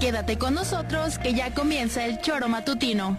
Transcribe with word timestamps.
Quédate 0.00 0.38
con 0.38 0.54
nosotros 0.54 1.18
que 1.18 1.34
ya 1.34 1.52
comienza 1.52 2.06
el 2.06 2.22
choro 2.22 2.48
matutino. 2.48 3.18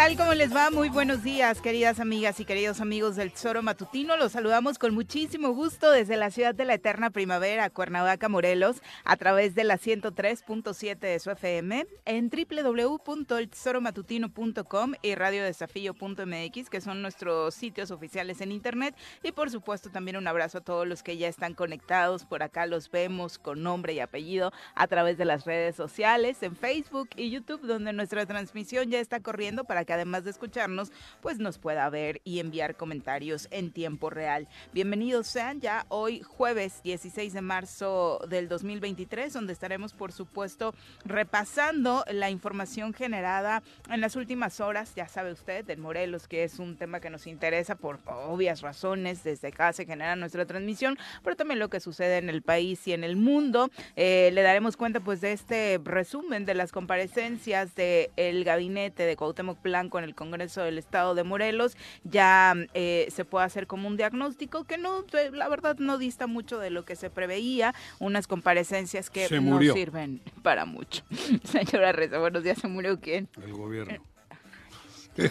tal? 0.00 0.16
¿Cómo 0.16 0.32
les 0.32 0.56
va? 0.56 0.70
Muy 0.70 0.88
buenos 0.88 1.22
días, 1.22 1.60
queridas 1.60 2.00
amigas 2.00 2.40
y 2.40 2.46
queridos 2.46 2.80
amigos 2.80 3.16
del 3.16 3.32
Tesoro 3.32 3.62
Matutino. 3.62 4.16
Los 4.16 4.32
saludamos 4.32 4.78
con 4.78 4.94
muchísimo 4.94 5.50
gusto 5.50 5.90
desde 5.90 6.16
la 6.16 6.30
ciudad 6.30 6.54
de 6.54 6.64
la 6.64 6.72
eterna 6.72 7.10
primavera, 7.10 7.68
Cuernavaca, 7.68 8.30
Morelos, 8.30 8.80
a 9.04 9.18
través 9.18 9.54
de 9.54 9.64
la 9.64 9.76
103.7 9.76 10.98
de 10.98 11.18
su 11.18 11.30
FM, 11.30 11.86
en 12.06 12.30
www.eltesoromatutino.com 12.30 14.94
y 15.02 15.14
radiodesafío.mx, 15.16 16.70
que 16.70 16.80
son 16.80 17.02
nuestros 17.02 17.54
sitios 17.54 17.90
oficiales 17.90 18.40
en 18.40 18.52
internet. 18.52 18.96
Y 19.22 19.32
por 19.32 19.50
supuesto 19.50 19.90
también 19.90 20.16
un 20.16 20.28
abrazo 20.28 20.56
a 20.58 20.62
todos 20.62 20.88
los 20.88 21.02
que 21.02 21.18
ya 21.18 21.28
están 21.28 21.52
conectados. 21.52 22.24
Por 22.24 22.42
acá 22.42 22.64
los 22.64 22.90
vemos 22.90 23.38
con 23.38 23.62
nombre 23.62 23.92
y 23.92 24.00
apellido 24.00 24.50
a 24.74 24.86
través 24.86 25.18
de 25.18 25.26
las 25.26 25.44
redes 25.44 25.76
sociales, 25.76 26.42
en 26.42 26.56
Facebook 26.56 27.10
y 27.16 27.28
YouTube, 27.28 27.66
donde 27.66 27.92
nuestra 27.92 28.24
transmisión 28.24 28.88
ya 28.88 28.98
está 28.98 29.20
corriendo 29.20 29.64
para 29.64 29.84
que 29.84 29.89
además 29.92 30.24
de 30.24 30.30
escucharnos, 30.30 30.92
pues 31.20 31.38
nos 31.38 31.58
pueda 31.58 31.88
ver 31.90 32.20
y 32.24 32.40
enviar 32.40 32.76
comentarios 32.76 33.48
en 33.50 33.72
tiempo 33.72 34.10
real. 34.10 34.48
Bienvenidos 34.72 35.26
sean 35.26 35.60
ya 35.60 35.86
hoy 35.88 36.22
jueves 36.22 36.82
16 36.82 37.32
de 37.32 37.40
marzo 37.40 38.20
del 38.28 38.48
2023, 38.48 39.32
donde 39.32 39.52
estaremos 39.52 39.92
por 39.92 40.12
supuesto 40.12 40.74
repasando 41.04 42.04
la 42.10 42.30
información 42.30 42.92
generada 42.92 43.62
en 43.90 44.00
las 44.00 44.16
últimas 44.16 44.60
horas, 44.60 44.94
ya 44.94 45.08
sabe 45.08 45.32
usted, 45.32 45.64
del 45.64 45.78
Morelos, 45.78 46.28
que 46.28 46.44
es 46.44 46.58
un 46.58 46.76
tema 46.76 47.00
que 47.00 47.10
nos 47.10 47.26
interesa 47.26 47.74
por 47.74 48.00
obvias 48.06 48.60
razones, 48.60 49.24
desde 49.24 49.48
acá 49.48 49.72
se 49.72 49.86
genera 49.86 50.16
nuestra 50.16 50.46
transmisión, 50.46 50.98
pero 51.22 51.36
también 51.36 51.58
lo 51.58 51.68
que 51.68 51.80
sucede 51.80 52.18
en 52.18 52.28
el 52.28 52.42
país 52.42 52.86
y 52.86 52.92
en 52.92 53.04
el 53.04 53.16
mundo. 53.16 53.70
Eh, 53.96 54.30
le 54.32 54.42
daremos 54.42 54.76
cuenta 54.76 55.00
pues 55.00 55.20
de 55.20 55.32
este 55.32 55.80
resumen 55.82 56.44
de 56.44 56.54
las 56.54 56.72
comparecencias 56.72 57.74
del 57.74 58.44
gabinete 58.44 59.04
de 59.04 59.16
Cuauhtémoc 59.16 59.58
Blanco 59.80 59.98
en 59.98 60.04
el 60.04 60.14
Congreso 60.14 60.62
del 60.62 60.76
Estado 60.76 61.14
de 61.14 61.24
Morelos. 61.24 61.74
Ya 62.04 62.54
eh, 62.74 63.08
se 63.10 63.24
puede 63.24 63.46
hacer 63.46 63.66
como 63.66 63.88
un 63.88 63.96
diagnóstico 63.96 64.64
que 64.64 64.76
no, 64.76 65.04
eh, 65.14 65.30
la 65.32 65.48
verdad 65.48 65.76
no 65.78 65.96
dista 65.96 66.26
mucho 66.26 66.58
de 66.58 66.68
lo 66.68 66.84
que 66.84 66.96
se 66.96 67.08
preveía, 67.08 67.74
unas 67.98 68.26
comparecencias 68.26 69.08
que 69.08 69.26
Se 69.26 69.40
no 69.40 69.58
sirven 69.60 70.20
para 70.42 70.66
mucho. 70.66 71.02
Señora 71.44 71.92
Reza, 71.92 72.18
buenos 72.18 72.42
días, 72.42 72.58
¿se 72.58 72.68
murió 72.68 73.00
quién? 73.00 73.28
El 73.42 73.54
gobierno. 73.54 74.04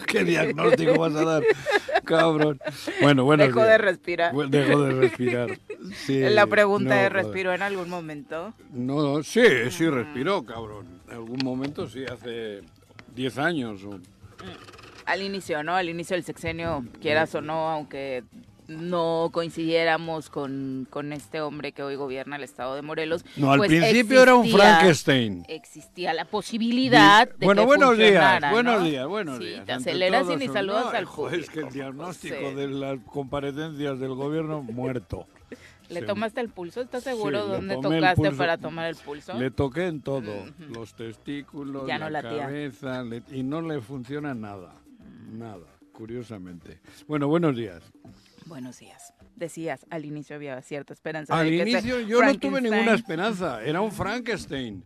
¿Qué 0.06 0.24
diagnóstico 0.24 0.98
vas 0.98 1.14
a 1.14 1.24
dar? 1.24 1.42
Cabrón. 2.04 2.60
Bueno, 3.00 3.24
bueno. 3.24 3.44
Dejó 3.44 3.62
de 3.62 3.78
respirar. 3.78 4.34
Dejó 4.48 4.82
de 4.82 4.92
respirar. 4.92 5.58
Sí, 5.94 6.20
La 6.30 6.46
pregunta 6.46 6.94
no, 6.96 7.00
es. 7.00 7.12
¿respiró 7.12 7.54
en 7.54 7.62
algún 7.62 7.88
momento? 7.88 8.52
No, 8.72 9.22
sí, 9.22 9.42
sí 9.70 9.88
respiró, 9.88 10.44
cabrón. 10.44 10.86
En 11.08 11.14
algún 11.14 11.38
momento, 11.42 11.88
sí, 11.88 12.04
hace 12.04 12.60
10 13.14 13.38
años. 13.38 13.82
o- 13.84 13.98
Al 15.06 15.22
inicio, 15.22 15.62
¿no? 15.62 15.74
Al 15.74 15.88
inicio 15.88 16.14
del 16.14 16.24
sexenio, 16.24 16.84
quieras 17.00 17.34
o 17.34 17.40
no, 17.40 17.70
aunque 17.70 18.22
no 18.70 19.30
coincidiéramos 19.32 20.30
con, 20.30 20.86
con 20.90 21.12
este 21.12 21.40
hombre 21.40 21.72
que 21.72 21.82
hoy 21.82 21.96
gobierna 21.96 22.36
el 22.36 22.44
estado 22.44 22.76
de 22.76 22.82
Morelos. 22.82 23.24
No, 23.36 23.50
al 23.52 23.58
pues 23.58 23.68
principio 23.68 24.22
era 24.22 24.34
un 24.34 24.48
Frankenstein. 24.48 25.44
Existía 25.48 26.14
la 26.14 26.24
posibilidad 26.24 27.28
de 27.28 27.44
bueno, 27.44 27.62
que 27.62 27.66
buenos 27.66 27.98
días, 27.98 28.40
buenos 28.50 28.78
¿no? 28.80 28.84
días, 28.84 29.06
buenos 29.06 29.38
Sí, 29.38 29.44
días. 29.44 29.66
te 29.66 29.72
aceleras 29.72 30.26
y 30.30 30.36
ni 30.36 30.46
saludas 30.48 30.84
no, 30.84 30.98
al 30.98 31.06
público. 31.06 31.42
Es 31.42 31.50
que 31.50 31.60
el 31.60 31.70
diagnóstico 31.70 32.52
de 32.54 32.68
las 32.68 32.98
comparecencias 33.06 33.98
del 33.98 34.14
gobierno, 34.14 34.62
muerto. 34.62 35.26
¿Le 35.90 36.00
Sí. 36.00 36.06
tomaste 36.06 36.40
el 36.40 36.48
pulso? 36.48 36.80
¿Estás 36.80 37.02
seguro 37.04 37.44
Sí, 37.44 37.50
dónde 37.52 37.74
tocaste 37.80 38.30
para 38.32 38.58
tomar 38.58 38.86
el 38.88 38.96
pulso? 38.96 39.34
Le 39.34 39.50
toqué 39.50 39.86
en 39.88 40.00
todo, 40.00 40.46
los 40.68 40.94
testículos, 40.94 41.86
Ya 41.86 41.98
no 41.98 42.08
la 42.08 42.22
cabeza, 42.22 43.02
le- 43.02 43.22
y 43.32 43.42
no 43.42 43.60
le 43.60 43.80
funciona 43.80 44.34
nada, 44.34 44.72
nada, 45.32 45.66
curiosamente. 45.92 46.80
Bueno, 47.08 47.28
buenos 47.28 47.56
días. 47.56 47.82
Buenos 48.46 48.78
días. 48.78 49.12
Decías, 49.36 49.86
al 49.90 50.04
inicio 50.04 50.36
había 50.36 50.60
cierta 50.62 50.92
esperanza. 50.92 51.38
Al 51.38 51.46
de 51.50 51.56
que 51.64 51.70
inicio 51.70 52.00
yo 52.00 52.22
no 52.22 52.38
tuve 52.38 52.60
ninguna 52.60 52.94
esperanza, 52.94 53.62
era 53.64 53.80
un 53.80 53.92
Frankenstein. 53.92 54.84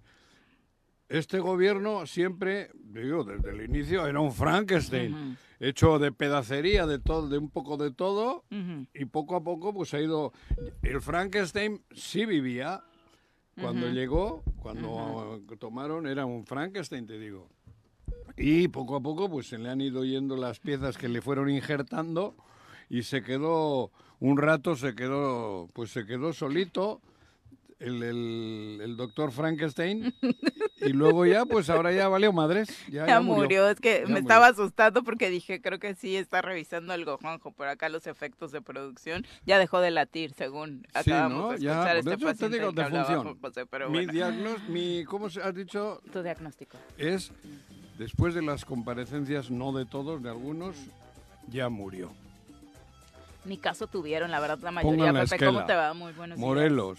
Este 1.14 1.38
gobierno 1.38 2.06
siempre, 2.06 2.70
digo, 2.74 3.22
desde 3.22 3.50
el 3.50 3.62
inicio 3.62 4.04
era 4.04 4.18
un 4.18 4.32
Frankenstein, 4.32 5.38
hecho 5.60 6.00
de 6.00 6.10
pedacería, 6.10 6.88
de 6.88 6.98
todo, 6.98 7.28
de 7.28 7.38
un 7.38 7.50
poco 7.50 7.76
de 7.76 7.92
todo, 7.92 8.42
y 8.92 9.04
poco 9.04 9.36
a 9.36 9.44
poco 9.44 9.72
pues 9.72 9.94
ha 9.94 10.00
ido. 10.00 10.32
El 10.82 11.00
Frankenstein 11.00 11.80
sí 11.94 12.26
vivía 12.26 12.82
cuando 13.60 13.88
llegó, 13.90 14.42
cuando 14.60 15.40
tomaron, 15.60 16.08
era 16.08 16.26
un 16.26 16.44
Frankenstein, 16.46 17.06
te 17.06 17.16
digo. 17.16 17.48
Y 18.36 18.66
poco 18.66 18.96
a 18.96 19.00
poco 19.00 19.30
pues 19.30 19.46
se 19.46 19.58
le 19.58 19.70
han 19.70 19.80
ido 19.80 20.04
yendo 20.04 20.36
las 20.36 20.58
piezas 20.58 20.98
que 20.98 21.08
le 21.08 21.22
fueron 21.22 21.48
injertando 21.48 22.34
y 22.90 23.04
se 23.04 23.22
quedó 23.22 23.92
un 24.18 24.36
rato 24.36 24.74
se 24.74 24.96
quedó 24.96 25.68
pues 25.74 25.92
se 25.92 26.06
quedó 26.06 26.32
solito 26.32 27.00
el, 27.80 28.02
el, 28.02 28.80
el 28.82 28.96
doctor 28.96 29.32
Frankenstein 29.32 30.14
y 30.80 30.88
luego 30.90 31.26
ya 31.26 31.44
pues 31.44 31.68
ahora 31.70 31.92
ya 31.92 32.08
valió 32.08 32.32
madres 32.32 32.68
ya, 32.90 33.06
Ya 33.06 33.20
murió, 33.20 33.68
es 33.68 33.80
que 33.80 34.00
Ya 34.00 34.00
me 34.02 34.06
murió. 34.06 34.18
estaba 34.22 34.46
asustando 34.48 35.02
porque 35.02 35.30
dije, 35.30 35.60
creo 35.60 35.78
que 35.78 35.94
sí 35.94 36.16
está 36.16 36.42
revisando 36.42 36.92
algo, 36.92 37.18
Juanjo, 37.18 37.52
por 37.52 37.68
acá 37.68 37.88
los 37.88 38.06
efectos 38.06 38.52
de 38.52 38.60
producción. 38.62 39.26
Ya 39.46 39.58
dejó 39.58 39.80
de 39.80 39.90
latir, 39.90 40.32
según 40.34 40.82
Sí, 41.02 41.10
acabamos 41.12 41.38
¿no? 41.38 41.52
de 41.52 41.58
Ya, 41.60 41.72
escuchar 41.72 41.96
este 41.96 42.18
paciente 42.18 42.56
digo, 42.58 42.66
del 42.66 42.74
que 42.74 42.80
de 42.80 42.86
hablaba 42.86 43.04
función. 43.06 43.22
Juan 43.24 43.38
José, 43.40 43.66
pero 43.66 43.88
mi 43.90 43.96
bueno, 43.98 44.12
diagnóstico 44.12 44.72
mi 44.72 45.04
cómo 45.04 45.30
se 45.30 45.42
has 45.42 45.54
dicho 45.54 46.00
tu 46.12 46.22
diagnóstico. 46.22 46.76
es 46.98 47.32
después 47.98 48.34
de 48.34 48.42
las 48.42 48.64
comparecencias 48.64 49.50
no 49.50 49.72
de 49.72 49.86
todos 49.86 50.22
de 50.22 50.28
algunos 50.30 50.76
ya 51.48 51.68
murió 51.68 52.10
Ni 53.44 53.58
caso 53.58 53.86
tuvieron, 53.86 54.30
la 54.30 54.40
verdad, 54.40 54.58
la 54.62 54.70
mayoría. 54.70 54.98
Pongan 54.98 55.14
la 55.14 55.24
Pepe, 55.24 55.44
¿cómo 55.44 55.60
esquela. 55.60 55.66
te 55.66 55.74
va? 55.74 55.94
Muy 55.94 56.12
buenos 56.14 56.38
días. 56.38 56.46
Morelos, 56.48 56.98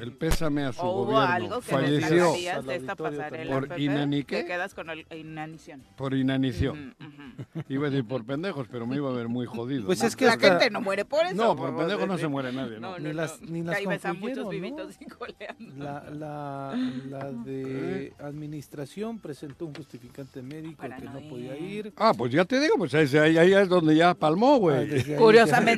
el 0.00 0.12
pésame 0.12 0.64
a 0.64 0.72
su 0.72 0.80
¿O 0.82 0.92
hubo 0.92 1.04
gobierno. 1.06 1.26
algo 1.28 1.60
que 1.60 1.72
Falleció 1.72 2.62
de 2.62 2.76
esta 2.76 2.94
pasarela, 2.94 3.52
¿Por? 3.52 3.68
Te 3.68 4.44
quedas 4.46 4.74
con 4.74 4.90
el 4.90 5.04
inanición. 5.10 5.82
por 5.96 6.14
inanición. 6.14 6.94
Iba 7.68 7.88
a 7.88 7.90
decir 7.90 8.06
por 8.06 8.24
pendejos, 8.24 8.68
pero 8.70 8.86
me 8.86 8.96
iba 8.96 9.08
a 9.10 9.12
ver 9.12 9.26
muy 9.28 9.46
jodido. 9.46 9.86
Pues 9.86 10.00
¿no? 10.00 10.06
es 10.06 10.14
que 10.16 10.26
la 10.26 10.32
hasta- 10.32 10.50
gente 10.50 10.70
no 10.70 10.80
muere 10.80 11.04
por 11.04 11.24
eso. 11.26 11.34
No, 11.34 11.56
por 11.56 11.70
por 11.70 11.78
pendejo 11.78 12.06
no 12.06 12.16
se 12.18 12.28
muere 12.28 12.52
nadie, 12.52 12.78
¿no? 12.78 12.92
No, 12.92 12.98
Ni 12.98 13.04
no, 13.08 13.12
las- 13.14 13.40
ni 13.42 13.62
las 13.62 13.76
Ahí 13.76 13.86
ves 13.86 14.04
a 14.04 14.12
muchos 14.12 14.48
vivitos 14.48 14.94
y 15.00 15.06
coleando. 15.06 15.84
La, 15.84 16.04
la, 16.10 16.76
la 17.08 17.32
de 17.32 18.12
administración 18.20 19.18
presentó 19.18 19.66
un 19.66 19.74
justificante 19.74 20.42
médico 20.42 20.76
Para 20.82 20.96
que 20.96 21.04
no 21.06 21.12
no 21.14 21.28
podía 21.28 21.56
ir. 21.58 21.92
Ah, 21.96 22.12
pues 22.16 22.32
ya 22.32 22.44
te 22.44 22.60
digo, 22.60 22.74
pues 22.78 22.94
ahí, 22.94 23.04
es 23.38 23.68
donde 23.68 23.96
ya 23.96 24.14
palmó, 24.14 24.54
Ah, 24.54 24.58
güey. 24.58 24.86
desde 24.86 25.16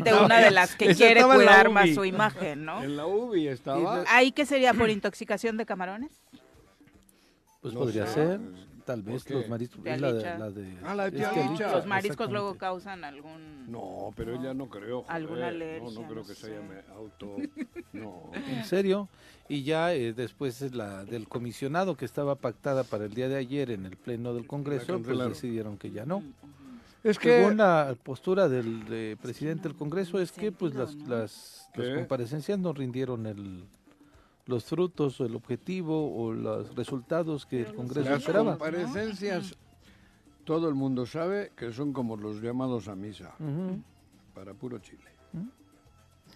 una 0.02 0.40
de 0.40 0.50
las 0.50 0.74
que 0.76 0.94
quiere 0.94 1.22
cuidar 1.24 1.70
más 1.70 1.90
su 1.94 2.04
imagen, 2.04 2.64
¿no? 2.64 2.82
En 2.82 2.96
la 2.96 3.06
UBI 3.06 3.48
estaba. 3.48 4.04
¿Ahí 4.08 4.32
qué 4.32 4.46
sería 4.46 4.74
por 4.74 4.90
intoxicación 4.90 5.56
de 5.56 5.66
camarones? 5.66 6.12
Pues 7.60 7.72
No 7.74 7.80
podría 7.80 8.06
sé. 8.06 8.14
ser, 8.14 8.40
tal 8.84 9.02
¿Por 9.02 9.12
vez 9.14 9.30
los 9.30 9.48
mariscos. 9.48 9.82
De 9.82 9.94
es 9.94 10.00
la 10.00 10.12
de, 10.12 10.18
alicha. 10.28 10.38
la 10.38 10.50
de, 10.50 10.76
Ah, 10.84 10.94
la 10.94 11.10
de 11.10 11.16
tía 11.56 11.72
Los 11.72 11.86
mariscos 11.86 12.30
luego 12.30 12.58
causan 12.58 13.04
algún... 13.04 13.70
No, 13.72 14.12
pero 14.14 14.34
ella 14.38 14.52
no 14.52 14.68
creo. 14.68 15.00
joder. 15.02 15.16
Alguna 15.16 15.40
No, 15.40 15.46
alergia, 15.46 15.90
no 16.00 16.06
creo 16.06 16.22
no 16.22 16.26
que 16.28 16.34
se 16.34 16.50
llame 16.50 16.74
auto. 16.94 17.36
No. 17.94 18.30
En 18.34 18.64
serio. 18.66 19.08
Y 19.48 19.62
ya 19.62 19.94
eh, 19.94 20.12
después 20.12 20.60
es 20.60 20.74
la 20.74 21.04
del 21.06 21.26
comisionado 21.28 21.96
que 21.96 22.04
estaba 22.04 22.34
pactada 22.34 22.84
para 22.84 23.04
el 23.06 23.14
día 23.14 23.28
de 23.28 23.36
ayer 23.36 23.70
en 23.70 23.86
el 23.86 23.96
pleno 23.96 24.34
del 24.34 24.46
Congreso, 24.46 24.86
pues 24.86 24.98
cancelaron. 25.06 25.32
decidieron 25.32 25.78
que 25.78 25.90
ya 25.90 26.04
no. 26.04 26.22
Es 27.04 27.18
que. 27.18 27.38
Según 27.38 27.58
la 27.58 27.94
postura 28.02 28.48
del 28.48 29.16
presidente 29.20 29.68
del 29.68 29.76
Congreso 29.76 30.18
es 30.18 30.32
que 30.32 30.50
pues 30.50 30.74
las, 30.74 30.94
las, 30.96 31.68
las 31.74 31.88
comparecencias 31.94 32.58
no 32.58 32.72
rindieron 32.72 33.26
el, 33.26 33.64
los 34.46 34.64
frutos, 34.64 35.20
el 35.20 35.36
objetivo 35.36 36.16
o 36.16 36.32
los 36.32 36.74
resultados 36.74 37.46
que 37.46 37.60
el 37.62 37.74
Congreso 37.74 38.08
Las 38.08 38.20
esperaba. 38.20 38.52
comparecencias, 38.52 39.54
todo 40.44 40.68
el 40.68 40.74
mundo 40.74 41.06
sabe 41.06 41.52
que 41.56 41.72
son 41.72 41.92
como 41.92 42.16
los 42.16 42.40
llamados 42.42 42.88
a 42.88 42.94
misa, 42.94 43.34
para 44.34 44.54
puro 44.54 44.78
chile. 44.78 45.04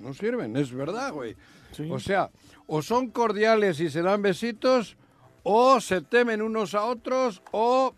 No 0.01 0.15
sirven, 0.15 0.57
es 0.57 0.73
verdad, 0.73 1.13
güey. 1.13 1.35
sí. 1.73 1.89
O 1.91 1.99
sea, 1.99 2.31
o 2.67 2.83
son 2.83 3.09
cordiales 3.11 3.81
y 3.81 3.91
se 3.91 4.01
dan 4.03 4.23
besitos, 4.23 4.97
o 5.43 5.81
se 5.81 6.03
temen 6.03 6.41
unos 6.41 6.75
a 6.75 6.85
otros, 6.85 7.43
o 7.53 7.95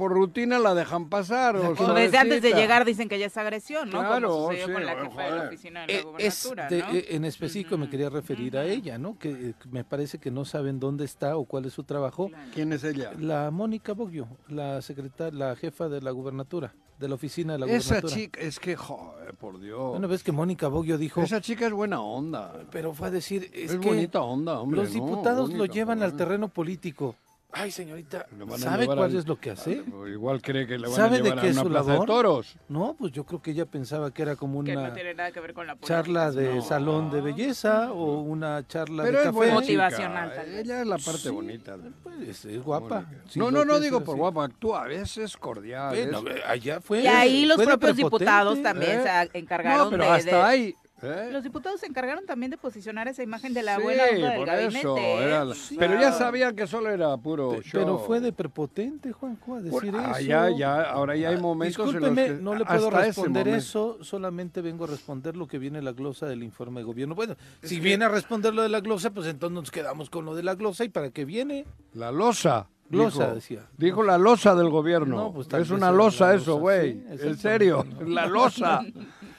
por 0.00 0.12
rutina 0.12 0.58
la 0.58 0.74
dejan 0.74 1.10
pasar. 1.10 1.56
O, 1.56 1.74
O 1.78 1.92
desde 1.92 2.16
antes 2.16 2.40
de 2.40 2.52
llegar 2.54 2.86
dicen 2.86 3.06
que 3.06 3.18
ya 3.18 3.26
es 3.26 3.36
agresión, 3.36 3.90
¿no? 3.90 3.98
Claro, 4.00 4.30
Como 4.30 4.42
sucedió 4.46 4.66
sí, 4.66 4.72
con 4.72 4.86
la 4.86 4.94
bueno, 4.94 5.10
jefa 5.10 5.22
de 5.22 5.28
la 5.30 5.36
joder. 5.36 5.48
oficina 5.48 5.80
de 5.82 5.86
la 5.92 5.92
es 5.92 6.04
gubernatura, 6.46 6.68
de- 6.70 6.78
¿no? 6.78 6.86
en 7.16 7.24
específico 7.26 7.76
me 7.76 7.90
quería 7.90 8.08
referir 8.08 8.56
a 8.56 8.64
ella, 8.64 8.96
¿no? 8.96 9.18
Que 9.18 9.28
eh, 9.30 9.54
me 9.70 9.84
parece 9.84 10.16
que 10.18 10.30
no 10.30 10.46
saben 10.46 10.80
dónde 10.80 11.04
está 11.04 11.36
o 11.36 11.44
cuál 11.44 11.66
es 11.66 11.74
su 11.74 11.84
trabajo. 11.84 12.30
¿Quién 12.54 12.72
es 12.72 12.82
ella? 12.82 13.12
La 13.18 13.50
Mónica 13.50 13.92
Boggio, 13.92 14.26
la 14.48 14.80
secretaria, 14.80 15.38
la 15.38 15.54
jefa 15.54 15.90
de 15.90 16.00
la 16.00 16.12
gubernatura, 16.12 16.72
de 16.98 17.06
la 17.08 17.14
oficina 17.16 17.52
de 17.52 17.58
la 17.58 17.66
Esa 17.66 17.96
gubernatura. 17.96 18.14
chica, 18.14 18.40
es 18.40 18.58
que, 18.58 18.76
joder, 18.76 19.34
por 19.34 19.60
Dios. 19.60 19.90
Bueno, 19.90 20.08
ves 20.08 20.22
que 20.22 20.32
Mónica 20.32 20.68
Boggio 20.68 20.96
dijo, 20.96 21.20
Esa 21.20 21.42
chica 21.42 21.66
es 21.66 21.72
buena 21.72 22.00
onda. 22.00 22.52
pero 22.70 22.94
fue 22.94 23.08
a 23.08 23.10
decir, 23.10 23.50
es, 23.52 23.72
Es, 23.72 23.78
que 23.78 23.88
bonita 23.88 24.22
onda, 24.22 24.58
hombre. 24.60 24.80
los 24.80 24.94
¿no? 24.94 24.94
diputados 24.94 25.52
lo 25.52 25.66
llevan 25.66 26.02
al 26.02 26.16
terreno 26.16 26.48
político. 26.48 27.16
Ay, 27.52 27.72
señorita, 27.72 28.26
Le 28.38 28.44
van 28.44 28.54
a 28.54 28.58
¿sabe 28.58 28.86
cuál 28.86 28.98
al- 29.00 29.16
es 29.16 29.26
lo 29.26 29.36
que 29.40 29.50
hace? 29.50 29.82
Igual 30.08 30.40
cree 30.40 30.68
que 30.68 30.78
le 30.78 30.86
van 30.86 30.94
¿Sabe 30.96 31.16
a 31.16 31.18
de 31.18 31.24
llevar 31.24 31.40
qué 31.40 31.46
a 31.48 31.50
es 31.50 31.56
una 31.56 31.62
su 31.64 31.68
plaza 31.68 31.90
labor? 31.90 32.06
de 32.08 32.12
toros. 32.14 32.56
No, 32.68 32.94
pues 32.96 33.10
yo 33.12 33.24
creo 33.24 33.42
que 33.42 33.50
ella 33.50 33.66
pensaba 33.66 34.12
que 34.12 34.22
era 34.22 34.36
como 34.36 34.62
Que 34.62 34.74
no 34.74 34.80
una 34.82 34.94
tiene 34.94 35.14
nada 35.14 35.32
que 35.32 35.40
ver 35.40 35.52
con 35.52 35.66
la 35.66 35.76
charla 35.80 36.30
de 36.30 36.54
No. 36.54 36.62
salón 36.62 37.10
de 37.10 37.20
belleza 37.20 37.90
o 37.92 38.20
una 38.20 38.64
charla 38.68 39.02
Pero 39.02 39.16
de 39.18 39.22
es 39.22 39.26
café. 39.26 39.36
buena 39.36 39.54
Motivacional, 39.54 40.32
tal 40.34 40.46
vez. 40.46 40.58
Ella 40.64 40.80
es 40.80 40.86
la 40.86 40.98
parte 40.98 41.30
bonita. 41.30 41.76
Pues, 42.04 42.44
es 42.44 42.62
guapa. 42.62 43.06
Sí, 43.28 43.38
no, 43.40 43.50
no, 43.50 43.64
no 43.64 43.80
digo 43.80 43.98
es 43.98 44.04
por 44.04 44.14
así. 44.14 44.20
guapa, 44.20 44.44
actúa, 44.44 44.84
a 44.84 44.86
veces 44.86 45.36
cordial. 45.36 45.90
Bueno, 46.12 46.30
es- 46.30 46.44
allá 46.46 46.80
fue. 46.80 47.00
Y 47.02 47.06
ahí 47.08 47.46
los 47.46 47.56
fue 47.56 47.66
de 47.66 47.70
propios 47.72 47.96
diputados 47.96 48.62
también 48.62 49.00
¿Eh? 49.00 49.28
se 49.32 49.38
encargaron 49.38 49.84
no, 49.86 49.90
pero 49.90 50.04
de... 50.04 50.10
hasta 50.10 50.36
de- 50.36 50.42
ahí. 50.42 50.74
¿Eh? 51.02 51.28
Los 51.32 51.42
diputados 51.42 51.80
se 51.80 51.86
encargaron 51.86 52.26
también 52.26 52.50
de 52.50 52.58
posicionar 52.58 53.08
esa 53.08 53.22
imagen 53.22 53.54
de 53.54 53.62
la 53.62 53.76
Sí, 53.76 53.82
buena 53.82 54.02
onda 54.04 54.28
del 54.30 54.36
por 54.38 54.46
gabinete. 54.46 54.78
eso, 54.78 54.96
¿eh? 54.98 55.22
era 55.24 55.44
la- 55.44 55.54
Sí. 55.54 55.76
Pero 55.78 56.00
ya 56.00 56.12
sabían 56.12 56.54
que 56.56 56.66
solo 56.66 56.90
era 56.90 57.16
puro 57.16 57.50
Pe- 57.50 57.62
show. 57.62 57.80
Pero 57.80 57.98
fue 57.98 58.20
de 58.20 58.32
prepotente, 58.32 59.12
Juanjo, 59.12 59.56
a 59.56 59.60
Por- 59.60 59.82
decir 59.82 59.94
ah, 59.96 60.12
eso. 60.18 60.20
ya, 60.28 60.50
ya, 60.56 60.82
ahora 60.82 61.16
ya 61.16 61.28
hay 61.30 61.36
Ah, 61.36 61.40
momentos 61.40 61.78
en 61.78 61.84
Discúlpeme, 61.92 62.28
los 62.28 62.36
que 62.38 62.42
no 62.42 62.54
le 62.54 62.64
puedo 62.64 62.90
responder 62.90 63.48
eso, 63.48 63.98
solamente 64.02 64.60
vengo 64.60 64.84
a 64.84 64.88
responder 64.88 65.36
lo 65.36 65.46
que 65.46 65.58
viene 65.58 65.78
en 65.78 65.84
la 65.84 65.92
glosa 65.92 66.26
del 66.26 66.42
informe 66.42 66.80
de 66.80 66.84
gobierno. 66.84 67.14
Bueno, 67.14 67.36
si 67.62 67.80
viene 67.80 68.04
a 68.04 68.08
responder 68.08 68.54
lo 68.54 68.62
de 68.62 68.68
la 68.68 68.80
glosa, 68.80 69.10
pues 69.10 69.26
entonces 69.26 69.54
nos 69.54 69.70
quedamos 69.70 70.10
con 70.10 70.24
lo 70.24 70.34
de 70.34 70.42
la 70.42 70.54
glosa 70.54 70.84
y 70.84 70.88
para 70.88 71.10
qué 71.10 71.24
viene. 71.24 71.64
La 71.94 72.12
losa. 72.12 72.68
Glosa, 72.88 73.24
dijo. 73.26 73.34
decía. 73.36 73.66
Dijo 73.78 74.02
la 74.02 74.18
losa 74.18 74.56
del 74.56 74.68
gobierno. 74.68 75.16
No, 75.16 75.32
pues, 75.32 75.46
es 75.52 75.70
una 75.70 75.92
losa 75.92 76.34
eso, 76.34 76.50
losa, 76.52 76.60
güey. 76.60 76.92
sí, 76.94 77.26
en 77.28 77.38
serio, 77.38 77.86
no. 77.88 78.00
la 78.08 78.26
losa. 78.26 78.80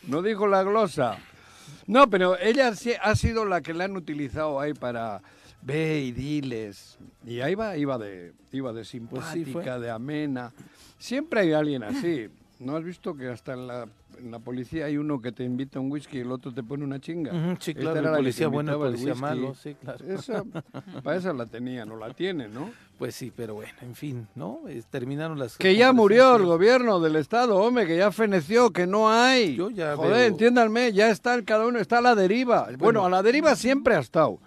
No 0.08 0.22
dijo 0.22 0.48
la 0.48 0.64
glosa. 0.64 1.18
No, 1.92 2.10
pero 2.10 2.40
ella 2.40 2.74
sí 2.74 2.94
ha 3.02 3.14
sido 3.18 3.44
la 3.44 3.60
que 3.60 3.74
la 3.74 3.84
han 3.84 3.98
utilizado 3.98 4.62
ahí 4.62 4.74
para 4.74 5.22
ve 5.62 6.00
y 6.00 6.14
diles. 6.14 6.98
Y 7.26 7.42
ahí 7.42 7.54
va, 7.54 7.76
iba 7.76 7.98
de, 7.98 8.32
iba 8.54 8.72
de 8.72 8.76
Pues 8.80 8.88
sí, 8.88 9.00
fue. 9.10 9.44
simpática, 9.44 9.78
de 9.78 9.92
amena. 9.92 10.54
Siempre 10.98 11.42
hay 11.42 11.52
alguien 11.52 11.84
así. 11.84 12.30
¿No 12.60 12.78
has 12.78 12.86
visto 12.86 13.14
que 13.14 13.28
hasta 13.28 13.56
en 13.56 13.68
la, 13.68 13.90
en 14.18 14.32
la 14.32 14.40
policía 14.40 14.86
hay 14.86 14.96
uno 14.96 15.20
que 15.20 15.34
te 15.34 15.44
invita 15.44 15.80
a 15.80 15.82
un 15.82 15.92
whisky 15.92 16.20
y 16.20 16.22
el 16.22 16.32
otro 16.32 16.54
te 16.54 16.64
pone 16.64 16.86
una 16.86 17.00
chinga? 17.00 17.58
Sí, 17.60 17.74
claro, 17.76 18.00
el 18.00 18.16
policía 18.16 18.48
bueno, 18.48 18.72
el 18.72 18.78
policía 18.78 19.16
malo, 19.16 19.54
sí, 19.54 19.76
claro. 19.76 20.06
Esa, 20.06 20.46
para 21.04 21.18
esa 21.18 21.34
la 21.34 21.46
tenía, 21.46 21.84
no 21.84 21.98
la 21.98 22.14
tiene, 22.14 22.48
¿no? 22.48 22.70
Pues 23.02 23.16
sí, 23.16 23.34
pero 23.36 23.56
bueno, 23.56 23.74
en 23.82 23.96
fin, 23.96 24.28
¿no? 24.36 24.60
Terminaron 24.92 25.40
las... 25.40 25.58
Que 25.58 25.76
ya 25.76 25.92
murió 25.92 26.36
el 26.36 26.46
gobierno 26.46 27.00
del 27.00 27.16
Estado, 27.16 27.56
hombre, 27.58 27.88
que 27.88 27.98
ya 27.98 28.12
feneció, 28.12 28.70
que 28.70 28.86
no 28.86 29.10
hay. 29.10 29.56
Yo 29.56 29.72
ya 29.72 29.96
Joder, 29.96 30.12
veo- 30.12 30.26
entiéndanme, 30.28 30.94
ya 30.94 31.10
está 31.10 31.42
cada 31.44 31.66
uno, 31.66 31.80
está 31.80 31.98
a 31.98 32.02
la 32.02 32.14
deriva. 32.14 32.68
Bueno, 32.78 33.04
a 33.04 33.10
la 33.10 33.24
deriva 33.24 33.56
siempre 33.56 33.96
ha 33.96 34.00
estado 34.02 34.38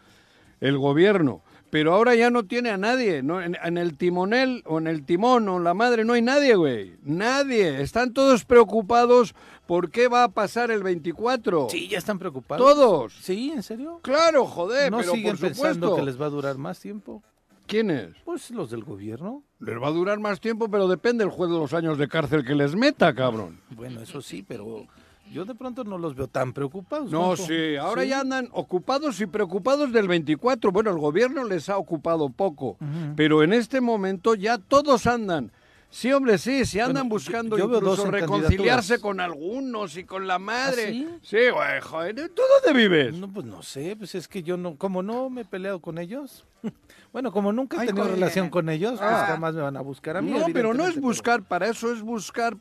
el 0.61 0.79
gobierno, 0.79 1.43
pero 1.71 1.93
ahora 1.95 2.15
ya 2.15 2.31
no 2.31 2.45
tiene 2.45 2.71
a 2.71 2.77
nadie. 2.77 3.25
¿no? 3.25 3.43
En, 3.43 3.57
en 3.61 3.77
el 3.77 3.97
timonel 3.99 4.63
o 4.67 4.79
en 4.79 4.87
el 4.87 5.05
timón 5.05 5.49
o 5.49 5.57
en 5.57 5.65
la 5.65 5.75
madre 5.75 6.05
no 6.05 6.13
hay 6.13 6.23
nadie, 6.23 6.55
güey. 6.55 6.95
Nadie. 7.03 7.83
Están 7.83 8.13
todos 8.13 8.45
preocupados 8.45 9.35
por 9.67 9.91
qué 9.91 10.07
va 10.07 10.23
a 10.23 10.29
pasar 10.29 10.71
el 10.71 10.85
24. 10.85 11.71
Sí, 11.71 11.89
ya 11.89 11.99
están 11.99 12.21
preocupados. 12.21 12.65
Todos. 12.65 13.15
Sí, 13.21 13.51
¿en 13.53 13.65
serio? 13.65 13.99
Claro, 14.03 14.47
joder, 14.47 14.93
¿No 14.93 14.99
pero 14.99 15.11
siguen 15.13 15.33
por 15.33 15.41
pensando 15.41 15.89
supuesto. 15.89 15.97
que 15.97 16.03
les 16.05 16.21
va 16.21 16.27
a 16.27 16.31
durar 16.31 16.57
más 16.57 16.79
tiempo? 16.79 17.21
¿Quiénes? 17.67 18.11
Pues 18.25 18.51
los 18.51 18.71
del 18.71 18.85
gobierno. 18.85 19.43
Les 19.61 19.81
va 19.81 19.89
a 19.89 19.93
durar 19.93 20.19
más 20.21 20.41
tiempo, 20.41 20.69
pero 20.69 20.87
depende 20.89 21.25
el 21.25 21.31
juez 21.31 21.51
de 21.51 21.57
los 21.57 21.73
años 21.73 21.97
de 21.99 22.09
cárcel 22.09 22.45
que 22.45 22.55
les 22.55 22.75
meta, 22.77 23.15
cabrón. 23.15 23.61
Bueno, 23.71 24.01
eso 24.03 24.21
sí, 24.21 24.45
pero 24.47 24.87
yo 25.33 25.45
de 25.47 25.55
pronto 25.55 25.83
no 25.85 25.97
los 25.97 26.15
veo 26.15 26.29
tan 26.29 26.53
preocupados. 26.53 27.11
No, 27.11 27.29
Juanjo. 27.29 27.47
sí, 27.47 27.77
ahora 27.77 28.03
Sí. 28.03 28.09
ya 28.09 28.21
andan 28.21 28.49
ocupados 28.53 29.19
y 29.21 29.27
preocupados 29.27 29.91
del 29.93 30.07
24. 30.09 30.71
Bueno, 30.73 30.91
el 30.91 30.99
gobierno 30.99 31.45
les 31.45 31.69
ha 31.71 31.79
ocupado 31.79 32.29
poco, 32.29 32.73
Ujú. 32.81 33.15
pero 33.17 33.43
en 33.43 33.55
este 33.55 33.81
momento 33.81 34.35
ya 34.35 34.59
todos 34.59 35.07
andan. 35.07 35.51
Sí, 35.89 36.13
hombre, 36.13 36.39
sí, 36.39 36.65
sí 36.67 36.81
andan 36.81 37.05
Bueno, 37.09 37.11
buscando 37.11 37.57
yo 37.57 37.67
incluso 37.73 38.11
reconciliarse 38.11 38.99
con 39.01 39.21
algunos 39.21 39.97
y 39.97 40.03
con 40.05 40.27
la 40.27 40.39
madre. 40.41 40.83
¿Ah, 40.89 40.91
sí? 40.91 41.09
Sí, 41.23 41.37
güey, 41.53 41.81
joder, 41.81 42.15
¿tú 42.31 42.43
dónde 42.65 42.79
vives? 42.79 43.15
No, 43.15 43.33
pues 43.33 43.47
no 43.47 43.63
sé, 43.63 43.95
pues 43.97 44.15
es 44.17 44.27
que 44.29 44.43
yo 44.43 44.57
no, 44.57 44.77
como 44.77 45.03
no 45.05 45.31
me 45.31 45.43
he 45.43 45.45
peleado 45.45 45.79
con 45.81 45.99
ellos, 45.99 46.45
bueno, 47.13 47.33
como 47.33 47.53
nunca 47.53 47.77
he 47.77 47.81
Ay, 47.81 47.87
tenido 47.89 48.05
joder. 48.05 48.19
relación 48.19 48.51
con 48.51 48.69
ellos, 48.69 48.93
pues 48.99 49.03
Ah. 49.13 49.27
jamás 49.29 49.55
me 49.55 49.63
van 49.63 49.77
a 49.77 49.81
buscar 49.81 50.17
a 50.17 50.23
mí. 50.23 50.31
No, 50.33 50.47
pero 50.53 50.75
no 50.75 50.87
es 50.87 51.01
buscar 51.01 51.43
para 51.43 51.69
eso, 51.69 51.93
es 51.93 52.03
buscar 52.03 52.57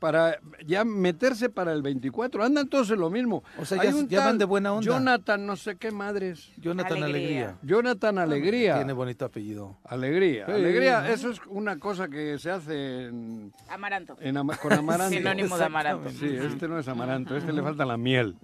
para 0.00 0.38
ya 0.66 0.84
meterse 0.84 1.48
para 1.48 1.72
el 1.72 1.82
24. 1.82 2.42
Andan 2.44 2.68
todos 2.68 2.90
en 2.90 2.98
lo 3.00 3.10
mismo. 3.10 3.44
O 3.58 3.64
sea, 3.64 3.80
Hay 3.80 3.90
ya- 3.90 3.94
un 3.96 4.08
ya 4.08 4.24
van 4.24 4.38
de 4.38 4.44
buena 4.44 4.72
onda. 4.72 4.84
Jonathan, 4.84 5.46
no 5.46 5.56
sé 5.56 5.76
qué 5.76 5.90
madres. 5.92 6.50
Jonathan 6.56 7.02
Alegría. 7.02 7.50
Alegría. 7.50 7.58
Jonathan 7.62 8.18
Alegría. 8.18 8.76
Tiene 8.76 8.92
bonito 8.92 9.24
apellido. 9.24 9.78
Alegría, 9.84 10.46
Sí, 10.46 10.52
alegría, 10.52 11.00
¿no? 11.02 11.06
eso 11.08 11.30
es 11.30 11.40
una 11.48 11.78
cosa 11.78 12.08
que 12.08 12.38
se 12.38 12.50
hace 12.50 13.04
en, 13.06 13.52
Amaranto. 13.68 14.16
en 14.20 14.36
ama- 14.36 14.56
con 14.56 14.72
amaranto. 14.72 15.16
Sinónimo 15.16 15.56
de 15.56 15.64
amaranto. 15.64 16.10
Sí, 16.10 16.26
este 16.36 16.66
no 16.68 16.78
es 16.78 16.88
amaranto, 16.88 17.36
este 17.36 17.52
le 17.52 17.62
falta 17.62 17.84
la 17.84 17.96
miel 17.96 18.36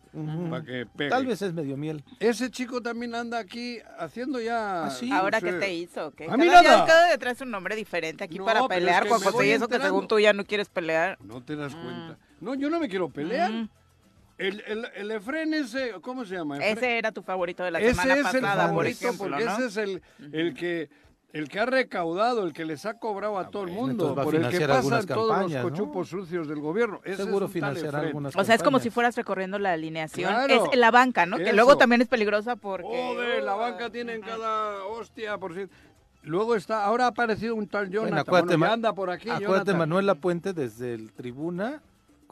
para 0.50 0.64
que 0.64 0.86
pegue. 0.96 1.10
Tal 1.10 1.26
vez 1.26 1.42
es 1.42 1.52
medio 1.52 1.76
miel. 1.76 2.04
Ese 2.20 2.50
chico 2.50 2.80
también 2.80 3.14
anda 3.14 3.38
aquí 3.38 3.78
haciendo 3.98 4.40
ya. 4.44 4.84
¿Ah, 4.86 4.90
sí? 4.90 5.10
Ahora, 5.12 5.40
no 5.40 5.46
¿qué 5.46 5.52
sé. 5.52 5.58
te 5.58 5.74
hizo? 5.74 6.10
¿Qué? 6.12 6.24
A 6.30 6.36
mí 6.36 6.46
Cada 6.46 6.60
día- 6.60 6.70
nada. 6.72 6.86
cada 6.86 7.06
día 7.06 7.18
traes 7.18 7.40
un 7.40 7.50
nombre 7.50 7.74
diferente 7.76 8.24
aquí 8.24 8.38
No, 8.38 8.44
para 8.44 8.60
es 8.60 8.66
pelear, 8.68 9.02
que 9.04 9.08
Juan 9.08 9.20
me 9.20 9.24
José, 9.26 9.36
voy 9.36 9.46
y 9.48 9.50
eso 9.52 9.68
que 9.68 9.78
según 9.80 10.08
tú 10.08 10.18
ya 10.18 10.32
no 10.32 10.44
quieres 10.44 10.68
pelear. 10.68 11.18
No 11.22 11.42
te 11.42 11.56
das 11.56 11.74
Mm. 11.74 11.82
cuenta. 11.82 12.18
No, 12.40 12.54
yo 12.54 12.68
no 12.70 12.80
me 12.80 12.88
quiero 12.88 13.08
pelear. 13.08 13.50
El, 14.38 14.60
el, 14.66 14.88
el 14.96 15.10
Efren 15.12 15.54
ese, 15.54 15.92
¿cómo 16.00 16.24
se 16.24 16.34
llama? 16.34 16.58
Efren- 16.58 16.76
Ese 16.78 16.98
era 16.98 17.12
tu 17.12 17.22
favorito 17.22 17.62
de 17.62 17.70
la 17.70 17.78
ese 17.80 17.90
semana 17.90 18.14
es 18.14 18.18
el 18.34 18.40
pasada, 18.40 18.62
por 18.62 18.70
favorito 18.70 18.98
ejemplo, 19.06 19.28
porque 19.28 19.44
¿no? 19.44 19.52
ese 19.52 19.66
es 19.66 19.76
el, 19.76 20.02
el 20.32 20.54
que 20.54 20.90
El 21.32 21.48
que 21.48 21.60
ha 21.60 21.66
recaudado, 21.66 22.44
el 22.44 22.52
que 22.52 22.66
les 22.66 22.84
ha 22.84 22.98
cobrado 22.98 23.38
a 23.38 23.48
todo 23.48 23.64
el 23.64 23.70
mundo, 23.70 24.14
por 24.14 24.34
el 24.34 24.42
que 24.42 24.58
financiar 24.58 24.68
pasan 24.68 25.06
todos 25.06 25.50
los 25.50 25.62
cochupos 25.62 26.08
sucios 26.08 26.46
del 26.46 26.60
gobierno. 26.60 27.00
Ese 27.04 27.24
Seguro 27.24 27.46
Efren. 27.46 27.94
algunas 27.94 28.36
O 28.36 28.44
sea, 28.44 28.54
es 28.54 28.62
como 28.62 28.78
si 28.80 28.90
fueras 28.90 29.16
recorriendo 29.16 29.58
la 29.58 29.72
alineación. 29.72 30.30
Claro. 30.30 30.66
Es 30.70 30.78
la 30.78 30.90
banca, 30.90 31.24
¿no? 31.24 31.38
Que 31.38 31.52
luego 31.54 31.78
también 31.78 32.02
es 32.02 32.08
peligrosa 32.08 32.56
porque... 32.56 32.86
Joder, 32.86 33.42
la 33.42 33.54
banca 33.54 33.88
tiene 33.90 34.14
en 34.14 34.20
cada 34.20 34.84
hostia, 34.84 35.38
por 35.38 35.54
si... 35.54 35.66
Luego 36.24 36.54
está, 36.54 36.84
ahora 36.84 37.06
ha 37.06 37.08
aparecido 37.08 37.56
un 37.56 37.66
tal 37.66 37.90
Jonathan, 37.90 38.10
Bueno, 38.10 38.20
acuérdate, 38.20 38.56
bueno, 38.56 38.72
anda 38.74 38.92
por 38.92 39.10
aquí, 39.10 39.28
Acuérdate, 39.28 39.72
Jonathan. 39.72 39.78
Manuel 39.78 40.06
Lapuente 40.06 40.52
desde 40.52 40.94
el 40.94 41.12
tribuna 41.12 41.82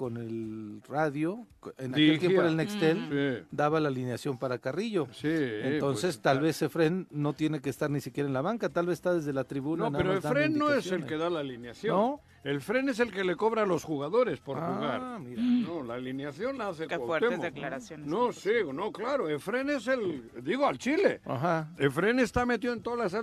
con 0.01 0.17
el 0.17 0.81
radio, 0.89 1.47
en 1.77 1.91
aquel 1.91 1.93
Dirigía. 1.93 2.19
tiempo 2.21 2.41
era 2.41 2.49
el 2.49 2.57
Nextel, 2.57 2.99
Sí, 3.43 3.47
daba 3.51 3.81
la 3.81 3.89
alineación 3.89 4.39
para 4.39 4.57
Carrillo. 4.57 5.09
sí. 5.13 5.29
Entonces, 5.31 6.17
pues, 6.17 6.23
tal 6.23 6.41
vez 6.41 6.63
Efren 6.63 7.07
no 7.11 7.35
tiene 7.35 7.61
que 7.61 7.69
estar 7.69 7.91
ni 7.91 8.01
siquiera 8.01 8.27
en 8.27 8.33
la 8.33 8.41
banca, 8.41 8.71
tal 8.71 8.87
vez 8.87 8.95
está 8.95 9.13
desde 9.13 9.35
la 9.35 9.45
tribuna. 9.45 9.91
No, 9.91 9.99
pero 9.99 10.15
Efren 10.17 10.57
no 10.57 10.73
es 10.73 10.91
el 10.91 11.05
que 11.05 11.19
da 11.19 11.29
la 11.29 11.41
alineación. 11.41 11.95
¿No? 11.95 12.21
El 12.45 12.63
Fren 12.63 12.89
es 12.89 12.99
el 13.01 13.13
que 13.13 13.23
le 13.23 13.37
cobra 13.37 13.65
a 13.65 13.67
los 13.67 13.85
jugadores 13.85 14.41
por 14.41 14.57
Ah, 14.59 14.73
jugar. 14.75 15.21
mira. 15.21 15.43
No, 15.43 15.83
la 15.83 15.97
alineación 15.97 16.57
la 16.57 16.69
hace 16.69 16.87
Qué 16.87 16.97
Cuauhtémoc. 16.97 17.07
fuertes 17.37 17.43
declaraciones. 17.43 18.07
No, 18.07 18.33
sí, 18.33 18.51
no, 18.73 18.91
claro. 18.91 19.29
Efren 19.29 19.69
es 19.69 19.87
el, 19.87 20.31
digo, 20.43 20.67
al 20.67 20.79
Chile. 20.79 21.21
Ajá. 21.27 21.69
Efren 21.77 22.19
está 22.21 22.47
metido 22.47 22.73
en 22.73 22.81
todas 22.83 23.13
las. 23.13 23.23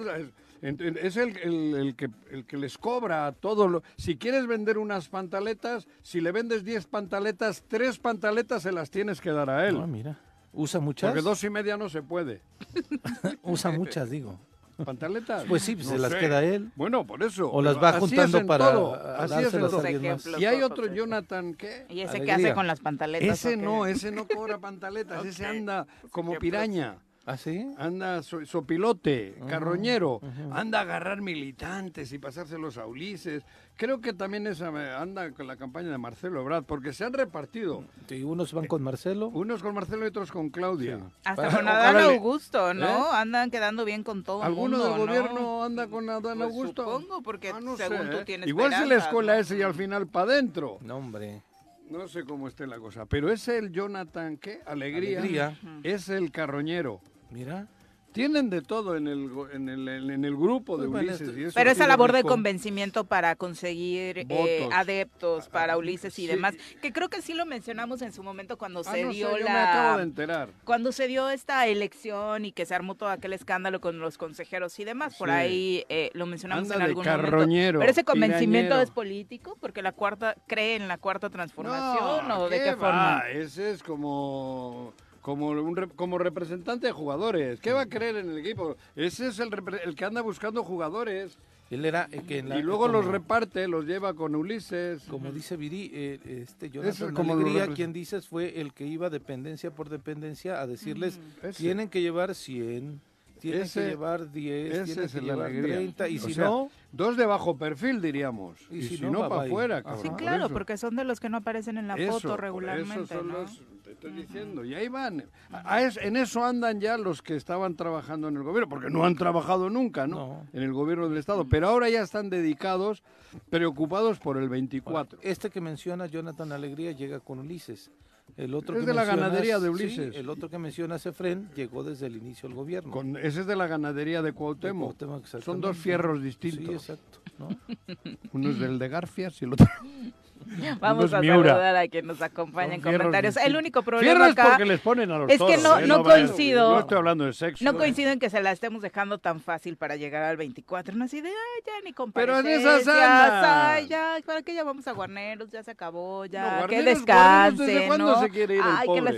Es- 0.62 0.80
en- 0.80 0.82
en- 0.88 0.98
Es 0.98 1.18
el, 1.18 1.38
el- 1.38 1.76
el 1.76 1.96
que, 1.96 2.10
el 2.32 2.46
que 2.46 2.58
les 2.58 2.78
cobra 2.78 3.28
a 3.28 3.32
todo. 3.32 3.68
Lo, 3.68 3.84
si 3.98 4.18
quieres 4.18 4.48
vender 4.48 4.78
unas 4.78 5.10
pantaletas, 5.10 5.88
si 6.02 6.22
le 6.22 6.32
vendes 6.32 6.64
10 6.64 6.88
pantaletas, 6.88 7.64
tres 7.68 7.98
pantaletas 8.00 8.64
se 8.64 8.72
las 8.72 8.90
tienes 8.90 9.22
que 9.22 9.32
dar 9.32 9.50
a 9.50 9.68
él. 9.68 9.78
Ah, 9.82 9.88
mira. 9.88 10.20
¿Usa 10.54 10.80
muchas? 10.80 11.10
porque 11.12 11.22
dos 11.22 11.44
y 11.44 11.50
media 11.50 11.78
no 11.78 11.88
se 11.90 12.02
puede. 12.02 12.42
Usa 13.44 13.72
muchas, 13.72 14.10
digo. 14.10 14.40
¿Pantaletas? 14.84 15.46
Pues 15.46 15.64
sí, 15.64 15.76
pues 15.76 15.88
No 15.88 15.94
se 15.94 16.00
las 16.00 16.14
queda 16.14 16.44
él. 16.44 16.72
Bueno, 16.76 17.06
por 17.08 17.24
eso. 17.24 17.52
O 17.52 17.64
las 17.64 17.78
va 17.82 17.90
así 17.90 17.98
es 17.98 18.00
juntando 18.02 18.38
en 18.38 18.48
para 18.48 18.72
todo, 18.72 18.94
Así 18.94 19.34
es 19.44 19.54
ejemplos. 19.54 20.40
Y 20.40 20.46
hay 20.46 20.62
otro. 20.62 20.86
Jonathan, 20.94 21.56
¿qué? 21.56 21.86
¿Y 21.90 22.02
ese 22.02 22.14
qué 22.22 22.32
Alegría. 22.32 22.36
hace 22.50 22.54
con 22.54 22.68
las 22.68 22.80
pantaletas? 22.80 23.28
Ese 23.46 23.58
no, 23.58 23.88
ese 23.88 24.12
no 24.12 24.28
cobra 24.28 24.60
pantaletas, 24.60 25.26
ese 25.26 25.46
anda 25.48 25.88
como 26.12 26.38
piraña. 26.38 26.98
¿Ah, 27.30 27.36
sí? 27.36 27.70
Anda 27.78 28.24
so- 28.24 28.46
sopilote, 28.46 29.36
carroñero, 29.50 30.22
anda 30.54 30.80
a 30.80 30.84
agarrar 30.84 31.22
militantes 31.22 32.14
y 32.14 32.20
pasárselos 32.20 32.78
a 32.78 32.86
Ulises. 32.86 33.44
Creo 33.76 34.00
que 34.00 34.14
también 34.14 34.48
esa, 34.48 34.70
anda 35.02 35.32
con 35.32 35.46
la 35.46 35.58
campaña 35.58 35.90
de 35.92 35.98
Marcelo 35.98 36.40
Ebrard, 36.40 36.64
porque 36.64 36.94
se 36.94 37.04
han 37.04 37.12
repartido. 37.12 37.84
Y 38.10 38.24
unos 38.24 38.54
van 38.54 38.66
con 38.68 38.82
Marcelo. 38.82 39.28
Unos 39.28 39.62
con 39.62 39.76
Marcelo 39.76 40.06
y 40.06 40.08
otros 40.08 40.32
con 40.32 40.50
Claudia. 40.50 41.02
Hasta 41.26 41.36
Para- 41.36 41.56
con 41.58 41.68
Adán 41.68 41.98
Augusto, 41.98 42.74
¿no? 42.74 42.88
¿Eh? 42.88 43.10
Andan 43.12 43.52
quedando 43.52 43.84
bien 43.84 44.04
con 44.04 44.24
todo 44.24 44.40
el 44.40 44.48
¿Alguno 44.48 44.78
mundo, 44.78 44.90
del 44.90 44.98
¿no? 44.98 45.06
gobierno 45.06 45.64
anda 45.66 45.88
con 45.90 46.10
Adán 46.10 46.38
Pues 46.38 46.50
Augusto? 46.50 46.86
supongo, 46.86 47.22
porque 47.22 47.50
Ah, 47.50 47.60
no 47.60 47.76
según 47.76 47.98
sé, 47.98 48.06
tú 48.06 48.18
¿eh? 48.20 48.26
tienes 48.26 48.48
Igual 48.48 48.72
se 48.72 48.78
le 48.78 48.84
esperanzas, 48.84 49.08
escuela 49.10 49.34
¿no? 49.36 49.40
ese 49.42 49.58
y 49.58 49.62
al 49.64 49.74
final 49.74 50.08
para 50.08 50.32
adentro. 50.32 50.78
No, 50.80 50.96
hombre. 50.96 51.42
No 51.90 52.08
sé 52.08 52.24
cómo 52.24 52.48
esté 52.48 52.68
la 52.68 52.80
cosa, 52.80 53.06
pero 53.06 53.30
es 53.32 53.46
el 53.50 53.72
Jonathan, 53.74 54.38
¿qué? 54.38 54.62
Alegría. 54.66 55.20
Alegría. 55.20 55.60
Es 55.84 56.08
el 56.10 56.32
carroñero. 56.32 57.02
Mira. 57.32 57.68
Tienen 58.14 58.50
de 58.50 58.64
todo 58.64 58.96
en 58.96 59.08
el, 59.08 59.30
go- 59.30 59.48
en 59.52 59.70
el, 59.70 59.88
en 60.10 60.26
el 60.26 60.36
grupo 60.36 60.78
de 60.78 60.88
Pues 60.88 61.04
bueno, 61.06 61.10
Ulises. 61.18 61.38
y 61.38 61.44
eso 61.44 61.52
Pero 61.54 61.70
esa 61.70 61.86
labor 61.86 62.14
de 62.14 62.24
convencimiento 62.24 63.04
para 63.04 63.36
conseguir 63.36 64.26
eh, 64.30 64.68
adeptos 64.74 65.50
para 65.50 65.78
Ulises 65.78 66.18
y 66.18 66.24
sí. 66.24 66.28
demás, 66.28 66.56
que 66.82 66.92
creo 66.92 67.10
que 67.10 67.22
sí 67.22 67.36
lo 67.36 67.46
mencionamos 67.46 68.02
en 68.02 68.12
su 68.14 68.24
momento 68.24 68.58
cuando 68.58 68.80
Ah, 68.80 68.92
se 68.92 69.04
no 69.04 69.12
sé, 69.12 69.18
dio 69.18 69.38
yo 69.38 69.44
me 69.46 69.52
acabo 69.52 69.92
de 69.92 69.98
la 69.98 70.04
enterar. 70.04 70.50
cuando 70.64 70.92
se 70.94 71.08
dio 71.08 71.30
esta 71.30 71.68
elección 71.68 72.46
y 72.46 72.54
que 72.54 72.66
se 72.66 72.74
armó 72.74 72.96
todo 72.96 73.10
aquel 73.10 73.34
escándalo 73.34 73.82
con 73.82 74.00
los 74.00 74.18
consejeros 74.18 74.80
y 74.80 74.84
demás, 74.86 75.16
por 75.16 75.28
Sí. 75.30 75.36
ahí 75.36 75.86
eh, 75.90 76.10
lo 76.14 76.26
mencionamos 76.26 76.64
Anda 76.64 76.76
en 76.76 76.80
de 76.80 76.86
algún 76.86 77.06
momento. 77.06 77.80
Pero 77.80 77.92
ese 77.92 78.04
convencimiento 78.04 78.70
pirañero. 78.70 78.82
es 78.82 78.90
político, 78.90 79.58
porque 79.62 79.84
la 79.84 79.92
cuarta 79.92 80.36
cree 80.48 80.76
en 80.76 80.88
la 80.88 80.98
cuarta 80.98 81.30
transformación 81.30 82.32
o 82.32 82.50
de 82.50 82.58
¿qué 82.58 82.64
qué 82.64 82.70
va? 82.76 82.78
forma. 82.78 83.24
Ese 83.30 83.70
es 83.72 83.84
como 83.84 84.94
como 85.28 85.50
un 85.50 85.76
re- 85.76 85.90
como 85.90 86.18
representante 86.18 86.88
de 86.88 86.94
jugadores. 86.94 87.60
¿Qué 87.60 87.74
va 87.74 87.82
a 87.82 87.86
creer 87.88 88.16
en 88.16 88.30
el 88.30 88.38
equipo? 88.38 88.78
Ese 88.96 89.28
es 89.28 89.40
el, 89.40 89.50
el 89.84 89.94
que 89.94 90.06
anda 90.06 90.22
buscando 90.22 90.64
jugadores 90.64 91.38
Él 91.70 91.84
era 91.84 92.08
el 92.14 92.22
que 92.22 92.38
en 92.40 92.48
la- 92.48 92.58
y 92.60 92.64
luego 92.64 92.84
como- 92.84 92.94
los 92.94 93.06
reparte, 93.08 93.68
los 93.68 93.86
lleva 93.86 94.14
con 94.14 94.36
Ulises. 94.38 95.04
Como 95.10 95.34
dice 95.34 95.58
Viri, 95.58 95.92
eh, 95.94 96.20
este 96.48 96.70
Jonathan 96.70 97.10
es 97.10 97.14
como 97.14 97.34
Alegría, 97.34 97.68
quien 97.68 97.92
dices 97.92 98.26
fue 98.26 98.62
el 98.62 98.72
que 98.72 98.86
iba 98.88 99.10
dependencia 99.10 99.70
por 99.70 99.90
dependencia 99.90 100.62
a 100.62 100.66
decirles, 100.66 101.20
Ese. 101.44 101.62
tienen 101.62 101.90
que 101.90 102.02
llevar 102.02 102.34
100, 102.34 103.02
tienen 103.42 103.64
Ese- 103.64 103.82
que 103.82 103.88
llevar 103.90 104.32
10, 104.32 104.74
ese 104.76 104.94
tienen 104.94 105.10
que 105.12 105.20
llevar 105.20 105.46
alegría. 105.48 105.76
30, 105.76 106.08
y 106.08 106.18
O 106.20 106.22
si 106.22 106.34
sea, 106.36 106.46
no, 106.46 106.70
Dos 106.94 107.18
de 107.18 107.26
bajo 107.26 107.58
perfil, 107.58 108.02
diríamos. 108.02 108.58
Y 108.72 108.78
Y, 108.78 108.82
si 108.84 108.96
si, 108.98 109.04
no, 109.04 109.28
para 109.28 109.42
afuera. 109.44 109.84
Sí, 110.02 110.08
claro, 110.18 110.48
porque 110.48 110.78
son 110.78 110.96
de 110.96 111.04
los 111.04 111.20
que 111.20 111.28
no 111.28 111.36
aparecen 111.36 111.78
en 111.78 111.90
la 111.90 111.96
Eso, 111.96 112.14
foto 112.14 112.38
regularmente, 112.38 113.14
¿no? 113.16 113.40
los- 113.40 113.62
te 113.88 113.94
estoy 113.94 114.12
diciendo, 114.12 114.66
y 114.66 114.74
ahí 114.76 114.88
van. 114.90 115.24
A- 115.52 115.76
a 115.76 115.82
es- 115.84 115.98
en 115.98 116.18
eso 116.18 116.44
andan 116.44 116.82
ya 116.82 116.98
los 116.98 117.22
que 117.22 117.36
estaban 117.36 117.76
trabajando 117.76 118.28
en 118.28 118.36
el 118.38 118.44
gobierno, 118.44 118.68
porque 118.70 118.90
no 118.90 119.06
han 119.06 119.16
trabajado 119.16 119.70
nunca, 119.70 120.06
¿no? 120.08 120.16
No. 120.18 120.48
En 120.54 120.64
el 120.64 120.74
gobierno 120.74 121.08
del 121.08 121.18
Estado, 121.18 121.48
pero 121.48 121.70
ahora 121.70 121.90
ya 121.90 122.02
están 122.02 122.30
dedicados, 122.30 123.02
preocupados 123.50 124.20
por 124.20 124.38
el 124.38 124.50
24. 124.50 125.20
este 125.22 125.50
que 125.50 125.62
menciona 125.62 126.06
Jonathan 126.08 126.52
Alegría 126.52 126.92
llega 126.92 127.20
con 127.20 127.40
Ulises. 127.40 127.92
El 128.36 128.54
otro 128.54 128.76
Es 128.76 128.82
que 128.82 128.88
de 128.88 128.94
la 128.94 129.06
ganadería 129.06 129.58
de 129.58 129.68
sí, 129.68 129.74
Ulises. 129.74 130.16
el 130.16 130.30
otro 130.30 130.50
que 130.50 130.58
mencionas, 130.60 131.06
Efren, 131.06 131.50
llegó 131.56 131.84
desde 131.84 132.08
el 132.08 132.18
inicio 132.18 132.50
del 132.50 132.56
gobierno. 132.58 132.92
Con, 132.92 133.16
ese 133.16 133.40
es 133.42 133.46
de 133.48 133.56
la 133.56 133.68
ganadería 133.68 134.22
de 134.22 134.34
Cuauhtémoc. 134.34 134.98
Cuauhtémoc, 134.98 135.26
Son 135.42 135.62
dos 135.62 135.78
fierros 135.78 136.20
Sí, 136.20 136.26
distintos. 136.26 136.90
exacto. 136.90 137.20
¿no? 137.40 137.48
Uno 138.34 138.50
es 138.50 138.60
del 138.60 138.78
de 138.80 138.90
Garfias 138.90 139.42
y 139.42 139.46
el 139.46 139.54
otro. 139.54 139.66
Vamos 140.80 141.14
a 141.14 141.22
Miura. 141.22 141.50
saludar 141.52 141.76
a 141.76 141.88
quien 141.88 142.08
nos 142.08 142.22
acompaña 142.22 142.76
en 142.76 142.82
comentarios. 142.82 143.38
El 143.38 143.56
único 143.56 143.82
problema 143.84 144.28
acá 144.28 144.50
porque 144.50 144.66
les 144.66 144.80
ponen 144.80 145.12
a 145.12 145.18
los 145.20 145.30
es 145.30 145.38
que 145.38 145.58
toros, 145.58 145.64
no- 145.64 145.80
¿eh? 145.80 145.88
no 145.88 146.04
vayan- 146.04 146.28
coincido. 146.28 146.70
No 146.72 146.80
estoy 146.80 146.98
hablando 146.98 147.26
de 147.26 147.34
sexo. 147.34 147.64
No 147.64 147.72
¿eh? 147.72 147.76
coincido 147.76 148.12
en 148.12 148.20
que 148.20 148.30
se 148.30 148.42
la 148.42 148.52
estemos 148.52 148.82
dejando 148.82 149.18
tan 149.18 149.40
fácil 149.40 149.78
para 149.78 149.96
llegar 149.96 150.24
al 150.24 150.38
24. 150.38 150.96
No 150.96 151.06
así 151.06 151.22
de, 151.22 151.30
ay, 151.30 151.64
ya 151.66 151.74
ni 151.74 151.82
Pero 151.82 151.88
en 151.90 151.94
comparecencias. 151.94 152.82
esas 152.82 153.44
ay, 153.46 153.88
ya, 153.88 154.16
¿para 154.26 154.42
qué 154.42 154.54
llamamos 154.54 154.88
a 154.88 154.92
Guarneros? 154.92 155.50
Ya 155.52 155.64
se 155.64 155.72
acabó, 155.72 156.26
ya, 156.26 156.62
No, 156.62 156.68
que 156.68 156.82
descanse, 156.84 157.64
¿desde 157.66 157.88
cuándo 157.88 158.06
¿no? 158.16 158.22
se 158.22 158.30
quiere 158.30 158.56
ir 158.56 158.62
el 158.62 158.66
Ay, 158.68 158.88
que 158.94 159.02
las- 159.02 159.16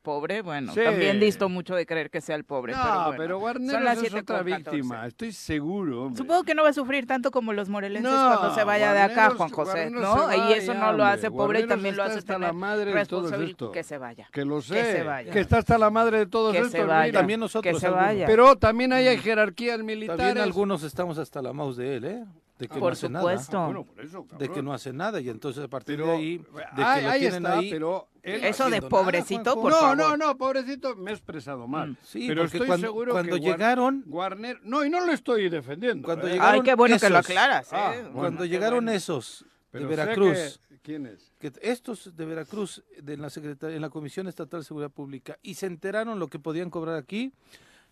pobre? 0.00 0.42
Bueno, 0.42 0.72
Sí. 0.72 0.80
también 0.82 1.20
disto 1.20 1.48
mucho 1.48 1.74
de 1.74 1.86
creer 1.86 2.10
que 2.10 2.20
sea 2.20 2.36
el 2.36 2.44
pobre, 2.44 2.72
No, 2.72 2.78
pero 2.82 2.94
bueno. 3.04 3.16
pero 3.18 3.34
son 3.34 3.40
Guarneros 3.40 3.92
es 3.92 3.98
7 4.00 4.18
otra 4.20 4.38
con 4.38 4.46
14. 4.50 4.70
víctima, 4.76 5.06
estoy 5.06 5.32
seguro. 5.32 6.02
hombre. 6.04 6.18
Supongo 6.18 6.42
que 6.44 6.54
no 6.54 6.62
va 6.62 6.70
a 6.70 6.72
sufrir 6.72 7.06
tanto 7.06 7.30
como 7.30 7.52
los 7.52 7.68
morelenses 7.68 8.10
No, 8.10 8.36
cuando 8.38 8.54
se 8.54 8.64
vaya 8.64 8.92
de 8.92 9.00
acá, 9.00 9.30
Juan 9.30 9.50
José, 9.50 9.90
Guarneros 9.90 10.02
¿no? 10.16 10.48
y 10.48 10.52
eso 10.54 10.74
no 10.74 10.92
lo 10.92 11.04
hace 11.04 11.30
pobre 11.30 11.60
y 11.60 11.66
también 11.66 11.96
lo 11.96 12.02
está 12.02 12.10
hace 12.12 12.18
hasta 12.20 12.34
tener 12.34 12.48
la 12.48 12.52
madre 12.52 12.92
de 12.94 13.06
todo 13.06 13.42
esto. 13.42 13.72
Que 13.72 13.82
se 13.82 13.98
vaya. 13.98 14.28
Que 14.32 14.44
lo 14.44 14.62
sé, 14.62 14.74
Que 14.74 14.84
se 14.84 15.02
vaya. 15.02 15.32
que 15.32 15.40
está 15.40 15.58
hasta 15.58 15.78
la 15.78 15.90
madre 15.90 16.18
de 16.18 16.26
todos 16.26 16.52
Que 16.52 16.58
estos. 16.58 16.72
se 16.72 16.84
vaya. 16.84 17.12
También 17.12 17.40
nosotros 17.40 17.74
que 17.74 17.78
se 17.80 17.88
vaya. 17.88 18.26
Pero 18.26 18.56
también 18.56 18.92
hay 18.92 19.16
jerarquías 19.18 19.80
militares. 19.82 20.18
También 20.24 20.38
algunos 20.44 20.82
estamos 20.82 21.18
hasta 21.18 21.42
la 21.42 21.52
mouse 21.52 21.76
de 21.76 21.96
él, 21.96 22.04
¿eh? 22.04 22.24
De 22.60 22.68
que 22.68 22.74
no 22.74 22.80
Por 22.80 22.92
hace 22.92 23.06
supuesto. 23.06 23.52
nada. 23.54 23.64
Bueno, 23.66 23.84
por 23.84 24.04
eso, 24.04 24.26
De 24.38 24.48
que 24.50 24.62
no 24.62 24.72
hace 24.74 24.92
nada 24.92 25.18
y 25.20 25.30
entonces 25.30 25.64
a 25.64 25.68
partir 25.68 25.96
Pero 25.96 26.08
de 26.08 26.12
ahí, 26.16 26.36
de 26.38 26.44
que 26.76 26.82
ahí, 26.82 27.02
lo 27.04 27.10
ahí 27.10 27.20
tienen 27.20 27.46
está, 27.46 27.58
ahí, 27.58 27.70
pero 27.70 28.08
Eso 28.22 28.64
de 28.66 28.70
nada, 28.80 28.88
pobrecito, 28.90 29.54
por 29.54 29.72
no, 29.72 29.78
favor. 29.78 29.96
no, 29.96 30.16
no, 30.18 30.36
pobrecito, 30.36 30.94
me 30.94 31.10
he 31.10 31.14
expresado 31.14 31.66
mal. 31.66 31.92
Mm. 31.92 31.96
Sí, 32.02 32.28
pero 32.28 32.44
estoy 32.44 32.66
cuando- 32.66 32.86
seguro 32.86 33.12
cuando 33.12 33.36
que 33.36 33.40
llegaron- 33.40 34.04
Warner, 34.06 34.60
no, 34.62 34.84
y 34.84 34.90
no 34.90 35.04
lo 35.06 35.10
estoy 35.12 35.48
defendiendo. 35.48 36.04
Cuando 36.04 36.28
¿eh? 36.28 36.32
llegaron 36.32 36.54
Ay, 36.54 36.60
qué 36.62 36.74
bueno 36.74 36.98
que 36.98 37.08
lo 37.08 37.16
aclaras, 37.18 37.72
¿eh? 37.72 37.76
Ah, 37.76 37.92
Bueno, 37.96 38.12
cuando 38.12 38.44
llegaron 38.44 38.84
bueno. 38.84 38.92
esos 38.92 39.46
de 39.72 39.86
Veracruz, 39.86 40.60
que- 40.68 40.78
¿Quién 40.82 41.06
es? 41.06 41.32
que 41.38 41.50
estos 41.62 42.14
de 42.14 42.24
Veracruz, 42.26 42.84
de 43.02 43.16
la 43.16 43.30
Secretaría, 43.30 43.76
en 43.76 43.82
la 43.82 43.88
Comisión 43.90 44.28
Estatal 44.28 44.60
de 44.60 44.64
Seguridad 44.66 44.90
Pública, 44.90 45.38
y 45.42 45.54
se 45.54 45.64
enteraron 45.64 46.18
lo 46.18 46.28
que 46.28 46.38
podían 46.38 46.68
cobrar 46.68 46.96
aquí, 46.96 47.32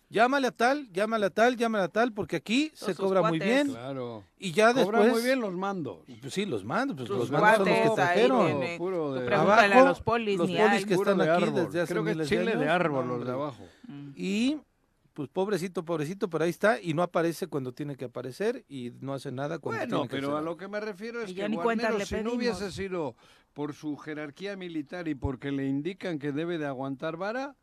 llámale 0.09 0.47
a 0.47 0.51
tal, 0.51 0.89
llámale 0.91 1.25
a 1.27 1.29
tal, 1.29 1.55
llámale 1.55 1.83
a 1.85 1.87
tal, 1.87 2.11
porque 2.13 2.37
aquí 2.37 2.71
se 2.73 2.95
cobra 2.95 3.21
muy 3.21 3.39
bien. 3.39 3.67
Claro. 3.69 4.23
Y 4.37 4.51
ya 4.51 4.73
Cobra 4.73 4.99
después... 4.99 5.13
muy 5.13 5.21
bien 5.23 5.39
los 5.39 5.53
mandos. 5.53 5.99
Pues 6.21 6.33
sí, 6.33 6.45
los 6.45 6.63
mandos, 6.63 6.97
pues 6.97 7.09
los 7.09 7.31
mandos 7.31 7.57
son 7.57 7.69
los 7.69 7.89
que 7.89 7.95
trajeron. 7.95 8.59
de- 8.59 9.35
Abajo, 9.35 9.61
a 9.61 9.83
los 9.85 10.01
polis, 10.01 10.37
los 10.37 10.47
ni 10.49 10.57
polis 10.57 10.85
que 10.85 10.93
están 10.95 11.17
de 11.17 11.29
aquí 11.31 11.43
árbol. 11.43 11.65
desde 11.65 11.81
hace 11.81 11.93
Creo 11.93 12.03
que 12.03 12.11
miles 12.11 12.27
chile 12.29 12.55
de 12.55 12.69
árbol 12.69 13.07
No, 13.07 13.17
los 13.17 13.25
de 13.25 13.31
abajo. 13.33 13.63
Y 14.15 14.57
pues 15.13 15.27
pobrecito, 15.29 15.83
pobrecito, 15.83 16.29
pero 16.29 16.45
ahí 16.45 16.49
está 16.49 16.79
y 16.81 16.93
no 16.93 17.03
aparece 17.03 17.47
cuando 17.47 17.73
tiene 17.73 17.97
que 17.97 18.05
aparecer 18.05 18.63
y 18.69 18.91
no 19.01 19.13
hace 19.13 19.31
nada 19.33 19.59
cuando 19.59 19.79
Bueno, 19.81 19.95
tiene 19.97 20.07
que 20.07 20.15
pero 20.15 20.37
a 20.37 20.41
lo 20.41 20.55
que 20.55 20.67
me 20.69 20.79
refiero 20.79 21.21
es 21.21 21.31
Y 21.31 21.35
que 21.35 21.49
le 21.49 22.05
si 22.05 22.21
no 22.23 22.33
hubiese 22.33 22.71
sido 22.71 23.15
por 23.53 23.73
su 23.73 23.97
jerarquía 23.97 24.55
militar 24.55 25.07
y 25.09 25.15
porque 25.15 25.51
le 25.51 25.67
indican 25.67 26.19
que 26.19 26.31
debe 26.31 26.57
de 26.57 26.67
aguantar 26.67 27.17
vara, 27.17 27.55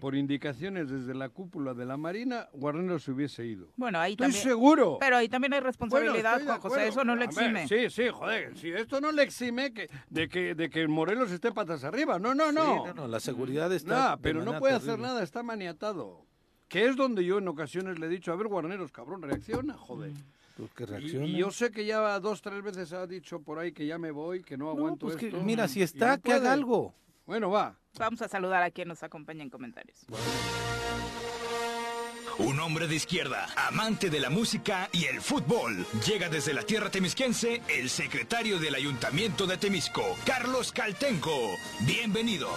por 0.00 0.16
indicaciones 0.16 0.90
desde 0.90 1.14
la 1.14 1.28
cúpula 1.28 1.74
de 1.74 1.84
la 1.84 1.96
Marina, 1.96 2.48
Guarneros 2.54 3.04
se 3.04 3.12
hubiese 3.12 3.46
ido. 3.46 3.68
Bueno, 3.76 4.00
ahí 4.00 4.12
Estoy 4.12 4.26
también. 4.26 4.42
seguro. 4.42 4.96
Pero 4.98 5.16
ahí 5.16 5.28
también 5.28 5.52
hay 5.52 5.60
Bueno, 5.60 5.68
responsabilidad, 5.68 6.38
de 6.40 6.44
Juan 6.46 6.60
José, 6.60 6.88
eso 6.88 7.04
no 7.04 7.14
le 7.14 7.24
A 7.24 7.28
ver, 7.28 7.38
exime. 7.56 7.68
sí, 7.68 7.88
sí, 7.90 8.08
joder, 8.12 8.56
si 8.58 8.70
esto 8.72 9.00
no 9.00 9.12
le 9.12 9.22
exime 9.22 9.72
que, 9.72 9.88
de, 10.10 10.28
que, 10.28 10.54
de 10.56 10.68
que 10.70 10.88
Morelos 10.88 11.30
esté 11.30 11.52
patas 11.52 11.84
arriba. 11.84 12.18
No, 12.18 12.34
no, 12.34 12.48
Sí, 12.48 12.54
no. 12.56 12.86
no, 12.86 12.94
no, 12.94 13.06
la 13.08 13.20
seguridad 13.20 13.72
está 13.72 14.10
Nah, 14.10 14.16
pero 14.20 14.44
no 14.44 14.58
puede 14.58 14.74
hacer 14.74 14.86
terrible. 14.90 15.06
nada, 15.08 15.22
está 15.22 15.42
maniatado. 15.42 16.26
Que 16.68 16.86
es 16.86 16.96
donde 16.96 17.24
yo 17.24 17.38
en 17.38 17.46
ocasiones 17.48 17.98
le 17.98 18.06
he 18.06 18.08
dicho, 18.08 18.32
a 18.32 18.36
ver, 18.36 18.48
Guarneros, 18.48 18.90
cabrón, 18.90 19.22
reacciona, 19.22 19.74
joder. 19.74 20.12
Pues 20.56 20.70
que 20.72 20.84
Y-. 21.00 21.16
Y, 21.34 21.36
yo 21.36 21.50
sé 21.50 21.70
que 21.70 21.84
ya 21.86 22.18
dos, 22.18 22.42
tres 22.42 22.62
veces 22.62 22.92
ha 22.92 23.06
dicho 23.06 23.40
por 23.40 23.58
ahí 23.58 23.72
que 23.72 23.86
ya 23.86 23.98
me 23.98 24.10
voy, 24.10 24.42
que 24.42 24.56
no 24.56 24.64
No, 24.66 24.70
aguanto 24.72 25.06
pues 25.06 25.16
que, 25.16 25.26
esto. 25.28 25.40
mira, 25.42 25.68
si 25.68 25.80
está, 25.82 26.16
no 26.16 26.22
que 26.22 26.32
haga 26.32 26.40
puede. 26.42 26.52
algo. 26.52 26.94
Bueno, 27.26 27.50
va. 27.50 27.76
Vamos 27.98 28.22
a 28.22 28.28
saludar 28.28 28.62
a 28.62 28.70
quien 28.70 28.88
nos 28.88 29.02
acompaña 29.02 29.42
en 29.42 29.50
comentarios. 29.50 30.06
Un 32.38 32.58
hombre 32.60 32.88
de 32.88 32.94
izquierda, 32.94 33.46
amante 33.56 34.08
de 34.08 34.18
la 34.18 34.30
música 34.30 34.88
y 34.90 35.04
el 35.04 35.20
fútbol. 35.20 35.86
Llega 36.06 36.28
desde 36.28 36.54
la 36.54 36.62
tierra 36.62 36.90
temisquense 36.90 37.60
el 37.68 37.90
secretario 37.90 38.58
del 38.58 38.74
Ayuntamiento 38.74 39.46
de 39.46 39.58
Temisco, 39.58 40.02
Carlos 40.24 40.72
Caltenco. 40.72 41.38
Bienvenido. 41.80 42.48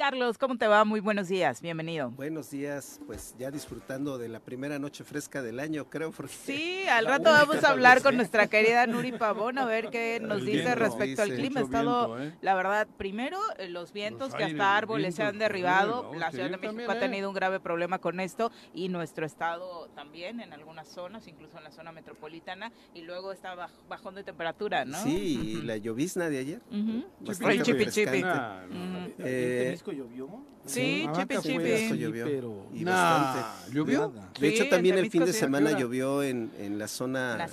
Carlos, 0.00 0.38
¿cómo 0.38 0.56
te 0.56 0.66
va? 0.66 0.82
Muy 0.86 1.00
buenos 1.00 1.28
días, 1.28 1.60
bienvenido. 1.60 2.08
Buenos 2.12 2.48
días, 2.50 2.98
pues 3.06 3.34
ya 3.38 3.50
disfrutando 3.50 4.16
de 4.16 4.30
la 4.30 4.40
primera 4.40 4.78
noche 4.78 5.04
fresca 5.04 5.42
del 5.42 5.60
año, 5.60 5.90
creo, 5.90 6.10
porque 6.10 6.32
Sí, 6.32 6.84
al 6.88 7.04
rato 7.04 7.24
vamos 7.24 7.62
a 7.62 7.68
hablar 7.68 8.00
con 8.02 8.14
¿eh? 8.14 8.16
nuestra 8.16 8.46
querida 8.46 8.86
Nuri 8.86 9.12
Pavón 9.12 9.58
a 9.58 9.66
ver 9.66 9.90
qué 9.90 10.18
nos 10.18 10.40
dice 10.40 10.62
viento, 10.62 10.74
respecto 10.76 11.20
al 11.20 11.34
clima. 11.34 11.60
Estado, 11.60 12.16
viento, 12.16 12.34
¿eh? 12.34 12.38
la 12.40 12.54
verdad, 12.54 12.88
primero 12.96 13.38
eh, 13.58 13.68
los 13.68 13.92
vientos, 13.92 14.28
Los 14.30 14.36
que 14.38 14.44
aires, 14.44 14.58
hasta 14.58 14.74
árboles 14.78 15.14
se 15.14 15.22
han 15.22 15.36
derribado. 15.38 16.10
La. 16.14 16.30
Ciudad 16.30 16.44
de 16.46 16.50
México 16.56 16.66
también, 16.68 16.90
ha 16.90 16.96
¿eh? 16.96 16.98
tenido 17.00 17.28
un 17.28 17.34
grave 17.34 17.60
problema 17.60 17.98
con 17.98 18.20
esto 18.20 18.50
y 18.72 18.88
nuestro 18.88 19.26
estado 19.26 19.90
también 19.94 20.40
en 20.40 20.54
algunas 20.54 20.88
zonas, 20.88 21.28
incluso 21.28 21.58
en 21.58 21.64
la 21.64 21.72
zona 21.72 21.92
metropolitana, 21.92 22.72
y 22.94 23.02
luego 23.02 23.32
está 23.32 23.54
baj- 23.54 23.86
bajón 23.86 24.14
de 24.14 24.24
temperatura, 24.24 24.86
¿no? 24.86 24.96
sí, 25.02 25.58
y 25.58 25.62
la 25.62 25.76
llovizna 25.76 26.30
de 26.30 26.38
ayer. 26.38 26.62
El 26.72 27.62
chipi 27.64 27.86
chipi. 27.90 28.22
no. 28.22 29.10
Eh, 29.18 29.76
Llovió? 29.92 30.28
Sí, 30.66 31.04
Ah, 31.08 31.12
chipi 31.12 31.36
chipi. 31.38 31.98
llovió. 31.98 32.24
pero 32.26 32.66
Y 32.74 32.84
Nah, 32.84 32.92
bastante. 32.92 33.72
¿Llovió? 33.74 34.12
nada. 34.12 34.32
De 34.38 34.48
hecho, 34.48 34.68
también 34.68 34.98
el 34.98 35.10
fin 35.10 35.24
de 35.24 35.32
semana 35.32 35.78
llovió 35.78 36.22
en, 36.22 36.50
en 36.58 36.78
la 36.78 36.86
zona 36.88 37.48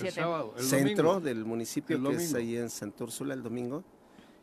centro 0.58 1.20
del 1.20 1.46
municipio, 1.46 1.98
El 1.98 2.04
que 2.04 2.16
es 2.24 2.34
ahí 2.34 2.58
en 2.58 2.70
Santúrsula 2.70 3.34
el 3.34 3.44
domingo. 3.44 3.84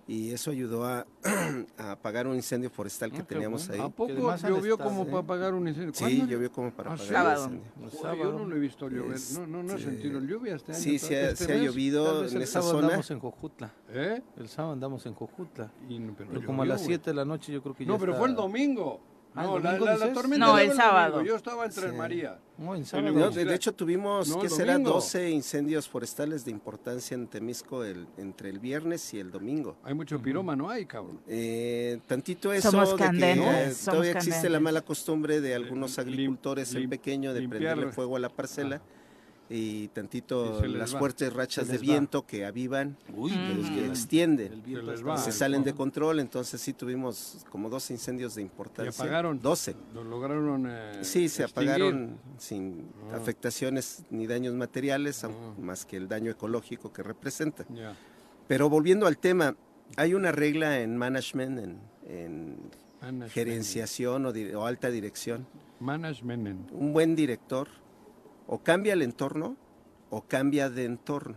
Y 0.06 0.32
eso 0.32 0.50
ayudó 0.50 0.84
a, 0.84 1.06
a 1.78 1.92
apagar 1.92 2.26
un 2.26 2.34
incendio 2.36 2.68
forestal 2.68 3.10
que 3.10 3.22
Ah, 3.22 3.26
teníamos 3.26 3.66
bueno. 3.68 3.84
ahí. 3.84 3.88
¿A 3.88 3.92
poco 3.94 4.36
llovió 4.48 4.76
como 4.76 5.02
¿eh? 5.02 5.06
para 5.06 5.18
apagar 5.20 5.54
un 5.54 5.66
incendio? 5.66 5.94
Sí, 5.94 6.26
llovió 6.28 6.52
como 6.52 6.70
para 6.72 6.90
Ah, 6.90 6.94
apagar 6.94 7.12
sábado. 7.14 7.46
el 7.46 7.54
incendio. 7.54 7.90
Sábado. 8.02 8.16
yo 8.16 8.32
no 8.38 8.44
lo 8.44 8.56
he 8.56 8.58
visto 8.58 8.88
llover. 8.90 9.18
No, 9.32 9.46
no, 9.46 9.62
no 9.62 9.72
he 9.72 9.76
Este, 9.76 9.90
sentido 9.90 10.20
lluvia 10.20 10.56
este 10.56 10.72
año. 10.72 10.80
Sí, 10.82 10.98
se 10.98 11.16
ha, 11.16 11.30
este 11.30 11.44
se 11.46 11.52
ha 11.52 11.56
llovido 11.56 12.26
en 12.28 12.36
el 12.36 12.42
esa 12.42 12.52
sábado 12.60 12.70
zona. 12.72 12.86
andamos 12.88 13.10
en 13.10 13.18
Jojutla. 13.20 13.72
¿Eh? 13.88 14.22
El 14.36 14.48
sábado 14.48 14.72
andamos 14.74 15.06
en 15.06 15.14
Jojutla. 15.14 15.72
Y 15.88 15.98
pero 16.00 16.28
Pero 16.32 16.46
como 16.46 16.62
a 16.62 16.66
las 16.66 16.78
güey. 16.82 16.88
7 16.88 17.10
de 17.10 17.14
la 17.14 17.24
noche 17.24 17.52
yo 17.52 17.62
creo 17.62 17.74
que 17.74 17.84
ya 17.86 17.88
No, 17.92 17.98
pero 17.98 18.12
está- 18.12 18.20
fue 18.20 18.28
el 18.28 18.34
domingo. 18.36 19.00
Ah, 19.36 19.42
¿el 19.42 19.46
No, 19.50 19.58
la, 19.58 19.70
domingo 19.70 19.84
la, 19.86 19.90
la 19.92 19.98
dices? 20.06 20.14
tormenta 20.14 20.46
No, 20.46 20.52
llegó 20.52 20.58
el 20.58 20.68
domingo. 20.68 20.82
sábado. 20.84 21.22
Yo 21.22 21.36
estaba 21.36 21.64
en 21.64 21.70
Tres 21.72 21.90
Sí. 21.90 21.96
María. 21.96 22.38
No, 22.56 22.74
en 22.74 22.80
el 22.82 22.86
sábado. 22.86 23.12
No, 23.12 23.30
de, 23.30 23.54
hecho 23.54 23.72
tuvimos, 23.74 24.28
No, 24.28 24.38
¿qué 24.38 24.46
el 24.46 24.52
será? 24.52 24.72
domingo. 24.74 24.90
12 24.92 25.30
incendios 25.30 25.88
forestales 25.88 26.44
de 26.44 26.52
importancia 26.52 27.14
en 27.16 27.26
Temisco 27.26 27.82
el, 27.82 28.06
entre 28.16 28.48
el 28.50 28.60
viernes 28.60 29.12
y 29.12 29.18
el 29.18 29.30
domingo. 29.32 29.76
Hay 29.82 29.94
mucho 29.94 30.20
pirómano 30.22 30.70
ahí, 30.70 30.86
cabrón. 30.86 31.20
Eh, 31.26 31.98
tantito 32.06 32.52
eso 32.52 32.70
Somos 32.70 32.90
de 32.96 33.10
que 33.10 33.32
eh, 33.32 33.36
somos 33.72 33.84
todavía 33.84 34.12
existe 34.12 34.48
la 34.48 34.60
mala 34.60 34.82
costumbre 34.82 35.40
de 35.40 35.54
algunos 35.54 35.96
Lim- 35.98 36.00
agricultores 36.02 36.72
en 36.74 36.82
lim- 36.82 36.90
pequeño 36.90 37.34
de 37.34 37.40
limpiar- 37.40 37.48
prenderle 37.48 37.92
fuego 37.92 38.16
a 38.16 38.20
la 38.20 38.28
parcela 38.28 38.80
y 39.50 39.88
tantito 39.88 40.64
Y 40.64 40.68
las 40.68 40.94
va. 40.94 40.98
fuertes 40.98 41.32
rachas 41.32 41.68
de 41.68 41.76
va. 41.76 41.82
viento 41.82 42.26
que 42.26 42.46
avivan, 42.46 42.96
Uy, 43.14 43.30
que, 43.74 43.86
extienden. 43.86 44.62
Se 44.64 45.02
va. 45.02 45.18
se 45.18 45.30
Ah, 45.30 45.32
salen 45.32 45.62
de 45.64 45.74
control, 45.74 46.18
entonces 46.20 46.60
sí 46.60 46.72
tuvimos 46.72 47.44
como 47.50 47.68
dos 47.68 47.90
incendios 47.90 48.34
de 48.34 48.42
¿Y 48.42 48.44
importancia. 48.46 48.90
apagaron? 49.04 49.40
12. 49.40 49.76
Lo 49.92 50.02
lograron 50.02 50.66
eh, 50.68 50.98
Sí, 51.02 51.28
se 51.28 51.42
extinguir. 51.44 51.70
apagaron 51.72 52.18
sin 52.38 52.88
Ah. 53.12 53.16
afectaciones 53.16 54.02
ni 54.10 54.26
daños 54.26 54.54
materiales, 54.54 55.22
au- 55.24 55.56
más 55.58 55.84
que 55.84 55.96
el 55.98 56.08
daño 56.08 56.30
ecológico 56.30 56.92
que 56.92 57.02
representa. 57.02 57.66
Pero 58.48 58.68
volviendo 58.70 59.06
al 59.06 59.18
tema, 59.18 59.56
hay 59.96 60.14
una 60.14 60.32
regla 60.32 60.80
en 60.80 60.96
management, 60.96 61.58
en, 61.58 61.70
en 62.08 62.56
Management. 63.00 63.30
gerenciación 63.32 64.24
o, 64.26 64.32
di- 64.32 64.52
o 64.54 64.64
alta 64.66 64.90
dirección. 64.90 65.46
Management. 65.80 66.70
Un 66.72 66.92
buen 66.94 67.14
director 67.14 67.68
o 68.46 68.58
cambia 68.62 68.92
el 68.92 69.02
entorno 69.02 69.56
o 70.10 70.22
cambia 70.22 70.70
de 70.70 70.84
entorno. 70.84 71.36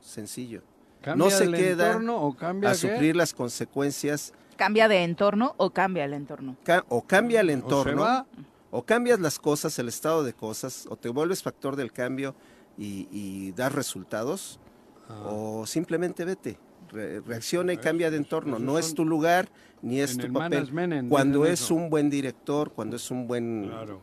Sencillo. 0.00 0.62
¿Cambia 1.00 1.24
No 1.24 1.30
se 1.30 1.44
el 1.44 1.54
queda 1.54 1.86
entorno 1.88 2.16
o 2.22 2.36
cambia 2.36 2.70
A 2.70 2.72
qué? 2.72 2.78
sufrir 2.78 3.16
las 3.16 3.34
consecuencias 3.34 4.32
¿Cambia 4.56 4.86
de 4.88 5.02
entorno 5.02 5.54
o 5.56 5.70
cambia 5.70 6.04
el 6.04 6.12
entorno? 6.12 6.56
ca- 6.62 6.84
o 6.88 7.02
cambia 7.02 7.40
el 7.40 7.48
¿O 7.48 7.50
se 7.50 7.54
entorno 7.54 8.26
o 8.70 8.82
cambias 8.84 9.20
las 9.20 9.38
cosas, 9.38 9.78
el 9.78 9.88
estado 9.88 10.22
de 10.24 10.32
cosas, 10.32 10.86
o 10.88 10.96
te 10.96 11.08
vuelves 11.10 11.42
factor 11.42 11.76
del 11.76 11.92
cambio 11.92 12.34
y, 12.78 13.06
y 13.10 13.52
das 13.52 13.72
resultados, 13.74 14.58
Ah. 15.10 15.24
o 15.26 15.66
simplemente 15.66 16.24
vete, 16.24 16.58
re- 16.90 17.20
reacciona 17.20 17.72
y 17.74 17.76
cambia 17.76 18.10
de 18.10 18.16
entorno. 18.16 18.58
No 18.58 18.78
es 18.78 18.94
tu 18.94 19.04
lugar 19.04 19.50
ni 19.82 20.00
es 20.00 20.12
en 20.12 20.18
tu 20.20 20.26
el 20.26 20.32
papel. 20.32 20.72
management 20.72 21.10
Cuando 21.10 21.44
es 21.44 21.60
eso. 21.62 21.74
un 21.74 21.90
buen 21.90 22.08
director, 22.08 22.70
cuando 22.72 22.96
es 22.96 23.10
un 23.10 23.26
buen... 23.26 23.66
Claro. 23.68 24.00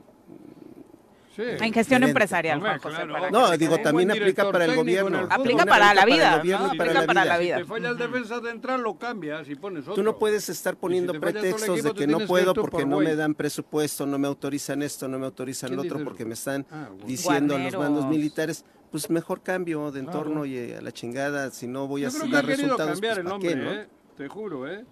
Sí. 1.40 1.44
En 1.66 1.74
gestión 1.74 1.84
Gerente. 2.02 2.06
empresarial, 2.10 2.58
Hombre, 2.58 2.70
Juan 2.72 2.82
José, 2.82 2.96
claro. 2.96 3.14
para 3.14 3.26
que 3.28 3.32
No, 3.32 3.58
digo, 3.58 3.78
también 3.80 4.12
aplica 4.12 4.52
para 4.52 4.66
el 4.66 4.76
gobierno. 4.76 5.28
Aplica 5.30 5.66
para 5.66 5.94
la 5.94 6.06
vida. 6.06 6.34
Aplica 6.36 7.06
para 7.06 7.26
la 7.26 7.38
vida. 7.38 7.56
Si 7.58 7.62
te 7.64 7.68
falla 7.70 7.90
el 7.90 7.98
defensa 7.98 8.42
central, 8.42 8.82
lo 8.82 8.98
cambias 8.98 9.48
y 9.50 9.56
pones 9.56 9.84
otro. 9.84 9.94
Tú 9.96 10.04
no 10.04 10.18
puedes 10.18 10.50
estar 10.50 10.76
poniendo 10.76 11.14
pretextos 11.20 11.78
equipo, 11.80 11.88
de 11.90 11.94
que 11.94 12.08
no 12.08 12.20
puedo 12.28 12.54
porque 12.54 12.78
por 12.84 12.88
no 12.88 13.00
me 13.00 13.16
dan 13.16 13.34
presupuesto, 13.36 14.06
no 14.06 14.18
me 14.20 14.28
autorizan 14.28 14.82
esto, 14.82 15.08
no 15.08 15.18
me 15.18 15.26
autorizan 15.26 15.70
¿Quién 15.70 15.78
lo 15.78 15.84
otro, 15.84 16.04
porque 16.04 16.26
me 16.26 16.34
están 16.34 16.66
Ah, 16.72 16.88
bueno. 16.90 17.06
diciendo 17.06 17.56
a 17.56 17.60
los 17.60 17.74
mandos 17.76 18.06
militares, 18.08 18.66
pues 18.92 19.10
mejor 19.10 19.42
cambio 19.42 19.92
de 19.92 20.02
Claro. 20.04 20.18
entorno 20.20 20.46
y 20.46 20.74
a 20.74 20.82
la 20.82 20.92
chingada, 20.92 21.52
si 21.52 21.68
no 21.68 21.88
voy 21.88 22.06
a 22.06 22.10
Yo 22.10 22.18
creo 22.18 22.26
que 22.28 22.32
dar 22.34 22.44
ha 22.44 22.48
querido 22.48 22.64
resultados, 22.78 22.92
cambiar 22.94 23.14
pues 23.16 23.20
el 23.20 23.30
¿pa' 23.30 23.36
hombre, 23.36 23.50
qué, 23.50 23.56
no? 23.56 23.72
¿eh? 23.72 23.88
Te 24.18 24.28
juro, 24.28 24.68
¿eh? 24.68 24.84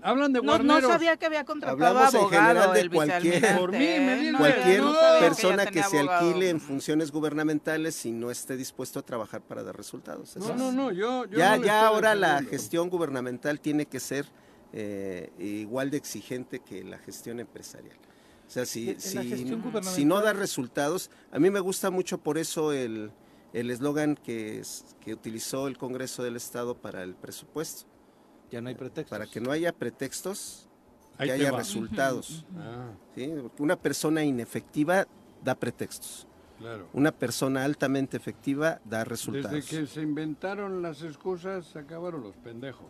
Hablan 0.00 0.32
de 0.32 0.40
No, 0.42 0.58
no 0.58 0.80
sabía 0.80 1.16
que 1.16 1.26
había 1.26 1.44
contratado 1.44 1.84
Hablamos 1.86 2.14
en 2.14 2.20
abogado 2.20 2.46
general 2.48 2.72
de 2.74 2.80
el 2.80 2.90
cualquier- 2.90 3.58
Por 3.58 3.72
mí, 3.72 3.78
me 3.78 4.12
¿eh? 4.14 4.16
dice, 4.18 4.32
No, 4.32 4.38
Cualquier 4.38 4.80
no 4.80 4.92
que 4.92 5.20
persona 5.20 5.66
que, 5.66 5.82
se 5.82 5.98
abogado. 5.98 6.26
alquile 6.28 6.48
en 6.50 6.60
funciones 6.60 7.12
gubernamentales 7.12 8.06
y 8.06 8.12
no 8.12 8.30
esté 8.30 8.56
dispuesto 8.56 8.98
a 8.98 9.02
trabajar 9.02 9.42
para 9.42 9.62
dar 9.62 9.76
resultados. 9.76 10.34
Eso 10.36 10.48
No, 10.48 10.54
no, 10.54 10.72
no, 10.72 10.90
yo, 10.92 11.26
yo 11.26 11.38
ya 11.38 11.56
no 11.56 11.64
ya 11.64 11.86
ahora 11.86 12.14
la 12.14 12.42
gestión 12.42 12.88
gubernamental 12.88 13.60
tiene 13.60 13.86
que 13.86 14.00
ser 14.00 14.26
eh, 14.72 15.30
igual 15.38 15.90
de 15.90 15.98
exigente 15.98 16.60
que 16.60 16.82
la 16.82 16.98
gestión 16.98 17.38
empresarial. 17.40 17.96
O 18.48 18.50
sea, 18.50 18.64
si, 18.66 18.90
En 18.90 18.96
la 18.96 19.00
si, 19.00 19.94
si 19.94 20.04
no 20.04 20.20
da 20.20 20.32
resultados, 20.32 21.10
a 21.30 21.38
mí 21.38 21.50
me 21.50 21.60
gusta 21.60 21.90
mucho 21.90 22.18
por 22.18 22.38
eso 22.38 22.72
el 22.72 23.12
el 23.54 23.70
eslogan 23.70 24.14
que, 24.16 24.60
es- 24.60 24.84
que 25.04 25.12
utilizó 25.12 25.68
el 25.68 25.76
Congreso 25.76 26.22
del 26.22 26.36
Estado 26.36 26.74
para 26.74 27.02
el 27.02 27.14
presupuesto, 27.14 27.84
Ya 28.52 28.60
no 28.60 28.68
hay 28.68 28.74
pretextos. 28.76 29.18
para 29.18 29.28
que 29.30 29.40
no 29.40 29.50
haya 29.50 29.72
pretextos, 29.72 30.68
Ahí 31.18 31.28
que 31.28 31.32
haya 31.34 31.50
va. 31.52 31.58
resultados. 31.58 32.44
Ah, 32.56 32.90
¿sí? 33.14 33.32
Porque 33.42 33.62
una 33.62 33.76
persona 33.76 34.22
inefectiva 34.24 35.06
da 35.42 35.54
pretextos. 35.54 36.26
claro. 36.58 36.86
Una 36.92 37.10
persona 37.12 37.64
altamente 37.64 38.16
efectiva 38.16 38.80
da 38.84 38.98
Desde 39.00 39.04
resultados. 39.10 39.66
que 39.66 39.86
se 39.86 40.02
inventaron 40.02 40.82
las 40.82 41.02
excusas, 41.02 41.66
se 41.66 41.78
acabaron 41.80 42.22
los 42.22 42.36
pendejos. 42.36 42.86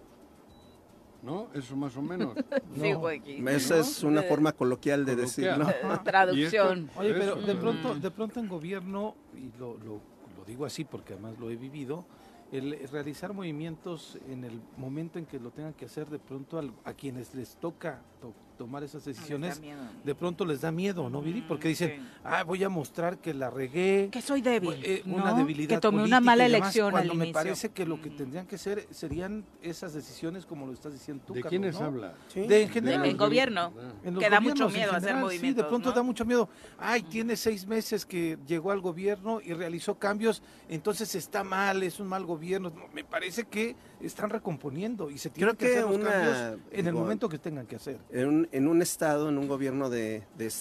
¿No? 1.23 1.47
Eso 1.55 1.77
más 1.77 1.97
o 1.97 2.03
menos. 2.03 2.35
Sí, 2.81 2.93
Joaquín. 2.93 3.47
Esa 3.49 3.79
es 3.79 4.03
una 4.03 4.23
forma 4.25 4.51
coloquial 4.53 5.05
de 5.05 5.15
Coloquial. 5.15 5.59
decirlo. 5.61 5.71
Eh, 5.95 5.99
Traducción. 6.05 6.91
Oye, 6.97 7.15
pero 7.15 7.37
de 7.37 7.55
pronto, 7.55 7.95
de 7.95 8.11
pronto 8.11 8.41
en 8.41 8.49
gobierno, 8.49 9.15
y 9.37 9.57
lo, 9.59 9.79
lo, 9.79 10.01
lo 10.37 10.45
digo 10.45 10.67
así 10.67 10.85
porque 10.85 11.13
además 11.13 11.39
lo 11.39 11.49
he 11.51 11.55
vivido, 11.57 12.05
el 12.53 12.87
realizar 12.89 13.33
movimientos 13.33 14.19
en 14.31 14.45
el 14.45 14.61
momento 14.77 15.19
en 15.19 15.25
que 15.27 15.41
lo 15.41 15.51
tengan 15.51 15.73
que 15.73 15.87
hacer, 15.87 16.09
de 16.09 16.19
pronto 16.19 16.61
a 16.85 16.93
quienes 16.93 17.35
les 17.35 17.57
toca 17.57 18.03
to- 18.21 18.35
tomar 18.57 18.83
esas 18.85 19.05
decisiones, 19.05 19.61
Me 19.61 19.75
de 20.05 20.15
pronto 20.15 20.45
les 20.45 20.61
da 20.61 20.71
miedo, 20.71 21.09
¿no, 21.11 21.21
Viri? 21.23 21.43
Porque 21.43 21.69
dicen, 21.69 21.93
Sí. 21.97 22.07
ah, 22.25 22.43
voy 22.45 22.63
a 22.65 22.69
mostrar 22.69 23.19
que 23.19 23.35
la 23.35 23.51
regué. 23.51 24.09
Que 24.11 24.21
soy 24.23 24.41
débil. 24.43 24.81
eh, 24.85 25.03
¿no? 25.05 25.17
una 25.17 25.35
debilidad 25.35 25.69
Que 25.77 25.81
tomé 25.81 25.99
política 25.99 26.17
una 26.19 26.21
mala 26.25 26.47
elección 26.47 26.87
al 26.87 26.93
cuando 26.93 27.15
me 27.15 27.25
inicio. 27.27 27.33
parece 27.35 27.69
que 27.71 27.87
lo 27.87 28.01
que 28.01 28.11
Mm. 28.11 28.17
tendrían 28.17 28.47
que 28.47 28.59
ser 28.59 28.87
serían 28.91 29.45
esas 29.63 29.93
decisiones 29.95 30.47
como 30.47 30.67
lo 30.67 30.73
estás 30.73 30.93
diciendo 30.93 31.23
tú, 31.27 31.35
¿De 31.35 31.41
Carlos, 31.41 31.51
quiénes 31.51 31.81
¿no? 31.81 31.87
habla? 31.87 32.15
De 32.35 32.63
en 32.63 32.69
general. 32.69 33.05
En 33.07 33.17
gobierno. 33.17 33.73
Ah. 33.79 33.93
En 34.05 34.17
Que 34.19 34.31
da 34.31 34.41
mucho 34.41 34.69
miedo 34.69 34.91
hacer 34.91 35.01
general, 35.01 35.19
Sí, 35.19 35.25
movimientos, 35.25 35.65
de 35.65 35.69
pronto 35.69 35.89
¿no? 35.91 35.95
da 35.95 36.03
mucho 36.03 36.25
miedo. 36.25 36.49
Ay, 36.79 37.03
tiene 37.03 37.37
seis 37.37 37.67
meses 37.67 38.07
que 38.07 38.39
llegó 38.47 38.71
al 38.71 38.81
gobierno 38.81 39.41
y 39.43 39.53
realizó 39.53 39.99
cambios, 39.99 40.43
entonces 40.69 41.15
está 41.15 41.43
mal, 41.45 41.83
es 41.83 41.99
un 42.01 42.07
mal 42.07 42.25
gobierno. 42.25 42.71
No, 42.71 42.83
me 42.95 43.05
parece 43.05 43.45
que 43.45 43.75
están 44.01 44.31
recomponiendo 44.31 45.11
y 45.11 45.19
se 45.19 45.31
tienen 45.31 45.55
Creo 45.55 45.59
que, 45.59 45.75
que 45.75 45.79
hacer 45.81 45.91
los 45.91 46.01
una- 46.01 46.11
cambios 46.11 46.61
en 46.73 46.87
el 46.87 46.93
momento 46.95 47.29
que 47.29 47.39
tengan 47.39 47.67
que 47.67 47.77
hacer. 47.77 47.99
En 48.11 48.29
un, 48.29 48.49
en 48.53 48.69
un 48.69 48.83
estado, 48.83 49.29
en 49.29 49.39
un 49.39 49.49
gobierno 49.49 49.91
de, 49.91 50.23
de, 50.37 50.53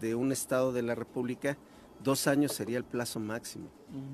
de 0.00 0.14
un 0.14 0.32
estado 0.32 0.72
de 0.72 0.82
la 0.82 0.94
República, 0.94 1.56
dos 2.02 2.26
años 2.26 2.52
sería 2.52 2.76
el 2.76 2.84
plazo 2.84 3.20
máximo. 3.20 3.68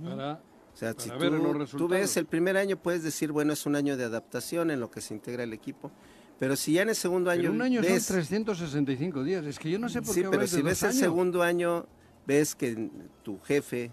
Para- 0.04 0.40
O 0.72 0.76
sea, 0.76 0.92
Para 0.94 1.02
si 1.04 1.10
ver 1.10 1.32
los 1.32 1.70
tú, 1.70 1.76
tú 1.78 1.88
ves 1.88 2.16
el 2.16 2.26
primer 2.26 2.56
año, 2.56 2.76
puedes 2.76 3.02
decir, 3.02 3.32
bueno, 3.32 3.52
es 3.52 3.66
un 3.66 3.74
año 3.74 3.96
de 3.96 4.04
adaptación 4.04 4.70
en 4.70 4.78
lo 4.80 4.90
que 4.90 5.00
se 5.00 5.14
integra 5.14 5.42
el 5.42 5.52
equipo, 5.52 5.90
Pero 6.38 6.56
si 6.56 6.72
ya 6.74 6.82
en 6.82 6.88
el 6.90 6.94
segundo 6.94 7.30
año, 7.30 7.42
Pero 7.42 7.52
un 7.52 7.60
año 7.62 7.82
ves, 7.82 8.04
son 8.06 8.14
365 8.16 9.22
días. 9.24 9.44
Es 9.44 9.58
que 9.58 9.70
yo 9.70 9.78
no 9.78 9.88
sé 9.90 10.00
por 10.00 10.14
sí, 10.14 10.20
qué 10.22 10.28
pero 10.28 10.34
habláis 10.36 10.50
de 10.52 10.56
si 10.56 10.62
ves 10.62 10.82
el 10.84 10.92
segundo 10.94 11.42
año, 11.42 11.86
ves 12.26 12.54
que 12.54 12.90
tu 13.22 13.38
jefe 13.40 13.90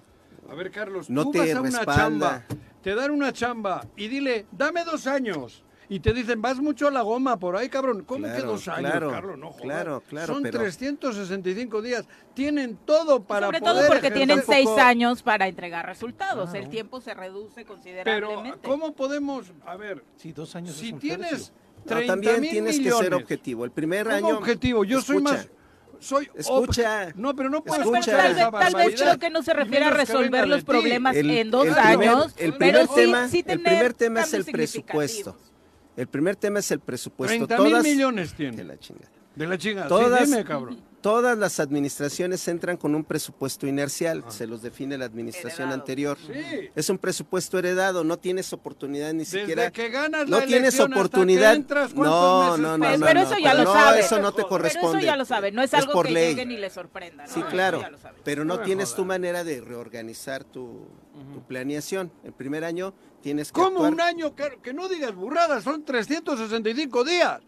A 0.49 0.55
ver, 0.55 0.71
Carlos, 0.71 1.09
no 1.09 1.23
tú 1.23 1.31
te 1.31 1.39
vas 1.39 1.49
a 1.55 1.59
una 1.61 1.69
respalda. 1.71 1.95
chamba, 1.95 2.45
te 2.81 2.95
dan 2.95 3.11
una 3.11 3.33
chamba 3.33 3.85
y 3.97 4.07
dile, 4.07 4.45
dame 4.53 4.85
dos 4.85 5.07
años. 5.07 5.63
Y 5.89 6.01
te 6.01 6.11
dicen, 6.11 6.41
vas 6.41 6.57
mucho 6.59 6.87
a 6.87 6.91
la 6.91 7.01
goma 7.01 7.37
por 7.39 7.55
ahí, 7.55 7.69
cabrón. 7.69 8.03
¿Cómo 8.03 8.25
que 8.25 8.31
Claro, 8.33 8.47
dos 8.47 8.67
años, 8.67 8.91
claro, 8.91 9.09
Carlos? 9.09 9.37
No 9.37 9.47
jodas. 9.51 9.61
claro, 9.61 10.03
claro, 10.09 10.33
Son 10.33 10.43
pero- 10.43 10.59
365 10.59 11.81
días. 11.81 12.05
Tienen 12.33 12.77
todo 12.85 13.23
para 13.23 13.47
Sobre 13.47 13.59
poder 13.61 13.75
todo 13.75 13.87
porque 13.87 14.11
tienen 14.11 14.43
seis 14.45 14.67
años 14.77 15.23
para 15.23 15.47
entregar 15.47 15.85
resultados. 15.85 16.53
El 16.53 16.67
tiempo 16.69 16.99
se 16.99 17.13
reduce 17.13 17.55
Pero, 17.63 17.67
considerablemente. 17.67 18.67
¿cómo 18.67 18.93
podemos, 18.93 19.45
a 19.65 19.77
ver, 19.77 20.03
Sí, 20.17 20.33
dos 20.33 20.53
años 20.57 20.75
si 20.75 20.87
es 20.87 20.93
un 20.93 20.99
tienes 20.99 21.29
tercio. 21.29 21.53
30 21.85 22.05
No, 22.05 22.11
también 22.21 22.41
mil 22.41 22.49
tienes 22.51 22.79
que 22.81 22.91
ser 22.91 23.13
objetivo. 23.13 23.63
El 23.63 23.71
primer 23.71 24.05
¿cómo 24.07 24.15
año. 24.27 24.37
objetivo? 24.39 24.83
Yo 24.83 24.99
soy 25.01 25.21
más... 25.21 25.47
Soy 25.99 26.29
Escucha. 26.35 27.11
No, 27.15 27.33
pero 27.35 27.49
no 27.49 27.63
puedo 27.63 27.81
pero 27.81 27.95
escucha 27.95 28.17
tal, 28.17 28.35
vez, 28.35 28.37
tal 28.43 28.51
vez 28.51 28.61
barbaridad. 28.73 28.97
creo 28.97 29.19
que 29.19 29.29
no 29.31 29.41
se 29.41 29.53
refiere 29.53 29.85
a 29.85 29.89
que 29.89 29.95
resolver 29.95 30.47
los 30.47 30.63
problemas 30.63 31.15
El- 31.15 31.31
en 31.31 31.49
dos 31.49 31.65
el 31.65 31.73
primer- 31.73 31.87
años, 32.09 32.33
el 32.37 32.53
pero 32.53 32.57
primer 32.57 32.87
sí, 32.87 32.93
tema- 32.95 33.27
sí 33.29 33.37
el 33.39 33.43
tener 33.45 33.63
primer 33.63 33.93
tema 33.95 34.21
es 34.21 34.33
el 34.33 34.45
presupuesto. 34.45 35.35
El 35.97 36.07
primer 36.07 36.35
tema 36.37 36.59
es 36.59 36.71
el 36.71 36.79
presupuesto. 36.79 37.47
30 37.47 37.61
mil 37.63 37.83
millones 37.83 38.31
de 38.31 38.37
tiene. 38.37 38.63
la 38.63 38.77
chingada. 38.79 39.09
De 39.35 39.45
la 39.47 39.57
chingada. 39.57 39.87
Todas- 39.87 40.21
Sí, 40.21 40.31
dime, 40.31 40.45
cabrón. 40.45 40.79
Todas 40.99 41.37
las 41.37 41.59
administraciones 41.59 42.45
entran 42.47 42.75
con 42.75 42.93
un 42.95 43.03
presupuesto 43.03 43.65
inercial, 43.67 44.23
se 44.29 44.45
los 44.47 44.61
define 44.63 44.97
la 44.97 45.05
administración 45.05 45.67
Heredado. 45.69 45.81
anterior. 45.81 46.17
Sí. 46.25 46.69
Es 46.75 46.89
un 46.89 46.97
presupuesto 46.97 47.57
heredado, 47.59 48.03
no 48.03 48.17
tienes 48.17 48.51
oportunidad 48.51 49.13
ni 49.13 49.19
Desde 49.19 49.39
siquiera. 49.41 49.71
que 49.71 49.89
ganas 49.89 50.27
no 50.27 50.39
la 50.39 50.45
tienes 50.45 50.63
elección 50.63 50.91
hasta 50.91 50.95
que 50.95 50.99
oportunidad. 50.99 51.53
entras, 51.55 51.93
¿cuántos 51.93 52.15
no, 52.19 52.43
meses 52.43 52.59
no, 52.59 52.77
no, 52.77 52.83
Pero, 52.83 52.97
no, 52.97 53.05
pero 53.05 53.19
no, 53.21 53.25
eso 53.25 53.37
ya 53.37 53.51
pero 53.51 53.63
lo 53.63 53.63
no, 53.63 53.73
sabe. 53.73 53.99
eso 53.99 54.19
no 54.19 54.31
te 54.31 54.35
Pero 54.37 54.47
corresponde. 54.49 54.97
eso 54.97 55.05
ya 55.05 55.15
lo 55.15 55.25
sabe, 55.25 55.51
no 55.51 55.61
es 55.61 55.71
Es 55.73 55.79
algo 55.79 55.93
por 55.93 56.07
que 56.07 56.13
ley. 56.13 56.29
llegue 56.29 56.45
ni 56.47 56.57
le 56.57 56.69
sorprenda. 56.71 57.25
¿no? 57.27 57.33
Sí, 57.33 57.41
claro, 57.43 57.81
pero 58.23 58.43
no 58.43 58.57
No 58.57 58.61
tienes 58.63 58.93
tu 58.95 59.05
manera 59.05 59.43
de 59.43 59.61
reorganizar 59.61 60.43
tu, 60.43 60.87
tu 61.33 61.41
planeación. 61.47 62.11
El 62.23 62.33
primer 62.33 62.63
año 62.65 62.93
tienes 63.27 63.51
que 63.51 63.59
¿Cómo 63.61 63.79
actuar- 63.83 63.91
un 63.93 63.99
año? 64.01 64.33
Que, 64.35 64.57
que 64.63 64.73
no 64.73 64.87
digas 64.87 65.13
burradas, 65.13 65.61
son 65.65 65.83
365 65.83 67.03
días. 67.03 67.41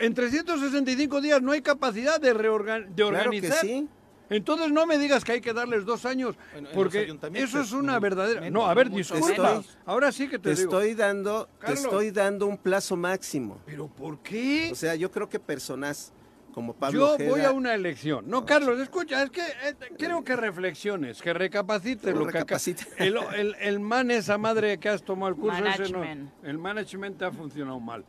En 0.00 0.14
365 0.14 1.20
días 1.20 1.42
no 1.42 1.50
hay 1.50 1.62
capacidad 1.62 2.20
de, 2.20 2.32
reorgan- 2.32 2.94
de 2.94 3.08
Claro 3.08 3.30
que 3.32 3.50
sí. 3.52 3.88
Entonces 4.30 4.70
no 4.72 4.86
me 4.86 4.98
digas 4.98 5.24
que 5.24 5.32
hay 5.32 5.40
que 5.40 5.52
darles 5.52 5.84
dos 5.84 6.04
años, 6.04 6.36
porque 6.74 7.12
eso 7.34 7.60
es 7.60 7.72
una 7.72 7.98
verdadera... 8.00 8.48
no, 8.50 8.66
a 8.66 8.74
ver, 8.74 8.90
disculpa. 8.90 9.62
Ahora 9.84 10.10
sí 10.12 10.28
que 10.28 10.38
te, 10.38 10.50
Te 10.50 10.56
digo. 10.60 10.62
estoy 10.78 10.94
dando, 10.94 11.48
te 11.64 11.72
estoy 11.72 12.10
dando 12.12 12.46
un 12.46 12.58
plazo 12.58 12.96
máximo. 12.96 13.60
¿Pero 13.66 13.86
por 13.88 14.18
qué? 14.20 14.70
O 14.72 14.74
sea, 14.76 14.94
yo 14.96 15.10
creo 15.12 15.28
que 15.28 15.38
personas 15.40 16.12
como 16.56 16.72
Pablo 16.72 16.98
Yo 17.00 17.14
Ojeda- 17.16 17.28
voy 17.30 17.40
a 17.42 17.50
una 17.52 17.74
elección. 17.74 18.24
No, 18.30 18.46
Carlos, 18.46 18.80
escucha, 18.80 19.22
es 19.22 19.28
que 19.28 19.42
eh, 19.42 19.74
quiero 19.98 20.24
que 20.24 20.34
reflexiones, 20.36 21.20
que 21.20 21.34
recapacites 21.34 22.14
¿Cómo 22.14 22.24
lo 22.24 22.32
que 22.32 22.38
el, 22.96 23.18
el, 23.36 23.54
el 23.60 23.78
man, 23.78 24.10
esa 24.10 24.38
madre 24.38 24.78
que 24.78 24.88
has 24.88 25.02
tomado 25.02 25.28
el 25.34 25.38
curso, 25.38 25.58
ese 25.58 25.92
no- 25.92 25.98
Management. 25.98 26.30
el 26.44 26.56
management 26.56 27.18
te 27.18 27.26
ha 27.26 27.30
funcionado 27.30 27.78
mal. 27.78 28.06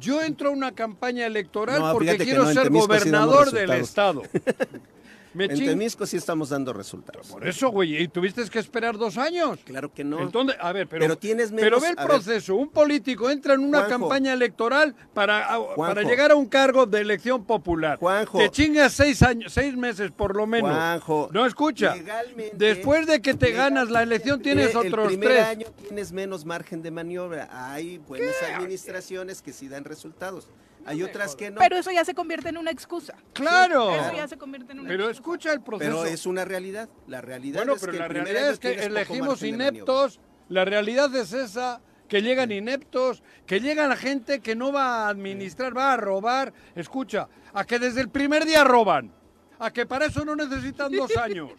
Yo 0.00 0.20
entro 0.20 0.48
a 0.48 0.52
una 0.52 0.72
campaña 0.72 1.26
electoral 1.26 1.78
No, 1.78 1.92
porque 1.92 2.16
quiero 2.18 2.42
no, 2.42 2.52
ser 2.52 2.70
gobernador 2.70 3.52
del 3.52 3.70
estado. 3.70 4.22
En 5.38 5.48
Temisco 5.64 6.06
sí 6.06 6.16
estamos 6.16 6.48
dando 6.48 6.72
resultados. 6.72 7.28
Por 7.28 7.46
eso, 7.46 7.68
güey, 7.70 8.02
y 8.02 8.08
tuviste 8.08 8.42
que 8.50 8.58
esperar 8.58 8.98
dos 8.98 9.16
años. 9.16 9.58
Claro 9.64 9.92
que 9.92 10.02
no. 10.02 10.20
Entonces, 10.20 10.56
a 10.60 10.72
ver, 10.72 10.88
pero, 10.88 11.00
Pero 11.02 11.18
tienes 11.18 11.50
pero 11.50 11.62
menos- 11.78 11.82
ve 11.82 11.88
el 11.90 11.96
ver. 11.96 12.06
proceso. 12.06 12.56
Un 12.56 12.68
político 12.70 13.30
entra 13.30 13.54
en 13.54 13.60
una 13.60 13.78
Juanjo. 13.84 13.98
campaña 14.08 14.32
electoral 14.32 14.94
para, 15.14 15.54
a- 15.54 15.74
para 15.76 16.02
llegar 16.02 16.32
a 16.32 16.34
un 16.36 16.46
cargo 16.46 16.84
de 16.86 17.00
elección 17.00 17.44
popular. 17.44 17.98
Juanjo. 17.98 18.38
Te 18.38 18.50
chingas 18.50 18.92
seis 18.92 19.22
años, 19.22 19.52
seis 19.52 19.76
meses 19.76 20.10
por 20.10 20.34
lo 20.34 20.46
menos. 20.46 20.70
Juanjo, 20.72 21.28
no 21.32 21.46
escucha. 21.46 21.94
legalmente- 21.94 22.56
Después 22.56 23.06
de 23.06 23.22
que 23.22 23.34
te 23.34 23.52
ganas 23.52 23.88
la 23.90 24.02
elección 24.02 24.42
tienes 24.42 24.70
el 24.72 24.76
otros 24.78 25.06
primer 25.08 25.28
tres. 25.28 25.44
año 25.46 25.66
tienes 25.80 26.10
menos 26.12 26.44
margen 26.44 26.82
de 26.82 26.90
maniobra. 26.90 27.48
Hay 27.52 27.98
buenas 27.98 28.34
administraciones 28.54 29.42
que 29.42 29.52
sí 29.52 29.68
dan 29.68 29.84
resultados. 29.84 30.48
Hay 30.86 31.02
otras 31.02 31.36
que 31.36 31.50
no. 31.50 31.58
Pero 31.58 31.76
eso 31.76 31.90
ya 31.90 32.04
se 32.04 32.14
convierte 32.14 32.48
en 32.48 32.56
una 32.56 32.70
excusa. 32.70 33.14
Claro. 33.32 33.94
Eso 33.94 34.12
ya 34.14 34.28
se 34.28 34.36
convierte 34.36 34.72
en 34.72 34.80
una 34.80 34.88
Pero 34.88 35.04
excusa. 35.04 35.20
escucha 35.20 35.52
el 35.52 35.60
proceso. 35.62 35.90
Pero 36.02 36.04
es 36.06 36.26
una 36.26 36.44
realidad. 36.44 36.88
La 37.06 37.20
realidad 37.20 37.58
bueno, 37.60 37.74
es 37.74 37.80
pero 37.80 37.92
que 37.92 37.98
la 37.98 38.04
el 38.04 38.10
primer 38.10 38.32
realidad 38.32 38.52
es 38.52 38.58
que 38.58 38.72
elegimos 38.72 39.42
ineptos. 39.42 40.20
La 40.48 40.64
realidad 40.64 41.14
es 41.14 41.32
esa, 41.32 41.80
que 42.08 42.22
llegan 42.22 42.50
ineptos, 42.50 43.22
que 43.46 43.60
llega 43.60 43.86
la 43.86 43.96
gente 43.96 44.40
que 44.40 44.56
no 44.56 44.72
va 44.72 45.06
a 45.06 45.08
administrar, 45.08 45.76
va 45.76 45.92
a 45.92 45.96
robar. 45.96 46.52
Escucha, 46.74 47.28
a 47.52 47.64
que 47.64 47.78
desde 47.78 48.00
el 48.00 48.08
primer 48.08 48.44
día 48.44 48.64
roban, 48.64 49.12
a 49.58 49.70
que 49.72 49.86
para 49.86 50.06
eso 50.06 50.24
no 50.24 50.34
necesitan 50.34 50.90
dos 50.90 51.16
años, 51.16 51.52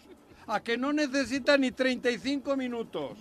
a 0.47 0.59
que 0.59 0.77
no 0.77 0.91
necesitan 0.91 1.61
ni 1.61 1.71
35 1.71 2.57
minutos 2.57 3.17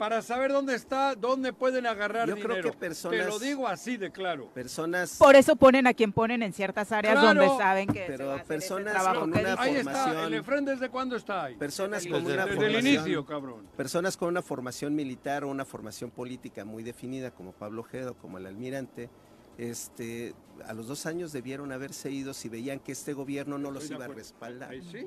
para 0.00 0.22
saber 0.22 0.50
dónde 0.50 0.74
está, 0.74 1.14
dónde 1.14 1.52
pueden 1.52 1.84
agarrar 1.86 2.26
Yo 2.26 2.34
creo 2.36 2.62
que 2.62 2.72
personas- 2.72 3.20
Te 3.20 3.26
lo 3.26 3.38
digo 3.38 3.68
así 3.68 3.98
de 3.98 4.10
claro. 4.10 4.48
Personas 4.54 5.18
Por 5.18 5.36
eso 5.36 5.56
ponen 5.56 5.86
a 5.86 5.92
quien 5.92 6.10
ponen 6.14 6.42
en 6.42 6.54
ciertas 6.54 6.90
áreas 6.90 7.18
Claro, 7.20 7.38
donde 7.38 7.62
saben 7.62 7.86
que 7.86 8.06
se 8.06 8.06
pero 8.06 8.28
va 8.28 8.32
a 8.32 8.36
hacer 8.36 8.56
ese 8.56 8.68
personas 8.68 8.94
trabajo 8.94 9.20
con 9.20 9.32
que 9.34 9.40
una. 9.40 9.60
Ahí 9.60 9.76
está, 9.76 9.92
formación- 9.92 10.24
el 10.24 10.34
EFREN 10.34 10.64
desde 10.64 10.88
cuándo 10.88 11.16
está 11.16 11.44
ahí. 11.44 11.56
personas 11.56 12.02
Desde- 12.02 12.14
con 12.16 12.24
una 12.24 12.46
Desde 12.46 12.50
el 12.50 12.56
formación 12.72 12.86
inicio, 12.96 13.26
cabrón. 13.26 13.66
personas 13.76 14.16
con 14.16 14.28
una 14.30 14.40
formación 14.40 14.94
militar 14.94 15.44
o 15.44 15.48
una 15.48 15.66
formación 15.66 16.10
política 16.10 16.64
muy 16.64 16.82
definida, 16.82 17.30
como 17.32 17.52
Pablo 17.52 17.82
Ojeda, 17.82 18.14
como 18.14 18.38
el 18.38 18.46
almirante, 18.46 19.10
este, 19.58 20.32
a 20.66 20.72
los 20.72 20.86
dos 20.88 21.04
años 21.04 21.30
debieron 21.32 21.72
haberse 21.72 22.10
ido 22.10 22.32
si 22.32 22.48
veían 22.48 22.80
que 22.80 22.92
este 22.92 23.12
gobierno 23.12 23.58
no 23.58 23.70
los 23.70 23.90
iba 23.90 24.06
a 24.06 24.08
respaldar. 24.08 24.70
Ahí 24.70 24.80
sí. 24.80 25.06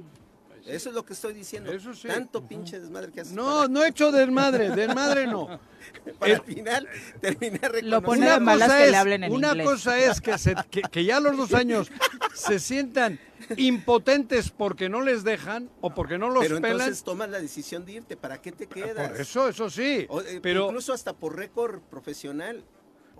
Eso 0.65 0.89
es 0.89 0.95
lo 0.95 1.05
que 1.05 1.13
estoy 1.13 1.33
diciendo. 1.33 1.71
Eso 1.71 1.93
sí. 1.93 2.07
Tanto 2.07 2.47
pinche 2.47 2.79
desmadre 2.79 3.11
que 3.11 3.21
haces 3.21 3.33
No, 3.33 3.43
para, 3.45 3.67
no 3.67 3.83
he 3.83 3.89
hecho 3.89 4.11
desmadre, 4.11 4.69
desmadre 4.69 5.27
no. 5.27 5.59
para 6.19 6.35
al 6.35 6.41
final 6.43 6.87
terminar 7.19 7.71
Lo 7.83 8.01
pone 8.01 8.29
de 8.31 8.39
malas 8.39 8.71
que 8.73 8.91
le 8.91 8.95
hablen 8.97 9.23
en 9.25 9.31
una 9.33 9.49
inglés. 9.49 9.65
cosa 9.67 9.97
es 9.99 10.21
que, 10.21 10.37
se- 10.37 10.55
que, 10.71 10.81
que 10.83 11.03
ya 11.03 11.17
a 11.17 11.19
los 11.19 11.35
dos 11.35 11.53
años 11.53 11.91
se 12.33 12.59
sientan 12.59 13.19
impotentes 13.57 14.49
porque 14.51 14.87
no 14.89 15.01
les 15.01 15.23
dejan 15.23 15.69
o 15.81 15.93
porque 15.93 16.17
no 16.17 16.29
los 16.29 16.43
Pero 16.43 16.57
pelan. 16.61 16.71
entonces 16.81 17.03
tomas 17.03 17.29
la 17.29 17.39
decisión 17.41 17.85
de 17.85 17.93
irte, 17.93 18.15
¿para 18.17 18.41
qué 18.41 18.51
te 18.51 18.67
quedas? 18.67 19.09
Por 19.09 19.19
eso, 19.21 19.47
eso 19.49 19.69
sí. 19.69 20.05
O, 20.09 20.21
eh, 20.21 20.39
pero 20.41 20.67
incluso 20.67 20.93
hasta 20.93 21.13
por 21.13 21.35
récord 21.37 21.81
profesional. 21.81 22.63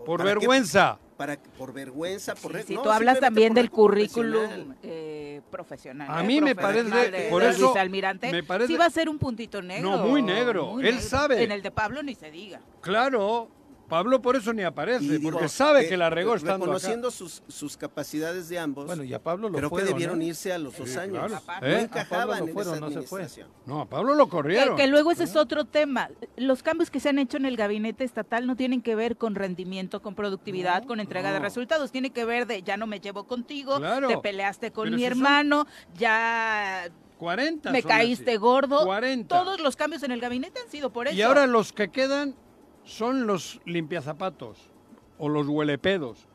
Por 0.06 0.20
¿para 0.20 0.32
qué? 0.34 0.40
vergüenza. 0.40 1.00
Para, 1.18 1.38
por 1.58 1.72
vergüenza, 1.74 2.34
por 2.36 2.52
récord. 2.52 2.68
Si 2.68 2.76
no, 2.76 2.82
tú 2.82 2.90
hablas 2.90 3.20
también 3.20 3.54
del 3.54 3.70
currículum 3.70 4.42
profesional. 4.42 4.78
eh, 4.84 5.42
profesional. 5.52 6.08
A 6.12 6.24
eh, 6.24 6.28
mí 6.28 6.42
me 6.42 6.56
parece- 6.56 7.12
de- 7.12 7.30
por 7.30 7.44
de 7.44 7.50
eso 7.50 7.68
Luis 7.68 7.76
Almirante, 7.78 8.32
me 8.32 8.44
parece- 8.44 8.68
sí 8.68 8.78
va 8.78 8.86
a 8.86 8.90
ser 8.90 9.08
un 9.08 9.20
puntito 9.20 9.62
negro. 9.62 9.92
No, 9.98 10.06
muy 10.08 10.22
negro. 10.24 10.80
Él 10.82 11.00
sabe. 11.00 11.44
En 11.44 11.52
el 11.52 11.62
de 11.62 11.72
Pablo 11.72 12.02
ni 12.04 12.16
se 12.16 12.32
diga. 12.32 12.60
Claro, 12.82 13.48
Pablo 13.94 14.22
por 14.22 14.36
eso 14.36 14.54
ni 14.54 14.64
aparece, 14.64 15.18
digo, 15.18 15.32
porque 15.32 15.48
sabe 15.50 15.86
eh, 15.86 15.90
que 15.90 15.98
la 15.98 16.10
regó 16.10 16.34
estando 16.36 16.56
acá. 16.66 16.74
Reconociendo 16.74 17.12
sus, 17.12 17.44
sus 17.48 17.78
capacidades 17.78 18.50
de 18.50 18.58
ambos, 18.58 18.86
Bueno, 18.88 19.04
y 19.04 19.14
a 19.14 19.22
Pablo 19.22 19.50
lo 19.50 19.58
creo 19.58 19.70
que 19.70 19.76
fueron, 19.76 19.90
debieron 19.94 20.22
¿eh? 20.22 20.26
irse 20.26 20.52
a 20.52 20.58
los 20.58 20.76
dos 20.78 20.90
Sí, 20.90 20.98
años. 20.98 21.28
claro. 21.28 21.66
¿Eh? 21.66 21.72
No 21.74 21.80
encajaban 21.80 22.28
Pablo 22.28 22.40
lo 22.42 22.48
en 22.48 22.54
fueron, 22.54 22.80
no 22.80 22.90
se 22.92 23.02
fue. 23.04 23.28
No, 23.66 23.82
a 23.82 23.86
Pablo 23.90 24.16
lo 24.16 24.26
Que, 24.26 24.32
corrieron. 24.32 24.76
que 24.76 24.88
luego 24.88 25.12
ese 25.12 25.26
es 25.26 25.36
otro 25.36 25.66
tema. 25.66 26.10
Los 26.38 26.64
cambios 26.64 26.90
que 26.90 27.00
se 27.00 27.10
han 27.10 27.20
hecho 27.20 27.38
en 27.38 27.46
el 27.46 27.56
gabinete 27.56 28.04
estatal 28.04 28.48
no 28.48 28.56
tienen 28.56 28.82
que 28.82 28.96
ver 28.96 29.16
con 29.18 29.36
rendimiento, 29.36 30.02
con 30.02 30.16
productividad, 30.16 30.84
con 30.86 31.00
entrega 31.00 31.32
de 31.32 31.40
resultados. 31.40 31.92
Tiene 31.92 32.10
que 32.10 32.26
ver 32.26 32.48
de 32.48 32.64
ya 32.64 32.78
no 32.78 32.88
me 32.88 33.00
llevo 33.00 33.26
contigo, 33.26 33.78
Claro. 33.78 34.08
te 34.08 34.18
peleaste 34.18 34.72
con 34.72 34.86
Pero 34.86 34.96
mi 34.98 35.04
si 35.04 35.08
son 35.10 35.18
hermano, 35.18 35.68
ya 35.98 36.90
40 37.20 37.72
me 37.72 37.84
caíste 37.84 38.32
así. 38.32 38.38
gordo. 38.38 38.84
40. 38.86 39.28
Todos 39.38 39.60
los 39.62 39.76
cambios 39.76 40.04
en 40.04 40.12
el 40.12 40.20
gabinete 40.20 40.60
han 40.60 40.70
sido 40.70 40.92
por 40.92 41.08
eso. 41.08 41.16
Y 41.16 41.22
ahora 41.22 41.48
los 41.48 41.72
que 41.72 41.90
quedan 41.90 42.36
son 42.84 43.28
los 43.28 43.62
limpiazapatos 43.66 44.70
o 45.18 45.30
los 45.30 45.48
huelepedos. 45.48 46.28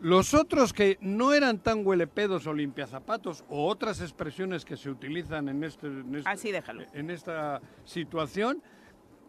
Los 0.00 0.34
otros 0.34 0.72
que 0.74 0.98
no 1.00 1.32
eran 1.32 1.58
tan 1.58 1.86
huelepedos 1.86 2.46
o 2.46 2.52
limpiazapatos 2.52 3.44
o 3.48 3.66
otras 3.66 4.00
expresiones 4.02 4.64
que 4.64 4.76
se 4.76 4.90
utilizan 4.90 5.48
en, 5.48 5.64
este, 5.64 5.86
en, 5.86 6.14
este- 6.16 6.28
Así 6.30 6.52
déjalo. 6.52 6.84
en 6.92 7.10
esta 7.10 7.62
situación, 7.84 8.62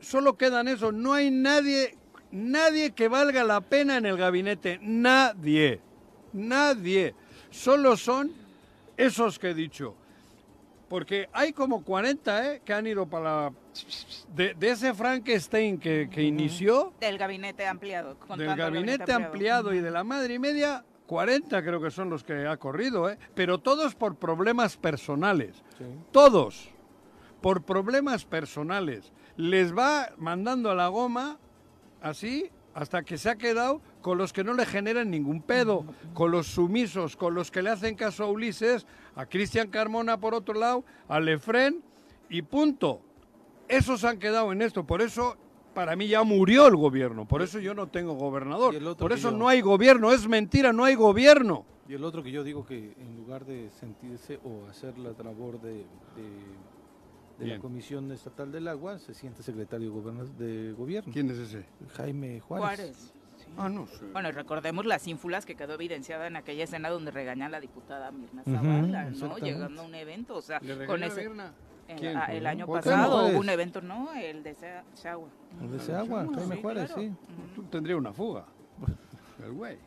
solo 0.02 0.38
quedan 0.38 0.68
esos. 0.68 0.94
No 0.94 1.14
hay 1.14 1.32
nadie, 1.32 1.98
nadie 2.32 2.92
que 2.92 3.08
valga 3.08 3.46
la 3.46 3.62
pena 3.62 3.96
en 3.98 4.06
el 4.06 4.18
gabinete. 4.18 4.78
Nadie. 4.82 5.80
Nadie. 6.34 7.16
Solo 7.50 7.96
son 7.96 8.32
esos 8.98 9.40
que 9.40 9.52
he 9.52 9.54
dicho. 9.54 9.96
Porque 10.90 11.30
hay 11.32 11.54
como 11.54 11.84
40 11.84 12.54
¿eh? 12.56 12.62
que 12.64 12.74
han 12.74 12.88
ido 12.88 13.06
para 13.06 13.24
la... 13.24 13.54
De, 14.36 14.54
de 14.54 14.70
ese 14.70 14.94
Frankenstein 14.94 15.80
que, 15.80 16.10
que 16.12 16.24
inició, 16.24 16.94
Del 17.00 17.18
gabinete 17.18 17.66
ampliado. 17.66 18.18
del 18.38 18.56
gabinete 18.56 19.14
ampliado 19.14 19.74
y 19.74 19.80
de 19.80 19.92
la 19.92 20.04
madre 20.04 20.36
y 20.36 20.40
media, 20.40 20.84
40 21.08 21.64
creo 21.64 21.82
que 21.82 21.90
son 21.92 22.10
los 22.10 22.24
que 22.24 22.46
ha 22.46 22.58
corrido, 22.58 23.10
¿eh? 23.10 23.18
pero 23.34 23.60
todos 23.60 23.96
por 23.96 24.16
problemas 24.16 24.78
personales. 24.78 25.64
Todos 26.12 26.70
por 27.42 27.64
problemas 27.64 28.26
personales. 28.26 29.12
Les 29.38 29.76
va 29.76 30.10
mandando 30.18 30.72
a 30.72 30.76
la 30.76 30.88
goma 30.88 31.38
así 32.02 32.50
hasta 32.74 33.04
que 33.04 33.18
se 33.18 33.30
ha 33.30 33.38
quedado 33.38 33.82
con 34.02 34.18
los 34.18 34.34
que 34.34 34.44
no 34.44 34.54
le 34.54 34.66
generan 34.66 35.10
ningún 35.10 35.42
pedo, 35.42 35.86
con 36.14 36.32
los 36.32 36.48
sumisos, 36.48 37.16
con 37.16 37.34
los 37.34 37.50
que 37.50 37.62
le 37.64 37.72
hacen 37.72 37.96
caso 37.96 38.24
a 38.24 38.28
Ulises, 38.28 38.86
a 39.16 39.26
Cristian 39.26 39.70
Carmona 39.70 40.20
por 40.20 40.36
otro 40.36 40.54
lado, 40.54 40.86
a 41.08 41.20
Lefren 41.20 41.82
y 42.30 42.42
punto. 42.44 43.02
Esos 43.68 44.04
han 44.04 44.20
quedado 44.20 44.52
en 44.52 44.62
esto, 44.62 44.86
por 44.86 45.02
eso 45.02 45.36
para 45.74 45.96
mí 45.96 46.08
ya 46.08 46.24
murió 46.24 46.68
el 46.68 46.76
gobierno, 46.76 47.28
por 47.28 47.42
eso 47.42 47.60
yo 47.60 47.74
no 47.74 47.88
tengo 47.88 48.14
gobernador, 48.14 48.74
por 48.96 49.12
eso 49.14 49.32
yo- 49.32 49.38
no 49.38 49.48
hay 49.48 49.62
gobierno, 49.62 50.12
es 50.12 50.28
mentira, 50.28 50.74
no 50.74 50.84
hay 50.86 50.96
gobierno. 50.96 51.66
Y 51.88 51.94
el 51.94 52.04
otro 52.04 52.22
que 52.24 52.32
yo 52.32 52.44
digo 52.44 52.66
que 52.66 52.94
en 52.98 53.16
lugar 53.16 53.46
de 53.46 53.70
sentirse 53.70 54.40
o 54.44 54.66
hacer 54.70 54.98
la 54.98 55.12
labor 55.24 55.62
de, 55.62 55.74
de- 55.74 55.86
de 57.40 57.48
la. 57.54 57.60
Comisión 57.60 58.12
Estatal 58.12 58.52
del 58.52 58.68
Agua, 58.68 58.98
se 58.98 59.14
siente 59.14 59.44
secretario 59.44 59.92
de, 60.38 60.72
gobierno. 60.74 61.14
¿Quién 61.14 61.30
es 61.30 61.38
ese? 61.38 61.66
Jaime 61.96 62.40
Juárez. 62.40 62.66
Juárez. 62.66 63.14
Ah, 63.58 63.70
no 63.70 63.86
sé. 63.88 64.04
Bueno, 64.12 64.32
recordemos 64.32 64.86
las 64.88 65.08
ínfulas 65.08 65.46
que 65.46 65.56
quedó 65.56 65.76
evidenciada 65.76 66.26
en 66.28 66.36
aquella 66.36 66.64
escena 66.64 66.90
donde 66.90 67.12
regaña 67.12 67.46
a 67.46 67.50
la 67.50 67.60
diputada 67.60 68.12
Mirna 68.12 68.44
Zavala, 68.44 69.12
¿no? 69.12 69.38
Llegando 69.38 69.82
a 69.84 69.86
un 69.86 69.96
evento, 69.96 70.36
o 70.36 70.42
sea, 70.42 70.60
¿Le 70.60 70.86
con 70.88 71.04
ese... 71.04 71.30
Ah, 72.16 72.34
el 72.34 72.46
año 72.48 72.66
¿Por 72.66 72.82
qué 72.82 72.90
pasado 72.90 73.28
hubo 73.28 73.40
un 73.40 73.50
evento, 73.50 73.82
¿no? 73.82 74.14
El 74.14 74.44
de 74.44 74.56
Shagua. 74.96 75.30
El 75.62 75.72
de 75.72 75.78
ese 75.78 75.96
agua, 75.96 76.26
Sí, 76.28 76.34
Jaime 76.36 76.56
Juárez, 76.62 76.86
claro. 76.92 77.02
sí. 77.02 77.12
Tú 77.56 77.64
tendría 77.64 77.96
una 77.98 78.12
fuga. 78.14 78.46
El 79.44 79.52
güey. 79.54 79.78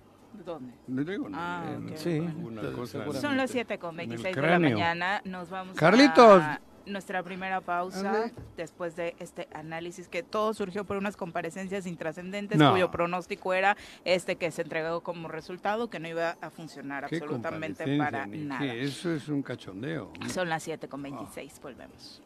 ¿Dónde? 0.45 0.73
No 0.87 1.05
digo 1.05 1.27
Ah, 1.35 1.65
nada. 1.67 1.79
ok, 1.79 1.97
Sí, 1.97 2.19
bueno. 2.21 2.35
Una 2.49 2.61
Entonces, 2.63 3.03
cosa. 3.05 3.21
Son 3.21 3.37
las 3.37 3.51
7 3.51 3.79
con 3.79 3.95
En 4.01 4.13
el 4.13 4.17
26 4.23 4.37
de 4.37 4.43
la 4.43 4.59
mañana. 4.59 5.21
Nos 5.25 5.51
vamos 5.51 5.77
Carlitos. 5.77 6.43
a 6.43 6.61
nuestra 6.87 7.23
primera 7.23 7.61
pausa 7.61 8.31
después 8.57 8.97
de 8.97 9.15
este 9.19 9.49
análisis 9.53 10.09
que 10.09 10.23
todo 10.23 10.55
surgió 10.55 10.85
por 10.85 10.97
unas 10.97 11.17
comparecencias 11.17 11.87
intrascendentes 11.87 12.59
No. 12.59 12.73
cuyo 12.73 12.91
pronóstico 12.91 13.55
era 13.55 13.77
este 14.05 14.37
que 14.37 14.51
se 14.51 14.63
entregó 14.63 15.03
como 15.03 15.29
resultado 15.29 15.91
que 15.91 15.99
no 16.01 16.09
iba 16.09 16.37
a 16.41 16.51
funcionar 16.51 17.07
¿Qué 17.09 17.17
absolutamente 17.17 17.99
para 17.99 18.27
nada. 18.27 18.75
Eso 18.75 19.13
es 19.13 19.29
un 19.29 19.43
cachondeo. 19.43 20.13
Son 20.33 20.49
las 20.49 20.63
7 20.63 20.89
con 20.89 21.03
26, 21.03 21.61
volvemos. 21.63 22.23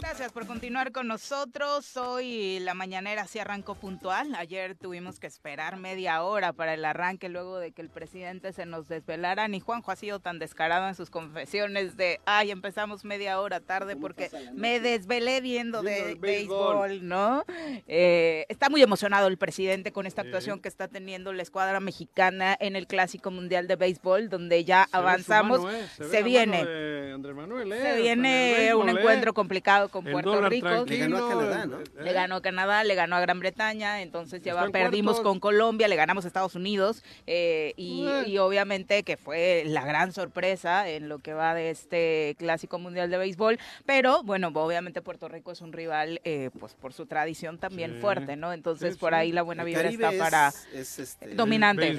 Gracias 0.00 0.32
por 0.32 0.46
continuar 0.46 0.92
con 0.92 1.08
nosotros. 1.08 1.96
Hoy 1.96 2.60
la 2.60 2.74
mañanera 2.74 3.26
sí 3.26 3.38
arrancó 3.38 3.74
puntual. 3.74 4.34
Ayer 4.34 4.74
tuvimos 4.74 5.18
que 5.18 5.26
esperar 5.26 5.76
media 5.76 6.22
hora 6.22 6.52
para 6.52 6.74
el 6.74 6.84
arranque 6.84 7.28
luego 7.28 7.58
de 7.58 7.72
que 7.72 7.82
el 7.82 7.88
presidente 7.88 8.52
se 8.52 8.66
nos 8.66 8.88
desvelara. 8.88 9.48
Ni 9.48 9.60
Juanjo 9.60 9.90
ha 9.90 9.96
sido 9.96 10.20
tan 10.20 10.38
descarado 10.38 10.86
en 10.88 10.94
sus 10.94 11.10
confesiones 11.10 11.96
de, 11.96 12.20
ay, 12.26 12.50
empezamos 12.50 13.04
media 13.04 13.40
hora 13.40 13.60
tarde 13.60 13.96
porque 13.96 14.30
me 14.52 14.80
desvelé 14.80 15.40
viendo 15.40 15.82
de 15.82 16.14
béisbol. 16.14 17.06
¿no? 17.06 17.44
Eh, 17.86 18.46
está 18.48 18.68
muy 18.68 18.82
emocionado 18.82 19.28
el 19.28 19.38
presidente 19.38 19.92
con 19.92 20.06
esta 20.06 20.22
actuación 20.22 20.60
que 20.60 20.68
está 20.68 20.88
teniendo 20.88 21.32
la 21.32 21.42
escuadra 21.42 21.80
mexicana 21.80 22.56
en 22.60 22.76
el 22.76 22.86
Clásico 22.86 23.30
Mundial 23.30 23.66
de 23.66 23.76
Béisbol, 23.76 24.28
donde 24.28 24.64
ya 24.64 24.86
avanzamos. 24.92 25.60
¿eh? 25.72 25.88
se 26.10 26.22
viene. 26.22 26.64
¿eh? 26.66 27.16
Se 27.22 27.96
el 27.96 28.02
viene 28.02 28.74
un 28.74 28.88
¿eh? 28.88 28.92
encuentro 28.92 29.32
complicado 29.32 29.71
con 29.90 30.06
El 30.06 30.12
Puerto 30.12 30.48
Rico. 30.48 30.84
Le 30.86 30.96
ganó 30.98 31.16
a 31.18 31.28
Canadá, 31.28 31.66
¿no? 31.66 31.78
Le 32.02 32.12
ganó 32.12 32.36
a 32.36 32.42
Canadá, 32.42 32.84
le 32.84 32.94
ganó 32.94 33.16
a 33.16 33.20
Gran 33.20 33.40
Bretaña, 33.40 34.02
entonces 34.02 34.42
ya 34.42 34.52
en 34.64 34.72
perdimos 34.72 35.14
cuartos. 35.16 35.30
con 35.32 35.40
Colombia, 35.40 35.88
le 35.88 35.96
ganamos 35.96 36.24
a 36.24 36.28
Estados 36.28 36.54
Unidos 36.54 37.02
eh, 37.26 37.72
y, 37.76 38.06
Eh. 38.06 38.24
y 38.28 38.38
obviamente 38.38 39.02
que 39.02 39.16
fue 39.16 39.64
la 39.66 39.84
gran 39.84 40.12
sorpresa 40.12 40.88
en 40.88 41.08
lo 41.08 41.18
que 41.18 41.32
va 41.34 41.54
de 41.54 41.70
este 41.70 42.34
clásico 42.38 42.78
mundial 42.78 43.10
de 43.10 43.18
béisbol, 43.18 43.58
pero 43.86 44.22
bueno, 44.22 44.48
obviamente 44.54 45.02
Puerto 45.02 45.28
Rico 45.28 45.52
es 45.52 45.60
un 45.60 45.72
rival 45.72 46.20
eh, 46.24 46.50
pues 46.58 46.74
por 46.74 46.92
su 46.92 47.06
tradición 47.06 47.58
también 47.58 47.94
Sí. 47.94 48.00
fuerte, 48.00 48.36
¿no? 48.36 48.52
Entonces 48.52 48.94
Sí, 48.94 49.00
por 49.00 49.14
ahí 49.14 49.32
la 49.32 49.42
buena 49.42 49.64
vibra 49.64 49.88
está 49.88 50.12
es- 50.12 50.18
para 50.18 50.48
es, 50.74 50.98
este, 50.98 51.34
dominante, 51.34 51.92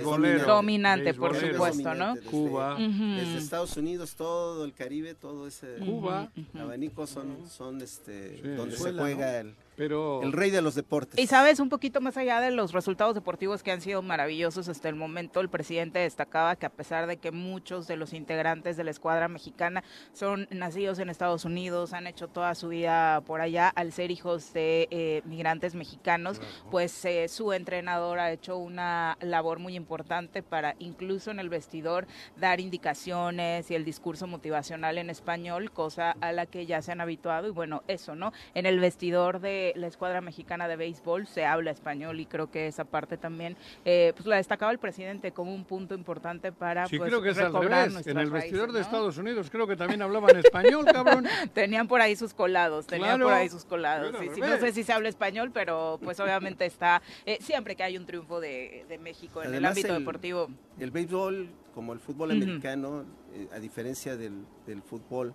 dominante 0.46 1.14
por 1.14 1.36
supuesto, 1.36 1.94
¿no? 1.94 2.16
desde- 2.16 2.30
Cuba. 2.30 2.76
Desde 2.78 3.38
Estados 3.38 3.76
Unidos, 3.78 4.16
todo 4.16 4.66
el 4.66 4.74
Caribe, 4.74 5.14
todo 5.16 5.48
ese 5.48 5.76
Cuba, 5.86 6.30
abanico 6.60 7.08
son, 7.08 7.48
son 7.50 7.63
este, 7.82 8.38
Sí. 8.42 8.48
donde 8.50 8.78
se 8.78 8.94
juega 8.94 9.40
el, 9.40 9.56
pero 9.76 10.22
el 10.22 10.32
rey 10.32 10.52
de 10.52 10.62
los 10.62 10.76
deportes. 10.76 11.20
Y 11.20 11.28
sabes, 11.28 11.60
un 11.60 11.70
poquito 11.70 12.02
más 12.02 12.18
allá 12.18 12.40
de 12.40 12.52
los 12.52 12.74
resultados 12.74 13.16
deportivos 13.16 13.64
que 13.64 13.72
han 13.72 13.82
sido 13.82 14.02
maravillosos 14.02 14.70
hasta 14.70 14.90
el 14.90 14.96
momento, 14.96 15.40
el 15.40 15.50
presidente 15.50 16.00
destacaba 16.00 16.56
que 16.56 16.66
a 16.66 16.70
pesar 16.70 17.08
de 17.08 17.18
que 17.18 17.32
muchos 17.32 17.88
de 17.88 17.98
los 17.98 18.14
integrantes 18.14 18.78
de 18.78 18.84
la 18.84 18.92
escuadra 18.92 19.28
mexicana 19.28 19.84
son 20.14 20.48
nacidos 20.52 21.00
en 21.00 21.10
Estados 21.10 21.46
Unidos, 21.46 21.94
han 21.94 22.08
hecho 22.08 22.28
toda 22.28 22.56
su 22.56 22.70
vida 22.70 23.22
por 23.22 23.42
allá, 23.42 23.70
al 23.70 23.92
ser 23.92 24.12
hijos 24.12 24.54
de 24.54 24.88
eh, 24.92 25.22
migrantes 25.26 25.76
mexicanos, 25.76 26.42
pues 26.72 27.04
eh, 27.06 27.28
su 27.28 27.54
entrenador 27.54 28.20
ha 28.20 28.32
hecho 28.32 28.58
una 28.58 29.18
labor 29.22 29.60
muy 29.60 29.76
importante 29.76 30.44
para 30.44 30.76
incluso 30.80 31.32
en 31.32 31.40
el 31.40 31.50
vestidor 31.50 32.08
dar 32.38 32.60
indicaciones 32.60 33.70
y 33.72 33.76
el 33.76 33.86
discurso 33.86 34.28
motivacional 34.28 34.98
en 34.98 35.10
español, 35.10 35.72
cosa 35.72 36.16
a 36.22 36.32
la 36.32 36.46
que 36.46 36.66
ya 36.66 36.82
se 36.82 36.92
han 36.92 37.02
habituado 37.02 37.48
y 37.48 37.52
bueno, 37.52 37.84
eso, 37.88 38.16
¿no? 38.16 38.34
En 38.54 38.66
el 38.66 38.80
vestidor 38.80 39.40
de 39.40 39.63
la 39.78 39.88
escuadra 39.88 40.20
mexicana 40.20 40.68
de 40.68 40.76
béisbol 40.76 41.26
se 41.28 41.46
habla 41.46 41.72
español 41.72 42.20
y 42.20 42.26
creo 42.26 42.52
que 42.52 42.68
esa 42.68 42.84
parte 42.84 43.18
también, 43.18 43.56
eh, 43.86 44.12
pues 44.16 44.26
la 44.28 44.36
destacaba 44.36 44.72
el 44.74 44.80
presidente 44.80 45.32
como 45.32 45.54
un 45.56 45.64
punto 45.64 45.96
importante 45.96 46.52
para 46.52 46.88
sí 46.88 46.98
pues, 46.98 47.10
creo 47.10 47.22
que 47.22 47.30
es 47.30 47.38
al 47.38 47.54
revés. 47.54 48.06
En 48.08 48.18
el 48.18 48.30
vestidor 48.30 48.68
raíces, 48.70 48.74
de 48.74 48.80
¿no? 48.80 48.86
Estados 48.86 49.18
Unidos 49.18 49.50
creo 49.50 49.66
que 49.68 49.76
también 49.76 50.02
hablaban 50.02 50.36
español, 50.38 50.86
cabrón. 50.86 51.26
Tenían 51.54 51.88
por 51.88 52.02
ahí 52.02 52.16
sus 52.16 52.34
colados, 52.34 52.86
tenían 52.86 53.12
Claro. 53.12 53.26
por 53.26 53.34
ahí 53.34 53.50
sus 53.50 53.64
colados. 53.66 54.16
Sí, 54.20 54.28
sí, 54.36 54.42
no 54.42 54.58
sé 54.58 54.72
si 54.74 54.84
se 54.84 54.92
habla 54.92 55.08
español, 55.10 55.52
pero 55.54 56.00
pues 56.04 56.20
obviamente 56.20 56.66
está, 56.66 57.02
eh, 57.26 57.38
siempre 57.42 57.76
que 57.76 57.84
hay 57.84 57.98
un 57.98 58.06
triunfo 58.06 58.40
de, 58.42 58.86
de 58.90 58.98
México 58.98 59.42
en 59.42 59.48
el 59.50 59.54
Además, 59.54 59.72
ámbito 59.72 59.94
el- 59.94 60.00
deportivo. 60.00 60.50
El 60.80 60.92
béisbol, 60.92 61.50
como 61.76 61.94
el 61.94 62.00
fútbol 62.00 62.32
americano, 62.32 63.06
eh, 63.34 63.48
a 63.54 63.60
diferencia 63.60 64.16
del, 64.18 64.46
del 64.66 64.82
fútbol, 64.82 65.34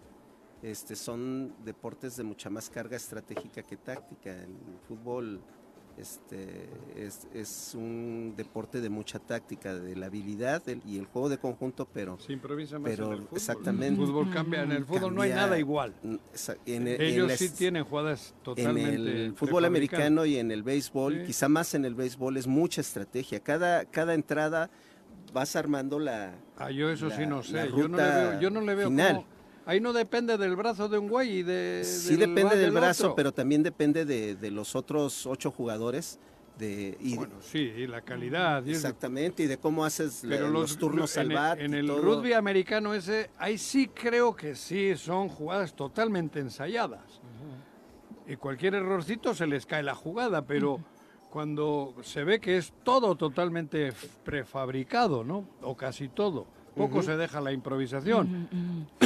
este, 0.62 0.96
son 0.96 1.54
deportes 1.64 2.16
de 2.16 2.24
mucha 2.24 2.50
más 2.50 2.68
carga 2.70 2.96
estratégica 2.96 3.62
que 3.62 3.76
táctica. 3.76 4.30
El 4.32 4.54
fútbol 4.86 5.40
este, 5.96 6.68
es, 6.96 7.26
es 7.34 7.74
un 7.74 8.34
deporte 8.36 8.80
de 8.80 8.88
mucha 8.88 9.18
táctica, 9.18 9.74
de 9.74 9.96
la 9.96 10.06
habilidad 10.06 10.64
del- 10.64 10.80
y 10.86 10.96
el 10.96 11.06
juego 11.06 11.28
de 11.28 11.38
conjunto, 11.38 11.88
pero 11.92 12.18
Se 12.20 12.32
improvisa 12.32 12.78
más 12.78 12.90
Pero 12.90 13.06
en 13.06 13.12
el 13.14 13.18
fútbol. 13.22 13.36
exactamente. 13.36 14.00
El 14.00 14.06
fútbol 14.06 14.30
cambia, 14.30 14.62
en 14.62 14.72
el 14.72 14.84
fútbol 14.84 15.14
no 15.14 15.22
hay 15.22 15.30
nada 15.30 15.58
igual. 15.58 15.94
en, 16.04 16.20
el- 16.86 16.88
en 16.88 17.00
Ellos 17.02 17.32
sí 17.32 17.48
tienen 17.50 17.82
jugadas 17.84 18.32
en 18.36 18.42
totalmente 18.44 19.24
el 19.26 19.34
fútbol 19.34 19.64
americano 19.64 20.24
y 20.24 20.36
en 20.36 20.52
el 20.52 20.62
béisbol, 20.62 21.14
Sí. 21.20 21.26
quizá 21.26 21.48
más 21.48 21.74
en 21.74 21.84
el 21.84 21.94
béisbol, 21.96 22.36
es 22.36 22.46
mucha 22.46 22.80
estrategia. 22.80 23.40
Cada, 23.40 23.84
cada 23.84 24.14
entrada 24.14 24.70
vas 25.32 25.56
armando 25.56 25.98
la, 25.98 26.32
Ah, 26.56 26.70
yo 26.70 26.90
eso 26.90 27.10
sí 27.10 27.26
no 27.26 27.42
sé. 27.42 27.68
Yo 27.76 27.88
no 27.88 27.96
le 27.96 28.02
veo, 28.04 28.40
yo 28.40 28.50
no 28.50 28.60
le 28.60 28.74
veo 28.76 28.88
final. 28.88 29.14
cómo- 29.16 29.37
Ahí 29.68 29.80
no 29.80 29.92
depende 29.92 30.38
del 30.38 30.56
brazo 30.56 30.88
de 30.88 30.96
un 30.96 31.08
güey 31.10 31.40
y 31.40 31.42
de. 31.42 31.82
Sí 31.84 32.16
del 32.16 32.34
depende 32.34 32.56
del 32.56 32.70
brazo, 32.70 33.04
otro. 33.08 33.16
pero 33.16 33.32
también 33.32 33.62
depende 33.62 34.06
de, 34.06 34.34
de 34.34 34.50
los 34.50 34.74
otros 34.74 35.26
ocho 35.26 35.50
jugadores. 35.50 36.18
De, 36.58 36.96
y 37.00 37.10
de- 37.10 37.16
Bueno, 37.18 37.34
sí, 37.42 37.58
y 37.58 37.86
la 37.86 38.00
calidad. 38.00 38.64
y 38.64 38.70
eso. 38.70 38.78
exactamente, 38.78 39.42
y 39.42 39.46
de 39.46 39.58
cómo 39.58 39.84
haces 39.84 40.24
la- 40.24 40.40
los, 40.40 40.78
turnos 40.78 41.14
en 41.18 41.20
al 41.20 41.26
el- 41.30 41.34
bat. 41.36 41.60
En 41.60 41.74
el 41.74 41.86
todo. 41.86 42.00
rugby 42.00 42.32
americano 42.32 42.94
ese, 42.94 43.28
ahí 43.36 43.58
sí 43.58 43.88
creo 43.88 44.34
que 44.34 44.54
sí 44.56 44.96
son 44.96 45.28
jugadas 45.28 45.74
totalmente 45.76 46.40
ensayadas. 46.40 47.20
Y 48.26 48.36
cualquier 48.36 48.74
errorcito 48.74 49.34
se 49.34 49.46
les 49.46 49.66
cae 49.66 49.82
la 49.82 49.94
jugada, 49.94 50.46
pero 50.46 50.80
cuando 51.30 51.94
se 52.02 52.24
ve 52.24 52.40
que 52.40 52.56
es 52.56 52.72
todo 52.84 53.16
totalmente 53.16 53.92
prefabricado, 54.24 55.24
¿no? 55.24 55.46
O 55.60 55.76
casi 55.76 56.08
todo. 56.08 56.46
Poco 56.74 57.02
se 57.02 57.16
deja 57.18 57.40
la 57.42 57.52
improvisación. 57.52 58.48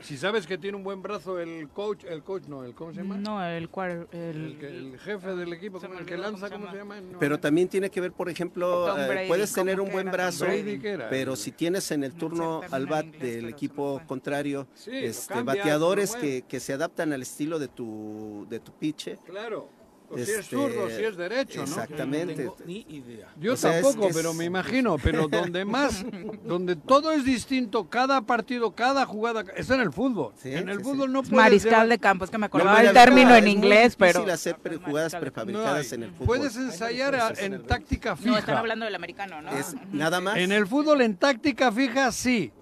si 0.00 0.16
sabes 0.16 0.46
que 0.46 0.58
tiene 0.58 0.76
un 0.76 0.84
buen 0.84 1.02
brazo 1.02 1.38
el 1.40 1.68
coach, 1.68 2.04
el 2.04 2.22
coach 2.22 2.44
no, 2.48 2.64
el 2.64 2.74
¿cómo 2.74 2.92
se 2.92 2.98
llama? 3.02 3.16
No, 3.16 3.44
el, 3.44 3.70
cuar- 3.70 4.06
el, 4.12 4.18
El, 4.52 4.58
que- 4.58 4.68
el 4.68 4.98
jefe 4.98 5.34
del 5.34 5.52
equipo, 5.52 5.80
Se 5.80 5.86
me 5.88 5.94
¿cómo- 5.94 6.00
el 6.00 6.06
que 6.06 6.16
lanza, 6.16 6.48
cómo 6.50 6.60
¿cómo 6.66 6.72
se 6.72 6.78
llama? 6.78 7.00
No, 7.00 7.18
Pero 7.18 7.40
también 7.40 7.68
tiene 7.68 7.90
que 7.90 8.00
ver, 8.00 8.12
por 8.12 8.28
ejemplo, 8.28 8.96
eh, 8.96 9.08
Brady, 9.08 9.28
puedes 9.28 9.52
¿cómo 9.52 9.64
tener 9.64 9.80
un 9.80 9.90
buen 9.90 10.10
brazo, 10.10 10.44
Brady 10.44 10.80
pero 11.10 11.34
si 11.36 11.52
tienes 11.52 11.90
en 11.90 12.04
el 12.04 12.12
turno 12.14 12.60
al 12.70 12.86
bat 12.86 13.06
del 13.06 13.48
equipo 13.48 14.00
contrario, 14.06 14.66
Sí, 14.74 14.90
este, 14.92 15.34
cambias, 15.34 15.56
bateadores 15.58 16.14
que, 16.16 16.42
que 16.46 16.60
se 16.60 16.72
adaptan 16.72 17.12
al 17.12 17.22
estilo 17.22 17.58
de 17.58 17.68
tu, 17.68 18.46
de 18.50 18.60
tu 18.60 18.72
piche. 18.72 19.18
Claro. 19.26 19.68
O 20.08 20.14
si 20.16 20.22
es 20.22 20.28
Este, 20.28 20.42
zurdo, 20.56 20.88
si 20.88 21.02
es 21.02 21.16
derecho, 21.16 21.58
¿no? 21.58 21.64
Exactamente. 21.64 22.44
No 22.44 22.54
ni 22.64 22.86
idea. 22.88 23.26
Yo 23.40 23.54
O 23.54 23.56
sea, 23.56 23.76
es 23.78 23.82
tampoco, 23.84 24.08
es- 24.08 24.16
pero 24.16 24.32
me 24.34 24.44
imagino, 24.52 24.96
pero 25.02 25.26
donde 25.26 25.64
más, 25.64 26.04
donde 26.44 26.76
todo 26.76 27.10
es 27.10 27.24
distinto, 27.24 27.88
cada 27.88 28.20
partido, 28.22 28.72
cada 28.74 29.04
jugada, 29.04 29.44
es 29.56 29.68
en 29.70 29.80
el 29.80 29.92
fútbol. 29.92 30.32
Sí, 30.40 30.52
en 30.54 30.68
el 30.68 30.78
sí, 30.78 30.84
fútbol 30.84 31.08
sí. 31.08 31.12
no 31.12 31.20
puedes 31.22 31.32
Mariscal 31.36 31.70
llevar- 31.72 31.88
de 31.88 31.98
campo, 31.98 32.24
es 32.24 32.30
que 32.30 32.38
me 32.38 32.46
acordaba 32.46 32.80
el 32.82 32.92
término 32.92 33.34
es 33.34 33.42
en 33.42 33.48
inglés, 33.48 33.96
pero... 33.96 34.20
difícil 34.20 34.30
hacer 34.32 34.56
pre- 34.58 34.76
jugadas 34.76 35.12
no 35.14 35.20
prefabricadas 35.20 35.92
en 35.92 36.02
el 36.04 36.10
fútbol. 36.12 36.26
Puedes 36.26 36.56
ensayar 36.56 37.14
a- 37.16 37.32
en 37.38 37.62
táctica 37.64 38.10
No, 38.10 38.36
están 38.36 38.44
fija. 38.44 38.58
hablando 38.60 38.84
del 38.84 38.94
americano, 38.94 39.42
¿no? 39.42 39.50
Es 39.50 39.74
nada 39.92 40.20
más. 40.20 40.36
En 40.36 40.52
el 40.52 40.66
fútbol 40.68 41.00
en 41.00 41.16
táctica 41.16 41.72
fija, 41.72 42.12
sí. 42.12 42.52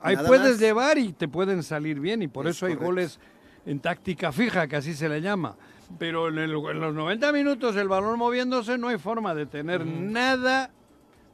Ahí 0.00 0.16
Nada 0.16 0.26
puedes 0.26 0.50
más. 0.52 0.58
llevar 0.60 0.98
y 0.98 1.12
te 1.12 1.28
pueden 1.28 1.62
salir 1.62 2.00
bien 2.00 2.22
y 2.22 2.26
por 2.26 2.48
Es 2.48 2.56
eso 2.56 2.66
hay 2.66 2.72
correcto. 2.72 2.86
goles 2.86 3.20
en 3.66 3.78
táctica 3.78 4.32
fija, 4.32 4.66
que 4.66 4.74
así 4.76 4.94
se 4.94 5.08
le 5.08 5.20
llama. 5.20 5.56
Pero 5.98 6.28
en, 6.28 6.38
el- 6.38 6.52
en 6.52 6.80
los 6.80 6.94
90 6.94 7.32
minutos 7.32 7.76
el 7.76 7.88
balón 7.88 8.18
moviéndose 8.18 8.78
no 8.78 8.88
hay 8.88 8.98
forma 8.98 9.34
de 9.34 9.46
tener 9.46 9.84
nada 9.86 10.70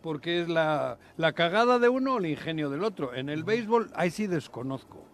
porque 0.02 0.40
es 0.42 0.48
la, 0.48 0.98
la 1.16 1.32
cagada 1.32 1.78
de 1.78 1.88
uno 1.88 2.14
o 2.14 2.18
el 2.18 2.26
ingenio 2.26 2.70
del 2.70 2.84
otro. 2.84 3.14
En 3.14 3.28
el 3.28 3.44
béisbol, 3.44 3.90
ahí 3.94 4.10
sí 4.10 4.26
desconozco. 4.26 5.04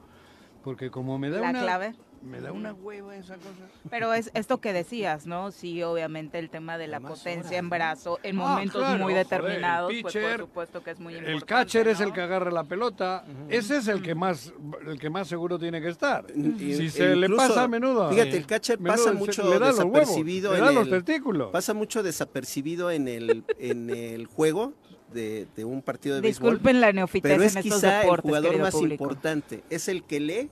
Porque 0.62 0.90
como 0.90 1.18
me 1.18 1.28
da 1.30 1.40
La 1.40 1.50
una... 1.50 1.60
clave. 1.60 1.94
Me 2.22 2.40
da 2.40 2.52
una 2.52 2.72
hueva 2.72 3.16
esa 3.16 3.34
cosa. 3.34 3.50
Pero 3.90 4.12
es 4.14 4.30
esto 4.34 4.60
que 4.60 4.72
decías, 4.72 5.26
¿no? 5.26 5.50
Sí, 5.50 5.82
obviamente 5.82 6.38
el 6.38 6.50
tema 6.50 6.78
de 6.78 6.86
la 6.86 6.98
Además, 6.98 7.18
potencia 7.18 7.48
horas, 7.50 7.58
en 7.58 7.68
brazo 7.70 8.18
en 8.22 8.38
Ah, 8.38 8.42
momentos 8.42 8.76
claro, 8.80 8.98
muy 9.04 9.12
joder, 9.12 9.16
el 9.18 9.24
determinados, 9.30 9.90
pues 9.90 10.02
por 10.02 10.12
pitcher, 10.12 10.38
supuesto 10.40 10.82
que 10.84 10.90
es 10.92 11.00
muy 11.00 11.14
importante. 11.14 11.36
El 11.36 11.44
catcher 11.44 11.88
es 11.88 11.98
¿no? 12.00 12.06
el 12.06 12.12
que 12.12 12.20
agarra 12.20 12.50
la 12.52 12.64
pelota. 12.64 13.24
Ese 13.48 13.78
es 13.78 13.88
el 13.88 14.02
que 14.02 14.14
más 14.14 14.52
el 14.86 14.98
que 15.00 15.10
más 15.10 15.26
seguro 15.28 15.58
tiene 15.58 15.80
que 15.80 15.88
estar. 15.88 16.24
Y- 16.34 16.74
si 16.74 16.90
se 16.90 17.16
le 17.16 17.26
incluso, 17.26 17.48
pasa 17.48 17.64
a 17.64 17.68
menudo. 17.68 18.08
Fíjate, 18.10 18.36
el 18.36 18.46
catcher 18.46 18.78
menudo 18.78 19.04
pasa 19.04 19.12
mucho 19.18 19.42
le 19.50 19.58
da 19.58 19.68
los 19.68 19.78
huevos, 19.80 19.92
desapercibido 19.94 20.52
le 20.52 20.58
en 20.58 20.64
da 20.64 20.72
los 20.72 20.84
el- 20.84 20.90
testículos. 21.04 21.50
Pasa 21.50 21.74
mucho 21.74 22.02
desapercibido 22.04 22.90
en 22.92 23.08
el, 23.08 23.44
en 23.58 23.90
el 23.90 24.26
juego 24.26 24.74
de, 25.12 25.46
de 25.56 25.64
un 25.64 25.82
partido 25.82 26.14
de 26.14 26.20
béisbol. 26.22 26.50
Disculpen 26.52 26.80
la 26.80 26.92
neofitez 26.92 27.30
Pero 27.32 27.42
es 27.42 27.52
en 27.56 27.58
estos 27.58 27.74
quizá 27.80 27.96
el 27.96 28.02
deportes, 28.02 28.22
jugador 28.28 28.46
querido 28.50 28.64
más 28.64 28.74
público. 28.74 29.04
importante. 29.04 29.64
Es 29.70 29.88
el 29.88 30.04
que 30.04 30.20
lee 30.20 30.50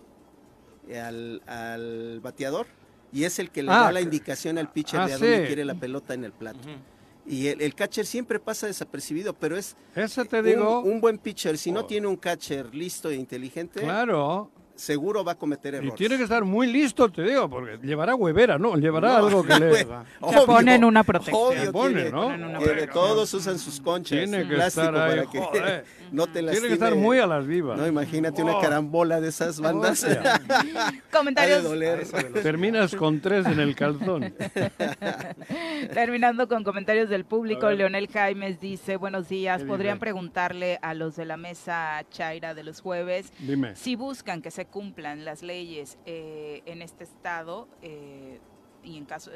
al, 0.98 1.42
al 1.46 2.20
bateador 2.20 2.66
y 3.12 3.24
es 3.24 3.38
el 3.38 3.50
que 3.50 3.62
le 3.62 3.70
Ah, 3.72 3.84
da 3.84 3.92
la 3.92 4.00
indicación 4.00 4.56
al 4.58 4.70
pitcher 4.72 5.00
ah, 5.00 5.06
de 5.06 5.12
a 5.14 5.18
dónde 5.18 5.40
sí. 5.40 5.46
quiere 5.46 5.64
la 5.64 5.74
pelota 5.74 6.14
en 6.14 6.24
el 6.24 6.32
plato. 6.32 6.60
Y 7.26 7.48
el, 7.48 7.60
el 7.60 7.74
catcher 7.74 8.06
siempre 8.06 8.40
pasa 8.40 8.66
desapercibido, 8.66 9.34
pero 9.34 9.56
es 9.56 9.76
Ese 9.94 10.24
te 10.24 10.40
un- 10.40 10.44
digo, 10.46 10.80
un, 10.80 11.00
buen 11.00 11.18
pitcher. 11.18 11.58
Si 11.58 11.70
no 11.70 11.80
Oh. 11.80 11.86
tiene 11.86 12.06
un 12.06 12.16
catcher 12.16 12.74
listo 12.74 13.10
e 13.10 13.14
inteligente, 13.16 13.80
claro. 13.80 14.50
Seguro 14.80 15.22
va 15.24 15.32
a 15.32 15.34
cometer 15.34 15.74
Y 15.74 15.76
errores. 15.78 15.94
tiene 15.94 16.16
que 16.16 16.22
estar 16.24 16.44
muy 16.44 16.66
listo, 16.66 17.08
te 17.10 17.22
digo, 17.22 17.48
porque 17.48 17.78
llevará 17.86 18.14
huevera, 18.14 18.58
¿no? 18.58 18.76
Llevará 18.76 19.08
No, 19.18 19.26
algo 19.26 19.42
que 19.44 19.54
le... 19.60 19.74
Se 19.76 19.86
ponen 20.46 20.84
una 20.84 21.04
protección. 21.04 21.36
Obvio, 21.40 21.64
Se 21.66 21.72
pone, 21.72 21.94
tiene- 21.94 22.10
¿no? 22.10 22.22
ponen 22.22 22.44
una 22.44 22.58
tiene- 22.58 22.86
todos 22.86 23.32
usan 23.34 23.58
sus 23.58 23.80
conchas. 23.80 24.18
Tiene 24.18 24.48
que 24.48 24.54
plástico 24.54 24.86
estar 24.86 24.96
ahí, 25.02 25.10
para 25.18 25.30
que 25.30 25.38
joder. 25.40 25.84
no 26.12 26.26
te 26.26 26.32
Tiene 26.32 26.46
que 26.48 26.52
lastime. 26.54 26.74
estar 26.74 26.94
muy 26.94 27.18
a 27.18 27.26
las 27.26 27.46
vivas. 27.46 27.78
No, 27.78 27.86
imagínate 27.86 28.42
una 28.42 28.56
Oh. 28.56 28.60
carambola 28.60 29.20
de 29.20 29.28
esas 29.28 29.60
bandas. 29.60 30.04
Ha 30.04 30.08
de 30.08 31.02
Comentarios 31.12 31.62
doler. 31.62 32.06
Terminas 32.42 32.94
con 32.94 33.20
tres 33.20 33.44
en 33.46 33.60
el 33.60 33.74
calzón. 33.74 34.32
Terminando 35.92 36.48
con 36.48 36.64
comentarios 36.64 37.08
del 37.08 37.24
público. 37.24 37.70
Leonel 37.70 38.08
Jaimes 38.08 38.60
dice, 38.60 38.96
buenos 38.96 39.28
días, 39.28 39.62
¿Qué 39.62 39.66
¿podrían 39.68 39.94
dice? 39.96 40.00
preguntarle 40.00 40.78
a 40.82 40.94
los 40.94 41.16
de 41.16 41.24
la 41.24 41.36
mesa 41.36 42.02
Chaira 42.10 42.54
de 42.54 42.62
los 42.64 42.80
jueves 42.80 43.32
Dime. 43.38 43.74
si 43.76 43.96
buscan 43.96 44.40
que 44.42 44.50
se 44.50 44.66
cumplan 44.70 45.24
las 45.24 45.42
leyes 45.42 45.98
eh, 46.06 46.62
en 46.66 46.82
este 46.82 47.04
estado? 47.04 47.68
eh, 47.82 48.40
y 48.82 48.96
en 48.96 49.04
caso 49.04 49.30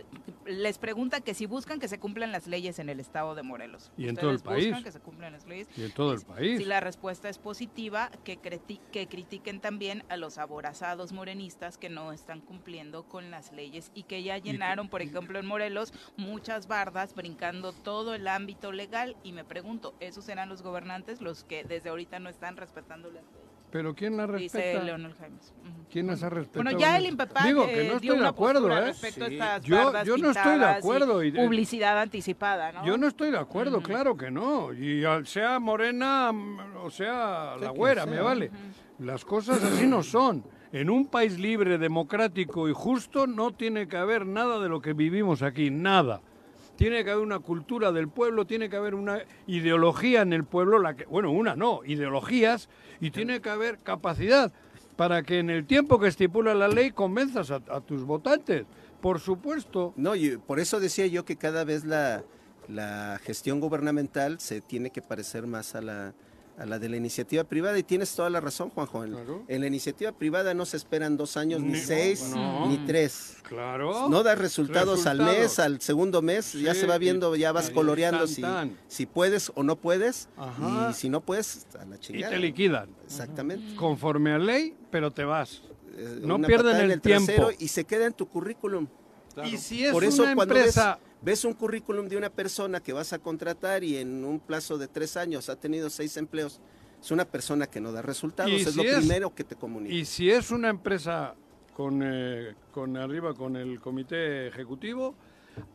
les 0.46 0.78
pregunta 0.78 1.20
que 1.20 1.34
si 1.34 1.44
buscan 1.44 1.78
que 1.78 1.86
se 1.88 1.98
cumplan 1.98 2.32
las 2.32 2.46
leyes 2.46 2.78
en 2.78 2.88
el 2.88 3.00
estado 3.00 3.34
de 3.34 3.42
Morelos. 3.42 3.92
Y 3.96 4.08
en 4.08 4.16
todo 4.16 4.30
el 4.30 4.36
¿Ustedes 4.36 4.56
buscan 4.56 4.72
país. 4.72 4.84
que 4.84 4.92
se 4.92 5.00
cumplan 5.00 5.32
las 5.32 5.46
leyes? 5.46 5.68
Y 5.76 5.84
en 5.84 5.92
todo 5.92 6.12
el 6.14 6.22
país. 6.22 6.58
Si 6.58 6.64
la 6.64 6.80
respuesta 6.80 7.28
es 7.28 7.38
positiva, 7.38 8.10
que, 8.24 8.38
que 8.38 9.06
critiquen 9.06 9.60
también 9.60 10.02
a 10.08 10.16
los 10.16 10.38
aborazados 10.38 11.12
morenistas 11.12 11.76
que 11.76 11.90
no 11.90 12.12
están 12.12 12.40
cumpliendo 12.40 13.04
con 13.04 13.30
las 13.30 13.52
leyes 13.52 13.90
y 13.94 14.04
que 14.04 14.22
ya 14.22 14.38
llenaron, 14.38 14.88
por 14.88 15.02
ejemplo, 15.02 15.38
en 15.38 15.44
Morelos, 15.46 15.92
muchas 16.16 16.66
bardas 16.66 17.14
brincando 17.14 17.72
todo 17.72 18.14
el 18.14 18.28
ámbito 18.28 18.72
legal. 18.72 19.14
Y 19.24 19.32
me 19.32 19.44
pregunto, 19.44 19.94
¿esos 20.00 20.24
serán 20.24 20.48
los 20.48 20.62
gobernantes 20.62 21.20
los 21.20 21.44
que 21.44 21.64
desde 21.64 21.90
ahorita 21.90 22.18
no 22.18 22.30
están 22.30 22.56
respetando 22.56 23.10
las 23.10 23.24
leyes? 23.24 23.53
Pero 23.74 23.92
¿quién 23.92 24.16
la 24.16 24.28
Dice 24.28 24.56
respeta? 24.56 24.84
Leonel 24.84 25.12
Jaimes. 25.14 25.52
¿Quién 25.90 26.06
las 26.06 26.22
ha 26.22 26.28
respetado? 26.28 26.62
Bueno, 26.62 26.78
ya 26.78 26.96
el 26.96 27.06
INPEPAC 27.06 27.44
Digo 27.44 27.66
que 27.66 27.72
no 27.74 27.80
dio 27.80 27.94
estoy 27.94 28.08
de 28.10 28.14
una 28.14 28.28
acuerdo, 28.28 28.70
¿eh? 28.70 28.80
respecto 28.82 29.24
a 29.24 29.26
estas 29.26 29.62
Yo- 29.64 30.04
yo 30.04 30.16
no 30.16 30.30
estoy 30.30 30.58
de 30.60 30.64
acuerdo 30.64 31.24
y 31.24 31.32
publicidad 31.32 31.98
anticipada, 32.00 32.70
¿no? 32.70 32.86
Yo 32.86 32.96
no 32.96 33.08
estoy 33.08 33.32
de 33.32 33.38
acuerdo, 33.38 33.82
claro 33.82 34.16
que 34.16 34.30
no. 34.30 34.72
Y 34.72 35.04
al- 35.04 35.26
sea 35.26 35.58
morena 35.58 36.30
mm, 36.30 36.58
o 36.84 36.90
sea 36.90 37.56
la 37.60 37.70
güera, 37.70 38.06
me 38.06 38.20
vale. 38.20 38.52
Las 39.00 39.24
cosas 39.24 39.60
así 39.64 39.88
no 39.88 40.04
son. 40.04 40.44
En 40.70 40.88
un 40.88 41.06
país 41.08 41.36
libre, 41.40 41.76
democrático 41.76 42.68
y 42.68 42.72
justo 42.72 43.26
no 43.26 43.50
tiene 43.54 43.88
que 43.88 43.96
haber 43.96 44.24
nada 44.24 44.60
de 44.60 44.68
lo 44.68 44.80
que 44.80 44.92
vivimos 44.92 45.42
aquí, 45.42 45.72
nada. 45.72 46.20
Tiene 46.76 47.04
que 47.04 47.10
haber 47.10 47.24
una 47.24 47.40
cultura 47.40 47.90
del 47.90 48.08
pueblo, 48.08 48.46
tiene 48.46 48.68
que 48.68 48.76
haber 48.76 48.94
una 48.94 49.18
ideología 49.48 50.22
en 50.22 50.32
el 50.32 50.44
pueblo, 50.44 50.78
la 50.78 50.94
que, 50.94 51.06
bueno, 51.06 51.30
una 51.32 51.56
no, 51.56 51.80
ideologías, 51.84 52.68
y 53.00 53.10
tiene 53.10 53.40
que 53.40 53.50
haber 53.50 53.78
capacidad 53.78 54.52
para 54.96 55.22
que 55.22 55.38
en 55.40 55.50
el 55.50 55.66
tiempo 55.66 55.98
que 55.98 56.08
estipula 56.08 56.54
la 56.54 56.68
ley 56.68 56.92
convenzas 56.92 57.50
a, 57.50 57.56
a 57.68 57.80
tus 57.80 58.04
votantes. 58.04 58.64
Por 59.00 59.20
supuesto, 59.20 59.92
No, 59.96 60.14
y 60.14 60.36
por 60.38 60.60
eso 60.60 60.80
decía 60.80 61.06
yo 61.06 61.24
que 61.24 61.36
cada 61.36 61.64
vez 61.64 61.84
la, 61.84 62.24
la 62.68 63.20
gestión 63.22 63.60
gubernamental 63.60 64.40
se 64.40 64.60
tiene 64.60 64.90
que 64.90 65.02
parecer 65.02 65.46
más 65.46 65.74
a 65.74 65.82
la, 65.82 66.14
a 66.58 66.66
la 66.66 66.78
de 66.78 66.88
la 66.88 66.96
iniciativa 66.96 67.44
privada. 67.44 67.78
Y 67.78 67.82
tienes 67.82 68.14
toda 68.14 68.30
la 68.30 68.40
razón, 68.40 68.70
Juanjo. 68.70 69.04
En, 69.04 69.10
Claro. 69.12 69.44
en 69.48 69.60
la 69.60 69.66
iniciativa 69.66 70.12
privada 70.12 70.54
no 70.54 70.64
se 70.66 70.76
esperan 70.76 71.16
dos 71.16 71.36
años, 71.36 71.60
ni, 71.60 71.72
Ni- 71.72 71.78
seis, 71.80 72.30
no. 72.34 72.66
ni 72.68 72.78
tres. 72.86 73.36
claro. 73.42 74.08
No 74.08 74.22
da 74.22 74.34
resultados, 74.34 75.06
al 75.06 75.18
mes, 75.20 75.58
al 75.58 75.80
segundo 75.80 76.22
mes, 76.22 76.52
ya 76.54 76.74
se 76.74 76.86
va 76.86 76.96
viendo, 76.98 77.34
ya 77.36 77.52
vas 77.52 77.70
coloreando 77.70 78.20
tan, 78.20 78.28
si, 78.28 78.40
tan. 78.42 78.78
si 78.88 79.06
puedes 79.06 79.52
o 79.54 79.62
no 79.62 79.76
puedes. 79.76 80.28
Ajá. 80.36 80.88
Y 80.90 80.94
si 80.94 81.08
no 81.08 81.20
puedes, 81.20 81.66
a 81.78 81.84
la 81.84 81.96
y 81.96 81.98
chingada. 81.98 82.32
te 82.34 82.38
liquidan. 82.38 82.88
Exactamente. 83.04 83.74
conforme 83.76 84.32
a 84.32 84.38
ley, 84.38 84.74
pero 84.90 85.10
te 85.10 85.24
vas. 85.24 85.62
Eh, 85.96 86.20
No 86.22 86.40
pierden 86.40 86.90
el 86.90 87.00
tiempo. 87.00 87.50
Y 87.58 87.68
se 87.68 87.84
queda 87.84 88.06
en 88.06 88.12
tu 88.12 88.26
currículum. 88.26 88.86
Y 89.44 89.56
si 89.58 89.84
es 89.84 89.92
Por 89.92 90.04
eso 90.04 90.22
una 90.22 90.34
cuando 90.36 90.54
empresa, 90.56 90.98
ves, 91.24 91.44
un 91.44 91.54
currículum 91.54 92.08
de 92.08 92.16
una 92.16 92.30
persona 92.30 92.80
que 92.80 92.92
vas 92.92 93.12
a 93.12 93.18
contratar 93.18 93.82
y 93.84 93.96
en 93.96 94.24
un 94.24 94.40
plazo 94.40 94.78
de 94.78 94.88
tres 94.88 95.16
años 95.16 95.48
ha 95.48 95.56
tenido 95.56 95.88
seis 95.90 96.16
empleos, 96.16 96.60
es 97.02 97.10
una 97.10 97.24
persona 97.24 97.66
que 97.66 97.80
no 97.80 97.92
da 97.92 98.02
resultados, 98.02 98.52
es 98.52 98.70
si 98.72 98.76
lo 98.76 98.82
es- 98.82 98.96
primero 98.98 99.34
que 99.34 99.44
te 99.44 99.56
comunica. 99.56 99.94
y 99.94 100.04
si 100.04 100.30
es 100.30 100.50
una 100.50 100.68
empresa 100.68 101.34
con, 101.74 102.00
eh, 102.04 102.54
con 102.72 102.96
arriba 102.96 103.34
con 103.34 103.56
el 103.56 103.80
comité 103.80 104.46
ejecutivo, 104.48 105.14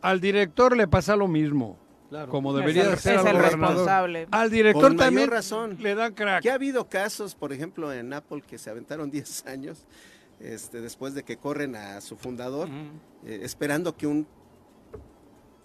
al 0.01 0.19
director 0.21 0.75
le 0.77 0.87
pasa 0.87 1.15
lo 1.15 1.27
mismo. 1.27 1.77
Claro. 2.09 2.31
Como 2.31 2.51
Es 2.51 2.61
debería 2.65 2.91
el- 2.91 2.97
ser 2.97 3.15
es 3.19 3.25
al 3.25 3.35
el 3.35 3.43
responsable. 3.43 4.27
Al 4.31 4.49
director 4.49 4.81
Con 4.81 4.95
mayor 4.95 5.05
también 5.05 5.29
razón. 5.29 5.77
le 5.79 5.93
dan 5.93 6.13
crack. 6.15 6.41
Que 6.41 6.49
ha 6.49 6.55
habido 6.55 6.89
casos, 6.89 7.35
por 7.35 7.53
ejemplo, 7.53 7.93
en 7.93 8.11
Apple 8.13 8.41
que 8.47 8.57
se 8.57 8.71
aventaron 8.71 9.11
10 9.11 9.45
años 9.45 9.85
este, 10.39 10.81
después 10.81 11.13
de 11.13 11.21
que 11.23 11.37
corren 11.37 11.75
a 11.75 12.01
su 12.01 12.15
fundador, 12.17 12.67
eh, 13.25 13.41
esperando 13.43 13.95
que 13.95 14.07
un 14.07 14.25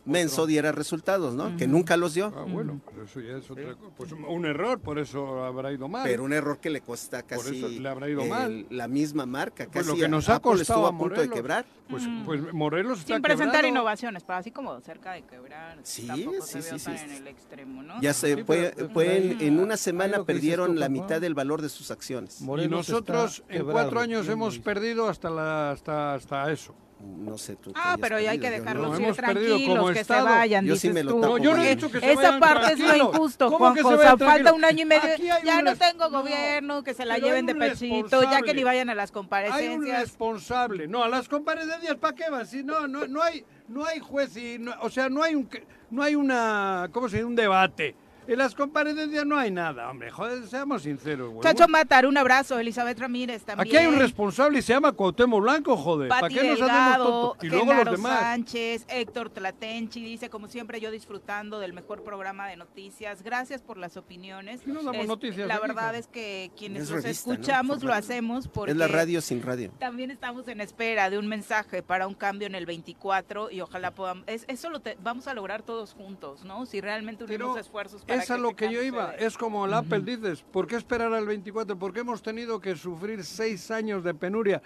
menso 0.04 0.46
diera 0.46 0.70
resultados, 0.72 1.34
¿no? 1.34 1.56
Que 1.56 1.66
nunca 1.66 1.96
los 1.96 2.14
dio. 2.14 2.32
Ah, 2.36 2.44
bueno, 2.46 2.80
pues 2.84 3.10
eso 3.10 3.20
ya 3.20 3.38
es 3.38 3.50
otra 3.50 3.74
cosa. 3.74 3.94
Pues 3.96 4.12
un 4.12 4.44
error, 4.46 4.78
por 4.80 4.98
eso 4.98 5.44
habrá 5.44 5.72
ido 5.72 5.88
mal. 5.88 6.02
Pero 6.04 6.24
un 6.24 6.32
error 6.32 6.58
que 6.58 6.70
le 6.70 6.80
cuesta 6.80 7.20
Por 7.22 7.28
casi 7.38 7.58
eso 7.58 7.68
le 7.68 7.88
habrá 7.88 8.08
ido 8.08 8.22
el- 8.22 8.28
mal. 8.28 8.66
la 8.70 8.88
misma 8.88 9.26
marca. 9.26 9.64
Pues 9.64 9.84
Casi 9.86 9.88
lo 9.88 10.02
que 10.02 10.08
nos 10.08 10.28
Apple 10.28 10.36
ha 10.36 10.40
costado 10.40 10.62
estuvo 10.62 10.86
a 10.86 10.98
punto 10.98 11.20
de 11.20 11.30
quebrar. 11.30 11.64
Pues, 11.88 12.02
pues 12.24 12.52
Morelos 12.54 13.00
está 13.00 13.12
Sin 13.14 13.22
presentar 13.22 13.56
quebrado. 13.56 13.68
innovaciones, 13.68 14.24
pero 14.24 14.38
así 14.38 14.50
como 14.50 14.80
cerca 14.80 15.12
de 15.12 15.22
quebrar. 15.22 15.78
Sí, 15.82 16.06
tampoco 16.06 16.42
sí, 16.42 16.62
se 16.62 16.78
sí, 16.78 16.78
sí, 16.78 16.90
en 16.90 17.10
el 17.10 17.26
extremo, 17.28 17.82
¿no? 17.82 18.00
Ya 18.00 18.14
se 18.14 18.36
Sí, 18.36 18.42
fue, 18.44 18.72
pero- 18.74 18.88
fue 18.90 19.16
en, 19.18 19.40
en 19.42 19.60
una 19.60 19.76
semana 19.76 20.24
perdieron 20.24 20.68
tú, 20.68 20.74
la 20.80 20.86
papá. 20.86 20.92
mitad 21.02 21.20
del 21.20 21.34
valor 21.34 21.60
de 21.60 21.68
sus 21.68 21.90
acciones. 21.90 22.40
Y 22.40 22.68
nosotros 22.68 23.42
en 23.48 23.64
cuatro 23.64 24.00
años 24.00 24.20
¿quién 24.26 24.38
lo 24.38 24.44
hemos 24.46 24.58
perdido 24.58 25.08
hasta 25.08 25.28
la 25.28 25.70
hasta 25.72 26.14
hasta 26.14 26.50
eso. 26.50 26.74
No 27.04 27.38
sé 27.38 27.56
tú. 27.56 27.72
Ah, 27.74 27.96
pero 28.00 28.20
ya 28.20 28.32
hay 28.32 28.38
que 28.38 28.50
dejarlos 28.50 28.98
no. 29.00 29.08
ir 29.08 29.14
tranquilos, 29.14 29.92
que 29.92 30.00
Estado. 30.00 30.26
se 30.26 30.32
vayan, 30.34 30.64
Yo 30.66 30.74
sí 30.76 30.88
dices 30.88 30.94
me 30.94 31.02
lo 31.04 31.12
tú. 31.14 31.20
tapo 31.22 31.38
No, 31.38 31.44
yo 31.44 31.50
no 31.52 31.56
he 31.58 31.62
bien. 31.62 31.74
dicho 31.76 31.90
que 31.90 32.00
se 32.00 32.12
Esa 32.12 32.20
vayan 32.22 32.40
parte 32.40 32.72
es 32.74 32.78
lo 32.80 32.96
injusto, 32.96 33.46
¿Cómo 33.46 33.58
Juanjo. 33.58 33.88
O 33.88 33.98
sea, 33.98 34.16
falta 34.16 34.52
un 34.52 34.64
año 34.64 34.82
y 34.82 34.84
medio. 34.84 35.08
Ya 35.44 35.62
no 35.62 35.74
tengo 35.76 36.08
no, 36.10 36.20
gobierno, 36.20 36.82
que 36.84 36.92
se 36.94 37.04
la 37.06 37.18
lleven 37.18 37.46
de 37.46 37.54
pechito, 37.54 38.22
ya 38.30 38.42
que 38.42 38.52
ni 38.54 38.62
vayan 38.64 38.90
a 38.90 38.94
las 38.94 39.10
Hay 39.10 39.16
un 39.16 39.22
comparecencias. 39.22 40.00
responsable. 40.02 40.86
No, 40.88 41.02
a 41.02 41.08
las 41.08 41.28
comparecencias 41.28 41.96
¿para 41.96 42.14
qué 42.14 42.30
vas? 42.30 42.50
Si 42.50 42.62
no, 42.62 42.86
no, 42.86 43.06
no 43.06 43.22
hay, 43.22 43.44
no 43.68 43.84
hay 43.86 44.00
juez 44.00 44.36
y, 44.36 44.58
no- 44.58 44.74
o 44.80 44.90
sea, 44.90 45.08
no 45.08 45.22
hay 45.22 45.34
un, 45.34 45.46
que- 45.46 45.66
no 45.90 46.02
hay 46.02 46.14
una, 46.14 46.88
¿cómo 46.92 47.08
se 47.08 47.16
dice? 47.16 47.24
Un 47.26 47.36
debate. 47.36 47.94
En 48.26 48.38
las 48.38 48.54
comparecencias 48.54 49.26
no 49.26 49.36
hay 49.36 49.50
nada, 49.50 49.90
hombre. 49.90 50.10
Joder, 50.10 50.46
seamos 50.46 50.82
sinceros, 50.82 51.30
güey. 51.30 51.42
Chacho 51.42 51.68
Matar, 51.68 52.06
un 52.06 52.16
abrazo. 52.16 52.58
Elizabeth 52.58 52.98
Ramírez 52.98 53.44
también. 53.44 53.66
Aquí 53.68 53.76
hay 53.76 53.86
un 53.86 53.98
responsable 53.98 54.58
y 54.60 54.62
se 54.62 54.72
llama 54.72 54.92
Cuauhtémoc 54.92 55.42
Blanco, 55.42 55.76
joder. 55.76 56.08
¿Para 56.08 56.22
Pati 56.22 56.34
qué 56.34 56.40
nos 56.44 56.52
hacemos 56.52 56.68
Delgado, 56.72 57.04
tontos? 57.28 57.44
Y 57.44 57.48
luego 57.48 57.74
los 57.74 57.90
demás. 57.90 58.20
Sánchez, 58.20 58.86
Héctor 58.88 59.30
Tlatenchi, 59.30 60.02
dice, 60.02 60.30
como 60.30 60.48
siempre, 60.48 60.80
yo 60.80 60.90
disfrutando 60.90 61.58
del 61.58 61.72
mejor 61.74 62.02
programa 62.02 62.48
de 62.48 62.56
noticias. 62.56 63.22
Gracias 63.22 63.60
por 63.62 63.76
las 63.76 63.96
opiniones. 63.96 64.62
Sí, 64.64 64.70
no 64.70 64.82
damos 64.82 65.06
noticias 65.06 65.46
La 65.46 65.56
aquí, 65.56 65.66
verdad 65.68 65.90
hija. 65.90 65.98
es 65.98 66.06
que 66.08 66.50
quienes 66.56 66.84
Es 66.84 66.90
los 66.90 67.02
revista, 67.02 67.28
¿no? 67.28 67.34
escuchamos 67.34 67.82
lo 67.82 67.92
hacemos 67.92 68.48
porque 68.48 68.72
Es 68.72 68.76
la 68.78 68.88
radio 68.88 69.20
sin 69.20 69.42
radio. 69.42 69.70
también 69.78 70.10
estamos 70.10 70.48
en 70.48 70.60
espera 70.60 71.10
de 71.10 71.18
un 71.18 71.26
mensaje 71.28 71.82
para 71.82 72.06
un 72.06 72.14
cambio 72.14 72.46
en 72.46 72.54
el 72.54 72.64
24 72.66 73.50
y 73.50 73.60
ojalá 73.60 73.90
podamos... 73.94 74.24
es- 74.28 74.44
eso 74.48 74.70
lo 74.70 74.80
te- 74.80 74.96
vamos 75.02 75.26
a 75.28 75.34
lograr 75.34 75.62
todos 75.62 75.92
juntos, 75.92 76.44
¿no? 76.44 76.64
Si 76.66 76.80
realmente 76.80 77.24
unimos 77.24 77.48
Pero 77.52 77.58
esfuerzos 77.60 78.02
para 78.04 78.13
Es 78.22 78.30
a 78.30 78.38
lo 78.38 78.54
que 78.56 78.72
yo 78.72 78.82
iba. 78.82 79.14
Es 79.14 79.36
como 79.36 79.66
el 79.66 79.74
Apple 79.74 80.00
dices. 80.00 80.42
¿Por 80.50 80.66
qué 80.66 80.76
esperar 80.76 81.12
al 81.12 81.26
24? 81.26 81.78
¿Por 81.78 81.92
qué 81.92 82.00
hemos 82.00 82.22
tenido 82.22 82.60
que 82.60 82.76
sufrir 82.76 83.24
seis 83.24 83.70
años 83.70 84.02
de 84.04 84.14
penuria? 84.14 84.62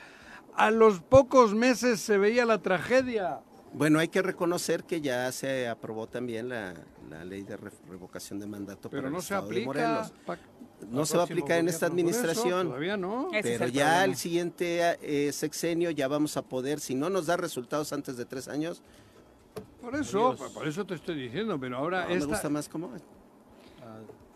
A 0.54 0.70
los 0.70 1.00
pocos 1.00 1.54
meses 1.54 2.00
se 2.00 2.18
veía 2.18 2.44
la 2.44 2.58
tragedia. 2.60 3.40
Bueno, 3.72 3.98
hay 3.98 4.08
que 4.08 4.22
reconocer 4.22 4.84
que 4.84 5.00
ya 5.00 5.30
se 5.30 5.68
aprobó 5.68 6.06
también 6.06 6.48
la, 6.48 6.74
la 7.10 7.24
ley 7.24 7.42
de 7.42 7.56
re- 7.56 7.70
revocación 7.88 8.40
de 8.40 8.46
mandato 8.46 8.88
Pero 8.88 9.02
para 9.02 9.10
no 9.10 9.16
el 9.18 9.22
se 9.22 9.34
estado 9.34 9.42
de 9.42 9.48
aplica. 9.48 9.66
Morelos. 9.66 10.12
pa- 10.24 10.38
No 10.90 11.04
se 11.04 11.16
va 11.16 11.24
a 11.24 11.26
aplicar 11.26 11.58
en 11.58 11.68
esta 11.68 11.84
eso, 11.86 11.92
administración. 11.92 12.66
Todavía 12.68 12.96
no. 12.96 13.28
Es 13.32 13.42
Pero 13.42 13.66
el 13.66 13.72
ya 13.72 13.84
problema. 13.84 14.04
el 14.04 14.16
siguiente 14.16 14.96
eh, 15.02 15.32
sexenio 15.32 15.90
ya 15.90 16.08
vamos 16.08 16.36
a 16.38 16.42
poder, 16.42 16.80
si 16.80 16.94
no 16.94 17.10
nos 17.10 17.26
da 17.26 17.36
resultados 17.36 17.92
antes 17.92 18.16
de 18.16 18.24
tres 18.24 18.48
años, 18.48 18.80
Por 19.82 19.94
eso, 19.96 20.34
por 20.54 20.66
eso 20.66 20.84
te 20.86 20.94
estoy 20.94 21.16
diciendo, 21.16 21.58
pero 21.60 21.76
ahora 21.76 22.02
no, 22.04 22.08
me 22.08 22.14
esta... 22.14 22.26
gusta 22.26 22.48
más 22.48 22.68
como 22.68 22.90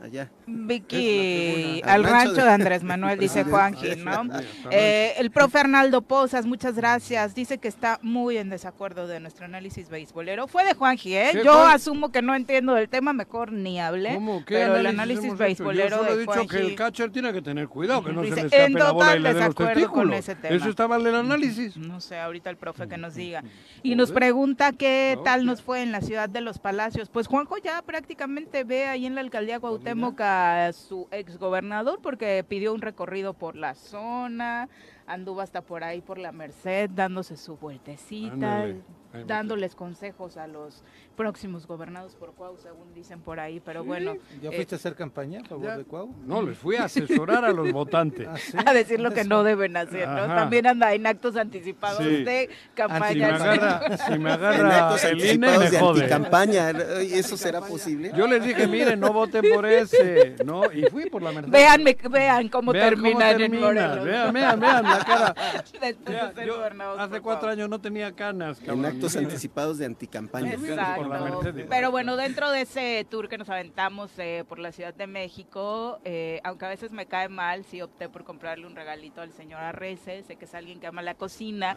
allá. 0.03 0.31
Vicky, 0.47 1.81
al 1.85 2.03
rancho 2.03 2.15
rancho 2.15 2.35
de 2.37 2.43
de- 2.43 2.51
Andrés 2.51 2.83
Manuel, 2.83 3.19
dice 3.19 3.45
Juanji, 3.45 3.97
¿no? 3.97 4.25
Eh, 4.71 5.15
el 5.19 5.31
profe 5.31 5.59
Arnaldo 5.59 6.03
Pozas, 6.03 6.47
muchas 6.47 6.75
gracias. 6.75 7.35
Dice 7.35 7.59
que 7.59 7.69
está 7.69 7.99
muy 8.03 8.37
en 8.37 8.51
desacuerdo 8.51 9.07
de 9.07 9.21
nuestro 9.21 9.45
análisis 9.45 9.89
beisbolero. 9.89 10.47
Fue 10.49 10.65
de 10.65 10.75
Juanji, 10.75 11.17
¿eh? 11.17 11.29
¿Qué, 11.33 11.45
Yo 11.45 11.65
asumo 11.65 12.11
que 12.11 12.23
no 12.23 12.35
entiendo 12.35 12.75
del 12.75 12.89
tema, 12.89 13.13
mejor 13.13 13.53
ni 13.53 13.81
hablé. 13.81 14.15
¿Cómo? 14.15 14.45
¿Qué 14.45 14.55
Pero 14.55 14.77
el 14.77 14.87
análisis 14.87 14.99
análisis 15.01 15.25
hemos 15.25 15.35
hecho? 15.35 15.45
beisbolero 15.45 15.89
Yo 15.91 15.97
solo 15.97 16.09
he 16.11 16.17
de 16.17 16.21
dicho 16.21 16.47
que 16.49 16.57
el 16.59 16.75
catcher 16.75 17.11
tiene 17.13 17.33
que 17.33 17.43
tener 17.43 17.69
cuidado, 17.69 18.05
que 18.05 18.13
no 18.13 18.23
Dice, 18.23 18.35
se 18.35 18.41
le 18.43 18.47
escape 18.49 18.65
en 18.65 18.75
la 18.75 18.91
bola 18.93 19.17
y 19.17 19.17
total 19.19 19.23
le 19.23 19.35
desacuerdo 19.35 19.91
con 19.93 20.13
ese 20.13 20.35
tema. 20.35 20.57
Eso 20.57 20.69
está 20.69 20.89
mal 20.89 21.05
del 21.05 21.15
análisis. 21.15 21.77
No 21.77 22.01
sé, 22.01 22.19
ahorita 22.19 22.51
el 22.51 22.57
profe 22.57 22.89
que 22.89 22.97
nos 22.97 23.15
diga. 23.15 23.43
Mm, 23.43 23.47
Y 23.85 23.95
nos 23.95 24.13
pregunta 24.13 24.73
qué 24.73 25.19
tal 25.25 25.45
nos 25.45 25.63
fue 25.63 25.83
en 25.83 25.93
la 25.93 26.01
ciudad 26.01 26.29
de 26.29 26.41
los 26.41 26.59
Palacios. 26.59 27.09
Pues 27.09 27.27
Juanjo 27.27 27.59
ya 27.59 27.83
prácticamente 27.83 28.65
ve 28.65 28.87
ahí 28.87 29.07
en 29.07 29.15
la 29.15 29.21
alcaldía 29.21 29.61
Cuauhtémoc 29.61 29.92
a 30.19 30.73
su 30.73 31.09
exgobernador 31.11 32.01
porque 32.03 32.45
pidió 32.49 32.73
un 32.73 32.81
recorrido 32.81 33.35
por 33.35 33.57
la 33.57 33.75
zona, 33.75 34.69
anduvo 35.13 35.41
hasta 35.41 35.61
por 35.63 35.85
ahí 35.85 36.01
por 36.01 36.19
la 36.19 36.33
Merced 36.33 36.91
dándose 36.91 37.37
su 37.37 37.57
vueltecita, 37.57 38.33
Ándale. 38.63 38.81
Dándoles 39.27 39.75
consejos 39.75 40.39
a 40.39 40.47
los 40.47 40.83
próximos 41.19 41.67
gobernados 41.67 42.15
por 42.17 42.33
Cuau, 42.33 42.57
según 42.57 42.95
dicen 42.95 43.21
por 43.21 43.39
ahí, 43.41 43.61
pero 43.61 43.85
bueno, 43.85 44.15
¿Ya 44.41 44.49
eh, 44.49 44.55
fuiste 44.57 44.75
a 44.75 44.79
hacer 44.79 44.95
campaña 44.95 45.41
a 45.41 45.45
favor 45.45 45.67
ya. 45.67 45.77
de 45.77 45.85
Cuau? 45.85 46.15
No, 46.25 46.41
les 46.41 46.57
fui 46.57 46.77
a 46.77 46.85
asesorar 46.85 47.45
a 47.45 47.53
los 47.53 47.71
votantes. 47.73 48.27
Ah, 48.27 48.39
sí. 48.39 48.57
a 48.67 48.73
decir 48.73 49.01
lo 49.01 49.11
que 49.11 49.25
no 49.25 49.43
deben 49.45 49.77
hacer, 49.77 50.09
¿no? 50.09 50.15
Ajá. 50.23 50.37
También 50.37 50.67
anda 50.67 50.95
en 50.95 51.07
actos 51.07 51.37
anticipados 51.37 51.99
Sí. 51.99 52.25
de 52.25 52.49
Si 52.49 52.57
me 52.57 52.75
campaña. 52.75 53.35
agarra, 53.35 53.97
si 53.99 54.11
me 54.13 54.17
En 54.17 54.27
agarra 54.29 54.79
actos 54.89 55.05
el 55.05 55.11
INE, 55.19 55.25
anticipados 55.27 55.59
me 55.65 55.71
de 55.71 55.79
jode. 55.79 56.01
anticampaña, 56.05 56.71
¿eso 56.71 57.37
será 57.37 57.61
posible? 57.61 58.13
Yo 58.17 58.27
les 58.27 58.43
dije, 58.43 58.67
miren, 58.67 58.99
no 58.99 59.13
voten 59.13 59.45
por 59.55 59.67
ese, 59.67 60.37
¿no? 60.47 60.73
Y 60.73 60.85
fui 60.85 61.11
por 61.11 61.21
la 61.21 61.33
Merced. 61.33 61.51
Vean, 61.53 61.85
vean 62.11 62.49
cómo 62.49 62.73
Vean 62.73 62.89
terminan 62.89 63.33
en 63.33 63.37
termina. 63.37 63.67
Morelos. 63.67 64.05
Vean, 64.07 64.33
vean, 64.33 64.59
vean 64.59 64.83
la 64.85 65.02
cara. 65.05 65.35
Después 65.81 66.35
de 66.35 66.47
yo 66.47 66.63
hace 66.99 67.21
cuatro 67.21 67.51
años 67.51 67.69
no 67.69 67.81
tenía 67.81 68.13
canas, 68.13 68.59
En 68.61 68.67
cabrón. 68.67 68.87
actos 68.87 69.15
Miren. 69.15 69.27
anticipados 69.31 69.79
de 69.79 69.87
anticampaña. 69.87 70.53
Exacto. 70.53 71.41
Pero 71.69 71.91
bueno, 71.91 72.17
dentro 72.17 72.51
de 72.51 72.63
ese 72.63 73.07
tour 73.09 73.29
que 73.29 73.39
nos 73.39 73.49
aventamos 73.49 74.11
eh, 74.19 74.45
por 74.49 74.59
la 74.59 74.73
Ciudad 74.73 74.95
de 74.95 75.07
México, 75.07 76.01
eh, 76.05 76.41
aunque 76.45 76.65
a 76.67 76.69
veces 76.69 76.93
me 76.93 77.07
cae 77.07 77.29
mal, 77.29 77.65
sí 77.65 77.83
opté 77.83 78.09
por 78.09 78.25
comprarle 78.25 78.67
un 78.67 78.75
regalito 78.75 79.21
al 79.21 79.33
señor 79.33 79.61
Arrece. 79.61 80.23
Sé 80.23 80.37
que 80.37 80.45
es 80.45 80.55
alguien 80.55 80.81
que 80.81 80.87
ama 80.87 81.03
la 81.03 81.15
cocina. 81.15 81.77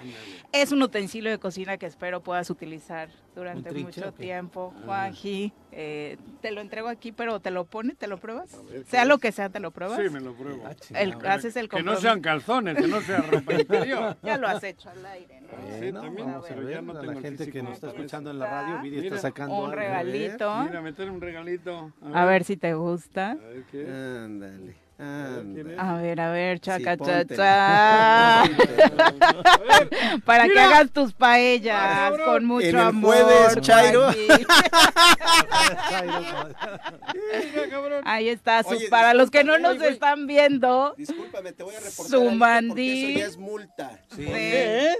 Es 0.51 0.71
un 0.71 0.81
utensilio 0.81 1.31
de 1.31 1.39
cocina 1.39 1.77
que 1.77 1.85
espero 1.85 2.21
puedas 2.21 2.49
utilizar 2.49 3.09
durante 3.35 3.69
¿Un 3.69 3.75
trinche 3.75 4.01
mucho 4.01 4.13
tiempo. 4.13 4.73
Ah. 4.87 5.11
Eh, 5.77 6.15
te 6.41 6.51
lo 6.51 6.61
entrego 6.61 6.87
aquí, 6.87 7.11
pero 7.11 7.41
te 7.41 7.51
lo 7.51 7.65
pone, 7.65 7.95
te 7.95 8.07
lo 8.07 8.17
pruebas. 8.17 8.49
ver, 8.71 8.83
¿qué 8.85 8.89
Sea 8.91 9.01
es? 9.01 9.07
lo 9.09 9.17
que 9.17 9.33
sea, 9.33 9.49
te 9.49 9.59
lo 9.59 9.71
pruebas. 9.71 9.99
Sí, 10.01 10.09
me 10.09 10.21
lo 10.21 10.33
pruebo. 10.33 10.63
Ah. 10.65 10.73
El- 10.97 11.13
haces 11.27 11.57
el 11.57 11.67
Que 11.67 11.83
no 11.83 11.97
sean 11.97 12.21
calzones, 12.21 12.77
que 12.77 12.87
no 12.87 13.01
sea 13.01 13.17
ropa 13.31 13.53
interior. 13.53 14.15
Ya 14.23 14.37
lo 14.37 14.47
has 14.47 14.63
hecho 14.63 14.89
al 14.89 15.05
aire, 15.05 15.41
¿no? 15.41 15.47
Sí, 15.49 15.79
Bueno, 15.81 16.01
también, 16.01 16.27
vamos 16.27 16.49
a 16.49 16.55
ver, 16.55 16.69
ya 16.69 16.81
no 16.81 16.91
a 16.93 17.01
tengo 17.01 17.13
la 17.13 17.21
gente 17.21 17.51
que 17.51 17.61
nos 17.61 17.73
está 17.73 17.87
escuchando 17.89 18.31
en 18.31 18.39
la 18.39 18.45
radio, 18.45 18.81
Viri 18.81 19.05
está 19.05 19.17
sacando 19.17 19.53
Un 19.55 19.63
algo. 19.65 19.75
regalito. 19.75 20.63
Mira, 20.63 20.81
meter 20.81 21.11
un 21.11 21.19
regalito. 21.19 21.91
A 22.13 22.23
ver 22.23 22.45
si 22.45 22.55
te 22.55 22.73
gusta. 22.73 23.31
A 23.31 23.35
ver 23.35 23.63
qué 23.69 23.81
es. 23.83 23.89
Ándale, 23.89 24.23
¿quién 24.53 24.53
ándale. 24.61 24.84
Es? 24.97 25.79
A 25.79 25.93
ver, 25.97 26.21
a 26.21 26.31
ver, 26.31 26.59
chaca, 26.59 26.95
Sí, 26.97 27.03
chacha. 27.03 28.43
Para 30.25 30.47
que 30.47 30.59
hagas 30.59 30.91
tus 30.91 31.13
paellas 31.13 32.13
con 32.25 32.45
mucho 32.45 32.67
En 32.67 32.75
el 32.75 32.81
amor. 32.81 33.15
jueves, 33.15 33.57
Chairo. 33.61 34.09
Ahí 38.03 38.29
está. 38.29 38.63
su- 38.63 38.69
Oye, 38.69 38.89
para 38.89 39.13
los 39.13 39.31
que 39.31 39.43
no 39.43 39.57
nos 39.57 39.81
están 39.81 40.27
viendo, 40.27 40.93
Discúlpame, 40.97 41.53
te 41.53 41.63
voy 41.63 41.75
a 41.75 41.79
reportar 41.79 42.05
Su 42.07 42.23
eso 42.23 42.35
ya 43.19 43.25
es 43.25 43.37
multa. 43.37 43.99
de 44.15 44.95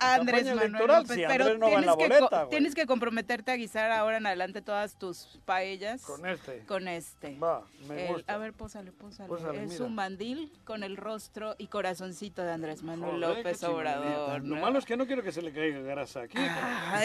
Andrés 0.00 0.44
Campaña 0.44 0.68
Manuel 0.70 0.86
López, 0.88 1.16
sí, 1.16 1.22
pero 1.26 1.44
Andrés 1.44 1.86
no 1.86 1.96
que 1.98 2.10
tienes 2.50 2.74
que 2.74 2.86
comprometerte 2.86 3.52
a 3.52 3.56
guisar 3.56 3.90
ahora 3.90 4.16
en 4.18 4.26
adelante 4.26 4.62
todas 4.62 4.96
tus 4.98 5.40
paellas 5.44 6.02
Con 6.02 6.26
este. 6.26 6.64
con 6.66 6.88
este. 6.88 7.36
Va, 7.38 7.62
me 7.86 8.06
El- 8.08 8.14
gusta. 8.14 8.34
a 8.34 8.38
ver, 8.38 8.52
pósale, 8.52 8.92
pósale. 8.92 9.27
Pósale, 9.28 9.64
es 9.64 9.72
mira. 9.72 9.84
un 9.84 9.94
mandil 9.94 10.52
con 10.64 10.82
el 10.82 10.96
rostro 10.96 11.54
y 11.58 11.66
corazoncito 11.68 12.42
de 12.42 12.52
Andrés 12.52 12.82
Manuel 12.82 13.22
Joder, 13.22 13.36
López. 13.38 13.62
Obrador. 13.64 14.42
Lo 14.44 14.56
malo 14.56 14.78
es 14.78 14.84
que 14.84 14.96
no 14.96 15.06
quiero 15.06 15.22
que 15.22 15.32
se 15.32 15.42
le 15.42 15.52
caiga 15.52 15.80
grasa 15.80 16.22
aquí. 16.22 16.36
Ay. 16.38 17.02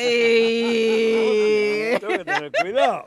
Tengo 1.99 2.17
que 2.17 2.26
tener 2.26 2.51
cuidado. 2.51 3.03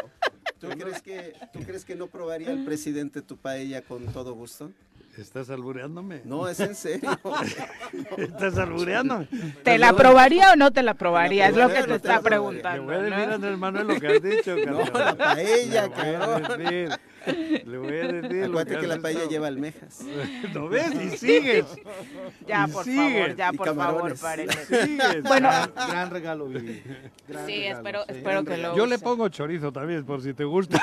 ¿Tú 0.61 0.69
crees, 0.69 1.03
que, 1.03 1.35
¿Tú 1.53 1.61
crees 1.61 1.85
que 1.85 1.95
no 1.97 2.07
probaría 2.07 2.51
el 2.51 2.65
presidente 2.65 3.21
tu 3.23 3.37
paella 3.37 3.83
con 3.83 4.07
todo 4.07 4.33
gusto? 4.35 4.71
¿Estás 5.19 5.49
albureándome? 5.49 6.21
No, 6.25 6.47
es 6.47 6.61
en 6.61 6.75
serio. 6.75 7.11
¿Estás 8.19 8.59
albureándome? 8.59 9.27
¿Te 9.65 9.79
la 9.79 9.95
probaría 9.95 10.53
o 10.53 10.57
no 10.57 10.73
te 10.73 10.83
la 10.83 10.93
probaría? 10.95 11.49
Es 11.49 11.57
lo 11.57 11.69
que 11.69 11.81
te 11.83 11.89
te 11.89 11.95
está 11.95 12.21
preguntando. 12.21 12.85
voy 12.85 12.95
a 12.97 12.99
decir 12.99 13.15
a 13.15 13.27
¿no? 13.27 13.35
Andrés 13.35 13.59
Manuel 13.59 13.89
lo 13.89 14.01
que 14.01 14.07
has 14.09 14.23
dicho, 14.23 14.57
No, 14.67 14.85
la 14.85 15.15
paella, 15.17 15.87
voy 15.89 15.97
cabrón. 15.97 16.43
Le 17.67 17.79
voy 17.79 17.89
a 17.99 18.13
decir. 18.13 18.45
Acuérdate 18.45 18.79
que 18.81 18.87
la 18.87 18.99
paella 18.99 19.27
lleva 19.29 19.47
almejas. 19.49 20.01
¿No 20.55 20.69
ves? 20.69 20.95
Y 20.95 21.17
sigues. 21.17 21.67
Ya, 22.47 22.67
Y 22.69 22.73
por 22.73 22.85
sigue. 22.85 23.21
favor, 23.23 23.37
ya, 23.37 23.51
Y 23.53 23.57
por 23.57 23.67
favor, 23.67 23.87
camarones. 23.87 24.21
párele. 24.21 24.53
Sigues. 24.53 25.23
Bueno, 25.25 25.49
Gran, 25.49 25.73
gran 25.91 26.11
regalo, 26.11 26.47
Viri. 26.47 26.83
Gran 27.27 27.47
Sí, 27.47 27.53
regalo, 27.57 27.77
espero, 27.79 28.05
sí. 28.05 28.13
espero 28.13 28.45
que 28.45 28.57
lo 28.57 28.77
Yo 28.77 28.87
le 28.87 28.99
pongo 28.99 29.29
chorizo 29.29 29.73
también, 29.73 30.05
por 30.05 30.23
si 30.23 30.33
te 30.35 30.45
gusta. 30.45 30.81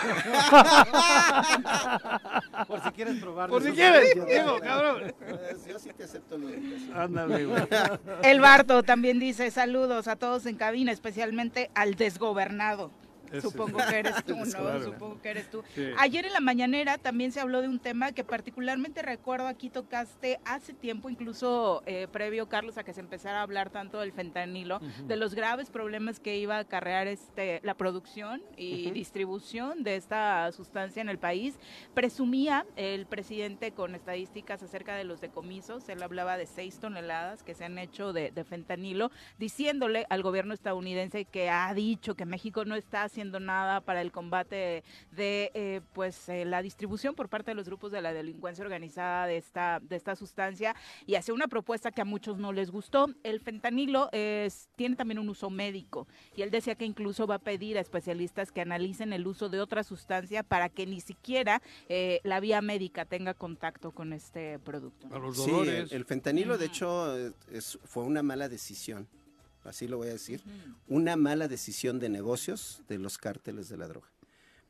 Por 2.67 2.81
si 2.83 2.89
quieres 2.91 3.15
probar. 3.19 3.49
por 3.49 3.63
si 3.63 3.71
quieres. 3.71 4.13
Digo, 4.15 4.59
cabrón. 4.61 5.13
Pues, 5.27 5.65
Yo 5.65 5.79
sí 5.79 5.89
te 5.95 6.03
acepto 6.03 6.37
la 6.37 6.51
invitación. 6.51 6.97
Ándale, 6.97 7.45
güey. 7.45 7.63
El 8.23 8.39
Barto 8.41 8.83
también 8.83 9.19
dice 9.19 9.51
saludos 9.51 10.07
a 10.07 10.15
todos 10.15 10.45
en 10.45 10.55
cabina, 10.57 10.91
especialmente 10.91 11.69
al 11.75 11.95
desgobernado. 11.95 12.91
Supongo 13.41 13.77
que 13.77 13.99
eres 13.99 14.23
tú, 14.23 14.35
¿no? 14.37 14.45
Claro. 14.45 14.83
Supongo 14.83 15.21
que 15.21 15.29
eres 15.29 15.49
tú. 15.49 15.63
Sí. 15.75 15.87
Ayer 15.97 16.25
en 16.25 16.33
la 16.33 16.39
mañanera 16.39 16.97
también 16.97 17.31
se 17.31 17.39
habló 17.39 17.61
de 17.61 17.67
un 17.67 17.79
tema 17.79 18.11
que 18.11 18.23
particularmente 18.23 19.01
recuerdo 19.01 19.47
aquí 19.47 19.69
tocaste 19.69 20.39
hace 20.45 20.73
tiempo, 20.73 21.09
incluso 21.09 21.83
eh, 21.85 22.07
previo, 22.11 22.47
Carlos, 22.47 22.77
a 22.77 22.83
que 22.83 22.93
se 22.93 22.99
empezara 22.99 23.39
a 23.39 23.43
hablar 23.43 23.69
tanto 23.69 23.99
del 23.99 24.11
fentanilo, 24.11 24.79
de 25.07 25.15
los 25.15 25.33
graves 25.33 25.69
problemas 25.69 26.19
que 26.19 26.37
iba 26.37 26.57
a 26.57 26.59
acarrear 26.59 27.07
este, 27.07 27.59
la 27.63 27.73
producción 27.75 28.41
y 28.57 28.91
distribución 28.91 29.83
de 29.83 29.95
esta 29.95 30.51
sustancia 30.51 31.01
en 31.01 31.09
el 31.09 31.17
país. 31.17 31.55
Presumía 31.93 32.65
el 32.75 33.05
presidente 33.05 33.71
con 33.71 33.95
estadísticas 33.95 34.61
acerca 34.63 34.95
de 34.95 35.03
los 35.03 35.21
decomisos, 35.21 35.87
él 35.89 36.03
hablaba 36.03 36.37
de 36.37 36.45
seis 36.45 36.79
toneladas 36.79 37.43
que 37.43 37.53
se 37.53 37.65
han 37.65 37.77
hecho 37.77 38.13
de, 38.13 38.31
de 38.31 38.43
fentanilo, 38.43 39.11
diciéndole 39.39 40.05
al 40.09 40.21
gobierno 40.21 40.53
estadounidense 40.53 41.25
que 41.25 41.49
ha 41.49 41.73
dicho 41.73 42.15
que 42.15 42.25
México 42.25 42.65
no 42.65 42.75
está 42.75 43.03
haciendo 43.03 43.22
nada 43.31 43.81
para 43.81 44.01
el 44.01 44.11
combate 44.11 44.83
de 45.11 45.51
eh, 45.53 45.81
pues 45.93 46.29
eh, 46.29 46.45
la 46.45 46.61
distribución 46.61 47.15
por 47.15 47.29
parte 47.29 47.51
de 47.51 47.55
los 47.55 47.65
grupos 47.67 47.91
de 47.91 48.01
la 48.01 48.13
delincuencia 48.13 48.63
organizada 48.63 49.27
de 49.27 49.37
esta 49.37 49.79
de 49.81 49.95
esta 49.95 50.15
sustancia 50.15 50.75
y 51.05 51.15
hace 51.15 51.31
una 51.31 51.47
propuesta 51.47 51.91
que 51.91 52.01
a 52.01 52.05
muchos 52.05 52.37
no 52.37 52.51
les 52.53 52.71
gustó. 52.71 53.07
El 53.23 53.39
fentanilo 53.39 54.09
es, 54.11 54.69
tiene 54.75 54.95
también 54.95 55.19
un 55.19 55.29
uso 55.29 55.49
médico 55.49 56.07
y 56.35 56.41
él 56.41 56.51
decía 56.51 56.75
que 56.75 56.85
incluso 56.85 57.27
va 57.27 57.35
a 57.35 57.39
pedir 57.39 57.77
a 57.77 57.81
especialistas 57.81 58.51
que 58.51 58.61
analicen 58.61 59.13
el 59.13 59.25
uso 59.27 59.49
de 59.49 59.59
otra 59.61 59.83
sustancia 59.83 60.43
para 60.43 60.69
que 60.69 60.85
ni 60.85 61.01
siquiera 61.01 61.61
eh, 61.89 62.19
la 62.23 62.39
vía 62.39 62.61
médica 62.61 63.05
tenga 63.05 63.33
contacto 63.33 63.91
con 63.91 64.13
este 64.13 64.59
producto. 64.59 65.07
A 65.13 65.19
los 65.19 65.37
Sí, 65.43 65.51
dolores. 65.51 65.91
el, 65.91 65.97
el 65.97 66.05
fentanilo, 66.05 66.57
de 66.57 66.65
hecho, 66.65 67.17
es- 67.51 67.79
fue 67.85 68.03
una 68.03 68.23
mala 68.23 68.49
decisión. 68.49 69.07
Así 69.63 69.87
lo 69.87 69.97
voy 69.97 70.09
a 70.09 70.11
decir. 70.13 70.41
Una 70.87 71.15
mala 71.15 71.47
decisión 71.47 71.99
de 71.99 72.09
negocios 72.09 72.81
de 72.87 72.97
los 72.97 73.17
cárteles 73.17 73.69
de 73.69 73.77
la 73.77 73.87
droga. 73.87 74.07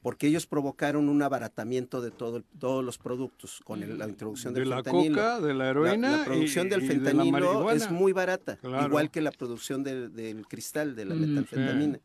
Porque 0.01 0.27
ellos 0.27 0.45
provocaron 0.45 1.07
un 1.07 1.21
abaratamiento 1.21 2.01
de 2.01 2.11
todo, 2.11 2.43
todos 2.59 2.83
los 2.83 2.97
productos 2.97 3.61
con 3.63 3.81
el- 3.83 3.97
la 3.97 4.07
introducción 4.07 4.53
de 4.53 4.59
del 4.59 4.69
la 4.69 4.75
fentanilo. 4.83 5.15
coca, 5.15 5.39
de 5.39 5.53
la 5.53 5.63
La- 5.63 5.69
heroína. 5.69 6.17
La, 6.17 6.25
producción 6.25 6.67
y- 6.67 6.69
del 6.71 6.81
de 6.81 6.87
fentanilo 6.87 7.71
es 7.71 7.89
muy 7.89 8.11
barata, 8.11 8.57
Claro. 8.57 8.87
igual 8.87 9.09
que 9.11 9.21
la 9.21 9.31
producción 9.31 9.81
del, 9.83 10.13
del 10.13 10.45
cristal, 10.45 10.95
de 10.95 11.05
la 11.05 11.15
Mm, 11.15 11.19
metanfetamina. 11.19 11.99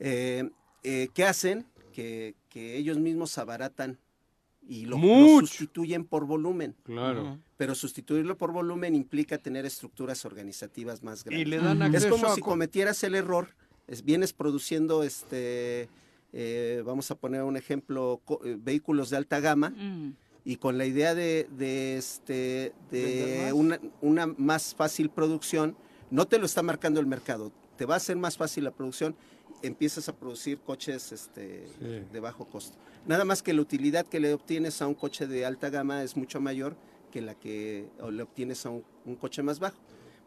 Eh, 0.00 0.50
eh, 0.82 1.08
¿Qué 1.14 1.24
hacen? 1.24 1.66
Que, 1.92 2.34
que 2.48 2.76
ellos 2.76 2.98
mismos 2.98 3.36
abaratan 3.38 3.98
y 4.68 4.86
lo, 4.86 4.98
sustituyen 5.40 6.04
por 6.04 6.26
volumen. 6.26 6.74
Claro. 6.84 7.38
Pero 7.56 7.74
sustituirlo 7.74 8.36
por 8.38 8.52
volumen 8.52 8.94
implica 8.94 9.38
tener 9.38 9.66
estructuras 9.66 10.24
organizativas 10.24 11.02
más 11.02 11.24
grandes. 11.24 11.46
Y 11.46 11.50
le 11.50 11.58
dan 11.58 11.82
Es 11.82 11.94
acceso 11.94 12.10
como 12.10 12.26
a 12.28 12.34
si 12.34 12.40
co- 12.40 12.50
cometieras 12.50 13.02
el 13.04 13.14
error, 13.14 13.48
es, 13.88 14.04
vienes 14.04 14.32
produciendo, 14.32 15.02
este, 15.02 15.88
eh, 16.32 16.82
vamos 16.86 17.10
a 17.10 17.16
poner 17.16 17.42
un 17.42 17.56
ejemplo, 17.56 18.20
co- 18.24 18.40
eh, 18.44 18.56
vehículos 18.60 19.10
de 19.10 19.16
alta 19.16 19.40
gama 19.40 19.70
Mm. 19.70 20.12
y 20.44 20.56
con 20.56 20.78
la 20.78 20.86
idea 20.86 21.14
de, 21.14 21.48
de, 21.56 21.96
este, 21.98 22.72
¿Vender 22.90 23.46
de 23.46 23.52
una, 23.52 23.80
una 24.00 24.26
más 24.26 24.74
fácil 24.76 25.10
producción, 25.10 25.76
no 26.10 26.26
te 26.26 26.38
lo 26.38 26.46
está 26.46 26.62
marcando 26.62 27.00
el 27.00 27.06
mercado, 27.06 27.50
te 27.76 27.84
va 27.86 27.94
a 27.94 27.96
hacer 27.96 28.16
más 28.16 28.36
fácil 28.36 28.64
la 28.64 28.70
producción, 28.70 29.16
empiezas 29.62 30.08
a 30.08 30.14
producir 30.14 30.58
coches 30.60 31.12
este, 31.12 31.66
Sí. 31.80 32.02
de 32.12 32.20
bajo 32.20 32.44
costo. 32.46 32.76
Nada 33.06 33.24
más 33.24 33.42
que 33.42 33.52
la 33.52 33.62
utilidad 33.62 34.06
que 34.06 34.20
le 34.20 34.32
obtienes 34.34 34.80
a 34.82 34.86
un 34.86 34.94
coche 34.94 35.26
de 35.26 35.44
alta 35.46 35.70
gama 35.70 36.02
es 36.02 36.16
mucho 36.16 36.40
mayor 36.40 36.76
que 37.10 37.20
la 37.20 37.34
que 37.34 37.88
le 38.10 38.22
obtienes 38.22 38.64
a 38.66 38.70
un, 38.70 38.84
un 39.04 39.16
coche 39.16 39.42
más 39.42 39.58
bajo. 39.58 39.76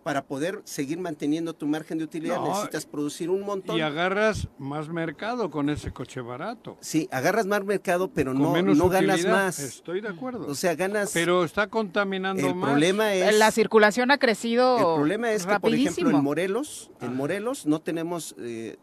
Para 0.04 0.26
poder 0.26 0.60
seguir 0.66 1.00
manteniendo 1.00 1.54
tu 1.54 1.66
margen 1.66 1.98
de 1.98 2.04
utilidad 2.04 2.36
No, 2.36 2.50
necesitas 2.50 2.86
producir 2.86 3.30
un 3.30 3.40
montón. 3.46 3.78
Y 3.78 3.82
agarras 3.82 4.50
más 4.58 4.90
mercado 4.90 5.50
con 5.50 5.70
ese 5.70 5.94
coche 5.94 6.20
barato. 6.20 6.76
Sí, 6.82 7.08
agarras 7.10 7.46
más 7.46 7.64
mercado, 7.64 8.12
pero 8.14 8.34
con 8.34 8.42
no, 8.42 8.52
menos 8.52 8.78
no 8.78 8.90
ganas 8.90 9.26
más. 9.26 9.60
Estoy 9.60 10.02
de 10.02 10.10
acuerdo. 10.10 10.46
O 10.48 10.56
sea, 10.56 10.76
ganas... 10.76 11.12
Pero 11.14 11.46
está 11.46 11.68
contaminando 11.68 12.46
el 12.46 12.54
más. 12.54 12.72
problema 12.72 13.14
es... 13.14 13.40
La 13.40 13.50
circulación 13.52 14.12
ha 14.12 14.18
crecido 14.18 14.78
El 14.78 14.84
problema 15.00 15.32
es 15.32 15.46
que, 15.46 15.58
por 15.58 15.74
ejemplo, 15.74 16.10
en 16.10 16.22
Morelos, 16.22 16.92
en 17.00 17.16
Morelos 17.16 17.66
no 17.66 17.80
tenemos, 17.80 18.36
eh, 18.40 18.76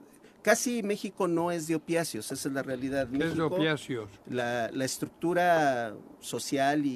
casi 0.42 0.82
México 0.82 1.28
no 1.28 1.50
es 1.50 1.66
de 1.66 1.74
opiáceos, 1.74 2.30
esa 2.32 2.48
es 2.48 2.54
la 2.54 2.62
realidad. 2.62 3.08
Es 3.14 3.36
de 3.36 3.42
opiáceos. 3.42 4.08
La, 4.26 4.70
la 4.72 4.84
estructura 4.84 5.94
social 6.20 6.84
y, 6.86 6.88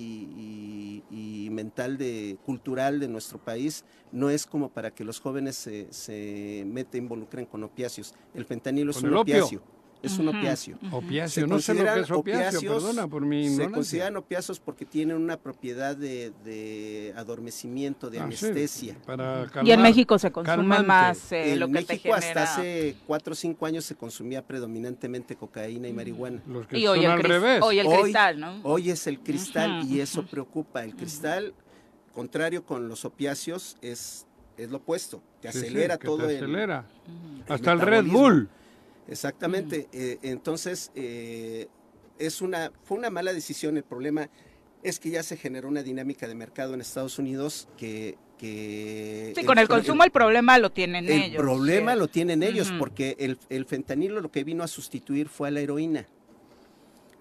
y- 1.11 1.45
y 1.47 1.51
mental, 1.51 1.99
de, 1.99 2.37
cultural 2.45 3.01
de 3.01 3.09
nuestro 3.09 3.39
país 3.39 3.85
no 4.13 4.31
es 4.31 4.47
como 4.47 4.71
para 4.71 4.91
que 4.93 5.05
los 5.05 5.21
jóvenes 5.21 5.57
se, 5.57 5.93
se 5.93 6.65
involucren 6.99 7.47
con 7.47 7.63
opiáceos. 7.65 8.15
El 8.35 8.45
fentanilo 8.45 8.91
es 8.91 8.99
¿Con 8.99 9.07
un 9.11 9.17
opio? 9.17 9.37
opiáceo. 9.45 9.74
Es 10.05 10.19
un 10.19 10.29
opiáceo. 10.29 10.79
Opiáceo. 10.93 11.45
Se 11.45 11.49
No 11.49 11.59
sé 11.61 11.73
lo 11.75 11.81
que 11.81 11.85
consideran 11.87 11.99
es 12.05 12.11
opiáceo, 12.11 12.49
opiáceos, 12.61 12.83
perdona 12.85 13.09
por 13.09 13.23
mi 13.25 13.49
Se 13.49 13.71
consideran 13.71 14.17
opiáceos 14.17 14.61
porque 14.61 14.85
tienen 14.85 15.17
una 15.17 15.37
propiedad 15.39 15.97
de, 15.97 16.33
de 16.45 17.15
adormecimiento, 17.17 18.11
de 18.11 18.19
Ah, 18.21 18.29
sí, 18.33 18.47
anestesia. 18.47 18.97
Y 19.63 19.71
en. 19.71 19.83
México 19.83 20.19
se 20.19 20.31
consume 20.31 20.57
calmante. 20.57 20.87
más 20.87 21.33
eh, 21.33 21.53
en 21.53 21.61
lo 21.61 21.67
que 21.69 21.73
te 21.85 21.95
México 21.95 22.15
genera. 22.15 22.43
hasta 22.43 22.43
hace 22.61 22.97
cuatro 23.07 23.33
o 23.33 23.37
cinco 23.37 23.67
años 23.67 23.85
se 23.85 23.95
consumía 23.95 24.47
predominantemente 24.47 25.37
cocaína 25.37 25.89
y 25.89 25.93
marihuana. 25.93 26.43
Los 26.47 26.67
que 26.67 26.79
Y 26.79 26.85
son 26.85 26.99
hoy 26.99 27.05
el, 27.05 27.11
al 27.11 27.23
revés. 27.23 27.63
hoy 27.63 27.79
el 27.79 27.87
Hoy- 27.87 28.03
cristal, 28.03 28.41
¿no? 28.41 28.61
Hoy 28.63 28.91
es 28.91 29.07
el 29.07 29.21
cristal 29.21 29.85
y 29.91 30.01
eso 30.01 30.25
preocupa. 30.27 30.85
El 30.85 30.95
cristal, 30.95 31.55
contrario 32.13 32.65
con 32.65 32.89
los 32.89 33.05
opiáceos, 33.05 33.77
es, 33.83 34.27
es 34.57 34.71
lo 34.71 34.79
opuesto. 34.79 35.23
Te 35.41 35.51
Sí, 35.53 35.59
sí, 35.61 35.65
acelera 35.67 35.99
todo 35.99 36.27
te 36.27 36.39
el- 36.39 36.71
Hasta 37.49 37.73
el 37.73 37.81
Red. 37.81 38.05
Bull. 38.07 38.49
Exactamente. 39.09 39.89
eh, 39.93 40.19
entonces, 40.23 40.91
eh, 40.95 41.69
es 42.19 42.41
una, 42.41 42.73
fue 42.85 42.99
una 42.99 43.11
mala 43.11 43.33
decisión. 43.33 43.77
El 43.77 43.85
problema 43.85 44.31
es 44.83 45.01
que 45.01 45.11
ya 45.11 45.23
se 45.23 45.37
generó 45.37 45.69
una 45.69 45.83
dinámica 45.83 46.29
de 46.29 46.35
mercado 46.35 46.75
en 46.75 46.81
Estados 46.81 47.19
Unidos 47.19 47.69
que... 47.77 48.17
que 48.39 49.33
Sí, 49.35 49.45
con 49.45 49.59
el 49.59 49.69
consumo 49.69 50.05
el 50.05 50.11
problema 50.11 50.59
lo 50.59 50.71
tienen 50.71 51.07
el 51.07 51.23
ellos. 51.23 51.43
problema 51.43 51.93
sí. 51.93 51.99
lo 51.99 52.09
tienen 52.09 52.43
ellos, 52.43 52.73
porque 52.79 53.17
el, 53.19 53.39
el 53.49 53.65
fentanilo 53.65 54.21
lo 54.21 54.31
que 54.31 54.45
vino 54.45 54.63
a 54.63 54.69
sustituir 54.69 55.29
fue 55.29 55.49
a 55.49 55.51
la 55.51 55.61
heroína. 55.61 56.07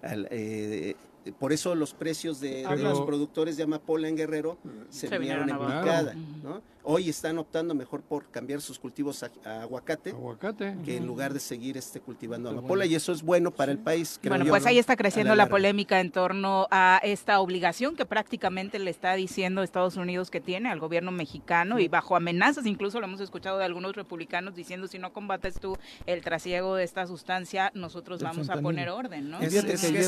Al, 0.02 0.28
eh, 0.30 0.94
por 1.38 1.54
eso 1.54 1.74
los 1.74 1.94
precios 1.94 2.40
de, 2.40 2.64
los 2.76 3.00
productores 3.02 3.56
de 3.56 3.62
amapola 3.62 4.08
en 4.08 4.16
Guerrero 4.16 4.58
se, 4.90 5.08
Se 5.08 5.18
vinieron 5.18 5.48
en 5.48 5.56
picada. 5.56 6.14
¿no? 6.42 6.60
Hoy 6.86 7.08
están 7.08 7.38
optando 7.38 7.74
mejor 7.74 8.02
por 8.02 8.26
cambiar 8.30 8.60
sus 8.60 8.78
cultivos 8.78 9.22
a, 9.22 9.30
a 9.46 9.62
aguacate 9.62 10.10
Aguacate. 10.10 10.76
que 10.84 10.98
en 10.98 11.06
lugar 11.06 11.32
de 11.32 11.40
seguir 11.40 11.78
este 11.78 11.98
cultivando 11.98 12.50
amapola 12.50 12.84
y 12.84 12.94
eso 12.94 13.10
es 13.10 13.22
bueno 13.22 13.50
para 13.50 13.72
el 13.72 13.78
país. 13.78 14.18
creo 14.20 14.32
Bueno, 14.32 14.44
yo, 14.44 14.50
pues 14.50 14.64
¿no? 14.64 14.68
ahí 14.68 14.78
está 14.78 14.94
creciendo 14.94 15.34
la 15.34 15.48
polémica 15.48 16.00
en 16.00 16.10
torno 16.10 16.68
a 16.70 17.00
esta 17.02 17.40
obligación 17.40 17.96
que 17.96 18.04
prácticamente 18.04 18.78
le 18.78 18.90
está 18.90 19.14
diciendo 19.14 19.62
Estados 19.62 19.96
Unidos 19.96 20.30
que 20.30 20.42
tiene 20.42 20.68
al 20.70 20.78
gobierno 20.78 21.10
mexicano 21.10 21.78
y 21.78 21.88
bajo 21.88 22.16
amenazas, 22.16 22.66
incluso 22.66 23.00
lo 23.00 23.06
hemos 23.06 23.20
escuchado 23.22 23.56
de 23.56 23.64
algunos 23.64 23.96
republicanos 23.96 24.54
diciendo 24.54 24.86
si 24.86 24.98
no 24.98 25.12
combates 25.14 25.58
tú 25.58 25.78
el 26.04 26.20
trasiego 26.22 26.74
de 26.76 26.84
esta 26.84 27.06
sustancia, 27.06 27.72
nosotros 27.74 28.22
vamos 28.22 28.50
a 28.50 28.60
poner 28.60 28.90
orden, 28.90 29.30
¿no? 29.30 29.40
Es- 29.40 29.54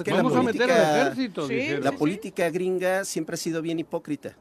que 0.03 0.11
la 0.11 0.17
Vamos 0.19 0.37
a 0.37 0.43
meter 0.43 0.71
al 0.71 1.01
ejército, 1.09 1.49
Sí. 1.49 1.69
La 1.81 1.91
sí, 1.93 1.97
política 1.97 2.51
gringa 2.51 3.05
siempre 3.07 3.35
ha 3.35 3.37
sido 3.39 3.63
bien 3.63 3.79
hipócrita, 3.79 4.37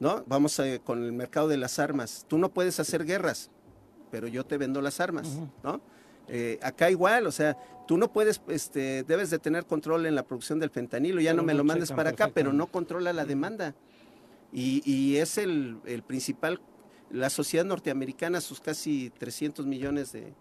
¿no? 0.00 0.24
Vamos 0.26 0.58
a- 0.60 0.78
con 0.80 1.02
el 1.02 1.12
mercado 1.12 1.48
de 1.48 1.56
las 1.56 1.78
armas. 1.78 2.24
Tú 2.28 2.38
no 2.38 2.50
puedes 2.50 2.78
hacer 2.80 3.04
guerras, 3.04 3.50
pero 4.10 4.28
yo 4.28 4.44
te 4.44 4.56
vendo 4.58 4.80
las 4.80 5.00
armas, 5.00 5.38
¿no? 5.62 5.80
Eh, 6.28 6.58
acá 6.62 6.90
igual, 6.90 7.26
o 7.26 7.32
sea, 7.32 7.56
tú 7.86 7.96
no 7.96 8.12
puedes, 8.12 8.40
este, 8.48 9.04
debes 9.04 9.30
de 9.30 9.38
tener 9.38 9.64
control 9.64 10.06
en 10.06 10.14
la 10.16 10.24
producción 10.24 10.58
del 10.58 10.70
fentanilo, 10.70 11.20
ya 11.20 11.30
Pero 11.30 11.42
no 11.42 11.46
me 11.46 11.54
lo 11.54 11.62
mandes 11.64 11.90
para 11.92 12.10
acá, 12.10 12.24
pero 12.34 12.52
no 12.52 12.66
controla 12.66 13.12
la 13.12 13.24
demanda. 13.24 13.74
Y, 14.52 14.82
y 14.90 15.16
es 15.18 15.38
el, 15.38 15.78
el 15.84 16.02
principal, 16.02 16.60
la 17.10 17.30
sociedad 17.30 17.64
norteamericana, 17.64 18.40
sus 18.40 18.60
casi 18.60 19.10
300 19.18 19.66
millones 19.66 20.12
de, 20.12 20.34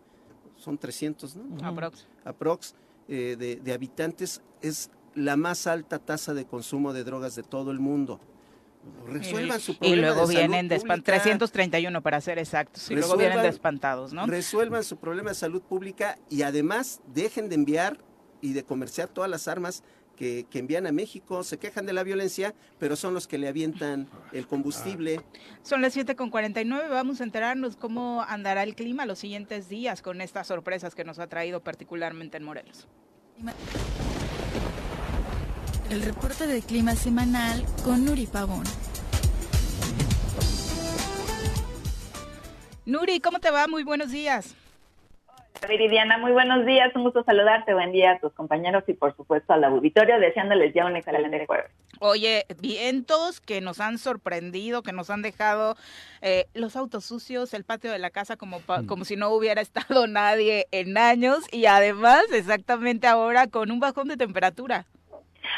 son 0.56 0.78
300, 0.78 1.36
¿no? 1.36 1.68
Aprox. 1.68 2.08
aprox 2.24 2.76
eh, 3.08 3.36
de, 3.38 3.58
de 3.58 3.74
habitantes 3.74 4.42
es 4.62 4.90
la 5.14 5.38
más 5.38 5.68
alta 5.68 6.00
tasa 6.00 6.34
de 6.34 6.46
consumo 6.46 6.94
de 6.94 7.04
drogas 7.04 7.36
de 7.36 7.44
todo 7.44 7.70
el 7.72 7.80
mundo. 7.80 8.20
Resuelvan 9.08 9.60
su 9.60 9.74
Y 9.74 9.76
problema 9.76 10.02
luego 10.02 10.22
de 10.28 10.34
salud 10.36 10.40
vienen 10.50 10.68
de 10.68 10.76
espan- 10.78 10.88
pública. 11.02 11.12
331 11.14 12.02
para 12.02 12.22
ser 12.22 12.40
exactos, 12.40 12.90
y 12.90 12.96
luego 12.96 13.16
vienen 13.18 13.38
Resuelvan- 13.40 13.44
despantados, 13.44 14.14
¿no? 14.14 14.26
Resuelvan 14.26 14.84
su 14.84 14.98
problema 14.98 15.30
de 15.30 15.36
salud 15.36 15.62
pública 15.62 16.18
y 16.30 16.42
además 16.42 17.02
dejen 17.14 17.50
de 17.50 17.56
enviar 17.56 17.98
y 18.42 18.54
de 18.54 18.64
comerciar 18.64 19.08
todas 19.10 19.30
las 19.30 19.48
armas 19.48 19.84
que, 20.16 20.46
que 20.50 20.60
envían 20.60 20.88
a 20.88 20.92
México. 20.94 21.44
Se 21.44 21.58
quejan 21.58 21.86
de 21.86 21.92
la 21.94 22.02
violencia, 22.04 22.56
pero 22.80 22.96
son 22.96 23.14
los 23.14 23.28
que 23.28 23.38
le 23.38 23.48
avientan 23.50 24.08
el 24.32 24.48
combustible. 24.48 25.20
Son 25.62 25.82
las 25.82 25.92
7 25.94 26.16
con 26.16 26.30
49, 26.30 26.88
vamos 26.90 27.20
a 27.22 27.26
enterarnos 27.26 27.76
cómo 27.76 28.24
andará 28.28 28.64
el 28.64 28.76
clima 28.76 29.06
los 29.06 29.20
siguientes 29.20 29.68
días 29.68 30.02
con 30.02 30.22
estas 30.22 30.48
sorpresas 30.48 30.96
que 30.96 31.04
nos 31.04 31.20
ha 31.20 31.28
traído 31.28 31.62
particularmente 31.62 32.38
en 32.38 32.44
Morelos. 32.44 32.88
El 35.90 36.02
reporte 36.02 36.48
de 36.48 36.62
clima 36.62 36.96
semanal 36.96 37.64
con 37.84 38.06
Nuri 38.06 38.26
Pavón. 38.26 38.64
Nuri, 42.86 43.20
¿cómo 43.20 43.40
te 43.40 43.52
va? 43.52 43.68
Muy 43.68 43.84
buenos 43.84 44.12
días. 44.12 44.56
Viridiana, 45.68 46.18
muy 46.20 46.32
buenos 46.32 46.66
días, 46.66 46.92
un 46.96 47.04
gusto 47.04 47.24
saludarte, 47.24 47.74
buen 47.74 47.92
día 47.92 48.12
a 48.12 48.20
tus 48.20 48.32
compañeros 48.34 48.84
y 48.88 48.94
por 48.94 49.16
supuesto 49.16 49.54
al 49.54 49.64
auditorio, 49.64 50.20
deseándoles 50.20 50.74
ya 50.76 50.86
un 50.86 50.96
excelente 50.96 51.44
jueves. 51.48 51.72
Oye, 52.00 52.46
vientos 52.60 53.40
que 53.40 53.62
nos 53.62 53.80
han 53.80 53.98
sorprendido, 53.98 54.84
que 54.84 54.92
nos 54.92 55.10
han 55.10 55.22
dejado 55.24 55.76
eh, 56.22 56.46
los 56.54 56.76
autos 56.76 57.06
sucios, 57.06 57.54
el 57.56 57.64
patio 57.64 57.92
de 57.92 57.98
la 58.00 58.12
casa 58.12 58.36
como, 58.38 58.60
pa- 58.60 58.84
como 58.86 59.06
si 59.06 59.16
no 59.16 59.30
hubiera 59.30 59.62
estado 59.62 60.06
nadie 60.06 60.68
en 60.72 60.98
años 60.98 61.46
y 61.52 61.66
además 61.66 62.26
exactamente 62.34 63.08
ahora 63.08 63.48
con 63.48 63.72
un 63.72 63.80
bajón 63.80 64.08
de 64.10 64.18
temperatura. 64.18 64.86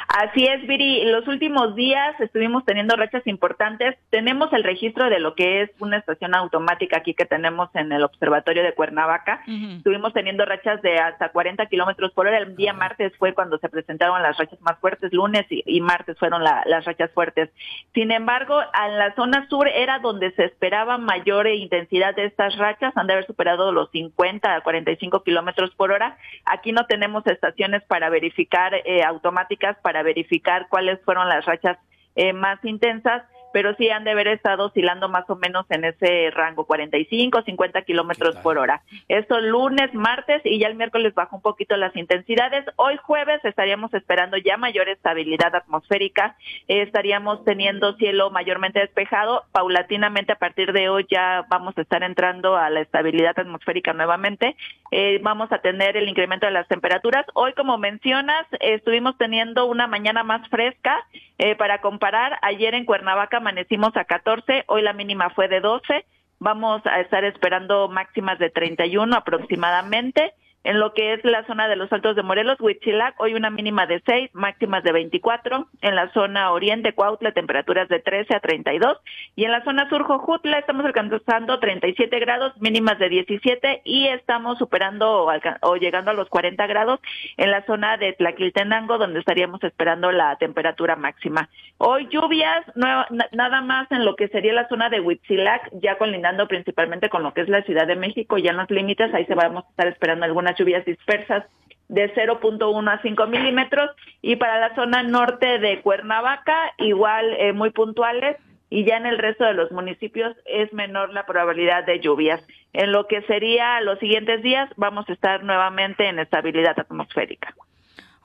Así 0.08 0.46
es, 0.46 0.66
Viri, 0.68 1.06
los 1.06 1.28
últimos 1.28 1.76
días 1.76 2.20
estuvimos 2.20 2.66
teniendo 2.66 2.96
rachas 2.96 3.26
importantes. 3.28 3.96
Tenemos 4.10 4.52
el 4.54 4.64
registro 4.64 5.10
de 5.10 5.20
lo 5.20 5.36
que 5.36 5.62
es 5.62 5.70
una 5.80 5.98
estación 5.98 6.36
automática 6.36 6.98
aquí 6.98 7.14
que 7.14 7.26
tenemos 7.26 7.70
en 7.76 7.92
el 7.92 8.04
observatorio 8.04 8.64
de 8.64 8.74
Cuernavaca. 8.74 9.42
Estuvimos 9.78 10.14
teniendo 10.14 10.46
rachas 10.46 10.82
de 10.82 10.98
hasta 11.00 11.30
40 11.30 11.66
kilómetros 11.68 12.12
por 12.14 12.28
hora. 12.28 12.38
El 12.38 12.56
día 12.56 12.74
martes 12.74 13.14
fue 13.18 13.34
cuando 13.34 13.58
se 13.58 13.70
presentaron 13.70 14.22
las 14.22 14.38
rachas 14.38 14.60
más 14.62 14.78
fuertes, 14.80 15.12
lunes 15.14 15.46
y, 15.50 15.64
y 15.66 15.82
martes 15.82 16.18
fueron 16.18 16.44
la- 16.44 16.64
las 16.66 16.86
rachas 16.86 17.12
fuertes. 17.12 17.50
Sin 17.94 18.12
embargo, 18.12 18.60
en 18.62 18.98
la 18.98 19.14
zona 19.16 19.48
sur 19.50 19.68
era 19.68 20.00
donde 20.00 20.32
se 20.32 20.46
esperaba 20.46 20.98
mayor 20.98 21.48
intensidad 21.48 22.16
de 22.16 22.26
estas 22.26 22.58
rachas, 22.58 22.96
han 22.96 23.08
de 23.08 23.14
haber 23.14 23.26
superado 23.26 23.72
los 23.72 23.90
50 23.92 24.56
a 24.56 24.62
45 24.62 25.24
kilómetros 25.24 25.74
por 25.76 25.92
hora. 25.92 26.18
Aquí 26.46 26.72
no 26.72 26.86
tenemos 26.86 27.26
estaciones 27.28 27.84
para 27.84 28.10
verificar 28.10 28.74
eh, 28.86 29.04
automáticas, 29.04 29.78
para 29.88 30.04
verificar 30.04 30.68
cuáles 30.68 31.00
fueron 31.06 31.30
las 31.30 31.46
rachas 31.46 31.78
eh, 32.18 32.34
más 32.34 32.60
intensas, 32.66 33.24
pero 33.54 33.76
sí 33.76 33.90
han 33.90 34.04
de 34.04 34.12
haber 34.12 34.28
estado 34.28 34.66
oscilando 34.66 35.10
más 35.10 35.30
o 35.30 35.36
menos 35.36 35.66
en 35.70 35.86
ese 35.86 36.32
rango, 36.32 36.66
45, 36.66 37.42
50 37.44 37.82
kilómetros 37.84 38.36
por 38.38 38.58
hora. 38.58 38.82
Esto 39.08 39.40
lunes, 39.40 39.94
martes 39.94 40.42
y 40.46 40.60
ya 40.60 40.68
el 40.68 40.76
miércoles 40.76 41.14
baja 41.14 41.36
un 41.36 41.42
poquito 41.42 41.76
las 41.78 41.96
intensidades. 41.96 42.66
Hoy 42.76 42.98
jueves 42.98 43.44
estaríamos 43.44 43.94
esperando 43.94 44.38
ya 44.38 44.58
mayor 44.58 44.90
estabilidad 44.90 45.56
atmosférica, 45.56 46.36
Eh, 46.68 46.82
estaríamos 46.82 47.44
teniendo 47.46 47.96
cielo 47.96 48.30
mayormente 48.30 48.80
despejado. 48.80 49.44
Paulatinamente 49.52 50.34
a 50.34 50.38
partir 50.38 50.74
de 50.74 50.90
hoy 50.90 51.06
ya 51.10 51.46
vamos 51.50 51.78
a 51.78 51.82
estar 51.82 52.04
entrando 52.04 52.56
a 52.56 52.70
la 52.70 52.82
estabilidad 52.82 53.38
atmosférica 53.38 53.94
nuevamente. 53.94 54.56
Eh, 54.92 55.20
vamos 55.22 55.52
a 55.52 55.60
tener 55.60 55.98
el 55.98 56.08
incremento 56.08 56.46
de 56.46 56.52
las 56.52 56.68
temperaturas. 56.68 57.26
Hoy, 57.34 57.54
como 57.54 57.78
mencionas, 57.78 58.46
eh, 58.54 58.76
estuvimos 58.76 59.18
teniendo 59.18 59.66
una 59.66 59.88
mañana 59.88 60.24
más 60.24 60.48
fresca. 60.50 61.06
Eh, 61.40 61.56
para 61.56 61.82
comparar, 61.82 62.40
ayer 62.42 62.74
en 62.74 62.86
Cuernavaca 62.86 63.37
amanecimos 63.38 63.96
a 63.96 64.06
14, 64.06 64.66
hoy 64.68 64.82
la 64.82 64.94
mínima 64.94 65.30
fue 65.30 65.48
de 65.48 65.62
12. 65.62 66.06
Vamos 66.40 66.86
a 66.86 67.00
estar 67.00 67.24
esperando 67.24 67.88
máximas 67.88 68.38
de 68.40 68.50
31 68.50 69.16
aproximadamente. 69.16 70.34
En 70.68 70.82
lo 70.82 70.94
que 70.94 71.14
es 71.14 71.24
la 71.24 71.46
zona 71.46 71.70
de 71.70 71.78
los 71.78 71.90
Altos 71.94 72.18
de 72.18 72.24
Morelos, 72.24 72.60
Huitzilac, 72.60 73.18
hoy 73.22 73.36
una 73.36 73.50
mínima 73.50 73.86
de 73.86 74.02
6, 74.06 74.32
máximas 74.34 74.84
de 74.84 74.92
24. 74.92 75.66
En 75.80 75.96
la 75.96 76.12
zona 76.12 76.52
oriente, 76.52 76.92
Cuautla, 76.92 77.32
temperaturas 77.32 77.88
de 77.88 78.02
13 78.02 78.36
a 78.36 78.42
32. 78.42 78.98
Y 79.38 79.46
en 79.46 79.52
la 79.52 79.64
zona 79.64 79.88
sur, 79.88 80.04
Jojutla, 80.04 80.60
estamos 80.60 80.86
alcanzando 80.86 81.58
37 81.60 82.20
grados, 82.20 82.52
mínimas 82.60 83.00
de 83.00 83.08
17. 83.08 83.84
Y 83.86 84.08
estamos 84.10 84.58
superando 84.58 85.10
o, 85.10 85.32
o 85.62 85.76
llegando 85.78 86.12
a 86.12 86.14
los 86.14 86.28
40 86.28 86.68
grados 86.68 87.00
en 87.38 87.50
la 87.50 87.66
zona 87.66 87.96
de 87.96 88.12
Tlaquiltenango, 88.12 88.98
donde 88.98 89.22
estaríamos 89.22 89.64
esperando 89.64 90.12
la 90.12 90.36
temperatura 90.36 90.98
máxima. 90.98 91.48
Hoy 91.78 92.10
lluvias, 92.10 92.66
nada 92.76 93.62
más 93.62 93.90
en 93.90 94.04
lo 94.04 94.18
que 94.18 94.28
sería 94.28 94.52
la 94.52 94.68
zona 94.68 94.90
de 94.90 95.00
Huitzilac, 95.00 95.70
ya 95.82 95.98
colindando 95.98 96.46
principalmente 96.50 97.08
con 97.08 97.24
lo 97.24 97.34
que 97.34 97.40
es 97.40 97.48
la 97.48 97.62
Ciudad 97.62 97.88
de 97.88 97.96
México, 97.96 98.38
ya 98.38 98.52
en 98.52 98.58
los 98.58 98.70
límites, 98.70 99.14
ahí 99.14 99.26
se 99.28 99.34
vamos 99.34 99.64
a 99.64 99.70
estar 99.70 99.88
esperando 99.88 100.26
algunas 100.26 100.57
lluvias 100.58 100.86
dispersas 100.86 101.46
de 101.88 102.14
0.1 102.14 102.92
a 102.92 103.02
5 103.02 103.28
milímetros 103.28 103.92
y 104.22 104.36
para 104.36 104.60
la 104.60 104.76
zona 104.76 105.04
norte 105.04 105.60
de 105.60 105.82
Cuernavaca 105.82 106.74
igual 106.78 107.34
eh, 107.40 107.54
muy 107.54 107.70
puntuales 107.70 108.38
y 108.70 108.84
ya 108.84 108.98
en 108.98 109.06
el 109.06 109.18
resto 109.18 109.46
de 109.46 109.54
los 109.54 109.72
municipios 109.72 110.36
es 110.46 110.72
menor 110.74 111.14
la 111.14 111.26
probabilidad 111.26 111.86
de 111.86 112.00
lluvias. 112.02 112.46
En 112.74 112.92
lo 112.92 113.08
que 113.08 113.22
sería 113.24 113.80
los 113.82 113.98
siguientes 114.00 114.44
días 114.44 114.70
vamos 114.76 115.08
a 115.08 115.14
estar 115.14 115.44
nuevamente 115.44 116.08
en 116.08 116.20
estabilidad 116.20 116.78
atmosférica. 116.78 117.56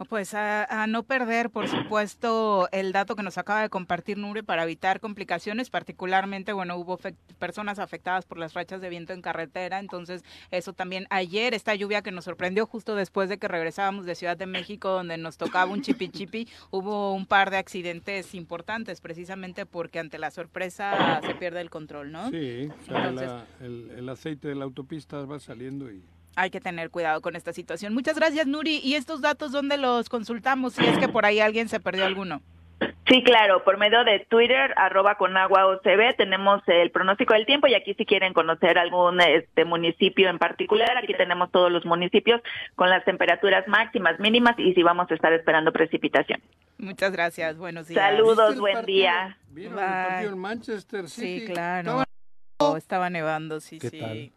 Pues 0.08 0.34
a, 0.34 0.64
a 0.82 0.86
no 0.86 1.02
perder, 1.04 1.50
por 1.50 1.68
supuesto, 1.68 2.68
el 2.72 2.92
dato 2.92 3.16
que 3.16 3.22
nos 3.22 3.38
acaba 3.38 3.62
de 3.62 3.68
compartir 3.68 4.18
Nure 4.18 4.42
para 4.42 4.64
evitar 4.64 5.00
complicaciones, 5.00 5.70
particularmente, 5.70 6.52
bueno, 6.52 6.76
hubo 6.76 6.98
personas 7.38 7.78
afectadas 7.78 8.24
por 8.26 8.38
las 8.38 8.54
rachas 8.54 8.80
de 8.80 8.88
viento 8.88 9.12
en 9.12 9.22
carretera, 9.22 9.78
entonces 9.78 10.24
eso 10.50 10.72
también 10.72 11.06
ayer, 11.10 11.54
esta 11.54 11.74
lluvia 11.74 12.02
que 12.02 12.10
nos 12.12 12.24
sorprendió 12.24 12.66
justo 12.66 12.94
después 12.94 13.28
de 13.28 13.38
que 13.38 13.48
regresábamos 13.48 14.06
de 14.06 14.14
Ciudad 14.14 14.36
de 14.36 14.46
México, 14.46 14.88
donde 14.90 15.16
nos 15.18 15.36
tocaba 15.36 15.70
un 15.70 15.82
chipi 15.82 16.08
chipi, 16.08 16.48
hubo 16.70 17.12
un 17.14 17.26
par 17.26 17.50
de 17.50 17.58
accidentes 17.58 18.34
importantes, 18.34 19.00
precisamente 19.00 19.66
porque 19.66 19.98
ante 19.98 20.18
la 20.18 20.30
sorpresa 20.30 21.20
se 21.24 21.34
pierde 21.34 21.60
el 21.60 21.70
control, 21.70 22.12
¿no? 22.12 22.30
Sí, 22.30 22.68
o 22.82 22.84
sea, 22.86 23.08
Entonces- 23.08 23.28
la- 23.28 23.46
el, 23.60 23.90
el 23.98 24.08
aceite 24.08 24.48
de 24.48 24.54
la 24.54 24.64
autopista 24.64 25.24
va 25.24 25.38
saliendo 25.38 25.90
y... 25.90 26.02
Hay 26.36 26.50
que 26.50 26.60
tener 26.60 26.90
cuidado 26.90 27.20
con 27.20 27.36
esta 27.36 27.52
situación. 27.52 27.92
Muchas 27.94 28.16
gracias, 28.16 28.46
Nuri. 28.46 28.80
¿Y 28.82 28.94
estos 28.94 29.20
datos 29.20 29.52
dónde 29.52 29.76
los 29.76 30.08
consultamos 30.08 30.74
si 30.74 30.84
es 30.84 30.96
que 30.98 31.08
por 31.08 31.26
ahí 31.26 31.40
alguien 31.40 31.68
se 31.68 31.78
perdió 31.80 32.04
alguno? 32.04 32.40
Sí, 33.06 33.22
claro, 33.22 33.62
por 33.62 33.78
medio 33.78 34.02
de 34.04 34.26
Twitter, 34.28 34.72
arroba 34.76 35.16
con 35.16 35.36
agua 35.36 35.66
OCB, 35.66 36.16
tenemos 36.16 36.62
el 36.66 36.90
pronóstico 36.90 37.34
del 37.34 37.46
tiempo 37.46 37.66
y 37.66 37.74
aquí 37.74 37.94
si 37.94 38.06
quieren 38.06 38.32
conocer 38.32 38.78
algún 38.78 39.20
este 39.20 39.64
municipio 39.64 40.28
en 40.30 40.38
particular, 40.38 40.96
aquí 40.96 41.12
tenemos 41.14 41.50
todos 41.52 41.70
los 41.70 41.84
municipios 41.84 42.40
con 42.74 42.90
las 42.90 43.04
temperaturas 43.04 43.68
máximas, 43.68 44.18
mínimas 44.18 44.58
y 44.58 44.72
si 44.74 44.82
vamos 44.82 45.10
a 45.10 45.14
estar 45.14 45.32
esperando 45.32 45.72
precipitación. 45.72 46.40
Muchas 46.78 47.12
gracias. 47.12 47.56
Buenos 47.56 47.86
días. 47.88 48.00
Saludos, 48.02 48.36
¿Viste 48.38 48.54
el 48.54 48.60
buen 48.60 48.74
partido? 48.74 48.96
día. 48.96 49.38
¿Vieron 49.50 49.76
Bye. 49.76 49.84
el 49.84 50.06
partido 50.06 50.32
en 50.32 50.38
Manchester 50.38 51.08
City? 51.08 51.40
Sí, 51.46 51.52
claro. 51.52 52.04
Estaba- 52.76 53.10
nevando, 53.10 53.60
sí, 53.60 53.78
¿Qué 53.78 53.90
sí. 53.90 53.98
tal? 54.00 54.32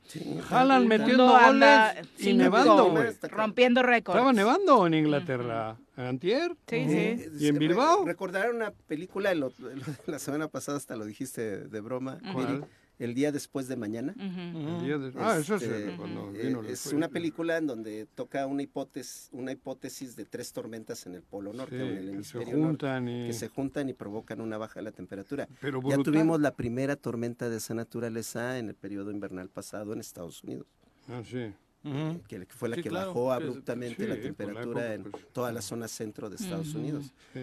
Jalan 0.49 0.87
metiendo 0.87 1.25
Mundo 1.27 1.37
anda 1.37 1.93
goles 1.93 2.07
y 2.19 2.33
nevando, 2.33 2.89
güey. 2.91 3.07
Rompiendo 3.29 3.83
récords. 3.83 4.17
Estaba 4.17 4.33
nevando 4.33 4.87
en 4.87 4.93
Inglaterra. 4.93 5.77
¿Antier? 5.97 6.51
Sí, 6.67 6.75
Eh, 6.75 7.29
sí. 7.37 7.45
¿Y 7.45 7.47
en 7.47 7.55
re- 7.55 7.59
Bilbao? 7.59 8.05
Recordar 8.05 8.51
una 8.51 8.71
película, 8.71 9.33
lo- 9.33 9.53
lo- 9.57 9.69
la 10.07 10.19
semana 10.19 10.47
pasada 10.49 10.77
hasta 10.77 10.95
lo 10.95 11.05
dijiste 11.05 11.59
de 11.59 11.81
broma, 11.81 12.19
¿Cuál? 12.33 12.65
El 12.97 13.13
día 13.13 13.31
después 13.31 13.67
de 13.67 13.75
mañana. 13.75 14.13
Ujú. 14.15 14.69
El 14.77 14.85
día 14.85 14.97
de- 14.97 15.11
Ah, 15.17 15.37
eso 15.39 15.55
es 15.55 15.63
Este, 15.63 15.89
eh, 15.89 15.97
eh, 16.35 16.61
es 16.69 16.81
fue- 16.81 16.93
una 16.95 17.09
película 17.09 17.57
en 17.57 17.67
donde 17.67 18.05
toca 18.15 18.45
una 18.47 18.61
hipótesis, 18.63 19.29
una 19.33 19.51
hipótesis 19.51 20.15
de 20.15 20.25
tres 20.25 20.53
tormentas 20.53 21.05
en 21.05 21.15
el 21.15 21.21
Polo 21.21 21.51
Norte, 21.51 21.75
Sí, 21.77 21.81
en 21.83 21.89
el 21.89 21.95
que 21.97 22.03
se 22.05 22.11
hemisferio 22.11 22.53
norte, 22.57 22.65
juntan 22.67 23.07
y... 23.09 23.27
que 23.27 23.33
se 23.33 23.47
juntan 23.49 23.89
y 23.89 23.93
provocan 23.93 24.39
una 24.39 24.57
baja 24.57 24.79
de 24.79 24.83
la 24.83 24.91
temperatura. 24.91 25.47
Pero 25.59 25.81
Ya 25.89 25.97
tuvimos 25.97 26.39
la 26.39 26.55
primera 26.55 26.95
tormenta 26.95 27.49
de 27.49 27.57
esa 27.57 27.73
naturaleza 27.73 28.57
en 28.59 28.69
el 28.69 28.75
periodo 28.75 29.11
invernal 29.11 29.49
pasado 29.49 29.91
en 29.93 29.99
Estados 29.99 30.43
Unidos, 30.43 30.67
Ah, 31.09 31.21
sí. 31.23 31.53
Ujú. 31.83 32.21
que 32.27 32.45
fue 32.49 32.69
la 32.69 32.77
Sí, 32.77 32.81
que 32.83 32.89
claro. 32.89 33.07
bajó 33.09 33.31
abruptamente 33.31 34.03
sí, 34.03 34.07
la 34.09 34.15
la 34.15 34.21
temperatura 34.21 34.93
época, 34.93 34.93
en 34.93 35.11
pues. 35.11 35.33
toda 35.33 35.51
la 35.51 35.61
zona 35.61 35.87
centro 35.87 36.29
de 36.29 36.37
Estados 36.37 36.69
Ujú. 36.69 36.79
Unidos. 36.79 37.13
sí. 37.33 37.39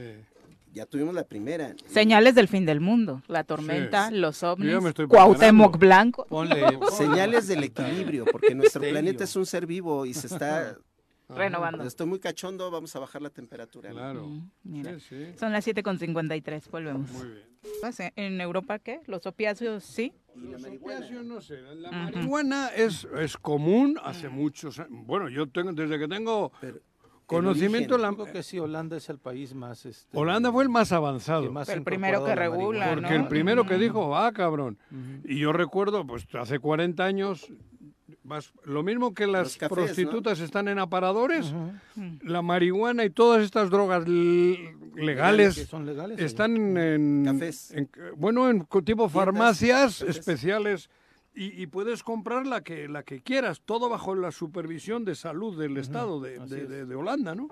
Ya 0.73 0.87
tuvimos 0.87 1.15
la 1.15 1.25
primera. 1.25 1.75
Señales 1.87 2.35
del 2.35 2.49
fin 2.49 2.65
del 2.65 2.81
mundo. 2.81 3.23
La 3.29 3.45
tormenta, 3.45 4.11
los 4.11 4.43
ovnis, 4.43 4.73
ya 4.73 4.81
me 4.81 4.89
estoy 4.89 5.07
Cuauhtémoc. 5.07 5.79
Blanco. 5.79 6.27
Ponle, 6.29 6.65
Señales 6.97 7.47
del 7.47 7.65
equilibrio, 7.65 8.25
porque 8.25 8.55
nuestro 8.55 8.81
planeta 8.81 9.25
es 9.25 9.37
un 9.37 9.45
ser 9.45 9.67
vivo 9.67 10.07
y 10.07 10.15
se 10.15 10.29
está... 10.29 10.77
Renovando. 11.29 11.83
Estoy 11.85 12.07
muy 12.07 12.19
cachondo, 12.19 12.71
vamos 12.71 12.95
a 12.95 12.99
bajar 12.99 13.23
la 13.23 13.31
temperatura. 13.31 13.91
Claro. 13.91 14.27
Mm, 14.27 14.51
mira. 14.65 14.99
Sí, 14.99 15.07
sí. 15.09 15.27
Son 15.39 15.51
las 15.51 15.67
7.53, 15.67 16.71
volvemos. 16.71 17.11
Muy 17.11 17.29
bien. 17.29 18.13
¿En 18.17 18.41
Europa 18.41 18.79
qué? 18.79 19.01
¿Los 19.07 19.27
opiáceos 19.27 19.83
sí? 19.83 20.13
Los 20.35 20.63
opiáceos, 20.65 21.25
no 21.25 21.41
sé. 21.41 21.61
La 21.77 21.91
marihuana 21.91 22.69
es, 22.69 23.07
es 23.19 23.37
común 23.39 23.99
hace 24.03 24.29
muchos 24.29 24.79
años. 24.79 24.91
Bueno, 25.07 25.29
yo 25.29 25.49
tengo, 25.49 25.73
desde 25.73 25.99
que 25.99 26.09
tengo 26.09 26.53
Pero 26.61 26.81
conocimiento, 27.27 27.97
el 27.97 28.03
la, 28.03 28.11
Yo 28.11 28.17
creo 28.17 28.33
que 28.33 28.43
sí, 28.43 28.59
Holanda 28.59 28.97
es 28.97 29.09
el 29.09 29.19
país 29.19 29.55
más... 29.55 29.87
Este, 29.87 30.17
Holanda 30.17 30.51
fue 30.53 30.63
el 30.65 30.69
más 30.69 30.93
avanzado. 30.93 31.51
más 31.53 31.69
El 31.69 31.83
primero 31.83 32.25
que 32.25 32.35
regula. 32.35 32.89
Porque 32.91 33.11
¿no? 33.19 33.25
el 33.25 33.29
primero 33.29 33.67
que 33.67 33.79
dijo, 33.79 34.17
ah, 34.17 34.33
cabrón. 34.33 34.79
Y 35.25 35.39
yo 35.39 35.53
recuerdo, 35.53 36.07
pues 36.07 36.27
hace 36.35 36.59
40 36.59 37.05
años, 37.05 37.47
vas- 38.25 38.53
lo 38.65 38.83
mismo 38.83 39.15
que 39.15 39.27
las 39.27 39.57
cafés, 39.57 39.75
prostitutas 39.77 40.41
están 40.41 40.69
en 40.69 40.79
aparadores, 40.79 41.53
Ujú. 41.53 41.73
la 42.23 42.43
marihuana 42.43 43.05
y 43.05 43.11
todas 43.11 43.43
estas 43.43 43.71
drogas 43.71 44.07
legales 44.95 45.67
son 45.69 45.87
legales. 45.87 46.19
allá. 46.19 46.27
están 46.27 46.57
en, 46.57 46.77
en- 46.77 47.25
Cafés. 47.25 47.71
en- 47.73 47.91
bueno, 48.17 48.49
en 48.51 48.67
tipo 48.85 49.09
farmacias 49.09 49.99
cafés. 50.01 50.17
especiales 50.19 50.91
y, 51.35 51.63
y 51.63 51.67
puedes 51.67 52.03
comprar 52.03 52.47
la 52.47 52.61
que, 52.63 52.89
la 52.89 53.03
que 53.03 53.21
quieras, 53.23 53.61
todo 53.65 53.89
bajo 53.89 54.15
la 54.15 54.33
supervisión 54.33 55.05
de 55.05 55.15
salud 55.15 55.59
del 55.59 55.77
Estado 55.79 56.21
de, 56.21 56.39
de- 56.39 56.63
es. 56.63 56.69
de- 56.69 56.85
de 56.87 56.95
Holanda, 56.95 57.35
¿no? 57.35 57.49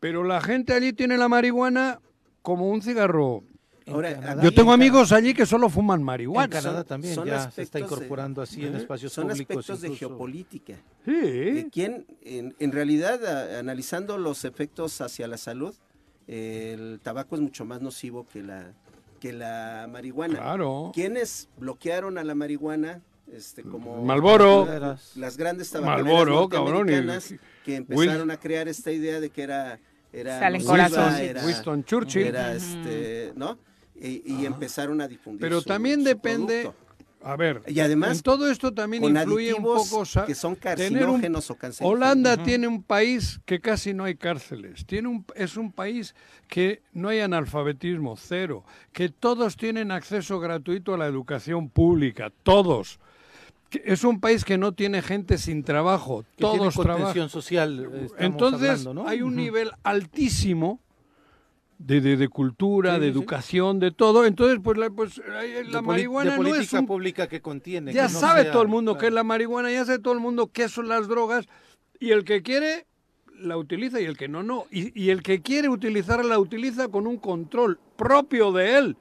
Pero 0.00 0.24
la 0.24 0.40
gente 0.40 0.72
allí 0.74 0.92
tiene 0.92 1.16
la 1.16 1.28
marihuana 1.28 2.00
como 2.42 2.68
un 2.70 2.82
cigarro. 2.82 3.42
En 3.86 3.94
Ahora, 3.94 4.12
Canadá- 4.14 4.42
Yo 4.42 4.52
tengo 4.52 4.74
en 4.74 4.80
amigos 4.80 5.12
allí 5.12 5.32
que 5.32 5.46
solo 5.46 5.68
fuman 5.70 6.00
En 6.00 6.06
marihuana. 6.06 6.48
Canadá 6.48 6.78
son- 6.80 6.86
también 6.88 7.14
son 7.14 7.26
ya 7.26 7.38
se 7.50 7.62
está 7.62 7.78
aspectos 7.78 7.80
de- 8.00 8.04
incorporando 8.06 8.42
así 8.42 8.64
en 8.66 8.74
espacios 8.74 9.12
son 9.12 9.28
públicos. 9.28 9.56
aspectos 9.58 9.80
de 9.80 9.86
incluso. 9.88 10.08
geopolítica. 10.08 10.74
Sí. 11.04 11.12
Eh, 11.14 11.68
¿Quién, 11.72 12.04
en, 12.22 12.54
en 12.58 12.72
realidad, 12.72 13.24
a- 13.24 13.58
analizando 13.60 14.18
los 14.18 14.44
efectos 14.44 15.00
hacia 15.00 15.28
la 15.28 15.36
salud, 15.38 15.72
el 16.26 16.98
tabaco 17.02 17.36
es 17.36 17.40
mucho 17.40 17.64
más 17.64 17.80
nocivo 17.80 18.26
que 18.26 18.42
la, 18.42 18.72
que 19.18 19.32
la 19.32 19.88
marihuana. 19.90 20.36
Claro. 20.38 20.90
¿Quiénes 20.94 21.48
bloquearon 21.58 22.18
a 22.18 22.24
la 22.24 22.34
marihuana? 22.34 23.00
Este, 23.32 23.62
como 23.62 24.02
Marlboro. 24.04 24.66
las, 25.16 25.36
grandes 25.36 25.68
tabacaleras 25.70 26.06
Marlboro, 26.14 26.48
cabrón, 26.48 26.88
y- 26.88 26.92
norteamericanas 26.92 27.34
que 27.64 27.74
empezaron 27.76 28.30
a 28.30 28.36
crear 28.38 28.68
esta 28.68 28.92
idea 28.92 29.18
de 29.18 29.30
que 29.30 29.42
era 29.42 29.80
era 30.12 30.38
Salen 30.38 30.64
corazones. 30.64 31.20
era, 31.20 31.44
Winston 31.44 31.84
Churchill. 31.84 32.26
era, 32.28 32.54
este, 32.54 33.32
¿no? 33.34 33.58
Y, 34.00 34.22
y 34.32 34.46
empezaron 34.46 35.00
a 35.00 35.08
difundir 35.08 35.40
Pero 35.40 35.60
su- 35.60 35.68
también 35.68 36.00
su 36.00 36.06
depende. 36.06 36.62
producto. 36.62 36.85
A 37.28 37.34
ver, 37.34 37.60
Y 37.66 37.80
además, 37.80 38.18
en 38.18 38.22
todo 38.22 38.48
esto 38.48 38.72
también 38.72 39.02
influye 39.02 39.52
un 39.52 39.64
poco 39.64 40.04
que 40.26 40.34
son 40.36 40.52
un- 40.52 40.56
carcinógenos 40.56 41.50
o 41.50 41.56
cancerígenos. 41.56 41.92
Holanda 41.96 42.36
tiene 42.44 42.68
un 42.68 42.84
país 42.84 43.40
que 43.44 43.58
casi 43.60 43.92
no 43.94 44.04
hay 44.04 44.14
cárceles. 44.14 44.86
Tiene 44.86 45.08
un, 45.08 45.24
es 45.34 45.56
un 45.56 45.72
país 45.72 46.14
que 46.46 46.82
no 46.92 47.08
hay 47.08 47.18
analfabetismo, 47.18 48.16
cero. 48.16 48.64
Que 48.92 49.08
todos 49.08 49.56
tienen 49.56 49.90
acceso 49.90 50.38
gratuito 50.38 50.94
a 50.94 50.98
la 50.98 51.06
educación 51.06 51.68
pública, 51.68 52.30
todos. 52.44 53.00
Que 53.70 53.82
es 53.84 54.04
un 54.04 54.20
país 54.20 54.44
que 54.44 54.56
no 54.56 54.70
tiene 54.72 55.02
gente 55.02 55.36
sin 55.38 55.64
trabajo, 55.64 56.22
Que 56.36 56.44
tiene 56.44 56.58
todos 56.58 56.74
trabajan. 56.74 57.28
social. 57.28 57.90
eh, 57.92 58.08
Entonces 58.18 58.70
hablando, 58.70 58.94
¿no? 58.94 59.08
hay 59.08 59.22
un 59.22 59.34
nivel 59.34 59.72
altísimo 59.82 60.78
de, 61.78 62.00
de, 62.00 62.16
de 62.16 62.28
cultura, 62.28 62.94
Sí, 62.94 63.00
de 63.00 63.06
sí, 63.06 63.12
educación, 63.12 63.78
de 63.80 63.90
todo. 63.90 64.24
Entonces, 64.24 64.58
pues 64.62 64.78
la, 64.78 64.90
pues, 64.90 65.18
la 65.26 65.42
de, 65.42 65.64
poli- 65.64 65.82
marihuana 65.82 66.36
de 66.36 66.38
no 66.42 66.54
es 66.54 66.72
un 66.72 66.86
pública 66.86 67.26
que 67.28 67.40
contiene. 67.40 67.92
ya 67.92 68.06
que 68.06 68.12
no 68.14 68.18
sabe 68.20 68.42
sea- 68.44 68.52
todo 68.52 68.62
el 68.62 68.68
mundo 68.68 68.94
qué 68.94 69.06
es 69.06 69.10
claro. 69.10 69.14
la 69.16 69.24
marihuana, 69.24 69.70
ya 69.70 69.84
sabe 69.84 69.98
todo 69.98 70.14
el 70.14 70.20
mundo 70.20 70.50
qué 70.52 70.68
son 70.68 70.88
las 70.88 71.06
drogas 71.08 71.46
y 72.00 72.10
el 72.10 72.24
que 72.24 72.42
quiere 72.42 72.86
la 73.38 73.56
utiliza 73.58 74.00
y 74.00 74.04
el 74.06 74.16
que 74.16 74.28
no, 74.28 74.42
no. 74.42 74.64
Y, 74.70 74.98
y 75.00 75.10
el 75.10 75.22
que 75.22 75.42
quiere 75.42 75.68
utilizarla 75.68 76.24
la 76.24 76.38
utiliza 76.38 76.88
con 76.88 77.06
un 77.06 77.18
control 77.18 77.78
propio 77.96 78.52
de 78.52 78.78
él. 78.78 78.96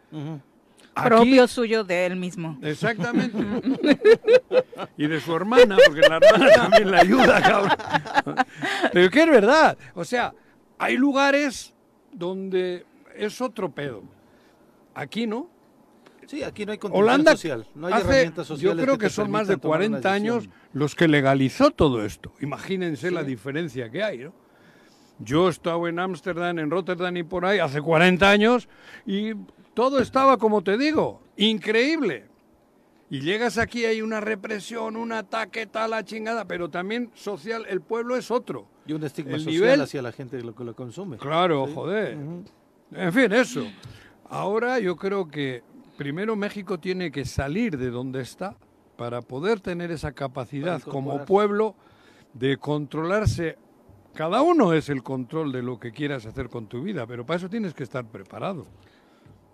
Aquí- 0.97 1.09
Propio 1.09 1.47
suyo 1.47 1.83
de 1.83 2.05
él 2.05 2.15
mismo. 2.17 2.57
Exactamente. 2.61 3.37
y 4.97 5.07
de 5.07 5.19
su 5.19 5.35
hermana, 5.35 5.77
porque 5.85 6.01
la 6.01 6.17
hermana 6.21 6.51
también 6.53 6.91
le 6.91 6.97
ayuda, 6.97 7.41
cabrón. 7.41 8.37
Pero 8.93 9.09
que 9.09 9.23
es 9.23 9.29
verdad. 9.29 9.77
O 9.93 10.05
sea, 10.05 10.33
hay 10.77 10.95
lugares 10.97 11.73
donde 12.15 12.85
es 13.15 13.41
otro 13.41 13.71
pedo. 13.71 14.03
Aquí 14.93 15.27
no. 15.27 15.49
Sí, 16.25 16.41
aquí 16.41 16.65
no 16.65 16.71
hay 16.71 16.79
Holanda 16.81 17.31
social. 17.31 17.67
No 17.75 17.87
hay 17.87 17.93
hace, 17.93 18.05
herramientas 18.05 18.47
yo 18.47 18.55
sociales 18.55 18.83
creo 18.83 18.97
que, 18.97 19.09
son 19.09 19.29
más 19.29 19.47
de 19.47 19.57
permitan 19.57 19.61
tomar 19.61 19.79
una 19.79 20.01
40 20.01 20.11
años 20.11 20.49
los 20.73 20.95
que 20.95 21.07
legalizó 21.07 21.69
todo 21.71 22.03
esto. 22.03 22.33
Imagínense 22.41 23.11
la 23.11 23.23
diferencia 23.23 23.91
que 23.91 24.03
hay, 24.03 24.17
¿no? 24.19 24.33
Yo 25.19 25.47
he 25.47 25.51
estado 25.51 25.87
en 25.87 25.99
Ámsterdam, 25.99 26.59
en 26.59 26.71
Rotterdam 26.71 27.15
y 27.15 27.23
por 27.23 27.45
ahí 27.45 27.59
hace 27.59 27.81
40 27.81 28.29
años 28.29 28.67
y 29.05 29.33
todo 29.73 29.99
estaba, 29.99 30.37
como 30.37 30.63
te 30.63 30.77
digo, 30.77 31.21
increíble. 31.37 32.25
Y 33.09 33.21
llegas 33.21 33.57
aquí, 33.57 33.85
hay 33.85 34.01
una 34.01 34.19
represión, 34.19 34.97
un 34.97 35.11
ataque, 35.11 35.67
tal, 35.67 35.91
la 35.91 36.03
chingada, 36.03 36.45
pero 36.45 36.69
también 36.69 37.11
social, 37.13 37.65
el 37.69 37.81
pueblo 37.81 38.17
es 38.17 38.31
otro. 38.31 38.67
Y 38.87 38.93
un 38.93 39.03
estigma 39.03 39.33
el 39.33 39.39
social 39.41 39.53
nivel- 39.55 39.81
hacia 39.81 40.01
la 40.01 40.11
gente 40.11 40.37
que 40.37 40.43
lo, 40.43 40.53
que 40.55 40.63
lo 40.63 40.75
consume. 40.75 41.17
Claro, 41.17 41.65
Sí. 41.67 41.73
joder. 41.73 42.17
En 42.91 43.13
fin, 43.13 43.31
eso. 43.31 43.63
Ahora 44.29 44.79
yo 44.79 44.95
creo 44.95 45.27
que 45.27 45.63
primero 45.97 46.35
México 46.35 46.79
tiene 46.79 47.11
que 47.11 47.25
salir 47.25 47.77
de 47.77 47.89
donde 47.89 48.21
está 48.21 48.55
para 48.97 49.21
poder 49.21 49.59
tener 49.59 49.91
esa 49.91 50.11
capacidad 50.13 50.81
como 50.81 51.25
pueblo 51.25 51.75
de 52.33 52.57
controlarse. 52.57 53.57
Cada 54.13 54.41
uno 54.41 54.71
es 54.73 54.89
el 54.89 55.03
control 55.03 55.51
de 55.51 55.61
lo 55.61 55.79
que 55.79 55.91
quieras 55.91 56.25
hacer 56.25 56.47
con 56.49 56.67
tu 56.67 56.81
vida, 56.83 57.05
pero 57.05 57.25
para 57.25 57.37
eso 57.37 57.49
tienes 57.49 57.73
que 57.73 57.83
estar 57.83 58.05
preparado. 58.05 58.65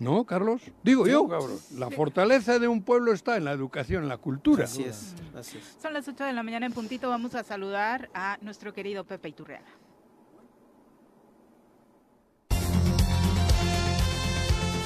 ¿No, 0.01 0.25
Carlos? 0.25 0.63
Digo 0.81 1.05
yo, 1.05 1.27
cabrón. 1.27 1.59
La 1.77 1.91
fortaleza 1.91 2.57
de 2.57 2.67
un 2.67 2.81
pueblo 2.81 3.13
está 3.13 3.37
en 3.37 3.45
la 3.45 3.51
educación, 3.51 4.01
en 4.01 4.09
la 4.09 4.17
cultura. 4.17 4.63
Así 4.63 4.81
es, 4.81 5.13
así 5.35 5.59
es. 5.59 5.77
Son 5.79 5.93
las 5.93 6.07
8 6.07 6.23
de 6.23 6.33
la 6.33 6.41
mañana 6.41 6.65
en 6.65 6.73
puntito. 6.73 7.07
Vamos 7.07 7.35
a 7.35 7.43
saludar 7.43 8.09
a 8.15 8.39
nuestro 8.41 8.73
querido 8.73 9.03
Pepe 9.03 9.29
Iturriaga. 9.29 9.67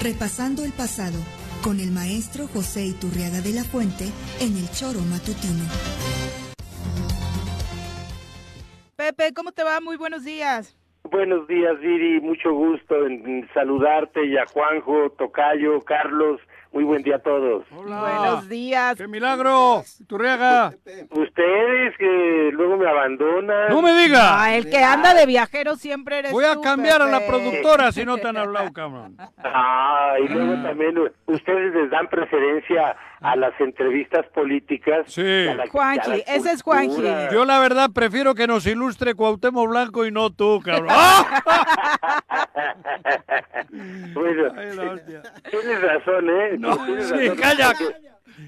Repasando 0.03 0.66
el 0.66 0.74
pasado 0.74 1.18
con 1.63 1.80
el 1.80 1.91
maestro 1.91 2.49
José 2.49 2.86
Iturriaga 2.86 3.39
de 3.39 3.53
la 3.53 3.63
Fuente 3.63 4.11
en 4.41 4.57
el 4.57 4.70
Choro 4.72 4.99
Matutino. 4.99 5.63
Pepe, 8.97 9.34
¿cómo 9.34 9.53
te 9.53 9.63
va? 9.63 9.80
Muy 9.80 9.95
buenos 9.95 10.26
días. 10.26 10.76
Buenos 11.11 11.47
días, 11.47 11.79
Viri. 11.79 12.19
Mucho 12.19 12.51
gusto 12.51 13.05
en 13.05 13.47
saludarte 13.53 14.25
y 14.25 14.37
a 14.37 14.45
Juanjo, 14.47 15.11
Tocayo, 15.11 15.81
Carlos. 15.81 16.41
Muy 16.71 16.83
buen 16.83 17.03
día 17.03 17.15
a 17.15 17.19
todos. 17.19 17.63
Buenos 17.69 18.49
días. 18.49 18.97
¡Qué 18.97 19.07
milagro! 19.07 19.83
Turriaga. 20.07 20.73
Ustedes 21.11 21.97
que 21.97 22.49
luego 22.51 22.75
me 22.75 22.89
abandonan. 22.89 23.69
¡No 23.69 23.81
me 23.81 23.93
diga! 23.93 24.43
Ah, 24.43 24.55
el 24.55 24.69
que 24.69 24.79
anda 24.79 25.13
de 25.13 25.25
viajero 25.25 25.77
siempre 25.77 26.19
eres 26.19 26.33
Voy 26.33 26.43
a 26.43 26.55
tú, 26.55 26.61
cambiar 26.61 27.01
a 27.01 27.05
la 27.05 27.25
productora 27.25 27.93
si 27.93 28.03
no 28.03 28.17
te 28.17 28.27
han 28.27 28.37
hablado, 28.45 28.73
cabrón. 28.73 29.15
Ah, 29.37 30.15
y 30.21 30.27
luego 30.27 30.61
también 30.63 30.97
uh, 30.97 31.09
ustedes 31.27 31.73
les 31.73 31.89
dan 31.91 32.07
preferencia 32.07 32.97
a 33.22 33.36
las 33.36 33.59
entrevistas 33.59 34.26
políticas. 34.34 35.05
Sí. 35.07 35.45
la- 35.45 35.68
Juanji, 35.68 36.24
ese 36.28 36.51
es 36.51 36.61
Juanji. 36.61 37.01
Yo 37.32 37.45
la 37.45 37.59
verdad 37.59 37.89
prefiero 37.93 38.36
que 38.36 38.45
nos 38.47 38.66
ilustre 38.68 39.16
Cuauhtémoc 39.16 39.70
Blanco 39.70 40.05
y 40.05 40.11
no 40.11 40.30
tú, 40.32 40.61
cabrón. 40.63 40.89
bueno, 44.13 44.43
Ay, 44.57 44.70
tienes 45.49 45.82
razón, 45.82 46.30
¿eh? 46.30 46.57
No, 46.59 46.76
Tienes 46.86 47.07
sí, 47.07 47.13
razón, 47.30 47.38
calla. 47.38 47.74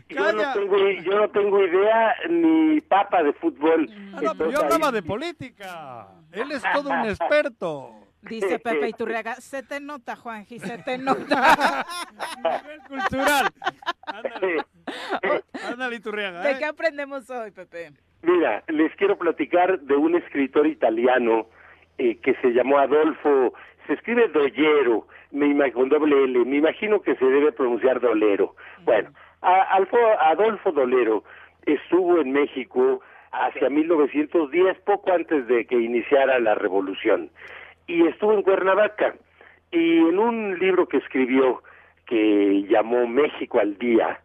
Yo 0.10 0.34
no, 0.34 0.54
tengo, 0.54 0.78
yo 1.02 1.12
no 1.18 1.30
tengo 1.30 1.64
idea 1.64 2.14
ni 2.30 2.82
papa 2.82 3.24
de 3.24 3.32
fútbol. 3.34 3.90
Ah, 4.16 4.20
no, 4.22 4.36
pero 4.36 4.52
yo 4.52 4.60
hablaba 4.60 4.88
ahí- 4.88 4.94
de 4.96 5.04
política. 5.04 6.08
Él 6.32 6.52
es 6.52 6.62
todo 6.74 6.90
un 6.90 7.06
experto. 7.06 7.92
Dice 8.22 8.60
Pepe 8.64 8.90
Iturriaga, 8.90 9.36
se 9.36 9.64
te 9.64 9.80
nota, 9.80 10.16
Juanji, 10.18 10.60
se 10.60 10.78
te 10.80 10.98
nota. 10.98 11.86
Nivel 12.38 12.80
cultural. 12.88 13.48
¿De 16.44 16.52
¿eh? 16.52 16.56
qué 16.60 16.66
aprendemos 16.66 17.30
hoy, 17.30 17.52
Pepe? 17.52 17.92
Mira, 18.22 18.64
les 18.68 18.94
quiero 18.96 19.18
platicar 19.18 19.80
de 19.80 19.96
un 19.96 20.16
escritor 20.16 20.68
italiano 20.68 21.48
eh, 21.98 22.18
que 22.18 22.34
se 22.36 22.50
llamó 22.50 22.80
Adolfo, 22.80 23.54
se 23.86 23.94
escribe 23.94 24.28
Dollero, 24.30 25.08
me 25.32 25.72
con 25.72 25.90
doble 25.90 26.24
L, 26.24 26.46
me 26.46 26.58
imagino 26.58 27.02
que 27.02 27.16
se 27.16 27.26
debe 27.26 27.52
pronunciar 27.52 28.00
Dolero. 28.00 28.56
Bueno, 28.84 29.12
a- 29.42 29.76
Alfo- 29.78 30.18
Adolfo 30.22 30.72
Dolero 30.72 31.24
estuvo 31.66 32.20
en 32.20 32.32
México 32.32 33.02
hacia 33.32 33.70
1910, 33.70 34.80
poco 34.80 35.12
antes 35.14 35.48
de 35.48 35.66
que 35.66 35.76
iniciara 35.76 36.40
la 36.40 36.56
revolución, 36.56 37.30
y 37.88 38.08
estuvo 38.08 38.34
en 38.34 38.42
Cuernavaca. 38.42 39.16
Y 39.72 39.98
en 39.98 40.18
un 40.18 40.58
libro 40.60 40.88
que 40.88 40.98
escribió, 40.98 41.62
que 42.06 42.66
llamó 42.70 43.06
México 43.06 43.60
al 43.60 43.78
Día, 43.78 44.22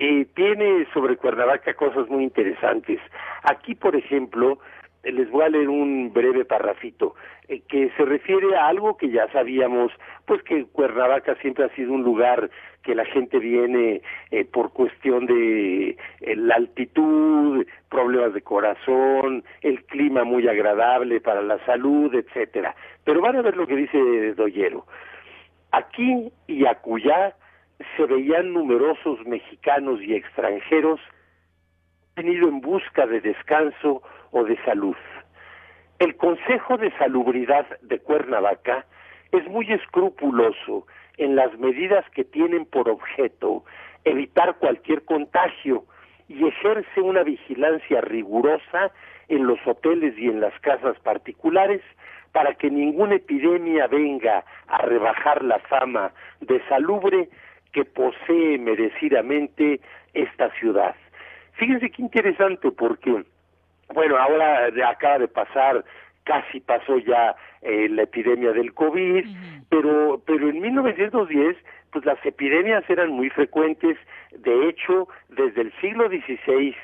eh, 0.00 0.26
tiene 0.34 0.86
sobre 0.92 1.16
Cuernavaca 1.16 1.74
cosas 1.74 2.08
muy 2.08 2.24
interesantes. 2.24 2.98
Aquí, 3.42 3.74
por 3.74 3.94
ejemplo, 3.94 4.58
eh, 5.02 5.12
les 5.12 5.30
voy 5.30 5.44
a 5.44 5.50
leer 5.50 5.68
un 5.68 6.12
breve 6.12 6.44
parrafito 6.44 7.14
eh, 7.48 7.62
que 7.68 7.90
se 7.96 8.04
refiere 8.04 8.56
a 8.56 8.68
algo 8.68 8.96
que 8.96 9.10
ya 9.10 9.30
sabíamos, 9.30 9.92
pues 10.24 10.42
que 10.42 10.64
Cuernavaca 10.66 11.34
siempre 11.42 11.64
ha 11.64 11.74
sido 11.74 11.92
un 11.92 12.02
lugar 12.02 12.50
que 12.82 12.94
la 12.94 13.04
gente 13.04 13.38
viene 13.38 14.00
eh, 14.30 14.44
por 14.46 14.72
cuestión 14.72 15.26
de 15.26 15.90
eh, 15.90 16.36
la 16.36 16.54
altitud, 16.54 17.66
problemas 17.90 18.32
de 18.32 18.40
corazón, 18.40 19.44
el 19.60 19.84
clima 19.84 20.24
muy 20.24 20.48
agradable 20.48 21.20
para 21.20 21.42
la 21.42 21.62
salud, 21.66 22.14
etcétera. 22.14 22.74
Pero 23.04 23.20
van 23.20 23.36
a 23.36 23.42
ver 23.42 23.56
lo 23.56 23.66
que 23.66 23.76
dice 23.76 24.32
Doyero. 24.34 24.86
Aquí 25.72 26.32
y 26.46 26.64
acullá 26.66 27.34
se 27.96 28.04
veían 28.06 28.52
numerosos 28.52 29.24
mexicanos 29.26 30.00
y 30.02 30.14
extranjeros 30.14 31.00
venido 32.16 32.48
en 32.48 32.60
busca 32.60 33.06
de 33.06 33.20
descanso 33.20 34.02
o 34.30 34.44
de 34.44 34.56
salud. 34.64 34.96
El 35.98 36.16
Consejo 36.16 36.76
de 36.76 36.90
Salubridad 36.98 37.66
de 37.82 37.98
Cuernavaca 37.98 38.84
es 39.32 39.46
muy 39.48 39.70
escrupuloso 39.72 40.86
en 41.18 41.36
las 41.36 41.56
medidas 41.58 42.04
que 42.10 42.24
tienen 42.24 42.64
por 42.66 42.88
objeto 42.88 43.64
evitar 44.04 44.56
cualquier 44.56 45.04
contagio 45.04 45.84
y 46.28 46.46
ejerce 46.46 47.00
una 47.00 47.22
vigilancia 47.22 48.00
rigurosa 48.00 48.92
en 49.28 49.46
los 49.46 49.58
hoteles 49.66 50.16
y 50.18 50.26
en 50.26 50.40
las 50.40 50.58
casas 50.60 50.98
particulares 51.00 51.82
para 52.32 52.54
que 52.54 52.70
ninguna 52.70 53.16
epidemia 53.16 53.86
venga 53.86 54.44
a 54.68 54.78
rebajar 54.82 55.44
la 55.44 55.58
fama 55.58 56.12
de 56.40 56.60
salubre 56.68 57.28
que 57.72 57.84
posee 57.84 58.58
merecidamente 58.58 59.80
esta 60.14 60.50
ciudad. 60.54 60.94
Fíjense 61.52 61.90
qué 61.90 62.02
interesante 62.02 62.70
porque, 62.70 63.24
bueno, 63.94 64.16
ahora 64.16 64.70
acaba 64.88 65.18
de 65.18 65.28
pasar, 65.28 65.84
casi 66.24 66.60
pasó 66.60 66.98
ya 66.98 67.34
eh, 67.62 67.88
la 67.90 68.02
epidemia 68.02 68.52
del 68.52 68.72
COVID, 68.72 69.26
pero, 69.68 70.22
pero 70.26 70.48
en 70.48 70.60
1910, 70.60 71.56
pues 71.92 72.04
las 72.04 72.24
epidemias 72.24 72.88
eran 72.88 73.10
muy 73.10 73.30
frecuentes, 73.30 73.98
de 74.30 74.68
hecho, 74.68 75.08
desde 75.28 75.62
el 75.62 75.72
siglo 75.80 76.08
XVI 76.08 76.74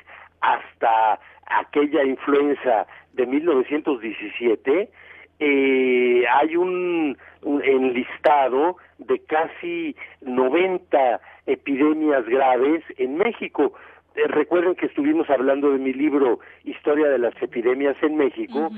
hasta 0.41 1.21
aquella 1.47 2.05
influenza 2.05 2.87
de 3.15 3.27
1917, 3.27 4.91
eh, 5.39 6.25
hay 6.29 6.57
un, 6.57 7.17
un 7.43 7.63
enlistado 7.63 8.77
de 8.99 9.19
casi 9.21 9.97
90 10.23 11.21
epidemias 11.47 12.27
graves 12.27 12.83
en 12.97 13.17
México. 13.17 13.75
Eh, 14.15 14.27
recuerden 14.29 14.75
que 14.75 14.87
estuvimos 14.87 15.29
hablando 15.31 15.73
de 15.73 15.79
mi 15.79 15.93
libro 15.93 16.41
Historia 16.65 17.09
de 17.09 17.19
las 17.19 17.35
epidemias 17.43 17.97
en 18.03 18.17
México 18.17 18.71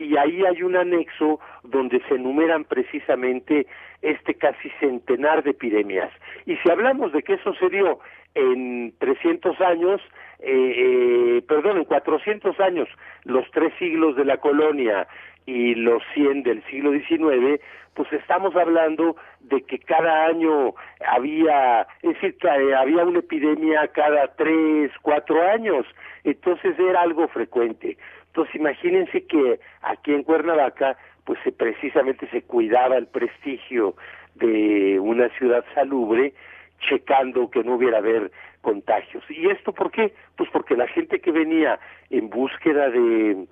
y 0.00 0.16
ahí 0.16 0.42
hay 0.44 0.62
un 0.62 0.76
anexo 0.76 1.40
donde 1.62 2.00
se 2.08 2.14
enumeran 2.14 2.64
precisamente 2.64 3.66
este 4.00 4.34
casi 4.34 4.70
centenar 4.80 5.42
de 5.42 5.50
epidemias. 5.50 6.10
Y 6.46 6.56
si 6.56 6.70
hablamos 6.70 7.12
de 7.12 7.22
se 7.22 7.68
dio 7.68 8.00
en 8.34 8.94
300 8.98 9.60
años, 9.60 10.00
eh, 10.38 10.74
eh, 10.76 11.42
perdón, 11.46 11.76
en 11.76 11.84
400 11.84 12.58
años, 12.60 12.88
los 13.24 13.48
tres 13.50 13.74
siglos 13.78 14.16
de 14.16 14.24
la 14.24 14.38
colonia 14.38 15.06
y 15.44 15.74
los 15.74 16.02
100 16.14 16.44
del 16.44 16.64
siglo 16.64 16.92
XIX, 16.92 17.60
pues 17.94 18.10
estamos 18.12 18.56
hablando 18.56 19.16
de 19.40 19.62
que 19.62 19.78
cada 19.80 20.26
año 20.26 20.74
había, 21.06 21.86
es 22.02 22.14
decir, 22.14 22.36
eh, 22.42 22.74
había 22.74 23.04
una 23.04 23.18
epidemia 23.18 23.88
cada 23.88 24.28
tres, 24.36 24.92
cuatro 25.02 25.42
años, 25.46 25.84
entonces 26.24 26.78
era 26.78 27.02
algo 27.02 27.28
frecuente. 27.28 27.98
Entonces 28.30 28.54
imagínense 28.54 29.26
que 29.26 29.58
aquí 29.82 30.14
en 30.14 30.22
Cuernavaca, 30.22 30.96
pues 31.24 31.40
se, 31.42 31.50
precisamente 31.50 32.28
se 32.28 32.42
cuidaba 32.42 32.96
el 32.96 33.08
prestigio 33.08 33.96
de 34.36 35.00
una 35.00 35.28
ciudad 35.30 35.64
salubre, 35.74 36.32
checando 36.78 37.50
que 37.50 37.64
no 37.64 37.74
hubiera 37.74 37.98
haber 37.98 38.30
contagios. 38.60 39.24
¿Y 39.28 39.48
esto 39.48 39.72
por 39.72 39.90
qué? 39.90 40.14
Pues 40.36 40.48
porque 40.50 40.76
la 40.76 40.86
gente 40.86 41.20
que 41.20 41.32
venía 41.32 41.80
en 42.10 42.30
búsqueda 42.30 42.88
de, 42.88 43.46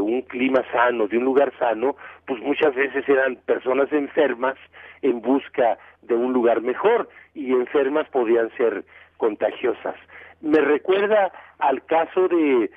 un 0.00 0.22
clima 0.22 0.64
sano, 0.72 1.06
de 1.06 1.18
un 1.18 1.24
lugar 1.24 1.52
sano, 1.58 1.96
pues 2.26 2.40
muchas 2.40 2.74
veces 2.74 3.06
eran 3.06 3.36
personas 3.36 3.92
enfermas 3.92 4.56
en 5.02 5.20
busca 5.20 5.76
de 6.00 6.14
un 6.14 6.32
lugar 6.32 6.62
mejor 6.62 7.10
y 7.34 7.52
enfermas 7.52 8.08
podían 8.08 8.50
ser 8.56 8.84
contagiosas. 9.18 9.96
Me 10.40 10.60
recuerda 10.60 11.30
al 11.58 11.84
caso 11.84 12.28
de 12.28 12.70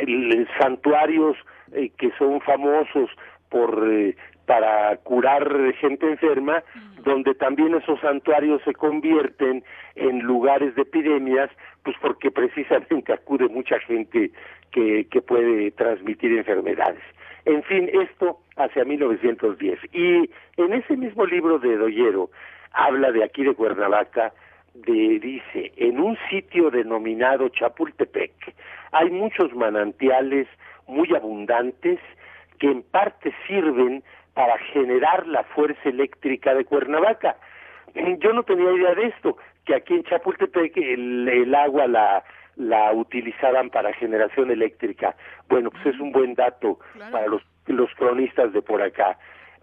el- 0.00 0.48
santuarios 0.60 1.36
eh, 1.72 1.90
que 1.98 2.10
son 2.18 2.40
famosos 2.40 3.10
por 3.48 3.86
eh, 3.90 4.16
para 4.46 4.96
curar 4.98 5.46
gente 5.74 6.06
enferma, 6.10 6.62
donde 7.04 7.34
también 7.34 7.74
esos 7.74 8.00
santuarios 8.00 8.62
se 8.64 8.72
convierten 8.72 9.62
en 9.94 10.20
lugares 10.20 10.74
de 10.74 10.82
epidemias, 10.82 11.50
pues 11.84 11.94
porque 12.00 12.30
precisamente 12.30 13.12
acude 13.18 13.48
mucha 13.48 13.78
gente 13.80 14.30
que, 14.70 15.06
que 15.10 15.20
puede 15.20 15.70
transmitir 15.72 16.32
enfermedades. 16.32 17.02
En 17.44 17.62
fin, 17.64 17.90
esto 17.92 18.38
hacia 18.56 18.84
1910. 18.86 19.78
Y 19.92 20.30
en 20.56 20.72
ese 20.72 20.96
mismo 20.96 21.26
libro 21.26 21.58
de 21.58 21.76
Doyero 21.76 22.30
habla 22.72 23.12
de 23.12 23.24
aquí 23.24 23.44
de 23.44 23.54
Cuernavaca, 23.54 24.32
de, 24.86 25.18
dice, 25.18 25.72
en 25.76 26.00
un 26.00 26.16
sitio 26.30 26.70
denominado 26.70 27.48
Chapultepec 27.48 28.32
hay 28.92 29.10
muchos 29.10 29.54
manantiales 29.54 30.46
muy 30.86 31.14
abundantes 31.14 31.98
que 32.58 32.66
en 32.68 32.82
parte 32.82 33.32
sirven 33.46 34.02
para 34.34 34.56
generar 34.72 35.26
la 35.26 35.44
fuerza 35.44 35.88
eléctrica 35.88 36.54
de 36.54 36.64
Cuernavaca. 36.64 37.36
Yo 38.20 38.32
no 38.32 38.42
tenía 38.42 38.72
idea 38.72 38.94
de 38.94 39.06
esto, 39.06 39.36
que 39.64 39.74
aquí 39.74 39.94
en 39.94 40.04
Chapultepec 40.04 40.76
el, 40.76 41.28
el 41.28 41.54
agua 41.54 41.86
la, 41.86 42.24
la 42.56 42.92
utilizaban 42.92 43.70
para 43.70 43.92
generación 43.94 44.50
eléctrica. 44.50 45.14
Bueno, 45.48 45.70
pues 45.70 45.94
es 45.94 46.00
un 46.00 46.12
buen 46.12 46.34
dato 46.34 46.78
para 47.10 47.26
los, 47.26 47.42
los 47.66 47.92
cronistas 47.94 48.52
de 48.52 48.62
por 48.62 48.82
acá. 48.82 49.18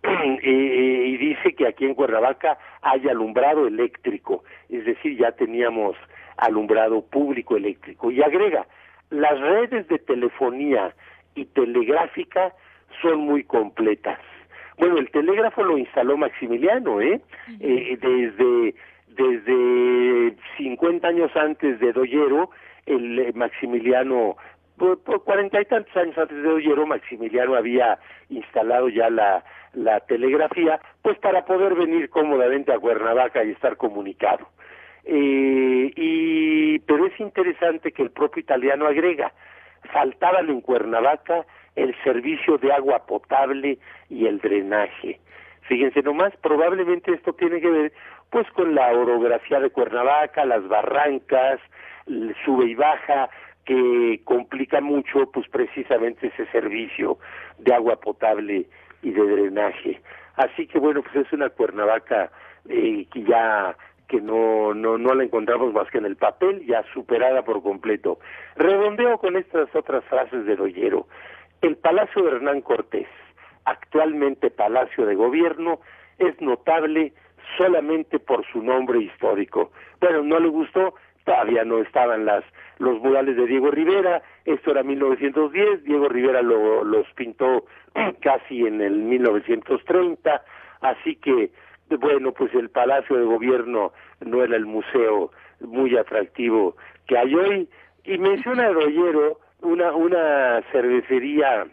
Eh, 0.47 1.05
y 1.07 1.17
dice 1.17 1.53
que 1.55 1.67
aquí 1.67 1.85
en 1.85 1.95
Cuernavaca 1.95 2.57
hay 2.81 3.07
alumbrado 3.07 3.67
eléctrico, 3.67 4.43
es 4.69 4.85
decir, 4.85 5.17
ya 5.17 5.31
teníamos 5.31 5.95
alumbrado 6.37 7.03
público 7.05 7.57
eléctrico. 7.57 8.11
Y 8.11 8.21
agrega, 8.21 8.67
las 9.09 9.39
redes 9.39 9.87
de 9.87 9.97
telefonía 9.99 10.93
y 11.35 11.45
telegráfica 11.45 12.53
son 13.01 13.19
muy 13.19 13.43
completas. 13.43 14.19
Bueno, 14.77 14.97
el 14.97 15.09
telégrafo 15.09 15.63
lo 15.63 15.77
instaló 15.77 16.17
Maximiliano, 16.17 17.01
¿eh? 17.01 17.21
Eh, 17.59 17.97
desde, 18.01 18.75
desde 19.07 20.35
50 20.57 21.07
años 21.07 21.31
antes 21.35 21.79
de 21.79 21.93
Doyero, 21.93 22.49
el 22.85 23.19
eh, 23.19 23.31
Maximiliano, 23.33 24.35
por, 24.77 24.99
cuarenta 25.23 25.61
y 25.61 25.65
tantos 25.65 25.95
años 25.95 26.17
antes 26.17 26.35
de 26.35 26.43
Doyero, 26.43 26.85
Maximiliano 26.85 27.55
había 27.55 27.97
instalado 28.29 28.89
ya 28.89 29.09
la, 29.09 29.45
la 29.75 29.99
telegrafía, 30.01 30.79
pues 31.01 31.17
para 31.19 31.45
poder 31.45 31.75
venir 31.75 32.09
cómodamente 32.09 32.73
a 32.73 32.79
Cuernavaca 32.79 33.43
y 33.43 33.51
estar 33.51 33.77
comunicado. 33.77 34.47
Eh, 35.03 35.91
y, 35.95 36.79
pero 36.79 37.05
es 37.05 37.19
interesante 37.19 37.91
que 37.91 38.01
el 38.01 38.11
propio 38.11 38.41
italiano 38.41 38.87
agrega, 38.87 39.31
faltaban 39.93 40.49
en 40.49 40.61
Cuernavaca 40.61 41.45
el 41.75 41.95
servicio 42.03 42.57
de 42.57 42.71
agua 42.71 43.05
potable 43.05 43.77
y 44.09 44.25
el 44.25 44.39
drenaje. 44.39 45.19
Fíjense 45.67 46.01
nomás, 46.01 46.35
probablemente 46.37 47.11
esto 47.11 47.33
tiene 47.33 47.59
que 47.59 47.69
ver 47.69 47.93
pues 48.29 48.49
con 48.51 48.75
la 48.75 48.91
orografía 48.91 49.59
de 49.59 49.69
Cuernavaca, 49.69 50.45
las 50.45 50.67
barrancas, 50.67 51.59
el 52.07 52.35
sube 52.43 52.65
y 52.65 52.75
baja, 52.75 53.29
que 53.65 54.21
complica 54.23 54.79
mucho 54.81 55.29
pues 55.31 55.47
precisamente 55.49 56.27
ese 56.27 56.45
servicio 56.51 57.17
de 57.57 57.73
agua 57.73 57.99
potable 57.99 58.67
y 59.05 59.11
de 59.11 59.21
drenaje. 59.21 60.01
Así 60.35 60.67
que 60.67 60.79
bueno, 60.79 61.01
pues 61.03 61.27
es 61.27 61.31
una 61.31 61.49
Cuernavaca 61.49 62.31
eh, 62.67 63.05
que 63.11 63.23
ya 63.23 63.77
que 64.07 64.21
no, 64.21 64.73
no, 64.73 64.97
no 64.97 65.15
la 65.15 65.23
encontramos 65.23 65.73
más 65.73 65.89
que 65.89 65.97
en 65.97 66.05
el 66.05 66.15
papel, 66.15 66.65
ya 66.65 66.83
superada 66.93 67.43
por 67.43 67.63
completo. 67.63 68.19
Redondeo 68.55 69.17
con 69.17 69.35
estas 69.35 69.73
otras 69.75 70.03
frases 70.05 70.45
de 70.45 70.55
Doyero. 70.55 71.07
El 71.61 71.75
Palacio 71.77 72.21
de 72.23 72.31
Hernán 72.35 72.61
Cortés, 72.61 73.07
actualmente 73.65 74.51
Palacio 74.51 75.05
de 75.07 75.15
Gobierno, 75.15 75.79
es 76.19 76.39
notable 76.39 77.13
solamente 77.57 78.19
por 78.19 78.45
su 78.51 78.61
nombre 78.61 78.99
histórico. 78.99 79.71
Bueno, 79.99 80.21
no 80.23 80.39
le 80.39 80.49
gustó, 80.49 80.93
todavía 81.25 81.65
no 81.65 81.79
estaban 81.79 82.25
las 82.25 82.43
los 82.77 82.99
murales 82.99 83.35
de 83.37 83.45
Diego 83.45 83.71
Rivera, 83.71 84.21
esto 84.43 84.71
era 84.71 84.83
1910, 84.83 85.83
Diego 85.85 86.09
Rivera 86.09 86.41
lo, 86.41 86.83
los 86.83 87.07
pintó 87.13 87.65
casi 88.21 88.65
en 88.67 88.81
el 88.81 88.95
1930, 88.95 90.43
así 90.81 91.15
que 91.15 91.51
bueno, 91.89 92.31
pues 92.31 92.53
el 92.53 92.69
Palacio 92.69 93.15
de 93.17 93.23
Gobierno 93.25 93.93
no 94.25 94.43
era 94.43 94.55
el 94.55 94.65
museo 94.65 95.31
muy 95.61 95.95
atractivo 95.97 96.75
que 97.07 97.17
hay 97.17 97.33
hoy. 97.35 97.69
Y 98.03 98.17
menciona 98.17 98.69
Doyero 98.69 99.39
una, 99.61 99.93
una 99.93 100.61
cervecería 100.71 101.65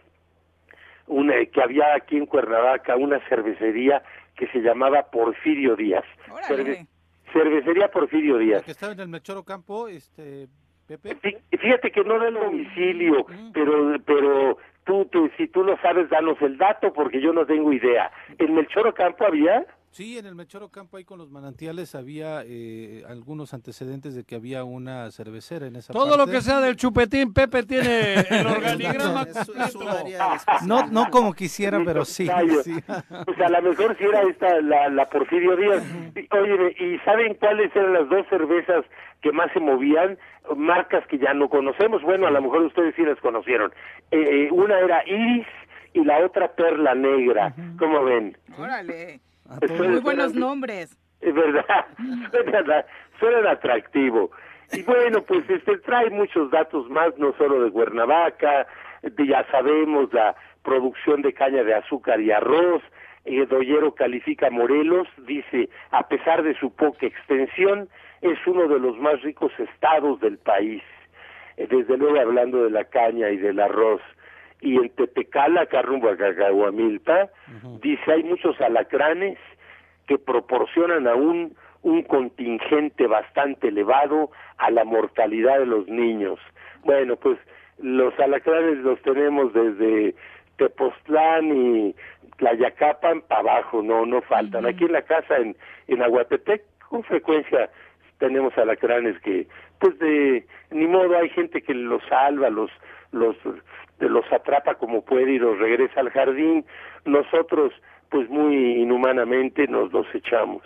una, 1.07 1.33
que 1.45 1.61
había 1.61 1.95
aquí 1.95 2.17
en 2.17 2.25
Cuernavaca, 2.25 2.95
una 2.95 3.19
cervecería 3.27 4.01
que 4.35 4.47
se 4.47 4.59
llamaba 4.61 5.03
Porfirio 5.11 5.75
Díaz. 5.75 6.05
Cerve- 6.47 6.87
cervecería 7.33 7.89
Porfirio 7.89 8.37
Díaz. 8.37 8.63
Que 8.63 8.71
estaba 8.71 8.93
en 8.93 8.99
el 9.01 9.07
Mechoro 9.09 9.43
Campo, 9.43 9.87
este, 9.87 10.47
Pepe. 10.87 11.15
Fí- 11.17 11.37
Fíjate 11.59 11.91
que 11.91 12.03
no 12.03 12.19
da 12.19 12.27
el 12.27 12.35
domicilio, 12.35 13.25
pero 13.53 13.95
pero 14.05 14.57
tú, 14.85 15.05
tú, 15.05 15.29
si 15.37 15.47
tú 15.47 15.63
lo 15.63 15.77
sabes, 15.81 16.09
danos 16.09 16.41
el 16.41 16.57
dato 16.57 16.93
porque 16.93 17.19
yo 17.21 17.33
no 17.33 17.45
tengo 17.45 17.71
idea. 17.73 18.11
¿En 18.37 18.53
Melchoro 18.53 18.93
Campo 18.93 19.25
había? 19.25 19.65
Sí, 19.93 20.17
en 20.17 20.25
el 20.25 20.33
Mechoro 20.33 20.69
Campo 20.69 20.97
ahí 20.97 21.03
con 21.05 21.19
los 21.19 21.29
manantiales 21.29 21.93
había 21.93 22.41
eh, 22.47 23.03
algunos 23.07 23.53
antecedentes 23.53 24.15
de 24.15 24.23
que 24.23 24.33
había 24.33 24.63
una 24.63 25.11
cervecera 25.11 25.67
en 25.67 25.75
esa 25.75 25.93
Todo 25.93 26.17
lo 26.17 26.25
que 26.25 26.41
sea 26.41 26.59
del 26.61 26.75
chupetín, 26.75 27.31
Pepe 27.31 27.61
tiene 27.61 28.15
el 28.15 28.47
organigrama. 28.57 29.27
No, 30.65 30.87
no 30.87 31.11
como 31.11 31.33
quisiera, 31.33 31.79
pero 31.85 32.05
sí. 32.05 32.27
Sí. 32.63 32.73
Pues 33.25 33.39
a 33.39 33.49
lo 33.49 33.61
mejor 33.61 33.95
si 33.99 34.05
era 34.05 34.23
esta 34.23 34.61
la, 34.61 34.89
la 34.89 35.07
Porfirio 35.09 35.55
Díaz. 35.55 35.83
Y, 36.15 36.27
Oye, 36.35 36.75
¿y 36.79 36.97
saben 37.05 37.35
cuáles 37.35 37.75
eran 37.75 37.93
las 37.93 38.09
dos 38.09 38.25
cervezas 38.31 38.85
que 39.21 39.31
más 39.31 39.51
se 39.53 39.59
movían? 39.59 40.17
Marcas 40.57 41.05
que 41.05 41.19
ya 41.19 41.35
no 41.35 41.49
conocemos. 41.49 42.01
Bueno, 42.01 42.25
a 42.25 42.31
lo 42.31 42.41
mejor 42.41 42.63
ustedes 42.63 42.95
sí 42.95 43.03
las 43.03 43.19
conocieron. 43.19 43.71
Eh, 44.09 44.47
eh, 44.47 44.51
una 44.51 44.79
era 44.79 45.07
Iris 45.07 45.45
y 45.93 46.03
la 46.03 46.17
otra 46.25 46.51
Perla 46.55 46.95
Negra. 46.95 47.53
¿Cómo 47.77 48.03
ven? 48.03 48.35
Órale. 48.57 49.21
Muy 49.77 49.95
es- 49.97 50.03
buenos 50.03 50.33
nombres. 50.35 50.97
Es 51.21 51.33
verdad, 51.33 51.85
suenan, 52.31 52.85
suenan 53.19 53.47
atractivo. 53.47 54.31
Y 54.73 54.81
bueno, 54.83 55.21
pues 55.23 55.49
este 55.49 55.77
trae 55.79 56.09
muchos 56.09 56.49
datos 56.51 56.89
más, 56.89 57.17
no 57.17 57.33
solo 57.37 57.63
de 57.63 57.71
Cuernavaca, 57.71 58.67
de- 59.01 59.27
ya 59.27 59.45
sabemos 59.51 60.11
la 60.13 60.35
producción 60.63 61.21
de 61.21 61.33
caña 61.33 61.63
de 61.63 61.73
azúcar 61.75 62.19
y 62.21 62.31
arroz. 62.31 62.81
Eh, 63.25 63.45
Doyero 63.45 63.95
califica 63.95 64.47
a 64.47 64.49
Morelos, 64.51 65.07
dice, 65.25 65.69
a 65.91 66.07
pesar 66.09 66.43
de 66.43 66.57
su 66.59 66.73
poca 66.75 67.05
extensión, 67.05 67.87
es 68.21 68.37
uno 68.45 68.67
de 68.67 68.79
los 68.79 68.97
más 68.97 69.21
ricos 69.21 69.51
estados 69.59 70.19
del 70.19 70.37
país. 70.39 70.83
Eh, 71.55 71.67
desde 71.69 71.97
luego 71.97 72.19
hablando 72.19 72.63
de 72.63 72.69
la 72.71 72.83
caña 72.85 73.29
y 73.29 73.37
del 73.37 73.59
arroz. 73.61 74.01
Y 74.63 74.77
en 74.77 74.89
Tepecala, 74.91 75.63
acá 75.63 75.81
rumbo 75.81 76.09
a 76.09 76.15
Cacahuamilpa, 76.15 77.29
dice, 77.81 78.11
hay 78.11 78.23
muchos 78.23 78.59
alacranes 78.61 79.37
que 80.07 80.17
proporcionan 80.17 81.05
aún 81.05 81.53
un 81.81 82.03
contingente 82.03 83.05
bastante 83.07 83.67
elevado 83.67 84.31
a 84.57 84.71
la 84.71 84.85
mortalidad 84.85 85.59
de 85.59 85.65
los 85.65 85.87
niños. 85.89 86.39
Bueno, 86.85 87.17
pues 87.17 87.37
los 87.77 88.17
alacranes 88.19 88.77
los 88.77 89.01
tenemos 89.01 89.51
desde 89.53 90.15
Tepoztlán 90.55 91.45
y 91.53 91.95
Tlayacapan 92.37 93.21
para 93.21 93.41
abajo, 93.41 93.81
no, 93.83 94.05
no 94.05 94.21
faltan. 94.21 94.65
Aquí 94.65 94.85
en 94.85 94.93
la 94.93 95.01
casa 95.01 95.35
en, 95.37 95.57
en 95.89 96.01
Aguatepec, 96.01 96.63
con 96.87 97.03
frecuencia 97.03 97.69
tenemos 98.19 98.57
alacranes 98.57 99.19
que, 99.19 99.45
pues 99.79 99.99
de, 99.99 100.45
ni 100.71 100.87
modo, 100.87 101.17
hay 101.17 101.27
gente 101.29 101.61
que 101.61 101.73
los 101.73 102.01
salva, 102.05 102.49
los, 102.49 102.71
los, 103.11 103.35
los 104.09 104.25
atrapa 104.31 104.75
como 104.75 105.03
puede 105.03 105.33
y 105.33 105.39
los 105.39 105.57
regresa 105.59 105.99
al 105.99 106.09
jardín. 106.09 106.65
Nosotros, 107.05 107.73
pues 108.09 108.29
muy 108.29 108.81
inhumanamente 108.81 109.67
nos 109.67 109.91
los 109.91 110.05
echamos. 110.13 110.63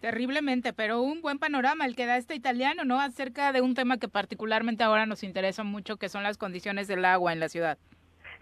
Terriblemente, 0.00 0.72
pero 0.72 1.00
un 1.00 1.22
buen 1.22 1.38
panorama 1.38 1.86
el 1.86 1.94
que 1.94 2.06
da 2.06 2.16
este 2.16 2.34
italiano, 2.34 2.84
¿no? 2.84 3.00
Acerca 3.00 3.52
de 3.52 3.60
un 3.60 3.74
tema 3.74 3.98
que 3.98 4.08
particularmente 4.08 4.82
ahora 4.82 5.06
nos 5.06 5.22
interesa 5.22 5.62
mucho, 5.62 5.96
que 5.96 6.08
son 6.08 6.24
las 6.24 6.38
condiciones 6.38 6.88
del 6.88 7.04
agua 7.04 7.32
en 7.32 7.40
la 7.40 7.48
ciudad. 7.48 7.78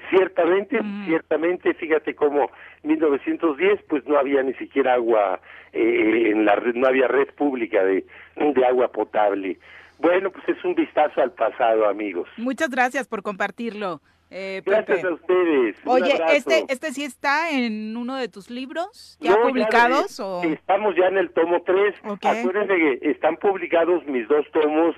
Ciertamente, 0.08 0.80
ciertamente, 1.04 1.74
fíjate 1.74 2.14
cómo 2.14 2.50
1910 2.82 3.82
pues 3.88 4.06
no 4.06 4.18
había 4.18 4.42
ni 4.42 4.54
siquiera 4.54 4.94
agua 4.94 5.40
eh, 5.72 6.30
en 6.30 6.46
la 6.46 6.56
red, 6.56 6.74
no 6.74 6.88
había 6.88 7.06
red 7.06 7.28
pública 7.34 7.84
de, 7.84 8.06
de 8.36 8.66
agua 8.66 8.90
potable. 8.90 9.58
Bueno, 10.00 10.30
pues 10.30 10.48
es 10.48 10.64
un 10.64 10.74
vistazo 10.74 11.20
al 11.20 11.32
pasado, 11.32 11.88
amigos. 11.88 12.28
Muchas 12.36 12.70
gracias 12.70 13.06
por 13.06 13.22
compartirlo. 13.22 14.00
Eh, 14.32 14.62
Gracias 14.64 15.04
a 15.04 15.12
ustedes. 15.12 15.76
Oye, 15.84 16.14
este, 16.30 16.64
este 16.68 16.92
sí 16.92 17.02
está 17.02 17.50
en 17.50 17.96
uno 17.96 18.14
de 18.14 18.28
tus 18.28 18.48
libros, 18.48 19.18
ya 19.20 19.32
No, 19.32 19.42
publicados 19.42 20.20
o 20.20 20.42
Estamos 20.44 20.94
ya 20.94 21.08
en 21.08 21.18
el 21.18 21.30
tomo 21.32 21.62
3. 21.62 21.94
Acuérdense 22.04 22.76
que 22.76 23.10
están 23.10 23.36
publicados 23.38 24.06
mis 24.06 24.28
dos 24.28 24.46
tomos, 24.52 24.94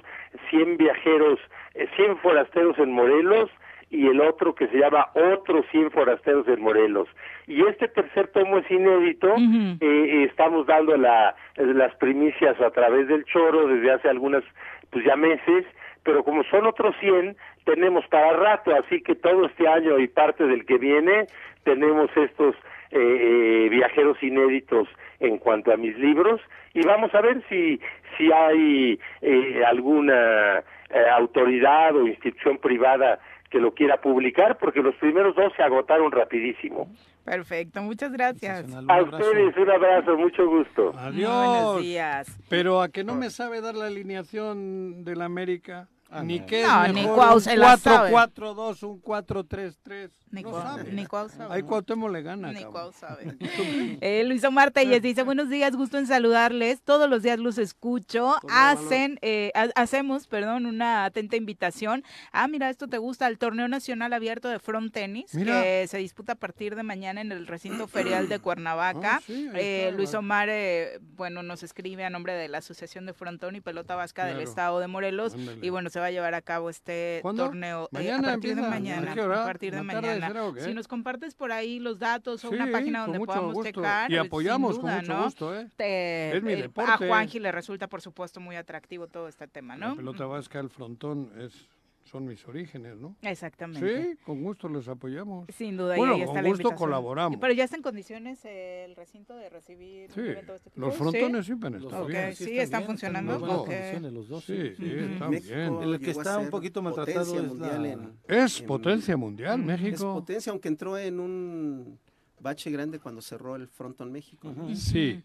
100 0.51 0.77
viajeros, 0.77 1.41
eh, 1.75 1.89
100 1.97 2.19
forasteros 2.19 2.79
en 2.79 2.93
Morelos 2.93 3.51
y 3.93 4.07
el 4.09 4.21
otro 4.23 4.55
que 4.55 4.67
se 4.69 4.79
llama 4.79 5.09
Otros 5.15 5.67
100 5.71 5.91
forasteros 5.91 6.49
en 6.49 6.63
Morelos. 6.63 7.09
Y 7.47 7.63
este 7.67 7.89
tercer 7.89 8.29
tomo 8.29 8.59
es 8.59 8.71
inédito. 8.71 9.29
eh, 9.37 9.77
eh, 9.81 10.25
estamos 10.25 10.67
dando 10.67 10.97
la, 10.97 11.37
las 11.57 11.95
primicias 11.97 12.59
a 12.61 12.71
través 12.71 13.07
del 13.07 13.25
choro 13.27 13.69
desde 13.69 13.93
hace 13.93 14.09
algunas, 14.09 14.43
pues 14.91 15.05
ya 15.05 15.15
meses, 15.15 15.67
pero 16.03 16.25
como 16.25 16.43
son 16.45 16.67
otros 16.67 16.97
100, 17.01 17.37
tenemos 17.65 18.07
para 18.09 18.33
rato, 18.33 18.75
así 18.75 19.03
que 19.03 19.15
todo 19.15 19.47
este 19.47 19.69
año 19.69 19.99
y 19.99 20.09
parte 20.09 20.45
del 20.47 20.65
que 20.65 20.79
viene 20.79 21.27
tenemos 21.65 22.11
estos 22.17 22.57
eh, 22.91 22.99
eh, 22.99 23.69
viajeros 23.71 24.21
inéditos 24.23 24.89
en 25.21 25.39
cuanto 25.39 25.73
a 25.73 25.77
mis 25.77 25.97
libros 25.99 26.41
y 26.75 26.83
vamos 26.85 27.15
a 27.15 27.21
ver 27.21 27.43
si 27.49 27.81
si 28.17 28.31
hay 28.33 28.99
eh, 29.21 29.63
alguna 29.67 30.59
eh, 30.91 31.09
autoridad 31.17 31.97
o 31.97 32.07
institución 32.07 32.59
privada 32.59 33.19
que 33.53 33.61
lo 33.61 33.75
quiera 33.75 34.01
publicar 34.01 34.57
porque 34.59 34.81
los 34.81 34.95
primeros 34.97 35.37
dos 35.37 35.53
se 35.55 35.63
agotaron 35.63 36.11
rapidísimo. 36.11 36.91
Perfecto, 37.23 37.83
muchas 37.83 38.11
gracias. 38.11 38.65
A 38.89 39.03
ustedes 39.03 39.57
un 39.59 39.71
abrazo, 39.71 40.17
mucho 40.17 40.47
gusto. 40.49 40.93
Adiós. 40.97 41.31
Buenos 41.31 41.83
días. 41.83 42.41
Pero 42.49 42.81
a 42.81 42.89
que 42.89 43.05
no 43.05 43.15
me 43.15 43.29
sabe 43.29 43.61
dar 43.61 43.75
la 43.75 43.87
alineación 43.87 45.05
del 45.05 45.21
América. 45.21 45.87
ni 46.25 46.41
no. 46.41 46.47
qué 46.47 46.63
No, 46.63 46.85
es 46.87 46.95
ni 46.95 47.05
Cuau 47.05 47.35
un 47.35 47.41
se 47.43 47.57
la 47.59 47.77
sabe. 47.77 48.11
4-4-2, 48.11 48.83
un 48.85 49.03
4-3-3. 49.03 50.11
Ni 50.33 50.43
no 50.43 50.51
Cuau- 50.51 50.63
sabe. 50.63 50.93
ni 50.93 51.05
sabe, 51.31 51.55
Ahí 51.55 51.63
le 52.09 52.23
gana. 52.23 52.53
Ni. 52.53 52.65
Cuau 52.65 52.93
sabe. 52.93 53.37
Eh, 54.01 54.25
Luis 54.25 54.43
Omar 54.45 54.71
Telles 54.71 55.03
dice, 55.03 55.23
buenos 55.23 55.49
días, 55.51 55.77
gusto 55.77 55.99
en 55.99 56.07
saludarles. 56.07 56.81
Todos 56.83 57.09
los 57.09 57.23
días 57.23 57.39
los 57.39 57.59
escucho. 57.59 58.35
Hacen, 58.51 59.19
eh, 59.23 59.53
ha- 59.55 59.69
hacemos, 59.81 60.27
perdón, 60.27 60.67
una 60.67 61.05
atenta 61.05 61.37
invitación. 61.37 62.03
Ah, 62.33 62.49
mira, 62.49 62.71
esto 62.71 62.89
te 62.89 62.99
gusta, 62.99 63.27
al 63.27 63.39
torneo 63.39 63.69
nacional 63.69 64.13
abierto 64.13 64.49
de 64.49 64.59
front 64.59 64.93
tenis, 64.93 65.35
Mira. 65.35 65.63
que 65.63 65.87
se 65.87 65.99
disputa 65.99 66.33
a 66.33 66.37
partir 66.37 66.75
de 66.77 66.83
mañana 66.83 67.21
en 67.21 67.31
el 67.31 67.47
recinto 67.47 67.87
ferial 67.87 68.29
de 68.29 68.39
Cuernavaca. 68.41 69.17
Ah, 69.17 69.23
sí, 69.27 69.49
Eh, 69.55 69.85
está, 69.85 69.97
Luis. 69.97 70.15
Omar, 70.15 70.49
eh, 70.51 70.99
bueno, 71.17 71.43
nos 71.43 71.63
escribe 71.63 72.05
a 72.05 72.11
nombre 72.11 72.33
de 72.35 72.49
la 72.49 72.59
Asociación 72.59 73.07
de 73.07 73.13
Frontón 73.13 73.55
y 73.57 73.61
Pelota 73.61 73.95
Vasca 73.97 74.25
del. 74.27 74.41
Estado 74.41 74.81
de 74.81 74.89
Morelos. 74.89 75.35
Ándale. 75.35 75.65
Y 75.65 75.71
bueno, 75.71 75.89
se 75.91 76.01
va 76.01 76.07
a 76.07 76.11
llevar 76.11 76.35
a 76.35 76.43
cabo 76.43 76.69
este 76.71 77.21
¿Cuándo? 77.23 77.45
torneo 77.45 77.89
eh, 77.99 78.11
a 78.13 78.21
partir 78.21 78.57
de 78.57 78.63
mañana. 78.63 79.13
¿A 79.13 79.45
partir 79.45 79.73
de 79.73 79.79
¿En 79.79 79.87
la 79.87 79.93
tarde 79.95 80.07
mañana. 80.09 80.22
Si 80.59 80.75
nos 80.75 80.89
compartes 80.89 81.35
por 81.35 81.53
ahí 81.53 81.79
los 81.79 81.99
datos 81.99 82.45
o 82.45 82.49
Sí, 82.51 82.55
una 82.55 82.71
página 82.71 83.03
donde 83.07 83.19
podamos 83.21 83.55
gusto. 83.55 83.69
checar. 83.71 84.11
Y 84.11 84.17
apoyamos 84.17 84.79
con 84.79 84.91
mucho 84.95 85.13
¿no? 85.15 85.25
gusto, 85.25 85.59
¿eh? 85.59 85.69
Te- 85.77 86.37
Es 86.37 86.43
mi 86.43 86.53
eh, 86.53 86.63
deporte. 86.63 86.91
A 86.93 86.97
Juanji 86.99 87.39
le 87.41 87.51
resulta, 87.53 87.89
por 87.89 88.01
supuesto, 88.03 88.41
muy 88.41 88.57
atractivo 88.57 89.07
todo 89.07 89.29
este 89.29 89.47
tema, 89.49 89.77
La 89.77 89.89
¿no? 89.89 89.97
pelota 89.97 90.27
vasca, 90.27 90.61
el 90.61 90.69
frontón, 90.71 91.31
es, 91.39 91.67
son 92.13 92.27
mis 92.27 92.47
orígenes, 92.47 92.99
¿no? 92.99 93.17
Exactamente. 93.23 94.03
Sí, 94.13 94.19
con 94.27 94.43
gusto 94.43 94.69
les 94.69 94.87
apoyamos. 94.87 95.47
Sin 95.57 95.79
duda, 95.79 95.97
y 95.97 95.99
Bueno, 95.99 96.15
ahí 96.15 96.21
está 96.21 96.43
con 96.43 96.51
gusto 96.51 96.75
colaboramos. 96.75 97.39
Pero 97.41 97.55
ya 97.55 97.65
está 97.65 97.77
en 97.77 97.83
condiciones 97.83 98.45
el 98.45 98.95
recinto 98.95 99.35
de 99.35 99.49
recibir 99.49 100.13
Sí, 100.13 100.21
un 100.21 100.27
evento 100.27 100.53
de 100.53 100.57
este 100.59 100.71
tipo. 100.71 100.81
los 100.87 100.95
¿Sí? 100.95 100.99
frontones 101.01 101.47
siempre 101.47 101.67
han 101.69 101.75
estado 101.77 102.03
Ok, 102.05 102.09
bien. 102.11 102.37
Sí, 102.37 102.59
están 102.59 102.85
funcionando. 102.85 103.39
los 103.39 104.29
dos. 104.29 104.45
Sí, 104.45 104.75
sí, 104.77 104.85
están 104.95 105.31
México 105.31 105.55
bien. 105.55 105.83
El 105.83 106.01
que 106.01 106.11
está 106.11 106.39
un 106.39 106.51
poquito 106.51 106.83
maltratado 106.83 107.35
es 107.35 107.43
mundial 107.49 107.83
la- 107.83 107.89
en- 107.93 108.13
Es 108.29 108.61
en- 108.61 108.67
potencia 108.67 109.17
mundial, 109.17 109.61
Es 109.61 109.67
México. 109.67 110.13
potencia, 110.15 110.51
aunque 110.51 110.69
entró 110.69 110.99
en 110.99 111.19
un 111.19 111.99
bache 112.41 112.71
grande 112.71 112.99
cuando 112.99 113.23
cerró 113.23 113.57
el 113.57 113.69
Fronton 113.69 114.13
México. 114.13 114.53
Sí, 114.75 115.23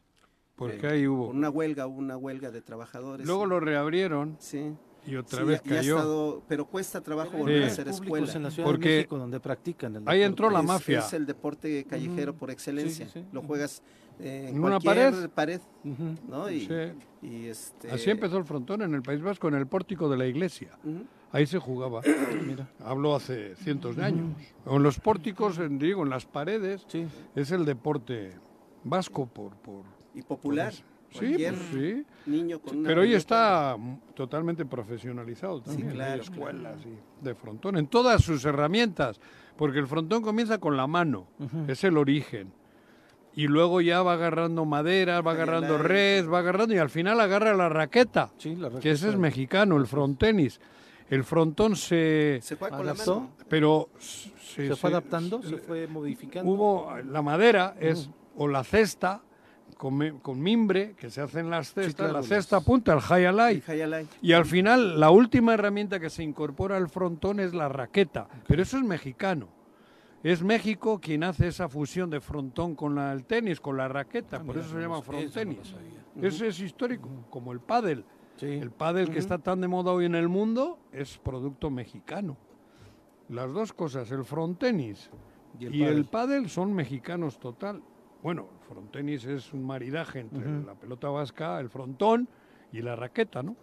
porque 0.55 0.87
Eh, 0.87 0.91
ahí 0.91 1.07
hubo. 1.07 1.27
Una 1.27 1.49
huelga, 1.49 1.85
hubo 1.85 1.97
una 1.97 2.15
huelga 2.15 2.49
de 2.49 2.61
trabajadores. 2.61 3.27
Luego 3.27 3.45
lo 3.45 3.59
reabrieron 3.59 4.37
Sí. 4.39 4.73
Y 5.07 5.15
otra 5.15 5.39
Sí, 5.39 5.45
vez 5.45 5.59
ha 5.59 5.63
cayó. 5.63 5.95
estado- 5.97 6.43
pero 6.47 6.65
cuesta 6.65 7.01
trabajo 7.01 7.31
Sí. 7.31 7.37
volver 7.37 7.63
a 7.63 7.67
hacer 7.67 7.85
públicos 7.85 8.03
escuela. 8.05 8.33
en 8.33 8.43
la 8.43 8.51
Ciudad 8.51 8.67
Porque 8.69 8.89
de 8.89 8.95
México 8.97 9.17
donde 9.17 9.39
practican 9.39 9.95
el 9.95 10.03
ahí 10.07 10.21
entró 10.23 10.49
la 10.49 10.61
mafia. 10.61 10.99
Es 10.99 11.13
el 11.13 11.25
deporte 11.25 11.83
callejero 11.85 12.35
por 12.35 12.51
excelencia. 12.51 13.05
Sí, 13.07 13.11
sí, 13.13 13.19
sí. 13.21 13.25
Lo 13.31 13.41
juegas 13.41 13.81
eh, 14.19 14.47
en 14.49 14.55
¿En 14.55 14.63
una 14.63 14.79
cualquier 14.79 15.29
pared? 15.29 15.61
¿no? 16.27 16.49
Y, 16.49 16.61
Sí. 16.61 16.73
y 17.21 17.45
este, 17.45 17.91
Así 17.91 18.09
empezó 18.09 18.37
el 18.37 18.45
frontón 18.45 18.81
en 18.81 18.93
el 18.95 19.03
País 19.03 19.21
Vasco, 19.21 19.47
en 19.47 19.53
el 19.53 19.67
pórtico 19.67 20.09
de 20.09 20.17
la 20.17 20.25
iglesia. 20.25 20.77
Ahí 21.31 21.45
se 21.45 21.59
jugaba. 21.59 22.01
Mira, 22.47 22.67
hablo 22.83 23.15
hace 23.15 23.55
cientos 23.57 23.95
de 23.95 24.05
años. 24.05 24.29
O 24.65 24.77
en 24.77 24.83
los 24.83 24.99
pórticos, 24.99 25.59
en, 25.59 25.77
digo, 25.77 26.01
en 26.03 26.09
las 26.09 26.25
paredes, 26.25 26.85
es 27.35 27.51
el 27.51 27.63
deporte 27.65 28.31
vasco 28.83 29.27
por... 29.27 29.51
por 29.57 29.83
y 30.15 30.23
popular. 30.23 30.73
Sí, 31.11 31.35
pues 31.37 31.55
sí. 31.71 32.05
niño 32.25 32.59
con 32.59 32.83
Pero 32.83 33.01
hoy 33.01 33.13
está 33.13 33.77
totalmente 34.13 34.65
profesionalizado 34.65 35.61
también. 35.61 35.91
claro, 35.91 36.13
Hay 36.13 36.19
escuelas 36.19 36.77
y 36.85 37.23
de 37.25 37.33
frontón, 37.35 37.77
en 37.77 37.87
todas 37.87 38.23
sus 38.23 38.43
herramientas. 38.45 39.19
Porque 39.55 39.79
el 39.79 39.87
frontón 39.87 40.21
comienza 40.21 40.59
con 40.59 40.77
la 40.77 40.85
mano, 40.85 41.27
es 41.67 41.83
el 41.83 41.97
origen. 41.97 42.51
Y 43.33 43.47
luego 43.47 43.81
ya 43.81 44.01
va 44.03 44.13
agarrando 44.13 44.65
madera, 44.65 45.21
va 45.21 45.31
agarrando 45.31 45.77
red, 45.77 46.27
va 46.29 46.39
agarrando 46.39 46.73
y 46.75 46.77
al 46.77 46.89
final 46.89 47.19
agarra 47.19 47.55
la 47.55 47.69
raqueta, 47.69 48.31
que 48.39 48.51
ese 48.51 48.67
raqueta. 48.69 49.07
es 49.09 49.17
mexicano, 49.17 49.77
el 49.77 49.87
frontenis. 49.87 50.59
El 51.09 51.23
frontón 51.23 51.75
se... 51.75 52.39
Se 52.41 52.55
juega 52.57 52.75
con 52.77 52.85
la 52.85 52.91
¿Adaptó? 52.91 53.19
mano. 53.21 53.31
Pero 53.47 53.89
¿Se 53.99 54.75
fue 54.75 54.89
adaptando? 54.89 55.41
¿Se 55.41 55.57
fue 55.57 55.87
modificando? 55.87 56.51
Hubo, 56.51 56.91
la 57.05 57.21
madera 57.21 57.75
es 57.79 58.09
o 58.35 58.47
la 58.47 58.63
cesta 58.63 59.21
con, 59.77 60.19
con 60.19 60.41
mimbre 60.41 60.95
que 60.95 61.09
se 61.09 61.21
hacen 61.21 61.49
las 61.49 61.73
cestas, 61.73 61.95
claro, 61.95 62.13
la 62.13 62.23
cesta 62.23 62.61
punta, 62.61 62.93
el 62.93 63.01
high 63.01 63.25
alay. 63.25 63.63
Y 64.21 64.33
al 64.33 64.45
final 64.45 64.99
la 64.99 65.09
última 65.11 65.53
herramienta 65.53 65.99
que 65.99 66.09
se 66.09 66.23
incorpora 66.23 66.77
al 66.77 66.89
frontón 66.89 67.39
es 67.39 67.53
la 67.53 67.69
raqueta, 67.69 68.27
pero 68.47 68.61
eso 68.63 68.77
es 68.77 68.83
mexicano. 68.83 69.47
Es 70.23 70.41
México 70.41 70.99
quien 70.99 71.23
hace 71.23 71.47
esa 71.47 71.69
fusión 71.69 72.09
de 72.09 72.19
frontón 72.19 72.75
con 72.75 72.95
la- 72.95 73.13
el 73.13 73.23
tenis, 73.25 73.61
con 73.61 73.77
la 73.77 73.87
raqueta, 73.87 74.37
por 74.39 74.55
mira, 74.55 74.61
eso 74.61 74.75
se 74.75 74.81
llama 74.81 74.97
eso 74.99 75.11
no 75.11 75.17
frontenis. 75.19 75.75
Ese 76.21 76.47
es 76.47 76.59
histórico, 76.59 77.07
como 77.29 77.51
el 77.53 77.59
pádel. 77.59 78.03
Sí. 78.37 78.47
El 78.47 78.71
pádel 78.71 79.09
que 79.11 79.19
está 79.19 79.37
tan 79.37 79.61
de 79.61 79.67
moda 79.67 79.91
hoy 79.91 80.05
en 80.05 80.15
el 80.15 80.27
mundo 80.27 80.79
es 80.91 81.17
producto 81.19 81.69
mexicano. 81.69 82.35
Las 83.29 83.51
dos 83.53 83.73
cosas, 83.73 84.09
el 84.11 84.23
frontenis 84.25 85.09
Y 85.59 85.65
el 85.65 85.75
y 85.75 85.83
el 85.83 86.05
pádel 86.05 86.49
son 86.49 86.73
mexicanos 86.73 87.39
total. 87.39 87.81
Bueno, 88.23 88.47
el 88.59 88.67
frontenis 88.67 89.25
es 89.25 89.53
un 89.53 89.63
maridaje 89.63 90.19
entre 90.19 90.63
la 90.63 90.75
pelota 90.75 91.09
vasca, 91.09 91.59
el 91.59 91.69
frontón 91.69 92.27
y 92.71 92.81
la 92.81 92.95
raqueta, 92.95 93.43
¿no? 93.43 93.55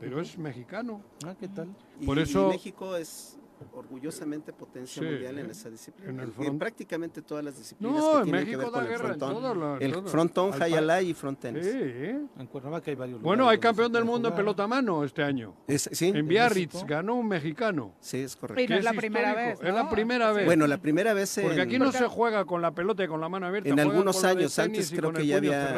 Pero 0.00 0.20
es 0.20 0.38
mexicano. 0.38 1.02
Ah, 1.24 1.34
¿qué 1.38 1.48
tal? 1.48 1.68
Y, 2.00 2.06
Por 2.06 2.18
y 2.18 2.22
eso 2.22 2.48
México 2.48 2.96
es 2.96 3.38
orgullosamente 3.72 4.52
potencia 4.52 5.02
Sí, 5.02 5.08
mundial 5.08 5.38
en 5.38 5.46
eh, 5.46 5.50
esa 5.52 5.70
disciplina. 5.70 6.10
en 6.10 6.20
el 6.20 6.24
en 6.28 6.34
front- 6.34 6.58
prácticamente 6.58 7.22
todas 7.22 7.44
las 7.44 7.56
disciplinas 7.58 7.96
No, 7.96 8.10
que 8.12 8.16
en 8.18 8.24
tienen 8.24 8.40
México 8.44 8.58
que 8.58 8.64
ver 8.64 8.72
da 8.72 8.80
con 8.80 8.92
el 8.92 8.98
frontón. 8.98 9.82
el 9.82 9.94
frontón, 10.08 10.52
Al 10.54 10.58
high 10.60 10.72
pa- 10.72 10.78
alay 10.78 11.10
y 11.10 11.14
front 11.14 11.38
tenis. 11.40 11.64
Sí, 11.64 11.70
¿eh? 11.74 12.20
En 12.38 12.46
Cuernavaca 12.46 12.90
hay 12.90 12.94
varios 12.96 13.20
Bueno, 13.22 13.48
hay 13.48 13.58
campeón 13.58 13.92
del 13.92 14.04
mundo 14.04 14.28
en 14.28 14.34
pelota 14.34 14.64
a 14.64 14.66
mano 14.66 15.04
este 15.04 15.22
año. 15.22 15.54
Es- 15.66 15.88
sí, 15.92 16.08
En 16.14 16.26
Biarritz 16.26 16.84
ganó 16.84 17.14
un 17.16 17.28
mexicano. 17.28 17.92
Sí, 18.00 18.18
es 18.18 18.34
Y 18.34 18.38
correcto. 18.38 18.62
no 18.62 18.68
que 18.68 18.78
es 18.78 18.84
la 18.84 18.92
primera 18.92 19.34
vez, 19.34 19.58
Es 19.62 19.74
la 19.74 19.88
primera 19.90 20.32
vez. 20.32 20.44
Bueno, 20.46 20.66
la 20.66 20.78
primera 20.78 21.14
vez 21.14 21.38
en, 21.38 21.44
Porque 21.46 21.60
aquí 21.62 21.78
no 21.78 21.92
se 21.92 22.06
juega 22.06 22.44
con 22.44 22.62
la 22.62 22.72
pelota 22.72 23.04
y 23.04 23.08
con 23.08 23.20
la 23.20 23.28
mano 23.28 23.46
abierta. 23.46 23.68
en 23.68 23.80
algunos 23.80 24.24
años 24.24 24.58
antes 24.58 24.90
creo 24.90 25.12
que 25.12 25.26
ya 25.26 25.36
había. 25.36 25.68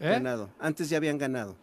¿Eh? 0.00 0.10
ganado. 0.10 0.50
Antes 0.58 0.88
ya 0.88 0.96
habían 0.98 1.18
ganado. 1.18 1.56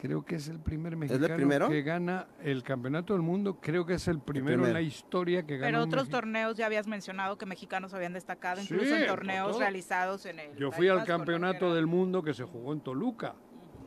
Creo 0.00 0.24
que 0.24 0.36
es 0.36 0.48
el 0.48 0.58
primer 0.60 0.96
mexicano 0.96 1.36
primero? 1.36 1.68
que 1.68 1.82
gana 1.82 2.26
el 2.42 2.62
campeonato 2.62 3.12
del 3.12 3.20
mundo. 3.22 3.58
Creo 3.60 3.84
que 3.84 3.94
es 3.94 4.08
el 4.08 4.18
primero, 4.18 4.54
en 4.54 4.60
primero. 4.62 4.72
la 4.72 4.80
historia 4.80 5.44
que 5.46 5.58
gana. 5.58 5.68
Pero 5.68 5.82
otros 5.84 6.08
mexi- 6.08 6.10
torneos 6.10 6.56
ya 6.56 6.64
habías 6.64 6.86
mencionado 6.86 7.36
que 7.36 7.44
mexicanos 7.44 7.92
habían 7.92 8.14
destacado, 8.14 8.62
incluso 8.62 8.96
en 8.96 9.06
torneos 9.06 9.50
todo. 9.50 9.60
realizados 9.60 10.24
en 10.24 10.38
el. 10.38 10.56
Yo 10.56 10.70
fui 10.72 10.88
al 10.88 11.04
campeonato 11.04 11.74
del 11.74 11.86
mundo 11.86 12.22
que 12.22 12.32
se 12.32 12.44
jugó 12.44 12.72
en 12.72 12.80
Toluca 12.80 13.34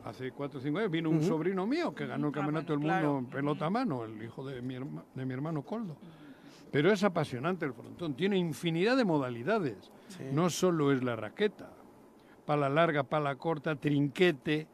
hace 0.04 0.30
cuatro 0.30 0.60
o 0.60 0.62
cinco 0.62 0.78
años. 0.78 0.90
Vino 0.92 1.10
un 1.10 1.20
sobrino 1.22 1.66
mío 1.66 1.92
que 1.94 2.06
ganó 2.06 2.28
el 2.28 2.32
Ah, 2.32 2.34
campeonato 2.36 2.66
bueno, 2.66 2.68
del 2.68 2.78
mundo 2.78 3.00
claro. 3.00 3.18
en 3.18 3.26
pelota 3.26 3.66
a 3.66 3.70
mano, 3.70 4.04
el 4.04 4.22
hijo 4.22 4.46
de 4.46 4.62
mi, 4.62 4.76
herma- 4.76 5.04
de 5.14 5.24
mi 5.26 5.34
hermano 5.34 5.62
Coldo. 5.62 5.96
Pero 6.70 6.92
es 6.92 7.02
apasionante 7.02 7.64
el 7.66 7.72
frontón, 7.72 8.14
tiene 8.14 8.36
infinidad 8.36 8.96
de 8.96 9.04
modalidades. 9.04 9.90
No 10.32 10.48
solo 10.50 10.92
es 10.92 11.02
la 11.02 11.16
raqueta, 11.16 11.70
pala 12.46 12.68
larga, 12.68 13.02
pala 13.02 13.34
corta, 13.36 13.74
trinquete, 13.76 14.68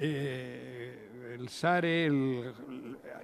eh, 0.00 1.36
el 1.38 1.48
sare, 1.48 2.06
el- 2.06 2.54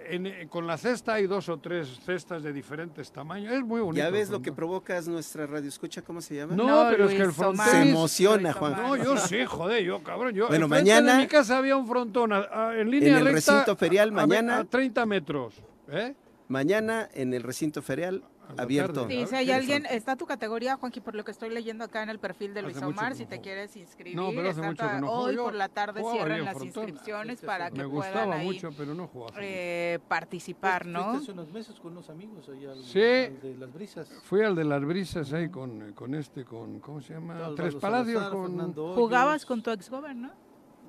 en- 0.08 0.48
con 0.48 0.66
la 0.66 0.76
cesta 0.76 1.14
hay 1.14 1.26
dos 1.26 1.48
o 1.48 1.58
tres 1.58 2.00
cestas 2.04 2.42
de 2.42 2.52
diferentes 2.52 3.10
tamaños. 3.10 3.52
Es 3.52 3.62
muy 3.62 3.80
bonito. 3.80 4.04
¿Ya 4.04 4.10
ves 4.10 4.28
lo 4.30 4.42
que 4.42 4.52
provocas 4.52 5.08
nuestra 5.08 5.46
radio 5.46 5.68
escucha? 5.68 6.02
¿Cómo 6.02 6.20
se 6.20 6.34
llama? 6.36 6.54
No, 6.54 6.66
No, 6.84 6.90
pero 6.90 7.06
es 7.08 7.14
que 7.14 7.22
el 7.22 7.32
frontón... 7.32 7.66
Se 7.66 7.82
emociona, 7.82 8.52
Juan. 8.52 8.72
No, 8.76 8.96
yo 8.96 9.16
sí, 9.16 9.44
joder, 9.46 9.82
yo 9.84 10.02
cabrón. 10.02 10.34
Yo, 10.34 10.48
Bueno, 10.48 10.68
mañana- 10.68 11.16
De 11.16 11.22
mi 11.22 11.28
casa 11.28 11.58
había 11.58 11.76
un 11.76 11.86
frontón 11.86 12.32
a- 12.32 12.46
a- 12.52 12.78
en 12.78 12.90
línea 12.90 13.10
En 13.12 13.18
el 13.18 13.24
recta 13.32 13.52
recinto 13.52 13.76
ferial, 13.76 14.08
a- 14.10 14.12
mañana. 14.12 14.58
A, 14.58 14.64
30 14.64 15.06
metros. 15.06 15.54
¿eh? 15.88 16.14
Mañana 16.48 17.08
en 17.14 17.32
el 17.34 17.42
recinto 17.42 17.82
ferial 17.82 18.24
abierto. 18.58 19.02
tarde. 19.02 19.14
Sí, 19.14 19.22
A 19.22 19.26
si 19.26 19.32
ver, 19.32 19.40
hay 19.40 19.46
¿qué 19.46 19.54
alguien, 19.54 19.86
está 19.86 20.16
tu 20.16 20.26
categoría, 20.26 20.76
Juanqui, 20.76 21.00
por 21.00 21.14
lo 21.14 21.24
que 21.24 21.30
estoy 21.30 21.48
leyendo 21.48 21.84
acá 21.84 22.02
en 22.02 22.10
el 22.10 22.18
perfil 22.18 22.52
de 22.52 22.60
Luis 22.62 22.76
Omar, 22.82 23.14
si 23.14 23.20
te 23.24 23.28
juego. 23.36 23.42
quieres 23.42 23.76
inscribir. 23.76 24.16
No, 24.16 24.28
pero 24.30 24.40
hace 24.42 24.48
está 24.50 24.66
mucho 24.66 24.82
que 24.82 24.88
pa- 24.88 25.00
no 25.00 25.06
juego. 25.06 25.22
Hoy 25.22 25.36
por 25.36 25.54
la 25.54 25.68
tarde 25.70 26.02
cierran 26.10 26.44
las 26.44 26.54
frontón. 26.58 26.84
inscripciones 26.88 27.34
Este 27.36 27.46
para 27.46 27.70
que 27.70 27.78
Me 27.82 27.88
puedan 27.88 28.12
gustaba 28.12 28.34
ahí, 28.34 28.46
mucho, 28.46 28.70
pero 28.76 28.94
no 28.94 29.06
jugaba. 29.06 29.32
eh, 29.40 29.98
participar, 30.08 30.84
¿no? 30.84 31.10
Hace 31.12 31.32
unos 31.32 31.50
meses 31.50 31.80
con 31.80 31.92
unos 31.92 32.10
amigos 32.10 32.46
allá 32.48 32.72
al, 32.72 32.82
Sí. 32.84 33.00
al 33.00 33.40
de 33.40 33.56
las 33.58 33.72
brisas. 33.72 34.10
Fui 34.24 34.42
al 34.42 34.54
de 34.54 34.64
las 34.64 34.84
brisas 34.84 35.32
ahí 35.32 35.48
con, 35.48 35.92
con 35.94 36.14
este, 36.14 36.44
con, 36.44 36.80
¿cómo 36.80 37.00
se 37.00 37.14
llama? 37.14 37.52
Tres 37.56 37.74
Palacios. 37.76 38.28
Con. 38.28 38.74
Jugabas 38.74 39.46
con 39.46 39.62
tu 39.62 39.70
ex 39.70 39.90
¿no? 39.90 40.30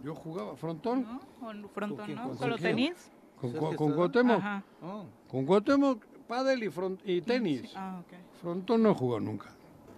yo 0.03 0.13
jugaba 0.15 0.57
frontón 0.57 1.03
¿No? 1.03 1.21
Con 1.39 1.69
frontón? 1.69 2.13
¿no? 2.13 2.27
¿Con 2.29 2.37
¿Con 2.37 2.49
los 2.49 2.59
Sergio? 2.59 2.75
tenis? 2.87 3.11
Con, 3.51 3.61
Sergio 3.61 3.77
con. 3.77 3.93
Cuauhtémoc. 3.93 4.37
Ajá. 4.37 4.63
Oh, 4.81 5.05
Con 5.29 5.45
Cuauhtémoc, 5.45 6.03
pádel 6.27 6.63
y, 6.63 6.69
front- 6.69 6.99
y 7.05 7.21
tenis. 7.21 7.71
Ah. 7.75 8.01
Frontón 8.41 8.83
no 8.83 8.93
jugó 8.93 9.19
nunca. 9.19 9.49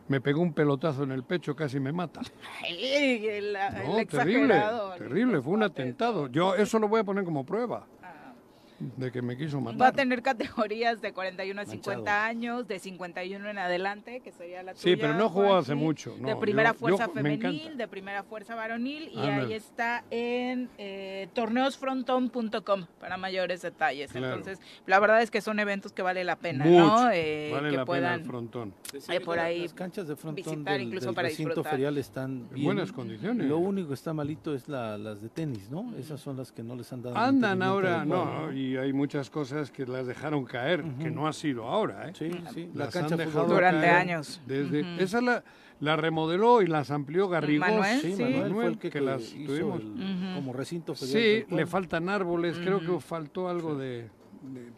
Me 0.08 0.22
pegó 0.22 0.42
un 0.42 0.54
pelotazo 0.54 1.02
en 1.04 1.12
el 1.12 1.24
pecho, 1.24 1.56
casi 1.56 1.80
me 1.80 1.92
mata. 1.92 2.22
Ay, 2.64 3.26
el, 3.28 3.56
el 3.56 3.58
No, 3.88 4.06
terrible, 4.06 4.62
terrible, 5.00 5.42
fue 5.42 5.54
un 5.54 5.64
atentado. 5.64 6.28
Yo 6.28 6.54
eso 6.56 6.78
lo 6.78 6.88
voy 6.88 7.00
a 7.00 7.04
poner 7.04 7.24
como 7.26 7.44
prueba. 7.44 7.88
De 8.80 9.12
que 9.12 9.22
me 9.22 9.38
quiso 9.38 9.62
Va 9.64 9.70
a 9.72 9.74
matar. 9.74 9.94
tener 9.96 10.22
categorías 10.22 11.02
de 11.02 11.14
41 11.14 11.62
a 11.62 11.66
50 11.66 11.98
Manchado. 11.98 12.26
años, 12.26 12.68
de 12.68 12.80
51 12.80 13.50
en 13.50 13.58
adelante, 13.58 14.20
que 14.20 14.32
sería 14.32 14.64
la 14.64 14.74
Sí, 14.76 14.82
tuya, 14.94 14.98
pero 15.00 15.14
no 15.14 15.30
jugó 15.30 15.56
hace 15.56 15.76
mucho, 15.76 16.16
de 16.18 16.36
primera 16.36 16.72
yo- 16.74 16.80
fuerza 16.80 17.08
femenil, 17.10 17.78
de 17.78 17.88
primera 17.88 18.24
fuerza 18.24 18.54
varonil, 18.56 19.10
y 19.14 19.20
ahí 19.20 19.54
está 19.54 20.04
en 20.12 20.70
eh, 20.78 21.30
torneosfrontón.com 21.34 22.86
para 23.00 23.18
mayores 23.18 23.62
detalles. 23.62 24.12
Claro. 24.12 24.36
Entonces, 24.36 24.60
la 24.86 25.00
verdad 25.00 25.22
es 25.22 25.32
que 25.32 25.42
son 25.42 25.60
eventos 25.60 25.92
que 25.94 26.02
vale 26.02 26.24
la 26.24 26.36
pena, 26.36 26.66
Mucho. 26.66 26.86
¿no? 26.86 27.12
Eh, 27.12 27.50
vale 27.54 27.70
que 27.70 27.78
la 27.78 27.84
pena 27.84 27.86
puedan 27.86 28.20
el 28.22 28.26
frontón. 28.26 28.74
eh, 29.10 29.20
por 29.22 29.40
ahí 29.40 29.62
Las 29.64 29.74
canchas 29.74 30.08
de 30.08 30.16
frontón 30.16 30.36
visitar 30.44 30.74
del, 30.74 30.82
incluso 30.88 31.06
del 31.08 31.16
para 31.16 31.28
recinto 31.30 31.50
disfrutar. 31.50 31.72
ferial 31.72 31.98
están 31.98 32.48
En 32.54 32.64
buenas 32.64 32.92
condiciones. 32.92 33.48
Lo 33.48 33.58
único 33.58 33.90
que 33.90 33.94
está 33.94 34.14
malito 34.14 34.54
es 34.54 34.68
la, 34.68 34.98
las 34.98 35.22
de 35.22 35.30
tenis, 35.30 35.70
¿no? 35.70 35.94
Esas 35.98 36.20
son 36.20 36.38
las 36.38 36.52
que 36.52 36.64
no 36.64 36.76
les 36.76 36.92
han 36.92 37.02
dado. 37.02 37.16
Andan 37.18 37.62
ahora, 37.62 38.04
no, 38.06 38.52
y 38.52 38.65
hay 38.76 38.92
muchas 38.94 39.30
cosas 39.30 39.70
que 39.72 39.86
las 39.86 40.08
dejaron 40.08 40.46
caer, 40.46 40.84
que 41.00 41.10
no 41.12 41.28
ha 41.28 41.34
sido 41.34 41.66
ahora, 41.66 42.10
¿eh? 42.10 42.14
Sí, 42.18 42.32
sí. 42.54 42.70
La 42.74 42.86
Las 42.86 42.94
cancha 42.94 43.14
han 43.16 43.18
de 43.20 43.26
dejado. 43.26 43.46
Durante 43.48 43.82
caer 43.88 43.96
años. 43.96 44.42
Desde, 44.46 44.82
Ujú. 44.82 45.02
Esa 45.02 45.22
la, 45.22 45.44
la 45.80 45.96
remodeló 45.96 46.62
y 46.62 46.68
las 46.68 46.90
amplió 46.92 47.28
Garrigós. 47.30 47.70
Manuel, 47.70 48.00
Sí, 48.02 48.16
Sí. 48.16 48.24
Manuel 48.24 48.54
fue 48.54 48.66
el 48.68 48.78
que, 48.80 48.90
que 48.90 49.02
las 49.02 49.22
tuvimos. 49.32 49.80
el- 49.82 49.88
Ujú. 49.88 50.36
como 50.36 50.54
recinto. 50.54 50.96
Sí, 50.96 51.46
le 51.50 51.66
faltan 51.66 52.10
árboles, 52.10 52.58
creo 52.58 52.80
que 52.80 53.00
faltó 53.00 53.48
algo 53.50 53.76
de, 53.76 53.86
de- 53.88 54.10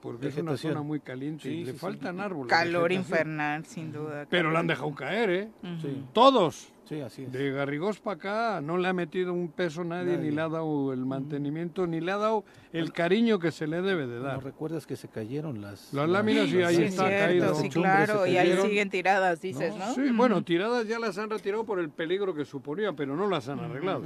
porque 0.02 0.28
es 0.28 0.38
una 0.38 0.58
zona 0.58 0.82
muy 0.82 1.00
caliente 1.00 1.50
y 1.50 1.52
Sí, 1.52 1.60
le 1.66 1.66
sí, 1.68 1.72
sí. 1.74 1.78
faltan 1.78 2.20
árboles. 2.20 2.50
calor 2.50 2.92
infernal, 2.92 3.66
sin 3.66 3.92
duda. 3.92 4.26
Pero 4.30 4.44
calor 4.44 4.54
la 4.54 4.60
han 4.60 4.68
dejado 4.68 4.94
caer, 4.96 5.30
¿eh? 5.30 5.50
Sí, 5.82 6.04
Todos. 6.14 6.72
sí, 6.86 7.02
así 7.02 7.24
es. 7.24 7.32
De 7.32 7.52
Garrigós 7.52 8.00
para 8.00 8.16
acá 8.16 8.62
no 8.62 8.78
le 8.78 8.88
ha 8.88 8.94
metido 8.94 9.34
un 9.34 9.50
peso 9.50 9.84
nadie, 9.84 10.14
Nadie. 10.18 10.30
ni 10.30 10.36
le 10.36 10.42
ha 10.42 10.48
dado 10.50 10.94
el 10.94 11.06
mantenimiento, 11.06 11.86
ni 11.88 12.00
le 12.00 12.12
ha 12.12 12.18
dado 12.18 12.46
el 12.72 12.94
cariño 12.94 13.40
que 13.40 13.52
se 13.52 13.68
le 13.68 13.82
debe 13.82 14.08
de 14.08 14.18
¿No 14.18 14.24
dar. 14.24 14.44
recuerdas 14.44 14.86
que 14.88 14.96
se 14.96 15.08
cayeron 15.08 15.62
las... 15.62 15.94
Las 15.94 16.08
láminas 16.10 16.48
y 16.50 16.62
ahí 16.64 16.76
Sí, 16.78 16.84
está 16.84 17.08
cierto, 17.08 17.26
caído. 17.28 17.56
sí, 17.56 17.70
claro, 17.70 18.26
y 18.28 18.38
ahí 18.38 18.56
siguen 18.62 18.90
tiradas, 18.90 19.42
dices, 19.42 19.76
¿no? 19.76 19.94
Sí, 19.94 20.10
bueno, 20.14 20.42
tiradas 20.44 20.88
ya 20.88 21.00
las 21.00 21.18
han 21.18 21.30
retirado 21.30 21.66
por 21.66 21.80
el 21.80 21.90
peligro 21.90 22.34
que 22.34 22.46
suponía, 22.46 22.94
pero 22.94 23.16
no 23.16 23.28
las 23.28 23.50
han 23.50 23.60
arreglado. 23.60 24.04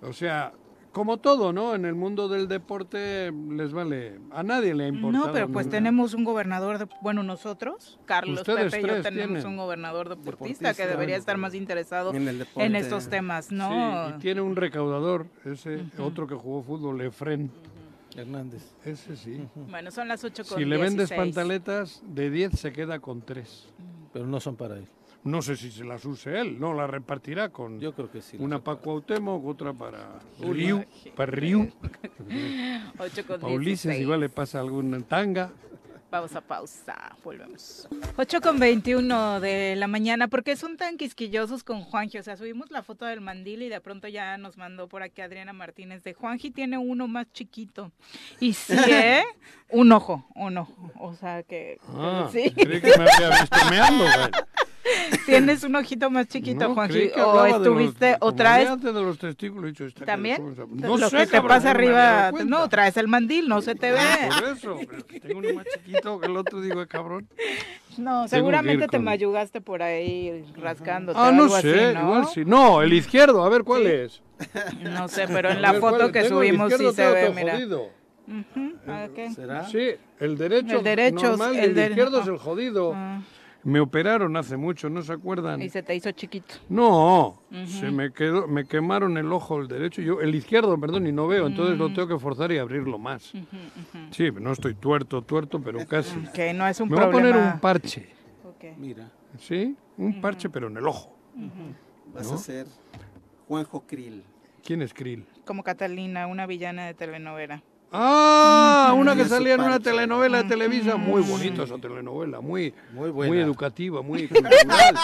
O 0.00 0.12
sea, 0.12 0.52
como 0.92 1.16
todo, 1.18 1.52
¿no? 1.52 1.74
En 1.74 1.84
el 1.84 1.94
mundo 1.94 2.28
del 2.28 2.48
deporte 2.48 3.32
les 3.50 3.72
vale, 3.72 4.20
a 4.30 4.42
nadie 4.42 4.74
le 4.74 4.84
ha 4.84 4.88
importado. 4.88 5.26
No, 5.26 5.32
pero 5.32 5.48
pues 5.48 5.66
nunca. 5.66 5.78
tenemos 5.78 6.14
un 6.14 6.24
gobernador, 6.24 6.78
de, 6.78 6.88
bueno, 7.00 7.22
nosotros, 7.22 7.98
Carlos, 8.04 8.40
Ustedes 8.40 8.70
Pepe 8.70 8.78
y 8.78 8.88
yo 8.96 9.02
tenemos 9.02 9.28
tienen. 9.28 9.46
un 9.46 9.56
gobernador 9.56 10.08
deportista, 10.10 10.30
Deportista, 10.68 10.74
que 10.74 10.86
debería 10.86 11.16
estar 11.16 11.36
más 11.38 11.54
interesado 11.54 12.12
En 12.14 12.28
el 12.28 12.38
deporte. 12.40 12.66
en 12.66 12.76
estos 12.76 13.08
temas, 13.08 13.50
¿no? 13.50 13.68
Sí, 14.08 14.14
y 14.16 14.18
tiene 14.20 14.40
un 14.42 14.54
recaudador, 14.54 15.26
ese 15.44 15.82
otro 15.98 16.26
que 16.26 16.34
jugó 16.34 16.62
fútbol, 16.62 17.00
Efren. 17.00 17.50
Hernández. 18.14 18.62
Ese 18.84 19.16
sí. 19.16 19.42
Bueno, 19.70 19.90
son 19.90 20.06
las 20.08 20.22
8 20.22 20.44
con 20.46 20.58
Si 20.58 20.66
le 20.66 20.76
vendes 20.76 21.08
16. 21.08 21.18
pantaletas, 21.18 22.02
de 22.06 22.28
10 22.30 22.52
se 22.60 22.70
queda 22.70 22.98
con 22.98 23.22
3. 23.22 23.68
Pero 24.12 24.26
no 24.26 24.38
son 24.38 24.54
para 24.56 24.76
él. 24.76 24.86
No 25.24 25.40
sé 25.40 25.56
si 25.56 25.70
se 25.70 25.84
las 25.84 26.04
use 26.04 26.40
él, 26.40 26.58
no, 26.58 26.74
las 26.74 26.90
repartirá 26.90 27.50
con 27.50 27.78
Yo 27.78 27.94
creo 27.94 28.10
que 28.10 28.20
sí. 28.20 28.36
una 28.40 28.62
para. 28.62 28.78
Cuauhtémoc, 28.80 29.46
otra 29.46 29.72
para 29.72 30.18
Riu, 30.40 30.84
para 31.14 31.30
Riu. 31.30 31.70
8 32.98 33.26
con 33.26 33.40
Pa' 33.40 33.46
Ulises 33.46 33.84
16. 33.84 34.00
igual 34.00 34.20
le 34.20 34.28
pasa 34.28 34.58
alguna 34.60 35.00
tanga. 35.02 35.52
Vamos 36.12 36.36
a 36.36 36.42
pausa, 36.42 37.16
volvemos. 37.24 37.88
8 38.18 38.42
con 38.42 38.58
21 38.58 39.40
de 39.40 39.76
la 39.76 39.86
mañana, 39.86 40.28
¿por 40.28 40.44
qué 40.44 40.56
son 40.56 40.76
tan 40.76 40.98
quisquillosos 40.98 41.64
con 41.64 41.84
Juanji? 41.84 42.18
O 42.18 42.22
sea, 42.22 42.36
subimos 42.36 42.70
la 42.70 42.82
foto 42.82 43.06
del 43.06 43.22
mandil 43.22 43.62
y 43.62 43.70
de 43.70 43.80
pronto 43.80 44.08
ya 44.08 44.36
nos 44.36 44.58
mandó 44.58 44.88
por 44.88 45.02
aquí 45.02 45.22
Adriana 45.22 45.54
Martínez 45.54 46.02
de 46.02 46.12
Juanji 46.12 46.50
tiene 46.50 46.76
uno 46.76 47.08
más 47.08 47.32
chiquito. 47.32 47.92
Y 48.40 48.52
sí, 48.52 48.74
¿eh? 48.90 49.24
Un 49.70 49.90
ojo, 49.90 50.26
un 50.34 50.58
ojo. 50.58 50.92
O 51.00 51.14
sea 51.14 51.44
que... 51.44 51.78
Ah, 51.88 52.28
sí, 52.30 52.50
creí 52.50 52.82
que 52.82 52.92
me 52.98 53.10
había 53.10 53.40
visto 53.40 53.58
meando, 53.70 54.04
güey. 54.04 54.30
tienes 55.26 55.62
un 55.64 55.76
ojito 55.76 56.10
más 56.10 56.26
chiquito, 56.28 56.68
No, 56.68 56.74
Juanji. 56.74 57.10
O 57.16 57.20
hablaba 57.20 57.44
de 57.46 57.50
los- 57.52 57.60
estuviste, 57.62 58.16
o 58.20 58.32
traes 58.32 58.68
antes 58.68 58.92
de 58.94 59.00
los 59.00 59.18
testículos, 59.18 59.72
también 60.04 60.36
cara, 60.36 60.62
¿cómo 60.66 60.76
se- 60.80 60.86
No 60.88 60.96
lo 60.96 61.08
sé, 61.08 61.16
que 61.18 61.26
te 61.26 61.32
cabrón, 61.32 61.48
pasa 61.48 61.70
arriba. 61.70 62.32
No, 62.44 62.68
traes 62.68 62.96
el 62.96 63.08
mandil, 63.08 63.48
no 63.48 63.62
se 63.62 63.74
te 63.74 63.92
ve. 63.92 63.98
Por 64.40 64.48
eso, 64.48 64.78
tengo 65.22 65.38
uno 65.38 65.54
más 65.54 65.66
chiquito 65.72 66.18
que 66.20 66.26
el 66.26 66.36
otro, 66.36 66.60
digo, 66.60 66.82
"Eh, 66.82 66.86
cabrón. 66.86 67.28
No, 67.98 68.26
seguramente 68.26 68.86
te 68.88 68.96
con- 68.96 69.04
mayugaste 69.04 69.60
por 69.60 69.82
ahí 69.82 70.44
rascándote. 70.56 71.18
Ah, 71.20 71.30
no 71.30 71.42
algo 71.44 71.56
así, 71.56 71.70
sé, 71.70 71.92
¿no? 71.94 72.00
igual 72.00 72.26
sí. 72.32 72.44
No, 72.44 72.82
el 72.82 72.92
izquierdo, 72.92 73.44
a 73.44 73.48
ver 73.48 73.62
cuál 73.64 73.86
es. 73.86 74.22
No 74.82 75.06
sé, 75.08 75.26
pero 75.28 75.50
en 75.50 75.62
la 75.62 75.72
ver, 75.72 75.80
foto 75.80 76.10
que 76.10 76.22
Tengo 76.22 76.36
subimos 76.38 76.72
sí 76.72 76.90
se 76.92 77.10
ve, 77.12 77.30
mira. 77.34 77.52
jodido. 77.54 77.90
Ujú, 78.26 78.72
ah, 78.88 79.08
ok. 79.10 79.34
¿Será? 79.34 79.64
Sí, 79.68 79.90
el 80.20 80.38
derecho, 80.38 80.78
El 80.78 80.84
derecho, 80.84 81.28
normal 81.30 81.56
el 81.56 81.64
el, 81.64 81.74
de- 81.74 81.86
izquierdo 81.88 82.20
es 82.20 82.26
ah. 82.26 82.30
el 82.30 82.38
jodido. 82.38 82.92
Ah, 82.94 83.20
Me 83.64 83.78
operaron 83.78 84.36
hace 84.36 84.56
mucho, 84.56 84.90
¿no 84.90 85.02
se 85.02 85.12
acuerdan? 85.12 85.62
y 85.62 85.68
se 85.68 85.82
te 85.84 85.94
hizo 85.94 86.10
chiquito. 86.10 86.54
No, 86.68 87.40
se 87.66 87.90
me 87.92 88.12
quedó, 88.12 88.48
me 88.48 88.64
quemaron 88.66 89.16
el 89.18 89.32
ojo 89.32 89.58
el 89.60 89.68
derecho, 89.68 90.02
yo 90.02 90.20
el 90.20 90.34
izquierdo, 90.34 90.78
perdón, 90.80 91.06
y 91.06 91.12
no 91.12 91.28
veo, 91.28 91.46
entonces 91.46 91.76
Mm. 91.76 91.78
lo 91.78 91.92
tengo 91.92 92.08
que 92.08 92.18
forzar 92.18 92.50
y 92.50 92.58
abrirlo 92.58 92.98
más. 92.98 93.32
Sí, 94.10 94.30
no 94.32 94.50
estoy 94.52 94.74
tuerto, 94.74 95.22
tuerto, 95.22 95.60
pero 95.62 95.86
casi. 95.86 96.18
Que 96.34 96.52
no 96.52 96.66
es 96.66 96.80
un 96.80 96.88
Me 96.88 96.96
voy 96.96 97.04
a 97.04 97.10
problema. 97.10 97.36
poner 97.36 97.52
un 97.54 97.60
parche, 97.60 98.08
Ok. 98.44 98.76
Mira. 98.78 99.10
¿sí? 99.38 99.76
Un 99.96 100.20
parche, 100.20 100.50
pero 100.50 100.66
en 100.66 100.76
el 100.76 100.86
ojo. 100.86 101.16
Vas 102.14 102.28
¿No? 102.28 102.34
a 102.34 102.38
ser 102.38 102.66
Juanjo 103.46 103.84
Krill. 103.86 104.24
¿Quién 104.64 104.82
es 104.82 104.92
Krill? 104.92 105.24
Como 105.44 105.62
Catalina, 105.62 106.26
una 106.26 106.46
villana 106.46 106.86
de 106.86 106.94
telenovela. 106.94 107.62
Ah, 107.92 108.94
una 108.96 109.14
que 109.14 109.24
salía 109.26 109.54
en 109.54 109.60
una 109.60 109.78
telenovela 109.78 110.42
de 110.42 110.48
Televisa, 110.48 110.96
muy 110.96 111.22
bonita 111.22 111.64
esa 111.64 111.76
telenovela, 111.78 112.40
muy, 112.40 112.72
Muy 112.92 113.12
muy 113.12 113.28
buena. 113.28 113.42
educativa, 113.42 114.00
muy 114.02 114.28
cultural. 114.28 114.94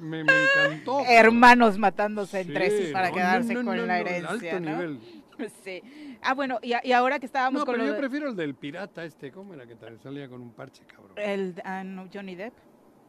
me, 0.00 0.06
me- 0.08 0.24
me 0.24 0.32
encantó. 0.44 1.04
Hermanos 1.06 1.78
matándose 1.78 2.40
entre 2.40 2.70
sí 2.70 2.86
Sí, 2.86 2.92
para 2.92 3.08
no, 3.10 3.14
quedarse 3.14 3.54
no, 3.54 3.62
no, 3.62 3.70
con 3.70 3.76
no, 3.76 3.86
la 3.86 3.98
herencia, 4.00 4.56
alto 4.56 4.60
¿no? 4.60 4.70
nivel. 4.76 5.00
Sí. 5.62 5.82
Ah, 6.22 6.32
bueno, 6.32 6.58
y, 6.62 6.72
y 6.82 6.92
ahora 6.92 7.18
que 7.18 7.26
estábamos 7.26 7.60
No, 7.60 7.66
con 7.66 7.74
pero 7.74 7.84
lo 7.84 7.88
yo 7.90 7.94
de- 7.94 8.00
prefiero 8.00 8.28
el 8.30 8.36
del 8.36 8.54
pirata 8.54 9.04
este, 9.04 9.30
¿cómo 9.30 9.52
era 9.52 9.66
que 9.66 9.74
tal? 9.74 10.00
salía 10.02 10.30
con 10.30 10.40
un 10.40 10.52
parche, 10.54 10.82
cabrón? 10.86 11.12
el 11.18 11.54
ah, 11.62 11.84
no, 11.84 12.08
Johnny 12.12 12.34
Depp. 12.36 12.54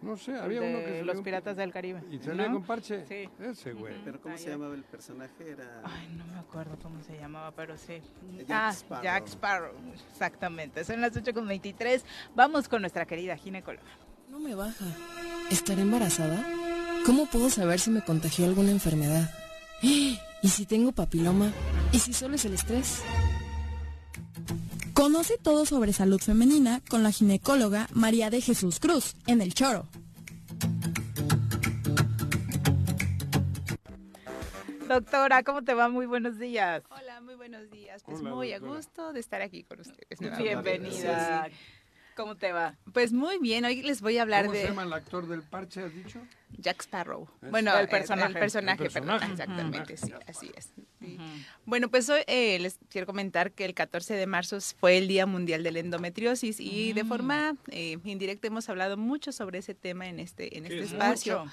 No 0.02 0.16
sé, 0.16 0.32
El 0.34 0.38
había 0.42 0.62
uno 0.62 0.78
que 0.80 0.86
salía 0.86 1.04
los 1.04 1.22
piratas 1.22 1.58
del 1.58 1.72
Caribe. 1.74 2.04
¿Y 2.12 2.20
salía 2.20 2.48
¿no? 2.48 2.54
con 2.56 2.64
parche? 2.64 3.06
Sí. 3.08 3.28
Ese 3.44 3.74
güey. 3.74 3.96
Pero 4.06 4.22
¿cómo 4.22 4.36
Ah, 4.36 4.38
se 4.38 4.46
ya. 4.46 4.52
llamaba 4.52 4.76
el 4.76 4.84
personaje? 4.84 5.50
Era... 5.52 5.82
Ay, 5.84 6.08
no 6.16 6.26
me 6.28 6.38
acuerdo 6.38 6.78
cómo 6.82 7.02
se 7.04 7.18
llamaba, 7.18 7.52
pero 7.52 7.76
sí. 7.78 8.00
Jack 8.38 8.48
ah, 8.52 8.70
Sparrow. 8.74 9.04
Jack 9.04 9.28
Sparrow. 9.28 9.74
Exactamente. 10.12 10.84
Son 10.84 11.02
las 11.02 11.16
8 11.18 11.34
con 11.34 11.48
23. 11.48 12.06
Vamos 12.36 12.68
con 12.70 12.82
nuestra 12.82 13.06
querida 13.06 13.36
ginecóloga. 13.38 13.84
No 14.30 14.40
me 14.40 14.54
baja. 14.56 14.86
¿Estaré 15.50 15.82
embarazada? 15.82 16.46
¿Cómo 17.06 17.26
puedo 17.26 17.50
saber 17.50 17.80
si 17.80 17.90
me 17.90 18.02
contagió 18.04 18.46
alguna 18.46 18.72
enfermedad? 18.72 19.30
¿Y 19.82 20.48
si 20.50 20.66
tengo 20.68 20.92
papiloma? 20.92 21.52
¿Y 21.92 21.98
si 22.00 22.14
solo 22.14 22.36
es 22.36 22.46
el 22.46 22.54
estrés? 22.54 23.02
Conoce 24.98 25.38
todo 25.38 25.68
sobre 25.68 25.94
salud 25.94 26.20
femenina 26.20 26.82
con 26.90 27.04
la 27.04 27.12
ginecóloga 27.12 27.88
María 27.94 28.32
de 28.32 28.42
Jesús 28.42 28.80
Cruz 28.80 29.16
en 29.28 29.42
El 29.42 29.54
Choro. 29.54 29.88
Doctora, 34.88 35.44
¿cómo 35.44 35.64
te 35.64 35.76
va? 35.76 35.88
Muy 35.88 36.08
buenos 36.08 36.40
días. 36.40 36.82
Hola, 36.90 37.22
muy 37.22 37.36
buenos 37.36 37.70
días. 37.70 38.02
Pues 38.04 38.22
Hola, 38.22 38.34
muy 38.34 38.54
a 38.54 38.58
gusto 38.58 39.14
de 39.14 39.20
estar 39.20 39.44
aquí 39.44 39.64
con 39.64 39.82
ustedes. 39.82 40.18
Bienvenida. 40.40 41.48
¿Cómo 42.18 42.36
te 42.36 42.52
va? 42.52 42.76
Pues 42.94 43.14
muy 43.14 43.38
bien, 43.38 43.64
hoy 43.64 43.84
les 43.84 44.02
voy 44.02 44.18
a 44.18 44.24
hablar 44.24 44.46
¿Cómo 44.46 44.54
de 44.56 44.62
se 44.64 44.68
llama 44.70 44.82
el 44.84 44.92
actor 44.94 45.28
del 45.28 45.44
parche, 45.44 45.84
has 45.84 45.94
dicho? 45.94 46.20
Jack 46.58 46.82
Sparrow. 46.82 47.28
Es- 47.44 47.52
Bueno, 47.52 47.72
El 47.76 47.82
el 47.82 47.88
personaje. 47.90 48.34
personaje. 48.34 48.84
El 48.84 48.90
personaje, 48.92 49.22
perdón, 49.22 49.32
exactamente, 49.32 49.98
sí, 49.98 50.12
así 50.28 50.52
es. 50.58 50.70
Sí. 51.00 51.18
Bueno, 51.66 51.90
pues 51.90 52.10
hoy 52.10 52.22
eh, 52.26 52.58
les 52.58 52.80
quiero 52.90 53.06
comentar 53.06 53.52
que 53.52 53.66
el 53.66 53.76
14 53.76 54.16
de 54.16 54.26
marzo 54.26 54.58
fue 54.80 54.98
el 54.98 55.08
Día 55.08 55.28
Mundial 55.28 55.62
de 55.62 55.72
la 55.72 55.80
Endometriosis 55.80 56.60
y 56.60 56.94
de 56.94 57.04
Mm. 57.04 57.08
forma 57.08 57.56
eh, 57.70 58.00
indirecta 58.04 58.48
hemos 58.48 58.68
hablado 58.68 58.98
mucho 58.98 59.32
sobre 59.32 59.60
ese 59.60 59.76
tema 59.76 60.08
en 60.08 60.20
este, 60.20 60.58
en 60.58 60.64
¿Qué 60.64 60.74
este 60.74 60.86
es 60.86 60.92
espacio. 60.94 61.40
mucho? 61.42 61.52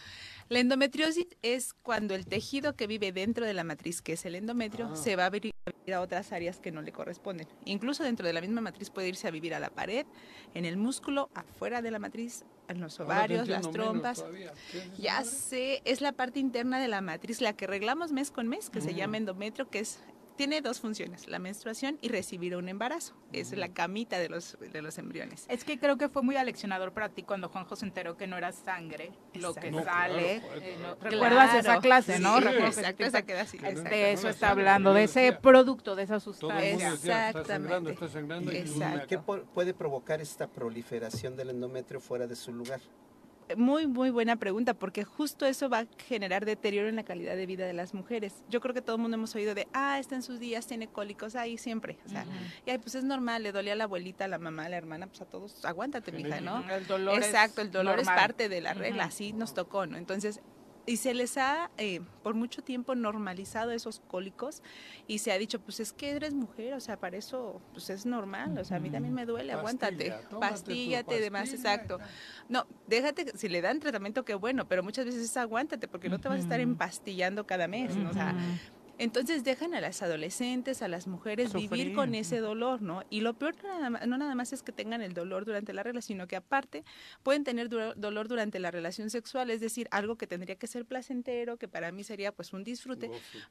La 0.50 0.58
endometriosis 0.60 1.26
es 1.42 1.72
cuando 1.72 2.14
el 2.14 2.26
tejido 2.26 2.76
que 2.76 2.86
vive 2.86 3.12
dentro 3.12 3.46
de 3.46 3.54
la 3.54 3.64
matriz, 3.64 4.02
que 4.02 4.12
es 4.12 4.24
el 4.26 4.34
endometrio, 4.34 4.90
Ah. 4.92 4.96
se 4.96 5.16
va 5.16 5.24
a 5.24 5.26
abrir 5.26 5.52
a 5.92 6.00
otras 6.00 6.32
áreas 6.32 6.60
que 6.60 6.70
no 6.70 6.82
le 6.82 6.92
corresponden. 6.92 7.46
Incluso 7.64 8.02
dentro 8.04 8.26
de 8.26 8.32
la 8.34 8.40
misma 8.42 8.60
matriz 8.60 8.90
puede 8.90 9.08
irse 9.08 9.26
a 9.26 9.30
vivir 9.30 9.54
a 9.54 9.58
la 9.60 9.70
pared, 9.70 10.04
en 10.52 10.64
el 10.66 10.76
músculo, 10.76 11.30
afuera 11.34 11.80
de 11.82 11.90
la 11.90 11.98
matriz, 11.98 12.44
en 12.68 12.80
los 12.80 13.00
ovarios, 13.00 13.48
las 13.48 13.70
trompas. 13.70 14.18
todavía. 14.18 14.52
¿Qué 14.70 14.78
es 14.78 14.84
esa 14.84 14.94
Ya 15.02 15.24
sé, 15.24 15.82
es 15.84 16.00
la 16.02 16.12
parte 16.12 16.40
interna 16.40 16.78
de 16.78 16.88
la 16.88 17.00
matriz, 17.00 17.40
la 17.40 17.54
que 17.54 17.64
arreglamos 17.64 18.12
mes 18.12 18.30
con 18.30 18.46
mes, 18.48 18.68
que 18.70 18.80
se 18.82 18.92
Mm. 18.92 18.96
llama 18.96 19.16
endometrio, 19.16 19.68
que 19.70 19.78
es 19.80 19.98
tiene 20.36 20.60
dos 20.60 20.80
funciones, 20.80 21.28
la 21.28 21.38
menstruación 21.38 21.98
y 22.00 22.08
recibir 22.08 22.56
un 22.56 22.68
embarazo. 22.68 23.14
Es 23.32 23.52
Mm. 23.52 23.56
la 23.56 23.68
camita 23.68 24.18
de 24.18 24.28
los, 24.28 24.56
de 24.60 24.82
los 24.82 24.98
embriones. 24.98 25.44
Es 25.48 25.64
que 25.64 25.78
creo 25.78 25.96
que 25.96 26.08
fue 26.08 26.22
muy 26.22 26.36
aleccionador 26.36 26.92
para 26.92 27.08
ti 27.08 27.22
cuando 27.22 27.48
Juanjo 27.48 27.76
se 27.76 27.84
enteró 27.86 28.16
que 28.16 28.26
no 28.26 28.36
era 28.36 28.52
sangre 28.52 29.12
lo 29.34 29.54
que. 29.54 29.70
No, 29.70 29.84
sale. 29.84 30.40
claro, 30.40 30.60
eh, 30.60 30.76
no- 30.82 30.96
claro. 30.96 31.10
¿Recuerdas 31.10 31.54
esa 31.54 31.78
clase, 31.80 32.18
no? 32.18 32.38
Sí, 32.40 32.48
exacto, 32.48 33.04
esa 33.04 33.22
queda 33.22 33.42
así. 33.42 33.58
De 33.58 33.68
Exacto. 33.70 33.94
eso 33.94 34.28
está 34.28 34.46
la 34.46 34.52
hablando, 34.52 34.92
de 34.94 35.04
ese 35.04 35.32
producto, 35.32 35.94
de 35.96 36.02
esa 36.04 36.18
Todo 36.18 36.30
el 36.30 36.36
sustancia. 36.38 36.70
mundo 36.72 36.90
decía, 36.90 37.28
está 37.28 37.44
sangrando, 37.44 37.90
Exactamente. 37.90 37.92
está 37.92 38.08
sangrando. 38.08 38.52
y 38.52 38.56
Exacto. 38.56 39.06
¿Qué 39.08 39.18
puede 39.54 39.74
provocar 39.74 40.20
esta 40.20 40.46
proliferación 40.48 41.36
del 41.36 41.50
endometrio 41.50 42.00
fuera 42.00 42.26
de 42.26 42.36
su 42.36 42.52
lugar? 42.52 42.80
Muy, 43.56 43.86
muy 43.86 44.10
buena 44.10 44.36
pregunta, 44.36 44.74
porque 44.74 45.04
justo 45.04 45.46
eso 45.46 45.68
va 45.68 45.80
a 45.80 45.86
generar 46.06 46.44
deterioro 46.44 46.88
en 46.88 46.96
la 46.96 47.04
calidad 47.04 47.36
de 47.36 47.46
vida 47.46 47.66
de 47.66 47.72
las 47.72 47.94
mujeres. 47.94 48.42
Yo 48.48 48.60
creo 48.60 48.74
que 48.74 48.80
todo 48.80 48.96
el 48.96 49.02
mundo 49.02 49.16
hemos 49.16 49.34
oído 49.34 49.54
de, 49.54 49.68
ah, 49.72 49.98
está 49.98 50.14
en 50.14 50.22
sus 50.22 50.40
días, 50.40 50.66
tiene 50.66 50.88
cólicos, 50.88 51.36
ahí 51.36 51.58
siempre. 51.58 51.98
O 52.06 52.08
sea, 52.08 52.24
y 52.66 52.70
ay, 52.70 52.78
pues 52.78 52.94
es 52.94 53.04
normal, 53.04 53.42
le 53.42 53.52
dolía 53.52 53.74
a 53.74 53.76
la 53.76 53.84
abuelita, 53.84 54.24
a 54.24 54.28
la 54.28 54.38
mamá, 54.38 54.66
a 54.66 54.68
la 54.68 54.76
hermana, 54.76 55.06
pues 55.06 55.20
a 55.20 55.26
todos, 55.26 55.64
aguántate, 55.64 56.12
mija, 56.12 56.40
¿no? 56.40 56.68
El 56.70 56.86
dolor 56.86 57.18
Exacto, 57.18 57.60
el 57.60 57.70
dolor 57.70 58.00
es 58.00 58.06
parte 58.06 58.48
de 58.48 58.60
la 58.60 58.74
regla, 58.74 59.04
así 59.04 59.32
nos 59.32 59.54
tocó, 59.54 59.86
¿no? 59.86 59.96
Entonces, 59.96 60.40
y 60.86 60.98
se 60.98 61.14
les 61.14 61.36
ha 61.38 61.70
eh, 61.78 62.00
por 62.22 62.34
mucho 62.34 62.62
tiempo 62.62 62.94
normalizado 62.94 63.70
esos 63.70 64.00
cólicos 64.00 64.62
y 65.06 65.18
se 65.18 65.32
ha 65.32 65.38
dicho, 65.38 65.60
pues 65.60 65.80
es 65.80 65.92
que 65.92 66.10
eres 66.10 66.34
mujer, 66.34 66.74
o 66.74 66.80
sea, 66.80 66.98
para 66.98 67.16
eso 67.16 67.60
pues 67.72 67.90
es 67.90 68.04
normal, 68.06 68.58
o 68.58 68.64
sea, 68.64 68.76
a 68.76 68.80
mí 68.80 68.90
también 68.90 69.14
me 69.14 69.24
duele, 69.24 69.52
aguántate, 69.52 70.10
Pastilla, 70.10 70.40
pastíllate, 70.40 71.20
demás, 71.20 71.52
exacto. 71.52 71.98
No, 72.48 72.66
déjate, 72.86 73.36
si 73.36 73.48
le 73.48 73.62
dan 73.62 73.80
tratamiento, 73.80 74.24
qué 74.24 74.34
bueno, 74.34 74.66
pero 74.68 74.82
muchas 74.82 75.06
veces 75.06 75.22
es 75.22 75.36
aguántate, 75.36 75.88
porque 75.88 76.08
no 76.08 76.20
te 76.20 76.28
vas 76.28 76.38
a 76.38 76.42
estar 76.42 76.60
empastillando 76.60 77.46
cada 77.46 77.66
mes, 77.66 77.96
¿no? 77.96 78.10
O 78.10 78.12
sea, 78.12 78.34
entonces 78.98 79.44
dejan 79.44 79.74
a 79.74 79.80
las 79.80 80.02
adolescentes, 80.02 80.82
a 80.82 80.88
las 80.88 81.06
mujeres 81.06 81.52
vivir 81.52 81.94
con 81.94 82.14
ese 82.14 82.38
dolor, 82.38 82.80
¿no? 82.82 83.02
Y 83.10 83.20
lo 83.20 83.34
peor 83.34 83.54
no 83.62 83.68
nada, 83.68 83.90
ma- 83.90 84.06
no 84.06 84.16
nada 84.18 84.34
más 84.34 84.52
es 84.52 84.62
que 84.62 84.72
tengan 84.72 85.02
el 85.02 85.14
dolor 85.14 85.44
durante 85.44 85.72
la 85.72 85.82
regla, 85.82 86.00
sino 86.00 86.26
que 86.26 86.36
aparte 86.36 86.84
pueden 87.22 87.44
tener 87.44 87.68
dolor 87.68 88.28
durante 88.28 88.58
la 88.60 88.70
relación 88.70 89.10
sexual, 89.10 89.50
es 89.50 89.60
decir, 89.60 89.88
algo 89.90 90.16
que 90.16 90.26
tendría 90.26 90.56
que 90.56 90.66
ser 90.66 90.84
placentero, 90.84 91.56
que 91.56 91.66
para 91.68 91.90
mí 91.92 92.04
sería 92.04 92.30
pues 92.32 92.52
un 92.52 92.62
disfrute, 92.64 93.10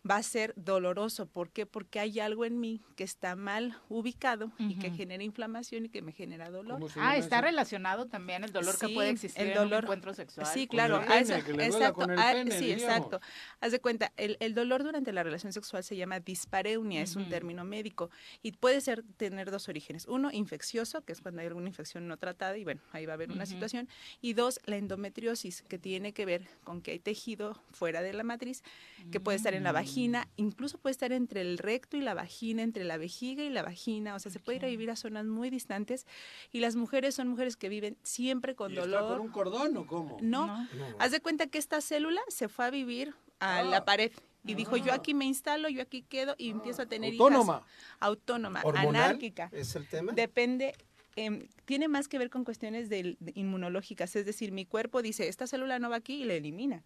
va 0.09 0.15
a 0.17 0.23
ser 0.23 0.53
doloroso. 0.55 1.25
¿Por 1.25 1.49
qué? 1.49 1.65
Porque 1.65 1.99
hay 1.99 2.19
algo 2.19 2.45
en 2.45 2.59
mí 2.59 2.81
que 2.95 3.03
está 3.03 3.35
mal 3.35 3.77
ubicado 3.89 4.51
y 4.57 4.79
que 4.79 4.91
genera 4.91 5.23
inflamación 5.23 5.85
y 5.85 5.89
que 5.89 6.01
me 6.01 6.13
genera 6.13 6.49
dolor. 6.49 6.75
¿Cómo 6.75 6.89
se 6.89 6.99
Ah, 7.01 7.17
está 7.17 7.41
relacionado 7.41 8.05
también 8.05 8.43
el 8.45 8.51
dolor 8.53 8.77
que 8.79 8.87
puede 8.89 9.09
existir 9.09 9.41
el 9.41 9.57
en 9.57 9.67
un 9.67 9.73
encuentro 9.73 10.13
sexual. 10.13 10.47
Sí, 10.47 10.67
Con 10.67 10.77
claro. 10.77 10.97
el 10.97 11.03
a 11.03 11.07
pene, 11.07 11.19
eso- 11.21 11.33
que 11.45 11.53
le 11.53 11.67
duela 11.67 11.67
exacto. 11.67 11.93
con 11.95 12.11
el 12.11 12.19
a- 12.19 12.31
pene, 12.31 12.51
sí, 12.51 12.71
exacto. 12.71 13.19
Haz 13.59 13.71
de 13.73 13.79
cuenta, 13.81 14.13
el, 14.15 14.37
el 14.39 14.53
dolor 14.53 14.83
durante 14.83 15.11
la 15.11 15.21
relación 15.23 15.32
sexual 15.39 15.83
se 15.83 15.95
llama 15.95 16.19
dispareunia, 16.19 17.01
es 17.01 17.15
un 17.15 17.27
término 17.29 17.63
médico 17.65 18.09
y 18.41 18.51
puede 18.51 18.81
ser 18.81 19.03
tener 19.17 19.49
dos 19.51 19.67
orígenes. 19.69 20.05
Uno, 20.07 20.29
infeccioso, 20.31 21.01
que 21.03 21.13
es 21.13 21.21
cuando 21.21 21.41
hay 21.41 21.47
alguna 21.47 21.67
infección 21.67 22.07
no 22.07 22.17
tratada 22.17 22.57
y 22.57 22.63
bueno, 22.63 22.81
ahí 22.91 23.05
va 23.05 23.13
a 23.13 23.15
haber 23.15 23.31
una 23.31 23.45
situación. 23.45 23.87
Y 24.21 24.33
dos, 24.33 24.59
la 24.65 24.77
endometriosis, 24.77 25.61
que 25.63 25.77
tiene 25.79 26.13
que 26.13 26.25
ver 26.25 26.47
con 26.63 26.81
que 26.81 26.91
hay 26.91 26.99
tejido 26.99 27.61
fuera 27.71 28.01
de 28.01 28.13
la 28.13 28.23
matriz, 28.23 28.63
que 29.11 29.19
puede 29.19 29.37
estar 29.37 29.53
en 29.53 29.63
la 29.63 29.71
vagina, 29.71 30.27
incluso 30.37 30.77
puede 30.77 30.91
estar 30.91 31.11
entre 31.11 31.41
el 31.41 31.57
recto 31.57 31.97
y 31.97 32.01
la 32.01 32.13
vagina, 32.13 32.61
entre 32.63 32.83
la 32.83 32.97
vejiga 32.97 33.43
y 33.43 33.49
la 33.49 33.63
vagina, 33.63 34.15
o 34.15 34.19
sea, 34.19 34.31
se 34.31 34.39
puede 34.39 34.57
ir 34.59 34.65
a 34.65 34.67
vivir 34.67 34.89
a 34.91 34.95
zonas 34.95 35.25
muy 35.25 35.49
distantes 35.49 36.05
y 36.51 36.59
las 36.59 36.75
mujeres 36.75 37.15
son 37.15 37.27
mujeres 37.27 37.57
que 37.57 37.69
viven 37.69 37.97
siempre 38.03 38.55
con 38.55 38.71
¿Y 38.71 38.75
está 38.77 38.85
dolor. 38.87 39.17
con 39.17 39.21
un 39.27 39.31
cordón 39.31 39.77
o 39.77 39.85
cómo? 39.87 40.17
No, 40.21 40.47
No. 40.47 40.67
haz 40.99 41.11
de 41.11 41.19
cuenta 41.19 41.47
que 41.47 41.57
esta 41.57 41.81
célula 41.81 42.21
se 42.27 42.47
fue 42.47 42.65
a 42.65 42.69
vivir 42.69 43.13
a 43.39 43.59
Ah. 43.59 43.63
la 43.63 43.83
pared 43.85 44.11
y 44.45 44.53
dijo, 44.55 44.77
yo 44.77 44.91
Ah. 44.91 44.95
aquí 44.95 45.13
me 45.13 45.25
instalo, 45.25 45.69
yo 45.69 45.81
aquí 45.81 46.01
quedo 46.01 46.35
y 46.37 46.49
empiezo 46.49 46.81
a 46.81 46.85
tener 46.85 47.11
Autónoma. 47.13 47.57
hijas. 47.65 47.97
Autónoma, 47.99 48.61
¿Hormonal 48.63 49.03
anárquica. 49.03 49.49
es 49.53 49.75
el 49.75 49.87
tema? 49.87 50.11
Depende, 50.13 50.75
em, 51.15 51.47
tiene 51.65 51.87
más 51.87 52.07
que 52.07 52.17
ver 52.17 52.29
con 52.29 52.43
cuestiones 52.43 52.89
de 52.89 53.17
inmunológicas, 53.35 54.15
es 54.15 54.25
decir, 54.25 54.51
mi 54.51 54.65
cuerpo 54.65 55.01
dice, 55.01 55.27
esta 55.27 55.47
célula 55.47 55.79
no 55.79 55.89
va 55.89 55.97
aquí 55.97 56.21
y 56.21 56.25
la 56.25 56.33
elimina. 56.33 56.83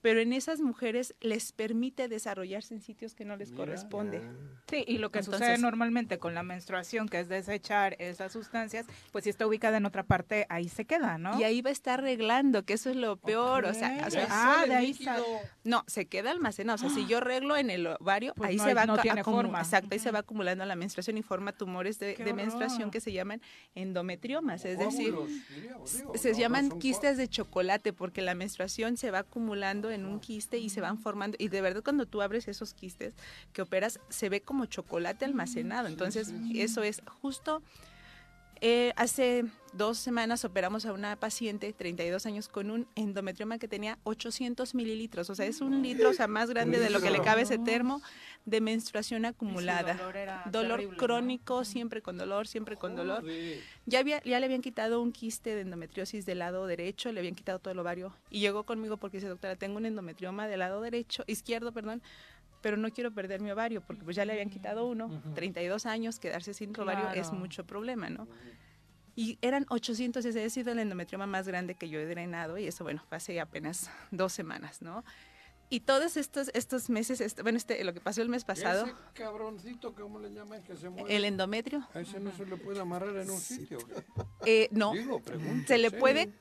Pero 0.00 0.20
en 0.20 0.32
esas 0.32 0.60
mujeres 0.60 1.14
les 1.20 1.52
permite 1.52 2.08
desarrollarse 2.08 2.74
en 2.74 2.80
sitios 2.80 3.14
que 3.14 3.24
no 3.24 3.36
les 3.36 3.50
Mira. 3.50 3.64
corresponde. 3.64 4.22
Sí, 4.68 4.84
y 4.86 4.98
lo 4.98 5.10
que 5.10 5.22
sucede 5.22 5.58
normalmente 5.58 6.18
con 6.18 6.34
la 6.34 6.42
menstruación, 6.42 7.08
que 7.08 7.20
es 7.20 7.28
desechar 7.28 7.96
esas 7.98 8.32
sustancias, 8.32 8.86
pues 9.10 9.24
si 9.24 9.30
está 9.30 9.46
ubicada 9.46 9.76
en 9.76 9.86
otra 9.86 10.02
parte, 10.04 10.46
ahí 10.48 10.68
se 10.68 10.84
queda, 10.84 11.18
¿no? 11.18 11.38
Y 11.38 11.44
ahí 11.44 11.60
va 11.62 11.70
a 11.70 11.72
estar 11.72 12.00
arreglando, 12.00 12.64
que 12.64 12.74
eso 12.74 12.90
es 12.90 12.96
lo 12.96 13.16
peor. 13.16 13.64
O 13.64 13.74
sea, 13.74 13.96
Ok. 14.00 14.06
o 14.06 14.10
sea, 14.10 14.26
Ah, 14.30 14.64
de 14.66 14.74
ahí 14.74 14.94
sale. 14.94 15.24
No, 15.64 15.84
se 15.86 16.06
queda 16.06 16.30
almacenado. 16.30 16.76
O 16.76 16.78
sea, 16.78 16.90
si 16.90 17.06
yo 17.06 17.20
reglo 17.20 17.56
en 17.56 17.70
el 17.70 17.86
ovario, 17.86 18.32
Pues 18.36 18.50
ahí 18.50 18.56
no 18.56 18.64
se 18.64 18.74
va 18.74 18.86
no 18.86 18.98
tiene 18.98 19.24
forma. 19.24 19.60
Exacto, 19.60 19.88
ahí 19.92 19.98
se 19.98 20.10
va 20.10 20.20
acumulando 20.20 20.64
la 20.64 20.76
menstruación 20.76 21.18
y 21.18 21.22
forma 21.22 21.52
tumores 21.52 21.98
de, 21.98 22.16
menstruación 22.34 22.90
que 22.90 23.00
se 23.00 23.12
llaman 23.12 23.40
endometriomas. 23.74 24.64
Es 24.64 24.78
decir, 24.78 25.14
se 26.14 26.34
llaman 26.34 26.78
quistes 26.78 27.16
de 27.16 27.28
chocolate 27.28 27.92
porque 27.92 28.22
la 28.22 28.34
menstruación 28.34 28.96
se 28.96 29.10
va 29.10 29.20
acumulando 29.20 29.90
en 29.90 30.04
un 30.06 30.20
quiste 30.20 30.58
y 30.58 30.68
se 30.68 30.80
van 30.80 30.98
formando. 30.98 31.36
Y 31.40 31.48
de 31.48 31.60
verdad, 31.60 31.82
cuando 31.82 32.06
tú 32.06 32.22
abres 32.22 32.48
esos 32.48 32.74
quistes 32.74 33.14
que 33.52 33.62
operas, 33.62 34.00
se 34.08 34.28
ve 34.28 34.40
como 34.40 34.66
chocolate 34.66 35.24
almacenado. 35.24 35.88
Entonces, 35.88 36.32
eso 36.54 36.82
es 36.82 37.02
justo. 37.20 37.62
Eh, 38.64 38.92
hace 38.94 39.44
dos 39.72 39.98
semanas 39.98 40.44
operamos 40.44 40.86
a 40.86 40.92
una 40.92 41.16
paciente, 41.16 41.72
32 41.72 42.26
años, 42.26 42.46
con 42.46 42.70
un 42.70 42.86
endometrioma 42.94 43.58
que 43.58 43.66
tenía 43.66 43.98
800 44.04 44.76
mililitros. 44.76 45.30
O 45.30 45.34
sea, 45.34 45.46
es 45.46 45.60
un 45.60 45.82
litro, 45.82 46.10
o 46.10 46.12
sea, 46.12 46.28
más 46.28 46.48
grande 46.48 46.78
de 46.78 46.88
lo 46.88 47.00
que 47.00 47.10
le 47.10 47.20
cabe 47.20 47.42
ese 47.42 47.58
termo 47.58 48.00
de 48.44 48.60
menstruación 48.60 49.24
acumulada. 49.24 49.94
dolor 49.94 50.16
era 50.16 50.42
dolor 50.46 50.78
terrible, 50.78 50.96
¿no? 50.96 50.98
crónico, 50.98 51.64
siempre 51.64 52.02
con 52.02 52.16
dolor, 52.18 52.46
siempre 52.46 52.76
con 52.76 52.94
dolor. 52.94 53.24
Ya, 53.86 53.98
había, 53.98 54.22
ya 54.22 54.38
le 54.38 54.46
habían 54.46 54.62
quitado 54.62 55.02
un 55.02 55.10
quiste 55.10 55.56
de 55.56 55.62
endometriosis 55.62 56.24
del 56.24 56.38
lado 56.38 56.66
derecho, 56.66 57.10
le 57.10 57.18
habían 57.18 57.34
quitado 57.34 57.58
todo 57.58 57.72
el 57.72 57.78
ovario 57.80 58.14
y 58.30 58.38
llegó 58.38 58.62
conmigo 58.62 58.96
porque 58.96 59.16
dice, 59.16 59.28
doctora, 59.28 59.56
tengo 59.56 59.76
un 59.78 59.86
endometrioma 59.86 60.46
del 60.46 60.60
lado 60.60 60.80
derecho, 60.80 61.24
izquierdo, 61.26 61.72
perdón, 61.72 62.00
pero 62.62 62.76
no 62.78 62.90
quiero 62.90 63.12
perder 63.12 63.40
mi 63.42 63.50
ovario 63.50 63.82
porque 63.82 64.04
pues 64.04 64.16
ya 64.16 64.24
le 64.24 64.32
habían 64.32 64.48
quitado 64.48 64.86
uno, 64.86 65.10
32 65.34 65.84
años, 65.84 66.18
quedarse 66.18 66.54
sin 66.54 66.70
ovario 66.80 67.10
es 67.10 67.28
Claro. 67.28 67.36
mucho 67.36 67.66
problema, 67.66 68.08
¿no? 68.08 68.26
Y 69.14 69.38
eran 69.42 69.66
800, 69.68 70.24
ese 70.24 70.42
ha 70.42 70.48
sido 70.48 70.72
el 70.72 70.78
endometrioma 70.78 71.26
más 71.26 71.46
grande 71.46 71.74
que 71.74 71.90
yo 71.90 71.98
he 72.00 72.06
drenado 72.06 72.56
y 72.56 72.66
eso, 72.66 72.82
bueno, 72.84 73.02
fue 73.06 73.18
hace 73.18 73.38
apenas 73.40 73.90
dos 74.10 74.32
semanas, 74.32 74.80
¿no? 74.80 75.04
Y 75.68 75.80
todos 75.80 76.16
estos, 76.16 76.50
estos 76.54 76.88
meses, 76.90 77.20
este- 77.20 77.42
bueno, 77.42 77.56
este, 77.58 77.82
lo 77.84 77.92
que 77.94 78.00
pasó 78.00 78.22
el 78.22 78.28
mes 78.28 78.44
pasado, 78.44 78.84
Ese 78.86 78.94
cabroncito, 79.14 79.94
¿cómo 79.94 80.18
le 80.18 80.30
llaman? 80.32 80.62
Que 80.62 80.76
se 80.76 80.88
mueve. 80.88 81.14
el 81.16 81.24
endometrio, 81.24 81.86
A 81.94 82.00
ese 82.00 82.20
no 82.20 82.30
se 82.32 82.44
le 82.46 82.56
puede 82.58 82.80
amarrar 82.80 83.16
en 83.16 83.30
un 83.30 83.40
sitio. 83.40 83.78
eh, 84.46 84.68
no, 84.70 84.92
Digo, 84.92 85.20
pregunto, 85.20 85.66
se 85.66 85.78
le 85.78 85.88
¿en 85.88 85.98
puede? 85.98 86.32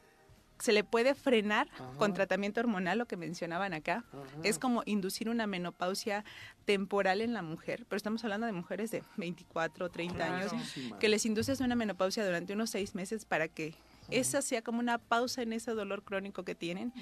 Se 0.61 0.71
le 0.71 0.83
puede 0.83 1.15
frenar 1.15 1.67
con 1.97 2.13
tratamiento 2.13 2.59
hormonal, 2.59 2.97
lo 2.97 3.07
que 3.07 3.17
mencionaban 3.17 3.73
acá. 3.73 4.03
Es 4.43 4.59
como 4.59 4.83
inducir 4.85 5.29
una 5.29 5.47
menopausia 5.47 6.23
temporal 6.65 7.21
en 7.21 7.33
la 7.33 7.41
mujer, 7.41 7.85
pero 7.89 7.97
estamos 7.97 8.23
hablando 8.23 8.45
de 8.45 8.53
mujeres 8.53 8.91
de 8.91 9.03
24 9.17 9.85
o 9.85 9.89
30 9.89 10.23
años, 10.23 10.51
que 10.99 11.09
les 11.09 11.25
induces 11.25 11.59
una 11.59 11.75
menopausia 11.75 12.25
durante 12.25 12.53
unos 12.53 12.69
seis 12.69 12.95
meses 12.95 13.25
para 13.25 13.47
que 13.47 13.73
esa 14.09 14.41
sea 14.41 14.61
como 14.61 14.79
una 14.79 14.97
pausa 14.97 15.41
en 15.41 15.53
ese 15.53 15.71
dolor 15.71 16.03
crónico 16.03 16.43
que 16.43 16.55
tienen. 16.55 16.93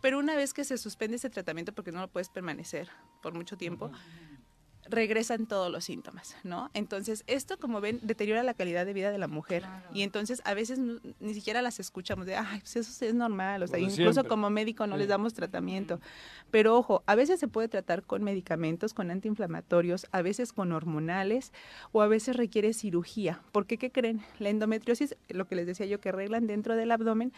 Pero 0.00 0.18
una 0.18 0.36
vez 0.36 0.54
que 0.54 0.64
se 0.64 0.78
suspende 0.78 1.16
ese 1.16 1.30
tratamiento, 1.30 1.72
porque 1.74 1.92
no 1.92 2.00
lo 2.00 2.08
puedes 2.08 2.28
permanecer 2.28 2.88
por 3.22 3.34
mucho 3.34 3.56
tiempo, 3.56 3.90
regresan 4.90 5.46
todos 5.46 5.70
los 5.70 5.84
síntomas, 5.84 6.36
¿no? 6.44 6.70
Entonces, 6.74 7.24
esto, 7.26 7.58
como 7.58 7.80
ven, 7.80 7.98
deteriora 8.02 8.42
la 8.42 8.54
calidad 8.54 8.84
de 8.84 8.92
vida 8.92 9.10
de 9.10 9.18
la 9.18 9.28
mujer. 9.28 9.64
Y 9.94 10.02
entonces, 10.02 10.42
a 10.44 10.54
veces 10.54 10.78
no- 10.78 11.00
ni 11.20 11.34
siquiera 11.34 11.62
las 11.62 11.80
escuchamos 11.80 12.26
de, 12.26 12.36
ay, 12.36 12.60
pues 12.60 12.76
eso 12.76 12.92
sí 12.92 13.06
es 13.06 13.14
normal. 13.14 13.62
O 13.62 13.66
sea, 13.66 13.78
incluso 13.78 14.12
siempre. 14.12 14.28
como 14.28 14.50
médico 14.50 14.86
no 14.86 14.96
Sí. 14.96 15.00
les 15.00 15.08
damos 15.08 15.34
tratamiento. 15.34 16.00
Pero 16.50 16.76
ojo, 16.76 17.02
a 17.06 17.14
veces 17.14 17.38
se 17.40 17.48
puede 17.48 17.68
tratar 17.68 18.02
con 18.02 18.22
medicamentos, 18.24 18.92
con 18.92 19.10
antiinflamatorios, 19.10 20.06
a 20.12 20.22
veces 20.22 20.52
con 20.52 20.72
hormonales 20.72 21.52
o 21.92 22.02
a 22.02 22.08
veces 22.08 22.36
requiere 22.36 22.72
cirugía. 22.72 23.40
Porque, 23.52 23.78
¿qué 23.78 23.90
creen? 23.90 24.20
La 24.38 24.48
endometriosis, 24.48 25.16
lo 25.28 25.46
que 25.46 25.54
les 25.54 25.66
decía 25.66 25.86
yo, 25.86 26.00
que 26.00 26.08
arreglan 26.08 26.46
dentro 26.46 26.74
del 26.76 26.90
abdomen, 26.90 27.32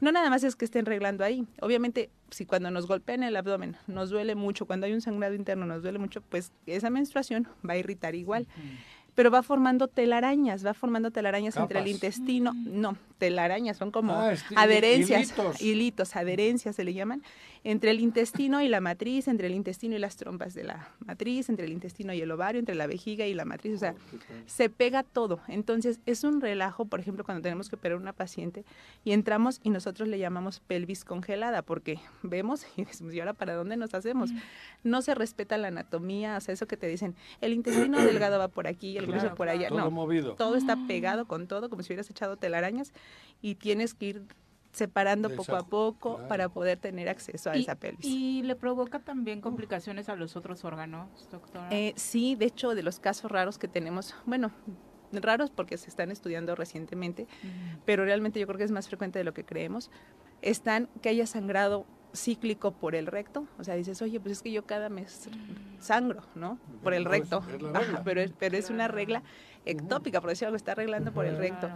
no 0.00 0.12
nada 0.12 0.30
más 0.30 0.44
es 0.44 0.56
que 0.56 0.64
estén 0.64 0.86
arreglando 0.86 1.24
ahí. 1.24 1.46
Obviamente, 1.60 2.10
si 2.32 2.46
cuando 2.46 2.70
nos 2.70 2.86
golpean 2.86 3.22
el 3.22 3.36
abdomen 3.36 3.76
nos 3.86 4.10
duele 4.10 4.34
mucho, 4.34 4.66
cuando 4.66 4.86
hay 4.86 4.92
un 4.92 5.00
sangrado 5.00 5.34
interno 5.34 5.66
nos 5.66 5.82
duele 5.82 5.98
mucho, 5.98 6.20
pues 6.22 6.52
esa 6.66 6.90
menstruación 6.90 7.48
va 7.68 7.74
a 7.74 7.76
irritar 7.76 8.14
igual. 8.14 8.46
Pero 9.14 9.30
va 9.30 9.42
formando 9.42 9.88
telarañas, 9.88 10.64
va 10.64 10.72
formando 10.72 11.10
telarañas 11.10 11.58
entre 11.58 11.80
el 11.80 11.88
intestino. 11.88 12.54
No, 12.54 12.96
telarañas, 13.18 13.76
son 13.76 13.90
como 13.90 14.14
Ah, 14.14 14.32
adherencias, 14.56 15.20
hilitos. 15.28 15.60
hilitos, 15.60 16.16
adherencias 16.16 16.76
se 16.76 16.82
le 16.84 16.94
llaman, 16.94 17.22
entre 17.64 17.92
el 17.92 18.00
intestino 18.00 18.60
y 18.60 18.68
la 18.68 18.80
matriz, 18.80 19.28
entre 19.28 19.46
el 19.46 19.54
intestino 19.54 19.94
y 19.94 19.98
las 20.00 20.16
trompas 20.16 20.52
de 20.54 20.64
la 20.64 20.88
matriz, 21.06 21.48
entre 21.48 21.66
el 21.66 21.72
intestino 21.72 22.12
y 22.12 22.20
el 22.20 22.30
ovario, 22.32 22.58
entre 22.58 22.74
la 22.74 22.86
vejiga 22.88 23.26
y 23.26 23.34
la 23.34 23.44
matriz, 23.44 23.74
o 23.74 23.78
sea, 23.78 23.94
se 24.46 24.68
pega 24.68 25.04
todo. 25.04 25.40
Entonces, 25.46 26.00
es 26.04 26.24
un 26.24 26.40
relajo, 26.40 26.86
por 26.86 26.98
ejemplo, 26.98 27.24
cuando 27.24 27.42
tenemos 27.42 27.68
que 27.68 27.76
operar 27.76 27.98
a 27.98 28.00
una 28.00 28.12
paciente 28.12 28.64
y 29.04 29.12
entramos 29.12 29.60
y 29.62 29.70
nosotros 29.70 30.08
le 30.08 30.18
llamamos 30.18 30.58
pelvis 30.60 31.04
congelada, 31.04 31.62
porque 31.62 32.00
vemos 32.22 32.66
y 32.76 32.84
decimos, 32.84 33.14
¿y 33.14 33.20
ahora 33.20 33.32
para 33.34 33.54
dónde 33.54 33.76
nos 33.76 33.94
hacemos? 33.94 34.30
No 34.82 35.00
se 35.02 35.14
respeta 35.14 35.56
la 35.56 35.68
anatomía, 35.68 36.36
o 36.36 36.40
sea, 36.40 36.54
eso 36.54 36.66
que 36.66 36.76
te 36.76 36.88
dicen, 36.88 37.14
el 37.40 37.52
intestino 37.52 37.98
delgado 38.04 38.38
va 38.38 38.48
por 38.48 38.66
aquí, 38.66 38.96
el 38.98 39.06
grueso 39.06 39.22
Claro, 39.22 39.36
por 39.36 39.48
allá. 39.48 39.68
todo 39.68 39.78
no, 39.78 39.90
movido. 39.92 40.34
todo 40.34 40.56
está 40.56 40.76
pegado 40.88 41.26
con 41.26 41.46
todo, 41.46 41.70
como 41.70 41.82
si 41.82 41.92
hubieras 41.92 42.10
echado 42.10 42.36
telarañas 42.36 42.92
y 43.40 43.54
tienes 43.54 43.94
que 43.94 44.06
ir 44.06 44.22
separando 44.72 45.28
poco 45.30 45.54
a 45.56 45.66
poco 45.66 46.20
para 46.28 46.48
poder 46.48 46.78
tener 46.78 47.08
acceso 47.08 47.50
a 47.50 47.56
Y- 47.56 47.60
esa 47.62 47.74
pelvis. 47.74 48.04
Y 48.06 48.42
le 48.42 48.56
provoca 48.56 48.98
también 49.00 49.40
complicaciones 49.40 50.08
a 50.08 50.16
los 50.16 50.34
otros 50.34 50.64
órganos, 50.64 51.28
doctora. 51.30 51.68
Eh, 51.70 51.92
sí, 51.96 52.34
de 52.34 52.46
hecho, 52.46 52.74
de 52.74 52.82
los 52.82 52.98
casos 52.98 53.30
raros 53.30 53.58
que 53.58 53.68
tenemos, 53.68 54.14
bueno, 54.24 54.50
raros 55.12 55.50
porque 55.50 55.76
se 55.76 55.90
están 55.90 56.10
estudiando 56.10 56.54
recientemente, 56.54 57.28
pero 57.84 58.04
realmente 58.04 58.40
yo 58.40 58.46
creo 58.46 58.58
que 58.58 58.64
es 58.64 58.70
más 58.70 58.88
frecuente 58.88 59.18
de 59.18 59.24
lo 59.24 59.34
que 59.34 59.44
creemos, 59.44 59.90
están 60.40 60.88
que 61.02 61.10
haya 61.10 61.26
sangrado 61.26 61.84
cíclico 62.14 62.72
por 62.72 62.94
el 62.94 63.06
recto, 63.06 63.46
o 63.58 63.64
sea, 63.64 63.74
dices, 63.74 64.00
oye, 64.02 64.20
pues 64.20 64.32
es 64.32 64.42
que 64.42 64.52
yo 64.52 64.64
cada 64.66 64.88
mes 64.88 65.28
sangro, 65.80 66.22
¿no? 66.34 66.58
Por 66.82 66.94
el 66.94 67.04
recto, 67.04 67.42
Ajá, 67.74 68.02
pero, 68.04 68.20
es, 68.20 68.32
pero 68.38 68.56
es 68.56 68.70
una 68.70 68.88
regla 68.88 69.22
ectópica, 69.64 70.20
por 70.20 70.30
decirlo 70.30 70.48
algo, 70.48 70.56
está 70.56 70.72
arreglando 70.72 71.12
por 71.12 71.26
el 71.26 71.36
recto. 71.36 71.70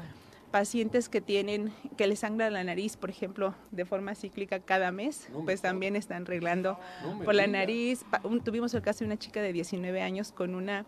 Pacientes 0.57 1.11
que 1.11 1.20
tienen, 1.20 1.70
que 1.99 2.07
les 2.07 2.20
sangra 2.20 2.49
la 2.49 2.65
nariz, 2.65 2.97
por 2.97 3.11
ejemplo, 3.11 3.55
de 3.73 3.85
forma 3.85 4.15
cíclica 4.15 4.59
cada 4.59 4.91
mes, 4.91 5.28
pues 5.45 5.61
también 5.61 5.97
están 5.97 6.23
arreglando 6.23 6.78
No 7.03 7.19
por 7.24 7.35
la 7.35 7.47
nariz. 7.47 8.07
Tuvimos 8.43 8.73
el 8.73 8.81
caso 8.81 9.01
de 9.01 9.05
una 9.05 9.19
chica 9.19 9.43
de 9.43 9.53
19 9.53 10.01
años 10.01 10.33
con 10.33 10.55
una, 10.55 10.87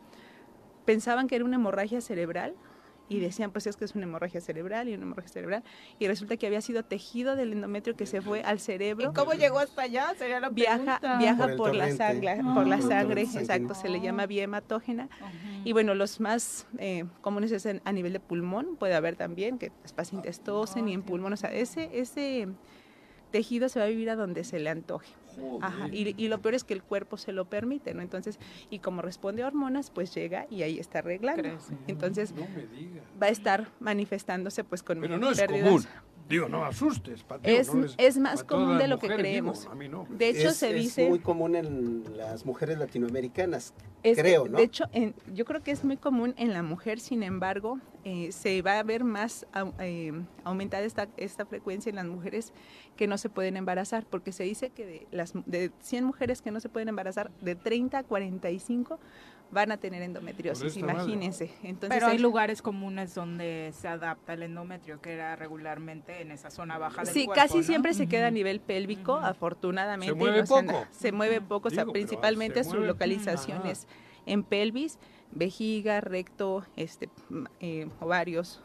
pensaban 0.87 1.29
que 1.29 1.37
era 1.37 1.45
una 1.45 1.57
hemorragia 1.57 2.01
cerebral 2.01 2.55
y 3.09 3.21
decían 3.21 3.51
pues 3.51 3.67
es 3.67 3.77
que 3.77 3.85
es 3.85 3.95
una 3.95 4.05
hemorragia 4.05 4.41
cerebral 4.41 4.89
y 4.89 4.95
una 4.95 5.05
hemorragia 5.05 5.31
cerebral 5.33 5.63
y 5.99 6.07
resulta 6.09 6.37
que 6.37 6.47
había 6.47 6.61
sido 6.61 6.83
tejido 6.85 7.37
del 7.37 7.53
endometrio 7.53 7.97
que 7.97 8.07
se 8.07 8.21
fue 8.21 8.43
al 8.43 8.61
cerebro. 8.61 9.11
¿Y 9.11 9.15
cómo 9.15 9.33
llegó 9.35 9.59
hasta 9.59 9.83
allá? 9.83 10.13
Sería 10.19 10.41
la 10.41 10.51
Viaja, 10.51 10.99
pregunta. 11.01 11.19
viaja 11.19 11.57
Por 11.57 11.75
la 11.75 11.91
sangre, 11.97 12.41
Ah. 12.45 12.55
por 12.55 12.67
la 12.67 12.81
sangre, 12.81 13.23
torrente 13.25 13.39
exacto, 13.41 13.75
se 13.75 13.89
le 13.89 14.01
llama 14.01 14.27
vía 14.27 14.45
hematógena. 14.45 15.09
Y 15.65 15.73
bueno, 15.73 15.95
los 15.95 16.21
más 16.21 16.67
eh, 16.79 17.05
comunes 17.21 17.51
es 17.53 17.67
en- 17.67 17.81
a 17.85 17.93
nivel 17.93 18.13
de 18.13 18.21
pulmón, 18.21 18.77
puede 18.77 18.95
haber 18.95 19.17
también 19.17 19.59
que 19.59 19.73
los 19.83 19.93
pacientes 19.93 20.41
tosen 20.41 20.89
y 20.89 20.95
en 20.95 21.03
pulmón, 21.03 21.33
o 21.33 21.37
sea, 21.37 21.53
ese, 21.53 21.91
ese 21.93 22.49
tejido 23.31 23.69
se 23.69 23.79
va 23.79 23.87
a 23.87 23.89
vivir 23.89 24.11
a 24.11 24.17
donde 24.17 24.45
se 24.45 24.59
le 24.59 24.71
antoje. 24.71 25.13
Ajá, 25.61 25.89
y, 25.93 26.15
y 26.21 26.27
lo 26.29 26.41
peor 26.41 26.55
es 26.55 26.65
que 26.65 26.75
el 26.75 26.83
cuerpo 26.83 27.17
se 27.17 27.31
lo 27.33 27.45
permite, 27.45 27.95
¿no? 27.95 28.03
Entonces, 28.03 28.39
y 28.71 28.81
como 28.81 29.03
responde 29.03 29.45
a 29.45 29.47
hormonas, 29.47 29.91
pues 29.91 30.13
llega 30.13 30.47
y 30.51 30.63
ahí 30.63 30.81
está 30.81 30.99
arreglando. 30.99 31.49
Entonces, 31.87 32.33
No 32.35 32.49
me 32.49 32.67
digas. 32.67 33.05
va 33.23 33.27
a 33.27 33.31
estar 33.31 33.69
manifestándose 33.79 34.65
pues 34.65 34.83
con 34.83 35.01
Pero 35.01 35.17
no 35.17 35.31
es 35.31 35.39
pérdidas. 35.39 35.65
común. 35.65 35.85
Digo, 36.29 36.49
no 36.49 36.65
asustes, 36.65 37.23
Patio, 37.23 37.53
Es, 37.59 37.73
no 37.75 37.81
les- 37.83 37.95
es 37.97 38.19
más 38.19 38.45
común 38.45 38.77
de 38.77 38.87
lo 38.87 38.99
que 38.99 39.09
creemos. 39.09 39.61
digo, 39.61 39.73
a 39.73 39.75
mí 39.75 39.89
no. 39.89 40.07
De 40.11 40.29
hecho, 40.29 40.49
es, 40.51 40.57
se 40.57 40.69
es 40.71 40.75
dice... 40.75 41.09
muy 41.09 41.21
común 41.21 41.57
en 41.57 42.05
las 42.17 42.45
mujeres 42.45 42.79
latinoamericanas, 42.79 43.73
Es 44.03 44.19
creo, 44.19 44.47
¿no? 44.47 44.59
De 44.59 44.65
hecho, 44.65 44.85
en- 44.93 45.15
yo 45.33 45.45
creo 45.47 45.63
que 45.63 45.71
es 45.71 45.85
muy 45.85 45.97
común 45.97 46.35
en 46.37 46.53
la 46.53 46.63
mujer, 46.63 47.01
sin 47.01 47.23
embargo, 47.23 47.79
eh, 48.05 48.31
se 48.33 48.61
va 48.63 48.79
a 48.79 48.83
ver 48.83 49.05
más 49.05 49.47
eh, 49.81 50.13
aumentada 50.45 50.85
esta, 50.85 51.09
esta 51.17 51.47
frecuencia 51.47 51.91
en 51.91 51.97
las 51.97 52.07
mujeres 52.07 52.53
que 52.97 53.07
no 53.07 53.17
se 53.17 53.29
pueden 53.31 53.57
embarazar, 53.57 54.05
porque 54.05 54.33
se 54.33 54.45
dice 54.45 54.71
que 54.71 54.85
de, 54.87 55.07
las, 55.11 55.33
de 55.47 55.71
100 55.81 56.05
mujeres 56.05 56.43
que 56.43 56.51
no 56.51 56.61
se 56.61 56.69
pueden 56.69 56.89
embarazar, 56.91 57.31
de 57.41 57.55
30 57.55 57.99
a 57.99 58.03
45 58.03 59.01
van 59.51 59.73
a 59.73 59.77
tener 59.79 60.03
endometriosis, 60.03 60.77
madre. 60.83 60.93
imagínense. 60.95 61.51
Entonces, 61.63 61.89
Pero 61.89 62.09
hay 62.09 62.17
es- 62.17 62.23
lugares 62.23 62.61
comunes 62.61 63.15
donde 63.15 63.73
se 63.75 63.89
adapta 63.89 64.35
el 64.35 64.43
endometrio, 64.43 65.01
que 65.01 65.13
era 65.15 65.37
regularmente 65.37 66.21
en 66.21 66.31
esa 66.31 66.51
zona 66.51 66.77
baja 66.79 67.03
del 67.05 67.15
Sí, 67.15 67.25
cuerpo, 67.25 67.41
casi 67.43 67.59
¿no? 67.59 67.63
siempre 67.65 67.95
se 67.95 68.07
queda 68.09 68.27
a 68.27 68.31
nivel 68.31 68.61
pélvico, 68.61 69.17
afortunadamente. 69.17 70.13
Se 70.13 70.19
mueve 70.19 70.43
no 70.43 70.47
poco. 70.47 70.87
se 70.91 71.13
mueve 71.13 71.41
poco, 71.41 71.69
o 71.69 71.71
sea, 71.71 71.87
principalmente 71.87 72.63
se 72.65 72.71
su 72.71 72.77
localización 72.81 73.67
es 73.67 73.87
en 74.27 74.43
pelvis, 74.45 74.99
vejiga, 75.33 76.01
recto, 76.03 76.65
este, 76.77 77.09
m- 77.31 77.49
eh, 77.61 77.89
ovarios, 78.01 78.63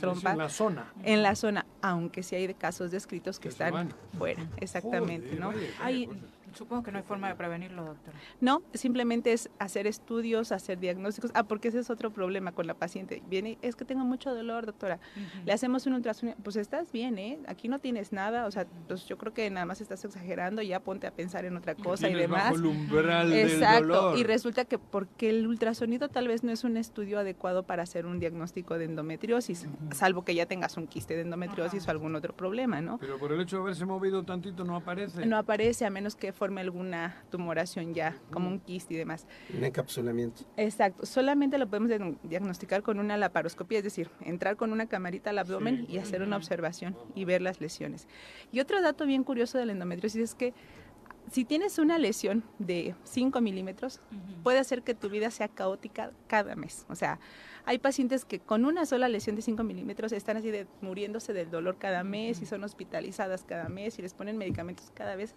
trompa. 0.00 0.32
en 0.32 0.38
la 0.38 0.48
zona. 0.48 0.92
En 1.04 1.22
la 1.22 1.34
zona, 1.36 1.66
aunque 1.82 2.22
sí 2.22 2.34
hay 2.36 2.46
de 2.46 2.54
casos 2.54 2.90
descritos 2.90 3.38
que, 3.38 3.48
están 3.48 3.92
fuera, 4.18 4.46
exactamente, 4.58 5.26
Joder, 5.28 5.40
¿no? 5.40 5.46
vaya, 5.48 5.60
vaya 5.60 5.76
Ay, 5.82 6.08
supongo 6.54 6.82
que 6.82 6.92
no 6.92 6.98
hay 6.98 7.04
forma 7.04 7.28
de 7.28 7.34
prevenirlo, 7.34 7.84
doctora. 7.84 8.16
No, 8.40 8.62
simplemente 8.74 9.32
es 9.32 9.50
hacer 9.58 9.86
estudios, 9.86 10.52
hacer 10.52 10.78
diagnósticos. 10.78 11.30
Ah, 11.34 11.44
porque 11.44 11.68
ese 11.68 11.78
es 11.80 11.90
otro 11.90 12.10
problema 12.10 12.52
con 12.52 12.66
la 12.66 12.74
paciente. 12.74 13.22
Viene, 13.28 13.58
es 13.62 13.76
que 13.76 13.84
tengo 13.84 14.04
mucho 14.04 14.34
dolor, 14.34 14.66
doctora. 14.66 14.98
Le 15.44 15.52
hacemos 15.52 15.86
un 15.86 15.94
ultrasonido. 15.94 16.36
Pues 16.42 16.56
estás 16.56 16.92
bien, 16.92 17.18
¿eh? 17.18 17.38
Aquí 17.46 17.68
no 17.68 17.78
tienes 17.78 18.12
nada. 18.12 18.46
O 18.46 18.50
sea, 18.50 18.66
pues 18.88 19.06
yo 19.06 19.18
creo 19.18 19.32
que 19.32 19.48
nada 19.50 19.66
más 19.66 19.80
estás 19.80 20.04
exagerando. 20.04 20.62
Ya 20.62 20.80
ponte 20.80 21.06
a 21.06 21.10
pensar 21.12 21.44
en 21.44 21.56
otra 21.56 21.74
cosa 21.74 22.08
y 22.08 22.14
demás. 22.14 22.44
bajo 22.44 22.56
el 22.56 22.66
umbral 22.66 23.30
del 23.30 23.50
Exacto. 23.50 23.86
dolor. 23.86 24.18
Y 24.18 24.24
resulta 24.24 24.64
que 24.64 24.78
porque 24.78 25.30
el 25.30 25.46
ultrasonido 25.46 26.08
tal 26.08 26.28
vez 26.28 26.44
no 26.44 26.52
es 26.52 26.64
un 26.64 26.76
estudio 26.76 27.18
adecuado 27.18 27.62
para 27.64 27.82
hacer 27.82 28.06
un 28.06 28.18
diagnóstico 28.18 28.78
de 28.78 28.84
endometriosis, 28.86 29.66
salvo 29.92 30.24
que 30.24 30.34
ya 30.34 30.46
tengas 30.46 30.76
un 30.76 30.86
quiste 30.86 31.14
de 31.14 31.22
endometriosis 31.22 31.86
o 31.86 31.90
algún 31.90 32.14
otro 32.14 32.34
problema, 32.34 32.80
¿no? 32.80 32.98
Pero 32.98 33.18
por 33.18 33.32
el 33.32 33.40
hecho 33.40 33.56
de 33.56 33.62
haberse 33.62 33.84
movido 33.84 34.22
tantito 34.24 34.64
no 34.64 34.76
aparece. 34.76 35.26
No 35.26 35.36
aparece 35.36 35.84
a 35.84 35.90
menos 35.90 36.16
que 36.16 36.32
forme 36.42 36.60
alguna 36.60 37.22
tumoración 37.30 37.94
ya, 37.94 38.16
como 38.32 38.48
un 38.48 38.58
quiste 38.58 38.94
y 38.94 38.96
demás. 38.96 39.28
Un 39.56 39.62
encapsulamiento. 39.62 40.42
Exacto, 40.56 41.06
solamente 41.06 41.56
lo 41.56 41.68
podemos 41.68 41.88
diagn- 41.88 42.18
diagnosticar 42.24 42.82
con 42.82 42.98
una 42.98 43.16
laparoscopía, 43.16 43.78
es 43.78 43.84
decir, 43.84 44.10
entrar 44.22 44.56
con 44.56 44.72
una 44.72 44.86
camarita 44.86 45.30
al 45.30 45.38
abdomen 45.38 45.86
y 45.88 45.98
hacer 45.98 46.20
una 46.20 46.36
observación 46.36 46.96
y 47.14 47.24
ver 47.26 47.42
las 47.42 47.60
lesiones. 47.60 48.08
Y 48.50 48.58
otro 48.58 48.82
dato 48.82 49.06
bien 49.06 49.22
curioso 49.22 49.56
de 49.56 49.66
la 49.66 49.72
endometriosis 49.72 50.20
es 50.20 50.34
que 50.34 50.52
si 51.30 51.44
tienes 51.44 51.78
una 51.78 51.96
lesión 51.96 52.42
de 52.58 52.96
5 53.04 53.40
milímetros, 53.40 54.00
puede 54.42 54.58
hacer 54.58 54.82
que 54.82 54.96
tu 54.96 55.08
vida 55.10 55.30
sea 55.30 55.46
caótica 55.46 56.10
cada 56.26 56.56
mes. 56.56 56.84
O 56.88 56.96
sea, 56.96 57.20
hay 57.64 57.78
pacientes 57.78 58.24
que 58.24 58.40
con 58.40 58.64
una 58.64 58.86
sola 58.86 59.08
lesión 59.08 59.36
de 59.36 59.42
5 59.42 59.62
milímetros 59.62 60.12
están 60.12 60.36
así 60.36 60.50
de 60.50 60.66
muriéndose 60.80 61.32
del 61.32 61.50
dolor 61.50 61.76
cada 61.78 62.02
mes 62.04 62.42
y 62.42 62.46
son 62.46 62.64
hospitalizadas 62.64 63.44
cada 63.44 63.68
mes 63.68 63.98
y 63.98 64.02
les 64.02 64.14
ponen 64.14 64.36
medicamentos 64.36 64.90
cada 64.94 65.14
vez 65.16 65.34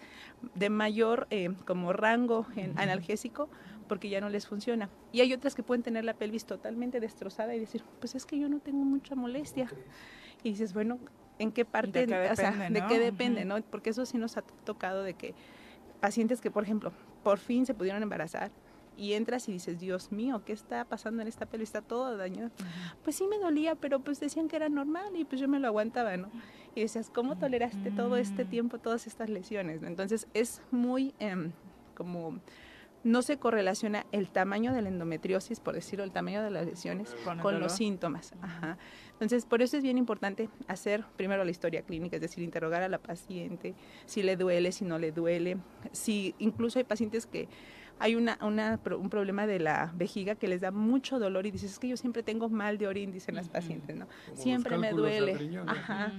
de 0.55 0.69
mayor 0.69 1.27
eh, 1.29 1.49
como 1.65 1.93
rango 1.93 2.45
en- 2.55 2.77
analgésico 2.79 3.49
porque 3.87 4.09
ya 4.09 4.19
no 4.21 4.29
les 4.29 4.47
funciona. 4.47 4.89
Y 5.11 5.21
hay 5.21 5.31
otras 5.33 5.53
que 5.53 5.61
pueden 5.61 5.83
tener 5.83 6.03
la 6.05 6.15
pelvis 6.15 6.45
totalmente 6.45 6.99
destrozada 6.99 7.53
y 7.55 7.59
decir, 7.59 7.83
pues 7.99 8.15
es 8.15 8.25
que 8.25 8.39
yo 8.39 8.49
no 8.49 8.59
tengo 8.59 8.83
mucha 8.83 9.13
molestia. 9.13 9.67
Y 10.43 10.49
dices, 10.49 10.73
bueno, 10.73 10.97
¿en 11.37 11.51
qué 11.51 11.65
parte? 11.65 12.07
qué 12.07 12.29
o 12.31 12.35
sea, 12.35 12.51
depende, 12.51 12.81
¿de 12.81 12.87
qué 12.87 12.99
depende? 12.99 13.45
¿no? 13.45 13.61
Porque 13.61 13.91
eso 13.91 14.05
sí 14.07 14.17
nos 14.17 14.37
ha 14.37 14.41
tocado 14.41 15.03
de 15.03 15.13
que 15.13 15.35
pacientes 15.99 16.41
que, 16.41 16.49
por 16.49 16.63
ejemplo, 16.63 16.91
por 17.23 17.37
fin 17.37 17.65
se 17.67 17.73
pudieron 17.75 18.01
embarazar 18.01 18.51
y 18.97 19.13
entras 19.13 19.47
y 19.49 19.53
dices, 19.53 19.79
Dios 19.79 20.11
mío, 20.11 20.41
¿qué 20.45 20.53
está 20.53 20.85
pasando 20.85 21.21
en 21.21 21.27
esta 21.27 21.45
pelo? 21.45 21.63
Está 21.63 21.81
todo 21.81 22.15
dañado. 22.17 22.51
Pues 23.03 23.15
sí 23.15 23.25
me 23.27 23.39
dolía, 23.39 23.75
pero 23.75 23.99
pues 23.99 24.19
decían 24.19 24.47
que 24.47 24.55
era 24.55 24.69
normal 24.69 25.15
y 25.15 25.25
pues 25.25 25.41
yo 25.41 25.47
me 25.47 25.59
lo 25.59 25.67
aguantaba, 25.67 26.17
¿no? 26.17 26.29
Y 26.75 26.81
decías, 26.81 27.09
¿cómo 27.09 27.37
toleraste 27.37 27.91
todo 27.91 28.17
este 28.17 28.45
tiempo, 28.45 28.79
todas 28.79 29.07
estas 29.07 29.29
lesiones? 29.29 29.83
Entonces 29.83 30.27
es 30.33 30.61
muy 30.71 31.13
em, 31.19 31.51
como 31.95 32.39
no 33.05 33.21
se 33.21 33.37
correlaciona 33.37 34.07
el 34.11 34.29
tamaño 34.29 34.73
de 34.73 34.81
la 34.81 34.89
endometriosis, 34.89 35.59
por 35.59 35.75
decirlo, 35.75 36.03
el 36.03 36.11
tamaño 36.11 36.41
de 36.41 36.49
las 36.49 36.65
lesiones 36.65 37.15
Con 37.23 37.37
con, 37.37 37.59
los 37.59 37.73
síntomas. 37.73 38.33
Ajá. 38.41 38.79
Entonces, 39.13 39.45
por 39.45 39.61
eso 39.61 39.77
es 39.77 39.83
bien 39.83 39.99
importante 39.99 40.49
hacer 40.67 41.05
primero 41.15 41.45
la 41.45 41.51
historia 41.51 41.83
clínica, 41.83 42.15
es 42.15 42.21
decir, 42.21 42.43
interrogar 42.43 42.81
a 42.81 42.89
la 42.89 42.97
paciente, 42.97 43.75
si 44.07 44.23
le 44.23 44.35
duele, 44.35 44.71
si 44.71 44.85
no 44.85 44.97
le 44.97 45.11
duele, 45.11 45.57
si 45.91 46.33
incluso 46.39 46.79
hay 46.79 46.85
pacientes 46.85 47.27
que 47.27 47.47
hay 47.99 48.15
una, 48.15 48.37
una 48.41 48.77
pro- 48.77 48.99
un 48.99 49.09
problema 49.09 49.47
de 49.47 49.59
la 49.59 49.91
vejiga 49.95 50.35
que 50.35 50.47
les 50.47 50.61
da 50.61 50.71
mucho 50.71 51.19
dolor 51.19 51.45
y 51.45 51.51
dices, 51.51 51.71
es 51.73 51.79
que 51.79 51.87
yo 51.87 51.97
siempre 51.97 52.23
tengo 52.23 52.49
mal 52.49 52.77
de 52.77 52.87
orín, 52.87 53.11
dicen 53.11 53.35
las 53.35 53.47
pacientes, 53.49 53.95
¿no? 53.95 54.05
Como 54.07 54.31
los 54.35 54.39
Siempre 54.43 54.77
me 54.77 54.91
duele. 54.91 55.37
riñón, 55.37 55.69
Ajá 55.69 56.11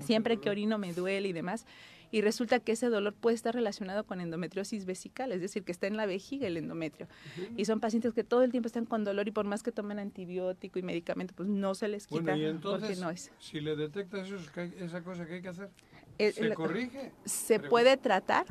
siempre 0.00 0.38
que 0.38 0.50
orino 0.50 0.78
me 0.78 0.92
duele 0.92 1.28
y 1.28 1.32
demás. 1.32 1.64
Y 2.10 2.20
resulta 2.20 2.60
que 2.60 2.72
ese 2.72 2.86
dolor 2.88 3.14
puede 3.14 3.34
estar 3.34 3.54
relacionado 3.54 4.04
con 4.04 4.20
endometriosis 4.20 4.84
vesical, 4.84 5.32
es 5.32 5.40
decir, 5.40 5.64
que 5.64 5.72
está 5.72 5.86
en 5.86 5.96
la 5.96 6.06
vejiga 6.06 6.46
el 6.46 6.56
endometrio. 6.56 7.08
Y 7.56 7.64
son 7.64 7.80
pacientes 7.80 8.12
que 8.14 8.22
todo 8.24 8.42
el 8.42 8.50
tiempo 8.50 8.66
están 8.68 8.84
con 8.86 9.04
dolor 9.04 9.26
y 9.28 9.32
por 9.32 9.44
más 9.44 9.62
que 9.62 9.72
tomen 9.72 9.98
antibiótico 9.98 10.78
y 10.78 10.82
medicamento, 10.82 11.34
pues 11.36 11.48
no 11.48 11.74
se 11.74 11.88
les 11.88 12.06
quita 12.06 12.20
Bueno, 12.22 12.36
y 12.36 12.40
porque 12.42 12.50
entonces, 12.50 13.00
no 13.00 13.10
es. 13.10 13.30
si 13.38 13.60
le 13.60 13.74
detectas 13.76 14.28
eso, 14.30 14.36
¿qué 14.54 14.60
hay- 14.60 14.74
esa 14.80 15.02
cosa 15.02 15.26
que 15.26 15.34
hay 15.34 15.42
que 15.42 15.48
hacer, 15.48 15.70
Eh, 16.18 16.32
¿se 16.32 16.44
la- 16.48 16.54
corrige? 16.54 17.12
Se 17.24 17.58
puede 17.60 17.96
tratar, 17.96 18.46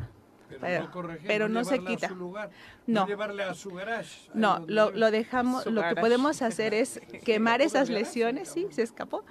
Pero, 0.47 0.61
pero- 0.61 0.83
no 0.83 0.91
corregir, 0.91 1.27
pero 1.27 1.49
no 1.49 1.63
se 1.63 1.75
a 1.75 1.79
quita. 1.79 2.07
su 2.09 2.15
lugar, 2.15 2.49
No. 2.87 3.07
llevarle 3.07 3.43
a 3.43 3.53
su 3.53 3.71
garage. 3.71 4.09
ahí 4.27 4.31
No, 4.35 4.63
lo, 4.67 4.91
lo 4.91 5.09
dejamos, 5.11 5.65
lo 5.65 5.81
que 5.87 5.95
podemos 5.95 6.41
hacer 6.41 6.73
es 6.73 6.99
quemar 7.25 7.61
esas 7.61 7.89
lesiones, 7.89 8.49
sí, 8.49 8.67
se 8.71 8.83
escapó. 8.83 9.23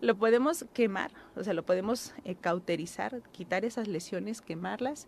Lo 0.00 0.16
podemos 0.16 0.66
quemar, 0.74 1.10
o 1.38 1.44
sea, 1.44 1.52
lo 1.54 1.64
podemos 1.64 2.12
eh, 2.24 2.34
cauterizar, 2.34 3.22
quitar 3.32 3.64
esas 3.64 3.88
lesiones, 3.88 4.40
quemarlas 4.40 5.06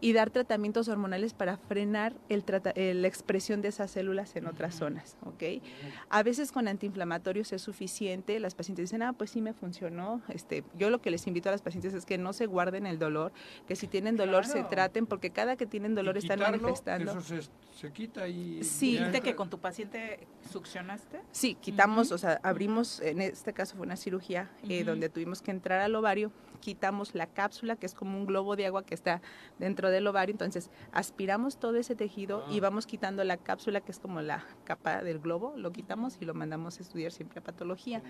y 0.00 0.12
dar 0.12 0.30
tratamientos 0.30 0.88
hormonales 0.88 1.34
para 1.34 1.56
frenar 1.56 2.14
el 2.28 2.44
trata- 2.44 2.72
la 2.76 3.08
expresión 3.08 3.62
de 3.62 3.68
esas 3.68 3.90
células 3.90 4.36
en 4.36 4.46
otras 4.46 4.74
zonas, 4.74 5.16
¿ok? 5.24 5.62
A 6.08 6.22
veces 6.22 6.52
con 6.52 6.68
antiinflamatorios 6.68 7.52
es 7.52 7.62
suficiente, 7.62 8.38
las 8.40 8.54
pacientes 8.54 8.84
dicen, 8.90 9.02
ah, 9.02 9.12
pues 9.12 9.30
sí 9.30 9.40
me 9.40 9.52
funcionó. 9.52 10.20
Este, 10.28 10.64
yo 10.78 10.90
lo 10.90 11.00
que 11.00 11.10
les 11.10 11.26
invito 11.26 11.48
a 11.48 11.52
las 11.52 11.62
pacientes 11.62 11.94
es 11.94 12.04
que 12.06 12.18
no 12.18 12.32
se 12.32 12.46
guarden 12.46 12.86
el 12.86 12.98
dolor, 12.98 13.32
que 13.66 13.76
si 13.76 13.86
tienen 13.86 14.16
dolor 14.16 14.44
se 14.46 14.52
Claro. 14.54 14.68
traten, 14.68 15.06
porque 15.06 15.30
cada 15.30 15.56
que 15.56 15.66
tienen 15.66 15.94
dolor 15.94 16.16
Y 16.16 16.18
están 16.20 16.38
quitarlo, 16.38 16.58
manifestando. 16.62 17.12
Eso 17.12 17.20
se, 17.22 17.40
se 17.78 17.92
quita 17.92 18.28
y... 18.28 18.62
Sí. 18.62 18.92
ya 18.94 18.98
¿Dijiste 19.00 19.18
entra- 19.18 19.20
que 19.30 19.36
con 19.36 19.48
tu 19.50 19.58
paciente 19.58 20.26
succionaste? 20.50 21.20
Sí, 21.32 21.54
quitamos, 21.54 22.12
o 22.12 22.18
sea, 22.18 22.40
abrimos, 22.42 23.00
en 23.00 23.20
este 23.20 23.52
caso 23.52 23.76
fue 23.76 23.86
una 23.86 23.96
cirugía 23.96 24.50
eh, 24.68 24.84
donde 24.84 25.08
tuvimos 25.08 25.40
que 25.42 25.50
entrar 25.50 25.69
al 25.72 25.94
ovario, 25.94 26.32
quitamos 26.60 27.14
la 27.14 27.26
cápsula, 27.26 27.76
que 27.76 27.86
es 27.86 27.94
como 27.94 28.18
un 28.18 28.26
globo 28.26 28.54
de 28.54 28.66
agua 28.66 28.84
que 28.84 28.94
está 28.94 29.20
dentro 29.58 29.90
del 29.90 30.06
ovario, 30.06 30.32
entonces 30.32 30.70
aspiramos 30.92 31.58
todo 31.58 31.76
ese 31.76 31.96
tejido 31.96 32.44
y 32.50 32.60
vamos 32.60 32.86
quitando 32.86 33.24
la 33.24 33.36
cápsula, 33.36 33.80
que 33.80 33.92
es 33.92 33.98
como 33.98 34.20
la 34.20 34.44
capa 34.64 35.02
del 35.02 35.18
globo, 35.18 35.54
lo 35.56 35.72
quitamos 35.72 36.18
y 36.20 36.24
lo 36.24 36.34
mandamos 36.34 36.78
a 36.78 36.82
estudiar 36.82 37.12
siempre 37.12 37.40
a 37.40 37.42
patología. 37.42 38.02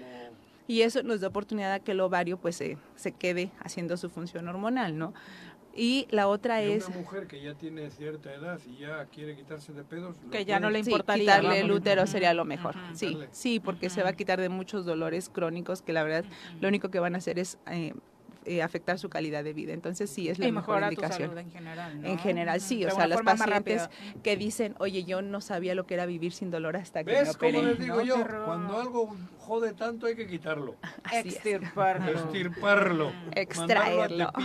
Y 0.66 0.82
eso 0.82 1.02
nos 1.02 1.20
da 1.20 1.28
oportunidad 1.28 1.72
a 1.72 1.80
que 1.80 1.92
el 1.92 2.00
ovario 2.00 2.38
pues 2.38 2.56
se, 2.56 2.78
se 2.94 3.10
quede 3.12 3.50
haciendo 3.60 3.96
su 3.96 4.08
función 4.08 4.46
hormonal, 4.46 4.98
¿no? 4.98 5.14
Y 5.74 6.06
la 6.10 6.28
otra 6.28 6.62
Y 6.64 6.72
es... 6.72 6.88
una 6.88 6.98
mujer 6.98 7.26
que 7.26 7.40
ya 7.40 7.54
tiene 7.54 7.90
cierta 7.90 8.34
edad 8.34 8.58
y 8.66 8.78
ya 8.78 9.04
quiere 9.06 9.36
quitarse 9.36 9.72
de 9.72 9.84
pedos... 9.84 10.16
lo 10.24 10.30
Que 10.30 10.44
ya 10.44 10.58
no 10.60 10.70
le 10.70 10.82
Sí, 10.82 10.90
importaría, 10.90 11.36
quitarle 11.38 11.60
el 11.60 11.70
útero 11.70 12.06
sería 12.06 12.34
lo 12.34 12.44
mejor. 12.44 12.74
Sí, 12.94 13.16
sí, 13.30 13.60
porque 13.60 13.90
se 13.90 14.02
va 14.02 14.10
a 14.10 14.12
quitar 14.14 14.40
de 14.40 14.48
muchos 14.48 14.84
dolores 14.84 15.28
crónicos 15.28 15.82
que 15.82 15.92
la 15.92 16.02
verdad 16.02 16.24
lo 16.60 16.68
único 16.68 16.90
que 16.90 16.98
van 16.98 17.14
a 17.14 17.18
hacer 17.18 17.38
es 17.38 17.58
eh, 17.70 17.94
eh, 18.44 18.62
afectar 18.62 18.98
su 18.98 19.08
calidad 19.08 19.44
de 19.44 19.52
vida. 19.52 19.72
Entonces 19.72 20.10
sí 20.10 20.28
es 20.28 20.38
la 20.38 20.46
y 20.48 20.52
mejor 20.52 20.76
mejora 20.76 20.88
tu 20.88 20.94
indicación. 20.94 21.28
salud 21.28 21.38
en 21.38 21.50
general, 21.50 22.00
¿no? 22.00 22.08
En 22.08 22.18
general, 22.18 22.60
sí, 22.60 22.80
De 22.80 22.86
o 22.86 22.90
sea, 22.94 23.06
las 23.06 23.22
pacientes 23.22 23.88
que 24.22 24.36
dicen, 24.36 24.74
oye, 24.78 25.04
yo 25.04 25.22
no 25.22 25.40
sabía 25.40 25.74
lo 25.74 25.86
que 25.86 25.94
era 25.94 26.06
vivir 26.06 26.32
sin 26.32 26.50
dolor 26.50 26.76
hasta 26.76 27.04
que 27.04 27.12
me 27.12 27.18
¿Ves 27.20 27.36
cómo 27.36 27.50
operé. 27.58 27.62
les 27.70 27.78
digo 27.78 27.96
¿no? 27.96 28.02
yo? 28.02 28.16
Cuando 28.44 28.80
algo 28.80 29.16
jode 29.38 29.72
tanto 29.72 30.06
hay 30.06 30.14
que 30.14 30.26
quitarlo. 30.26 30.76
Extirparlo. 31.12 32.12
Estirparlo. 32.12 33.12
Extraerlo. 33.34 34.32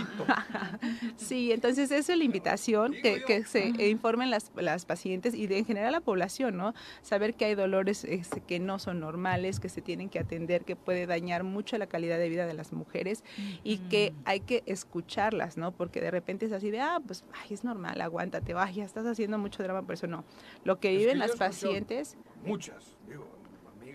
Sí, 1.16 1.52
entonces 1.52 1.90
esa 1.90 2.12
es 2.12 2.18
la 2.18 2.24
invitación, 2.24 2.92
que, 3.02 3.22
que 3.24 3.44
se 3.44 3.68
informen 3.88 4.30
las, 4.30 4.50
las 4.56 4.84
pacientes 4.84 5.34
y 5.34 5.46
de, 5.46 5.58
en 5.58 5.64
general 5.64 5.92
la 5.92 6.00
población, 6.00 6.56
¿no? 6.56 6.74
Saber 7.02 7.34
que 7.34 7.46
hay 7.46 7.54
dolores 7.54 8.04
este, 8.04 8.40
que 8.40 8.58
no 8.58 8.78
son 8.78 9.00
normales, 9.00 9.60
que 9.60 9.68
se 9.68 9.80
tienen 9.80 10.08
que 10.08 10.18
atender, 10.18 10.64
que 10.64 10.76
puede 10.76 11.06
dañar 11.06 11.44
mucho 11.44 11.78
la 11.78 11.86
calidad 11.86 12.18
de 12.18 12.28
vida 12.28 12.46
de 12.46 12.54
las 12.54 12.72
mujeres 12.72 13.24
y 13.64 13.78
que 13.88 14.12
hay 14.24 14.40
que 14.40 14.62
escucharlas, 14.66 15.56
¿no? 15.56 15.72
Porque 15.72 16.00
de 16.00 16.10
repente 16.10 16.46
es 16.46 16.52
así 16.52 16.70
de, 16.70 16.80
ah, 16.80 17.00
pues, 17.06 17.24
ay, 17.34 17.54
es 17.54 17.64
normal, 17.64 18.00
aguántate, 18.00 18.54
ya 18.74 18.84
estás 18.84 19.06
haciendo 19.06 19.38
mucho 19.38 19.62
drama, 19.62 19.82
por 19.82 19.94
eso 19.94 20.06
no. 20.06 20.24
Lo 20.64 20.78
que 20.80 20.92
Es 20.92 20.98
viven 20.98 21.14
que 21.14 21.26
las 21.26 21.36
pacientes, 21.36 22.16
Muchas, 22.44 22.96
digo, 23.08 23.26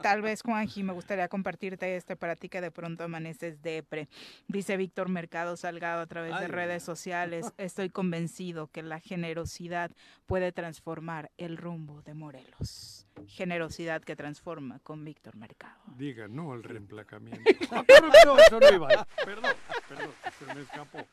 Tal 0.01 0.21
vez, 0.21 0.41
Juanji, 0.41 0.83
me 0.83 0.93
gustaría 0.93 1.27
compartirte 1.27 1.95
este 1.95 2.15
para 2.15 2.35
ti 2.35 2.49
que 2.49 2.61
de 2.61 2.71
pronto 2.71 3.03
amaneces 3.03 3.61
depre. 3.61 4.09
Dice 4.47 4.77
Víctor 4.77 5.09
Mercado 5.09 5.55
Salgado 5.55 6.01
a 6.01 6.07
través 6.07 6.39
de 6.39 6.47
redes 6.47 6.83
sociales. 6.83 7.45
Estoy 7.57 7.89
convencido 7.89 8.67
que 8.67 8.83
la 8.83 8.99
generosidad 8.99 9.91
puede 10.25 10.51
transformar 10.51 11.31
el 11.37 11.57
rumbo 11.57 12.01
de 12.01 12.13
Morelos. 12.13 13.07
Generosidad 13.27 14.01
que 14.01 14.15
transforma 14.15 14.79
con 14.79 15.05
Víctor 15.05 15.35
Mercado. 15.35 15.79
Diga 15.95 16.27
no 16.27 16.53
al 16.53 16.63
reemplacamiento. 16.63 17.43
Pero 17.87 18.07
no, 18.25 18.37
eso 18.39 18.59
no 18.59 18.69
iba 18.73 18.87
ahí. 18.89 18.97
Perdón, 19.23 19.51
perdón, 19.87 20.11
se 20.39 20.53
me 20.53 20.61
escapó. 20.61 21.05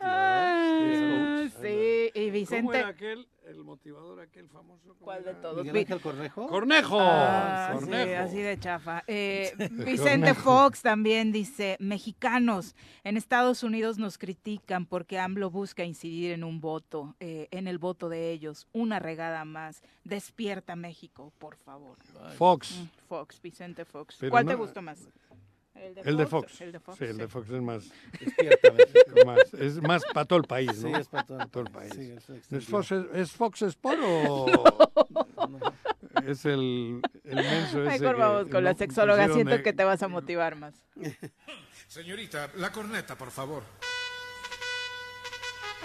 Ah, 0.00 1.44
sí, 1.60 2.10
y 2.14 2.20
¿Cómo 2.20 2.32
Vicente. 2.32 2.78
era 2.78 2.88
aquel, 2.88 3.28
el 3.46 3.64
motivador 3.64 4.20
aquel 4.20 4.48
famoso? 4.48 4.96
¿Cuál 5.00 5.24
de 5.24 5.34
todos? 5.34 5.64
Miguel 5.64 5.78
Ángel 5.78 6.00
Cornejo. 6.00 6.46
¡Cornejo! 6.48 6.98
Ah, 7.00 7.72
así 8.18 8.38
de 8.38 8.58
chafa. 8.58 9.04
Eh, 9.06 9.52
Vicente 9.70 10.34
Fox 10.34 10.82
también 10.82 11.32
dice, 11.32 11.76
mexicanos, 11.80 12.74
en 13.04 13.16
Estados 13.16 13.62
Unidos 13.62 13.98
nos 13.98 14.18
critican 14.18 14.86
porque 14.86 15.18
AMLO 15.18 15.50
busca 15.50 15.84
incidir 15.84 16.32
en 16.32 16.44
un 16.44 16.60
voto, 16.60 17.14
eh, 17.20 17.48
en 17.50 17.68
el 17.68 17.78
voto 17.78 18.08
de 18.08 18.30
ellos. 18.32 18.66
Una 18.72 18.98
regada 18.98 19.44
más. 19.44 19.82
Despierta 20.04 20.76
México, 20.76 21.32
por 21.38 21.56
favor. 21.56 21.98
Fox. 22.36 22.78
Mm, 22.78 23.06
Fox, 23.08 23.40
Vicente 23.40 23.84
Fox. 23.84 24.16
Pero 24.18 24.30
¿Cuál 24.30 24.46
te 24.46 24.54
gustó 24.54 24.82
más? 24.82 25.08
El 26.04 26.16
de 26.16 26.26
Fox. 26.26 26.60
El 26.60 26.72
de 26.72 26.80
Fox. 26.80 26.98
Sí, 26.98 27.04
el 27.04 27.16
de 27.16 27.24
sí. 27.24 27.30
Fox 27.30 27.50
es 27.50 27.62
más. 27.62 27.90
México. 28.20 29.26
más 29.26 29.54
es 29.54 29.82
más 29.82 30.02
para 30.12 30.24
todo 30.26 30.38
el 30.38 30.44
país, 30.44 30.82
¿no? 30.82 30.88
Sí, 30.88 31.00
es 31.00 31.08
para 31.08 31.26
todo 31.26 31.38
el 31.38 31.66
el 31.66 31.72
país. 31.72 31.92
Sí, 31.94 32.10
es 32.10 32.50
¿No 32.50 32.58
¿Es. 32.58 32.66
Fox, 32.66 32.92
¿Es 33.14 33.32
Fox 33.32 33.62
Sport 33.62 34.00
o.? 34.04 34.46
es 36.26 36.44
el, 36.44 37.00
el 37.24 37.36
menso 37.36 37.82
ese. 37.84 38.00
Mejor 38.00 38.14
que 38.14 38.20
vamos 38.20 38.48
con 38.48 38.64
la 38.64 38.72
no 38.72 38.78
sexóloga, 38.78 39.28
siento 39.28 39.56
de- 39.56 39.62
que 39.62 39.72
te 39.72 39.84
vas 39.84 40.02
a 40.02 40.08
motivar 40.08 40.56
más. 40.56 40.74
Señorita, 41.86 42.50
la 42.56 42.72
corneta, 42.72 43.16
por 43.16 43.30
favor. 43.30 43.62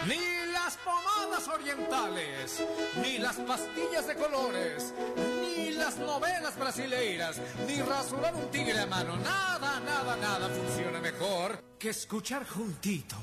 Ni 0.05 0.51
las 0.51 0.77
pomadas 0.77 1.47
orientales, 1.47 2.63
ni 3.01 3.17
las 3.17 3.37
pastillas 3.37 4.07
de 4.07 4.15
colores, 4.15 4.93
ni 5.41 5.71
las 5.71 5.97
novelas 5.97 6.57
brasileiras, 6.57 7.41
ni 7.67 7.81
rasurar 7.81 8.35
un 8.35 8.49
tigre 8.51 8.79
a 8.79 8.85
mano. 8.85 9.17
Nada, 9.17 9.79
nada, 9.79 10.15
nada 10.17 10.49
funciona 10.49 10.99
mejor 10.99 11.63
que 11.79 11.89
escuchar 11.89 12.45
juntitos. 12.47 13.19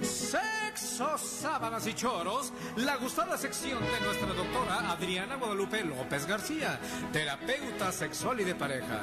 Sexo, 0.00 1.18
sábanas 1.18 1.86
y 1.86 1.94
choros, 1.94 2.52
la 2.76 2.96
gustada 2.96 3.36
sección 3.36 3.80
de 3.80 4.00
nuestra 4.00 4.28
doctora 4.28 4.90
Adriana 4.90 5.36
Guadalupe 5.36 5.84
López 5.84 6.26
García, 6.26 6.80
terapeuta 7.12 7.92
sexual 7.92 8.40
y 8.40 8.44
de 8.44 8.54
pareja. 8.54 9.00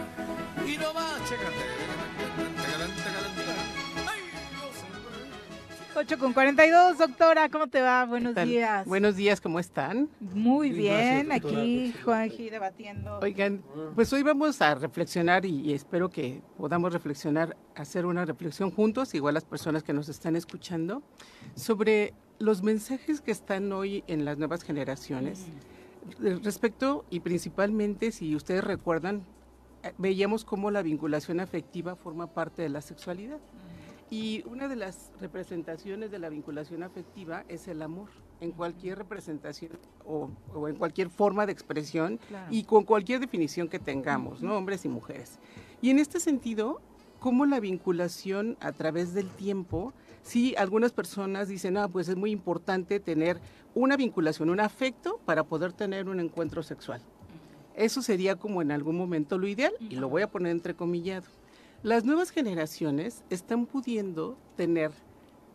Y 0.65 0.77
no 0.77 0.93
más, 0.93 1.19
chécate. 1.29 2.52
8 5.95 6.17
con 6.17 6.33
42, 6.33 6.97
doctora, 6.97 7.49
¿cómo 7.49 7.67
te 7.67 7.81
va? 7.81 8.05
Buenos 8.05 8.35
días. 8.35 8.85
Buenos 8.87 9.15
días, 9.15 9.39
¿cómo 9.39 9.59
están? 9.59 10.09
Muy 10.19 10.71
bien, 10.71 11.27
gracias, 11.27 11.51
aquí 11.51 11.93
Juanji 12.03 12.49
debatiendo. 12.49 13.19
Oigan, 13.19 13.63
pues 13.93 14.11
hoy 14.11 14.23
vamos 14.23 14.59
a 14.61 14.73
reflexionar 14.75 15.45
y, 15.45 15.61
y 15.61 15.73
espero 15.73 16.09
que 16.09 16.41
podamos 16.57 16.93
reflexionar, 16.93 17.55
hacer 17.75 18.05
una 18.07 18.25
reflexión 18.25 18.71
juntos, 18.71 19.13
igual 19.13 19.35
las 19.35 19.45
personas 19.45 19.83
que 19.83 19.93
nos 19.93 20.09
están 20.09 20.35
escuchando, 20.35 21.03
sobre 21.55 22.13
los 22.39 22.63
mensajes 22.63 23.21
que 23.21 23.31
están 23.31 23.71
hoy 23.71 24.03
en 24.07 24.25
las 24.25 24.37
nuevas 24.37 24.63
generaciones. 24.63 25.45
Eh, 26.23 26.39
Respecto 26.43 27.05
y 27.09 27.19
principalmente, 27.19 28.11
si 28.11 28.35
ustedes 28.35 28.63
recuerdan, 28.63 29.23
eh, 29.83 29.93
veíamos 29.97 30.43
cómo 30.43 30.71
la 30.71 30.81
vinculación 30.81 31.39
afectiva 31.39 31.95
forma 31.95 32.27
parte 32.33 32.61
de 32.63 32.69
la 32.69 32.81
sexualidad. 32.81 33.39
Y 34.13 34.43
una 34.45 34.67
de 34.67 34.75
las 34.75 35.09
representaciones 35.19 36.11
de 36.11 36.19
la 36.19 36.29
vinculación 36.29 36.83
afectiva 36.83 37.45
es 37.49 37.67
el 37.67 37.81
amor, 37.81 38.09
en 38.41 38.51
cualquier 38.51 38.99
representación 38.99 39.71
o, 40.05 40.29
o 40.53 40.67
en 40.67 40.75
cualquier 40.75 41.09
forma 41.09 41.47
de 41.47 41.51
expresión 41.51 42.19
Claro. 42.27 42.45
y 42.51 42.63
con 42.65 42.83
cualquier 42.83 43.19
definición 43.21 43.67
que 43.67 43.79
tengamos, 43.79 44.43
¿no? 44.43 44.55
Hombres 44.55 44.85
y 44.85 44.87
mujeres. 44.87 45.39
Y 45.81 45.89
en 45.89 45.97
este 45.97 46.19
sentido, 46.19 46.79
cómo 47.19 47.47
la 47.47 47.59
vinculación 47.59 48.55
a 48.59 48.71
través 48.71 49.15
del 49.15 49.31
tiempo, 49.31 49.93
sí, 50.21 50.53
algunas 50.59 50.91
personas 50.91 51.47
dicen, 51.47 51.75
ah, 51.77 51.87
pues 51.87 52.07
es 52.07 52.15
muy 52.15 52.29
importante 52.29 52.99
tener 52.99 53.39
una 53.73 53.97
vinculación, 53.97 54.51
un 54.51 54.59
afecto 54.59 55.19
para 55.25 55.43
poder 55.43 55.73
tener 55.73 56.07
un 56.07 56.19
encuentro 56.19 56.61
sexual. 56.61 57.01
Eso 57.75 58.03
sería 58.03 58.35
como 58.35 58.61
en 58.61 58.71
algún 58.71 58.95
momento 58.95 59.39
lo 59.39 59.47
ideal, 59.47 59.73
y 59.79 59.95
lo 59.95 60.07
voy 60.07 60.21
a 60.21 60.29
poner 60.29 60.51
entrecomillado. 60.51 61.25
Las 61.83 62.05
nuevas 62.05 62.29
generaciones 62.31 63.23
están 63.29 63.65
pudiendo 63.65 64.37
tener 64.55 64.91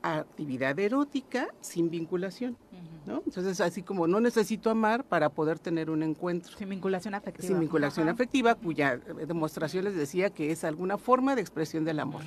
actividad 0.02 0.78
erótica 0.78 1.48
sin 1.60 1.90
vinculación, 1.90 2.56
¿no? 3.06 3.22
Entonces, 3.26 3.60
así 3.60 3.82
como 3.82 4.06
no 4.06 4.20
necesito 4.20 4.70
amar 4.70 5.04
para 5.04 5.30
poder 5.30 5.58
tener 5.58 5.90
un 5.90 6.02
encuentro. 6.02 6.56
Sin 6.56 6.68
vinculación 6.68 7.14
afectiva. 7.14 7.48
Sin 7.48 7.58
vinculación 7.60 8.08
Ajá. 8.08 8.14
afectiva, 8.14 8.54
cuya 8.54 8.94
eh, 8.94 9.26
demostración 9.26 9.84
les 9.84 9.96
decía 9.96 10.30
que 10.30 10.52
es 10.52 10.64
alguna 10.64 10.98
forma 10.98 11.34
de 11.34 11.40
expresión 11.40 11.84
del 11.84 11.98
amor. 11.98 12.22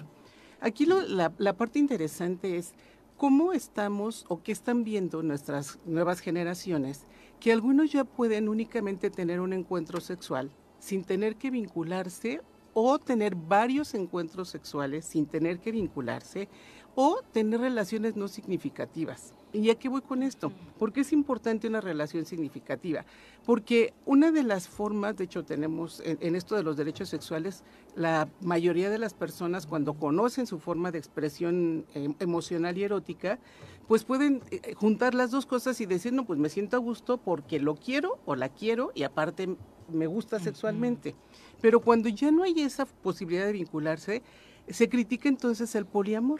Aquí 0.60 0.86
lo- 0.86 1.02
la, 1.02 1.32
la 1.38 1.54
parte 1.54 1.80
interesante 1.80 2.58
es 2.58 2.74
cómo 3.18 3.54
estamos 3.54 4.26
o 4.28 4.42
qué 4.42 4.52
están 4.52 4.84
viendo 4.84 5.22
nuestras 5.24 5.78
nuevas 5.86 6.20
generaciones, 6.20 7.06
que 7.40 7.52
algunos 7.54 7.92
ya 7.92 8.04
pueden 8.04 8.50
únicamente 8.50 9.10
tener 9.12 9.40
un 9.40 9.54
encuentro 9.54 10.02
sexual 10.02 10.52
sin 10.80 11.04
tener 11.04 11.36
que 11.36 11.52
vincularse 11.52 12.42
o 12.74 13.00
tener 13.00 13.36
varios 13.36 13.94
encuentros 13.94 14.50
sexuales 14.50 15.06
sin 15.06 15.26
tener 15.26 15.60
que 15.60 15.72
vincularse 15.72 16.48
o 16.96 17.22
tener 17.32 17.62
relaciones 17.62 18.16
no 18.16 18.28
significativas. 18.28 19.34
¿Y 19.54 19.70
a 19.70 19.76
qué 19.76 19.90
voy 19.90 20.02
con 20.02 20.24
esto? 20.24 20.52
¿Por 20.80 20.94
qué 20.94 21.02
es 21.02 21.12
importante 21.12 21.68
una 21.68 21.82
relación 21.82 22.26
significativa? 22.26 23.06
Porque 23.46 23.94
una 24.06 24.32
de 24.32 24.44
las 24.44 24.68
formas, 24.68 25.18
de 25.18 25.26
hecho 25.26 25.44
tenemos 25.44 26.02
en, 26.06 26.18
en 26.22 26.36
esto 26.36 26.56
de 26.56 26.64
los 26.64 26.78
derechos 26.78 27.10
sexuales, 27.10 27.64
la 27.96 28.30
mayoría 28.42 28.90
de 28.90 28.98
las 28.98 29.14
personas 29.14 29.68
cuando 29.68 29.94
conocen 29.94 30.48
su 30.48 30.60
forma 30.60 30.92
de 30.92 31.00
expresión 31.00 31.86
eh, 31.94 32.14
emocional 32.20 32.78
y 32.78 32.84
erótica, 32.84 33.40
pues 33.88 34.06
pueden 34.06 34.42
eh, 34.52 34.74
juntar 34.76 35.14
las 35.14 35.32
dos 35.32 35.46
cosas 35.46 35.82
y 35.82 35.86
decir, 35.86 36.14
no, 36.14 36.26
pues 36.26 36.40
me 36.40 36.50
siento 36.50 36.78
a 36.78 36.80
gusto 36.80 37.18
porque 37.18 37.60
lo 37.60 37.76
quiero 37.76 38.20
o 38.26 38.36
la 38.36 38.50
quiero 38.50 38.92
y 38.96 39.04
aparte 39.04 39.56
me 39.92 40.08
gusta 40.08 40.40
sexualmente. 40.40 41.16
Pero 41.60 41.82
cuando 41.82 42.08
ya 42.08 42.32
no 42.32 42.44
hay 42.44 42.62
esa 42.62 42.86
posibilidad 42.86 43.46
de 43.46 43.52
vincularse, 43.52 44.22
se 44.70 44.88
critica 44.88 45.28
entonces 45.28 45.76
el 45.76 45.86
poliamor. 45.86 46.40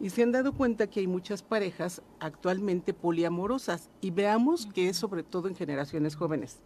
Y 0.00 0.10
se 0.10 0.22
han 0.22 0.32
dado 0.32 0.52
cuenta 0.52 0.88
que 0.88 1.00
hay 1.00 1.06
muchas 1.06 1.42
parejas 1.42 2.02
actualmente 2.18 2.92
poliamorosas 2.92 3.88
y 4.00 4.10
veamos 4.10 4.66
que 4.66 4.88
es 4.88 4.96
sobre 4.96 5.22
todo 5.22 5.48
en 5.48 5.54
generaciones 5.54 6.16
jóvenes. 6.16 6.60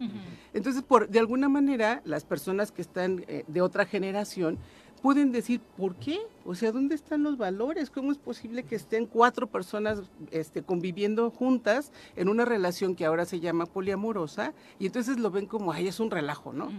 Entonces, 0.53 0.81
por, 0.81 1.07
de 1.07 1.19
alguna 1.19 1.47
manera, 1.47 2.01
las 2.03 2.25
personas 2.25 2.71
que 2.71 2.81
están 2.81 3.25
eh, 3.27 3.43
de 3.47 3.61
otra 3.61 3.85
generación 3.85 4.57
pueden 5.01 5.31
decir, 5.31 5.61
¿por 5.77 5.95
qué? 5.95 6.19
O 6.45 6.55
sea, 6.55 6.71
¿dónde 6.71 6.95
están 6.95 7.23
los 7.23 7.37
valores? 7.37 7.89
¿Cómo 7.89 8.11
es 8.11 8.17
posible 8.17 8.63
que 8.63 8.75
estén 8.75 9.05
cuatro 9.05 9.47
personas 9.47 10.01
este, 10.31 10.63
conviviendo 10.63 11.29
juntas 11.29 11.91
en 12.15 12.29
una 12.29 12.45
relación 12.45 12.95
que 12.95 13.05
ahora 13.05 13.25
se 13.25 13.39
llama 13.39 13.65
poliamorosa? 13.65 14.53
Y 14.79 14.87
entonces 14.87 15.19
lo 15.19 15.31
ven 15.31 15.45
como, 15.45 15.71
ay, 15.71 15.87
es 15.87 15.99
un 15.99 16.11
relajo, 16.11 16.53
¿no? 16.53 16.69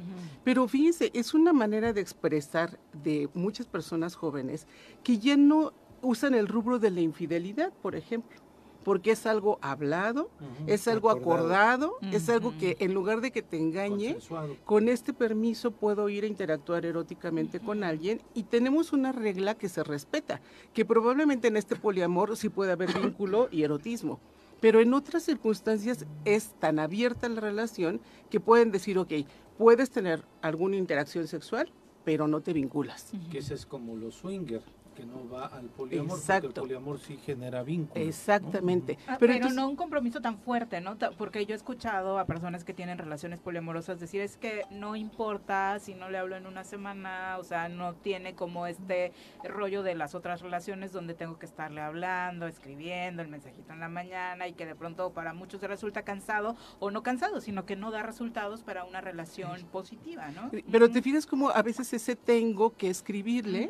Pero 0.44 0.66
fíjense, 0.68 1.10
es 1.14 1.34
una 1.34 1.52
manera 1.52 1.92
de 1.92 2.00
expresar 2.00 2.78
de 2.92 3.28
muchas 3.34 3.66
personas 3.66 4.14
jóvenes 4.14 4.66
que 5.02 5.18
ya 5.18 5.36
no 5.36 5.72
usan 6.02 6.34
el 6.34 6.48
rubro 6.48 6.78
de 6.78 6.90
la 6.90 7.00
infidelidad, 7.00 7.72
por 7.82 7.94
ejemplo, 7.94 8.38
porque 8.84 9.10
es 9.10 9.26
algo 9.26 9.58
hablado, 9.60 10.30
es 10.66 10.88
algo 10.88 11.10
acordado, 11.10 11.96
Acordado. 11.96 12.16
es 12.16 12.28
algo 12.30 12.54
que 12.58 12.76
en 12.80 12.94
lugar 12.94 13.20
de 13.20 13.30
que 13.32 13.42
te 13.42 13.58
engañe, 13.58 14.16
con 14.64 14.88
este 14.88 15.12
permiso 15.12 15.72
puedo 15.72 16.08
ir 16.08 16.24
a 16.24 16.28
interactuar 16.28 16.86
eróticamente 16.86 17.60
con 17.60 17.84
alguien 17.84 18.22
y 18.34 18.44
tenemos 18.44 18.92
una 18.92 19.12
regla 19.12 19.56
que 19.56 19.68
se 19.68 19.82
respeta, 19.84 20.40
que 20.72 20.84
probablemente 20.86 21.48
en 21.48 21.56
este 21.56 21.76
poliamor 21.76 22.36
sí 22.36 22.48
puede 22.48 22.72
haber 22.72 22.98
vínculo 22.98 23.48
y 23.50 23.62
erotismo. 23.62 24.20
Pero 24.60 24.80
en 24.80 24.92
otras 24.94 25.22
circunstancias 25.22 26.06
es 26.24 26.54
tan 26.58 26.78
abierta 26.78 27.28
la 27.28 27.40
relación 27.40 28.00
que 28.30 28.40
pueden 28.40 28.72
decir, 28.72 28.98
ok, 28.98 29.12
puedes 29.58 29.90
tener 29.90 30.24
alguna 30.40 30.76
interacción 30.76 31.28
sexual, 31.28 31.70
pero 32.04 32.26
no 32.26 32.40
te 32.40 32.52
vinculas. 32.54 33.12
Que 33.30 33.38
ese 33.38 33.54
es 33.54 33.66
como 33.66 33.96
los 33.96 34.14
swinger, 34.16 34.62
que 34.98 35.06
no 35.06 35.28
va 35.32 35.46
al 35.46 35.66
poliamor, 35.66 36.08
porque 36.08 36.20
Exacto. 36.22 36.48
el 36.48 36.52
poliamor 36.54 36.98
sí 36.98 37.16
genera 37.24 37.62
vínculos. 37.62 38.08
Exactamente. 38.08 38.98
Ah, 39.02 39.16
Pero 39.18 39.18
Pero, 39.20 39.32
entonces- 39.34 39.56
no 39.56 39.68
un 39.68 39.76
compromiso 39.76 40.20
tan 40.20 40.38
fuerte, 40.38 40.80
¿no? 40.80 40.96
Porque 41.16 41.46
yo 41.46 41.54
he 41.54 41.56
escuchado 41.56 42.18
a 42.18 42.24
personas 42.24 42.64
que 42.64 42.74
tienen 42.74 42.98
relaciones 42.98 43.38
poliamorosas 43.38 44.00
decir 44.00 44.20
es 44.20 44.36
que 44.36 44.64
no 44.70 44.96
importa 44.96 45.78
si 45.78 45.94
no 45.94 46.10
le 46.10 46.18
hablo 46.18 46.34
en 46.34 46.46
una 46.46 46.64
semana, 46.64 47.36
o 47.38 47.44
sea, 47.44 47.68
no 47.68 47.94
tiene 47.94 48.34
como 48.34 48.66
este 48.66 49.12
rollo 49.44 49.84
de 49.84 49.94
las 49.94 50.16
otras 50.16 50.40
relaciones 50.40 50.92
donde 50.92 51.14
tengo 51.14 51.38
que 51.38 51.46
estarle 51.46 51.80
hablando, 51.80 52.48
escribiendo 52.48 53.22
el 53.22 53.28
mensajito 53.28 53.72
en 53.72 53.78
la 53.78 53.88
mañana 53.88 54.48
y 54.48 54.54
que 54.54 54.66
de 54.66 54.74
pronto 54.74 55.12
para 55.12 55.32
muchos 55.32 55.62
resulta 55.62 56.02
cansado 56.02 56.56
o 56.80 56.90
no 56.90 57.04
cansado, 57.04 57.40
sino 57.40 57.66
que 57.66 57.76
no 57.76 57.92
da 57.92 58.02
resultados 58.02 58.62
para 58.62 58.84
una 58.84 59.00
relación 59.00 59.62
positiva, 59.70 60.28
¿no? 60.30 60.50
Pero 60.72 60.90
te 60.90 61.02
fijas 61.02 61.24
como 61.26 61.50
a 61.50 61.62
veces 61.62 61.92
ese 61.92 62.16
tengo 62.16 62.74
que 62.74 62.90
escribirle 62.90 63.68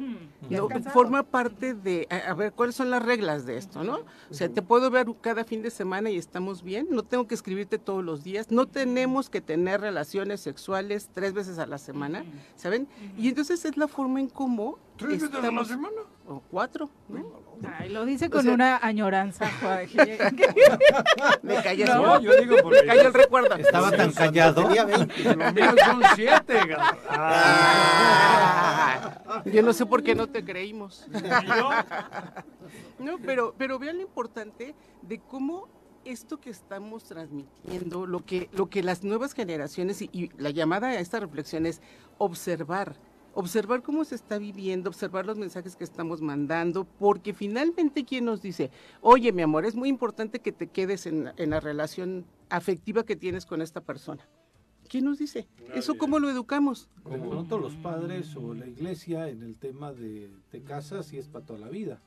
no, 0.49 0.69
cansado. 0.69 0.95
Parte 1.23 1.75
de, 1.75 2.07
a, 2.11 2.31
a 2.31 2.35
ver, 2.35 2.53
¿cuáles 2.53 2.75
son 2.75 2.91
las 2.91 3.03
reglas 3.03 3.47
de 3.47 3.57
esto, 3.57 3.85
no? 3.85 4.01
O 4.31 4.35
sea, 4.35 4.49
te 4.49 4.63
puedo 4.63 4.91
ver 4.91 5.07
cada 5.21 5.45
fin 5.45 5.63
de 5.63 5.71
semana 5.71 6.11
y 6.11 6.17
estamos 6.17 6.63
bien, 6.63 6.89
no 6.91 7.03
tengo 7.03 7.27
que 7.27 7.35
escribirte 7.35 7.79
todos 7.79 8.05
los 8.05 8.25
días, 8.25 8.51
no 8.51 8.67
tenemos 8.67 9.31
que 9.31 9.41
tener 9.41 9.81
relaciones 9.81 10.41
sexuales 10.41 11.11
tres 11.13 11.33
veces 11.33 11.59
a 11.59 11.67
la 11.67 11.79
semana, 11.79 12.25
¿saben? 12.57 12.89
Y 13.17 13.29
entonces 13.29 13.65
es 13.65 13.77
la 13.77 13.89
forma 13.89 14.21
en 14.21 14.29
cómo 14.29 14.79
¿Tres 14.99 15.11
veces 15.23 15.29
a 15.31 15.33
la 15.33 15.39
estamos- 15.39 15.69
semana? 15.69 16.01
O 16.27 16.43
cuatro, 16.51 16.91
¿no? 17.09 17.49
Ay, 17.79 17.89
lo 17.89 18.05
dice 18.05 18.27
O 18.27 18.31
con 18.31 18.43
sea- 18.43 18.53
una 18.53 18.77
añoranza. 18.83 19.51
Me 21.43 21.55
callé 21.63 21.85
No, 21.87 22.21
yo 22.21 22.37
digo 22.41 22.57
porque- 22.63 22.83
Me 22.87 22.93
el 22.95 23.15
recuerdo. 23.15 23.55
Estaba 23.57 23.91
tan 23.91 24.13
callado. 24.13 24.63
Tenía 24.67 24.85
20. 24.85 25.35
Los 25.37 25.55
míos 25.55 25.75
son 25.85 26.03
siete. 26.15 26.61
Ah, 28.31 29.43
yo 29.47 29.63
no 29.63 29.73
sé 29.73 29.87
por 29.87 30.03
qué 30.03 30.15
no 30.15 30.27
te 30.29 30.45
creímos. 30.45 31.07
No, 32.99 33.17
pero, 33.25 33.55
pero 33.57 33.79
vean 33.79 33.97
lo 33.97 34.03
importante 34.03 34.75
de 35.03 35.19
cómo 35.21 35.69
esto 36.05 36.39
que 36.41 36.51
estamos 36.51 37.05
transmitiendo, 37.05 38.07
lo 38.07 38.25
que, 38.25 38.49
lo 38.53 38.69
que 38.69 38.83
las 38.83 39.03
nuevas 39.05 39.35
generaciones 39.35 40.03
y, 40.03 40.09
y 40.13 40.31
la 40.39 40.51
llamada 40.51 40.89
a 40.89 40.95
esta 41.01 41.21
reflexión 41.21 41.67
es 41.67 41.81
observar, 42.19 42.97
observar 43.35 43.83
cómo 43.83 44.05
se 44.05 44.15
está 44.15 44.39
viviendo, 44.39 44.89
observar 44.89 45.27
los 45.27 45.39
mensajes 45.39 45.77
que 45.77 45.85
estamos 45.85 46.21
mandando, 46.21 46.85
porque 46.85 47.33
finalmente 47.33 48.05
quién 48.05 48.25
nos 48.25 48.43
dice, 48.43 48.71
oye 49.01 49.33
mi 49.33 49.43
amor, 49.43 49.65
es 49.65 49.75
muy 49.75 49.89
importante 49.89 50.41
que 50.41 50.53
te 50.53 50.67
quedes 50.67 51.07
en, 51.07 51.31
en 51.37 51.51
la 51.51 51.61
relación 51.61 52.27
afectiva 52.51 53.05
que 53.05 53.17
tienes 53.17 53.47
con 53.47 53.63
esta 53.63 53.81
persona. 53.81 54.27
¿Quién 54.89 55.05
nos 55.05 55.19
dice? 55.19 55.47
¿Eso 55.75 55.99
cómo 55.99 56.19
lo 56.19 56.31
educamos? 56.31 56.89
De 57.05 57.19
pronto 57.19 57.59
los 57.59 57.77
padres 57.77 58.35
o 58.37 58.55
la 58.55 58.67
iglesia 58.67 59.29
en 59.29 59.43
el 59.43 59.55
tema 59.55 59.93
de 59.93 60.31
te 60.51 60.63
casas 60.63 61.13
y 61.13 61.19
es 61.19 61.29
para 61.29 61.45
toda 61.45 61.59
la 61.59 61.69
vida. 61.69 62.01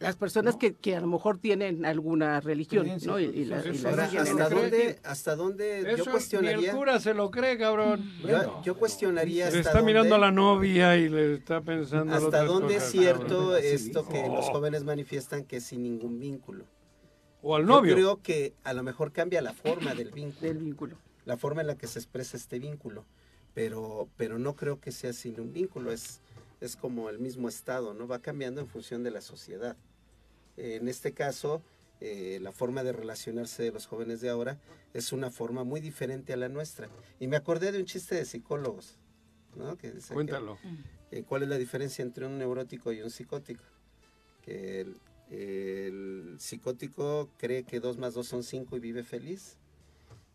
Las 0.00 0.16
personas 0.16 0.56
que, 0.56 0.74
que 0.74 0.96
a 0.96 1.00
lo 1.00 1.06
mejor 1.06 1.36
tienen 1.38 1.84
alguna 1.84 2.40
religión. 2.40 2.86
Y, 2.86 2.92
y 2.92 3.44
la- 3.44 3.62
y 3.66 3.78
la 3.78 3.90
Ahora, 3.90 4.08
siguen 4.08 4.26
en 4.26 4.32
¿hasta 4.40 4.48
dónde, 4.48 4.98
hasta 5.04 5.36
dónde 5.36 5.78
Eso 5.80 5.88
yo 5.88 5.94
ni 5.96 6.00
el 6.04 6.10
cuestionaría? 6.10 6.72
cura 6.72 7.00
se 7.00 7.12
lo 7.12 7.30
cree, 7.30 7.58
cabrón. 7.58 8.10
Yo, 8.26 8.62
yo 8.64 8.76
cuestionaría 8.78 9.50
Le 9.50 9.60
está 9.60 9.82
mirando 9.82 10.14
a 10.14 10.18
la 10.18 10.32
novia 10.32 10.96
y 10.96 11.10
le 11.10 11.34
está 11.34 11.60
pensando 11.60 12.16
en 12.16 12.24
¿Hasta 12.24 12.44
dónde 12.44 12.76
es 12.76 12.84
cierto 12.84 13.50
cabrón. 13.50 13.60
esto 13.62 14.08
que 14.08 14.20
Oh. 14.26 14.34
los 14.36 14.46
jóvenes 14.48 14.84
manifiestan 14.84 15.44
que 15.44 15.58
es 15.58 15.64
sin 15.64 15.82
ningún 15.82 16.18
vínculo? 16.18 16.64
O 17.42 17.54
al 17.54 17.62
Yo 17.62 17.68
novio. 17.68 17.94
creo 17.94 18.22
que 18.22 18.54
a 18.64 18.72
lo 18.72 18.82
mejor 18.82 19.12
cambia 19.12 19.42
la 19.42 19.52
forma 19.52 19.94
del 19.94 20.10
vínculo. 20.12 20.40
Del 20.48 20.58
vínculo. 20.58 20.96
La 21.26 21.36
forma 21.36 21.60
en 21.60 21.66
la 21.66 21.76
que 21.76 21.86
se 21.86 21.98
expresa 21.98 22.38
este 22.38 22.58
vínculo. 22.58 23.04
Pero, 23.52 24.08
pero 24.16 24.38
no 24.38 24.56
creo 24.56 24.80
que 24.80 24.92
sea 24.92 25.12
sin 25.12 25.38
un 25.40 25.52
vínculo. 25.52 25.92
Es, 25.92 26.20
es 26.62 26.76
como 26.76 27.10
el 27.10 27.18
mismo 27.18 27.48
estado, 27.50 27.92
¿no? 27.92 28.08
Va 28.08 28.20
cambiando 28.20 28.62
en 28.62 28.66
función 28.66 29.02
de 29.02 29.10
la 29.10 29.20
sociedad. 29.20 29.76
En 30.60 30.88
este 30.88 31.12
caso, 31.12 31.62
eh, 32.00 32.38
la 32.42 32.52
forma 32.52 32.82
de 32.82 32.92
relacionarse 32.92 33.62
de 33.62 33.72
los 33.72 33.86
jóvenes 33.86 34.20
de 34.20 34.28
ahora 34.28 34.58
es 34.94 35.12
una 35.12 35.30
forma 35.30 35.64
muy 35.64 35.80
diferente 35.80 36.32
a 36.32 36.36
la 36.36 36.48
nuestra. 36.48 36.88
Y 37.18 37.28
me 37.28 37.36
acordé 37.36 37.72
de 37.72 37.78
un 37.78 37.84
chiste 37.86 38.14
de 38.14 38.24
psicólogos, 38.24 38.96
¿no? 39.56 39.76
Que 39.76 39.92
Cuéntalo. 40.12 40.58
eh, 41.10 41.22
¿Cuál 41.26 41.44
es 41.44 41.48
la 41.48 41.58
diferencia 41.58 42.02
entre 42.02 42.26
un 42.26 42.38
neurótico 42.38 42.92
y 42.92 43.00
un 43.02 43.10
psicótico? 43.10 43.62
Que 44.42 44.80
el, 44.80 44.96
el 45.30 46.36
psicótico 46.38 47.30
cree 47.38 47.62
que 47.64 47.80
2 47.80 47.98
más 47.98 48.14
2 48.14 48.26
son 48.26 48.42
5 48.42 48.76
y 48.76 48.80
vive 48.80 49.02
feliz. 49.04 49.56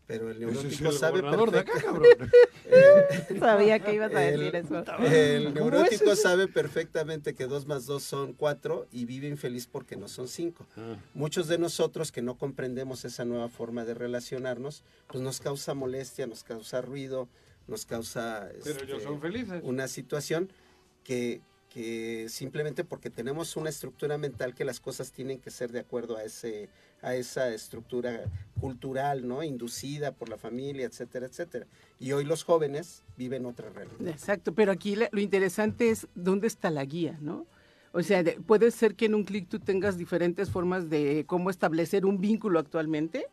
Pero 0.06 0.30
el 0.30 0.36
es 0.36 0.40
neurótico 0.52 0.88
el 0.90 0.94
sabe 0.98 1.20
gobernador 1.20 1.50
de 1.50 1.58
acá, 1.58 1.72
perfecto- 1.72 1.92
cabrón. 1.92 2.30
Eh, 2.66 3.36
Sabía 3.40 3.78
que 3.80 3.94
ibas 3.94 4.14
a 4.14 4.28
el- 4.28 4.38
decir 4.38 4.56
eso. 4.56 4.78
El 5.04 5.44
¿Cómo 5.44 5.54
neurótico 5.70 6.12
es 6.12 6.22
sabe 6.22 6.46
perfectamente 6.46 7.34
que 7.34 7.46
2 7.46 7.66
más 7.66 7.86
2 7.86 8.02
son 8.02 8.32
4 8.32 8.86
y 8.92 9.04
vive 9.04 9.26
infeliz 9.26 9.66
porque 9.66 9.96
no 9.96 10.06
son 10.06 10.28
5. 10.28 10.64
Ah. 10.76 10.96
Muchos 11.14 11.48
de 11.48 11.58
nosotros 11.58 12.12
que 12.12 12.22
no 12.22 12.38
comprendemos 12.38 13.04
esa 13.04 13.24
nueva 13.24 13.48
forma 13.48 13.84
de 13.84 13.94
relacionarnos, 13.94 14.84
pues 15.08 15.22
nos 15.22 15.40
causa 15.40 15.74
molestia, 15.74 16.28
nos 16.28 16.44
causa 16.44 16.80
ruido, 16.82 17.28
nos 17.66 17.84
causa 17.84 18.48
Pero 18.62 18.80
ellos 18.80 18.98
este, 18.98 19.00
son 19.04 19.20
felices. 19.20 19.60
una 19.64 19.88
situación 19.88 20.52
que, 21.02 21.40
que 21.68 22.26
simplemente 22.28 22.84
porque 22.84 23.10
tenemos 23.10 23.56
una 23.56 23.70
estructura 23.70 24.18
mental 24.18 24.54
que 24.54 24.64
las 24.64 24.78
cosas 24.78 25.10
tienen 25.10 25.40
que 25.40 25.50
ser 25.50 25.72
de 25.72 25.80
acuerdo 25.80 26.16
a 26.16 26.22
ese 26.22 26.68
a 27.02 27.14
esa 27.14 27.50
estructura 27.50 28.24
cultural, 28.60 29.26
¿no? 29.28 29.42
Inducida 29.42 30.12
por 30.12 30.28
la 30.28 30.38
familia, 30.38 30.86
etcétera, 30.86 31.26
etcétera. 31.26 31.66
Y 32.00 32.12
hoy 32.12 32.24
los 32.24 32.42
jóvenes 32.44 33.02
viven 33.16 33.46
otra 33.46 33.70
realidad. 33.70 34.08
Exacto, 34.08 34.52
pero 34.54 34.72
aquí 34.72 34.96
lo 34.96 35.20
interesante 35.20 35.90
es 35.90 36.08
dónde 36.14 36.46
está 36.46 36.70
la 36.70 36.84
guía, 36.84 37.18
¿no? 37.20 37.46
O 37.92 38.02
sea, 38.02 38.22
de- 38.22 38.32
puede 38.40 38.70
ser 38.70 38.94
que 38.94 39.06
en 39.06 39.14
un 39.14 39.24
clic 39.24 39.48
tú 39.48 39.58
tengas 39.58 39.96
diferentes 39.96 40.50
formas 40.50 40.90
de 40.90 41.24
cómo 41.26 41.50
establecer 41.50 42.04
un 42.04 42.20
vínculo 42.20 42.58
actualmente 42.58 43.26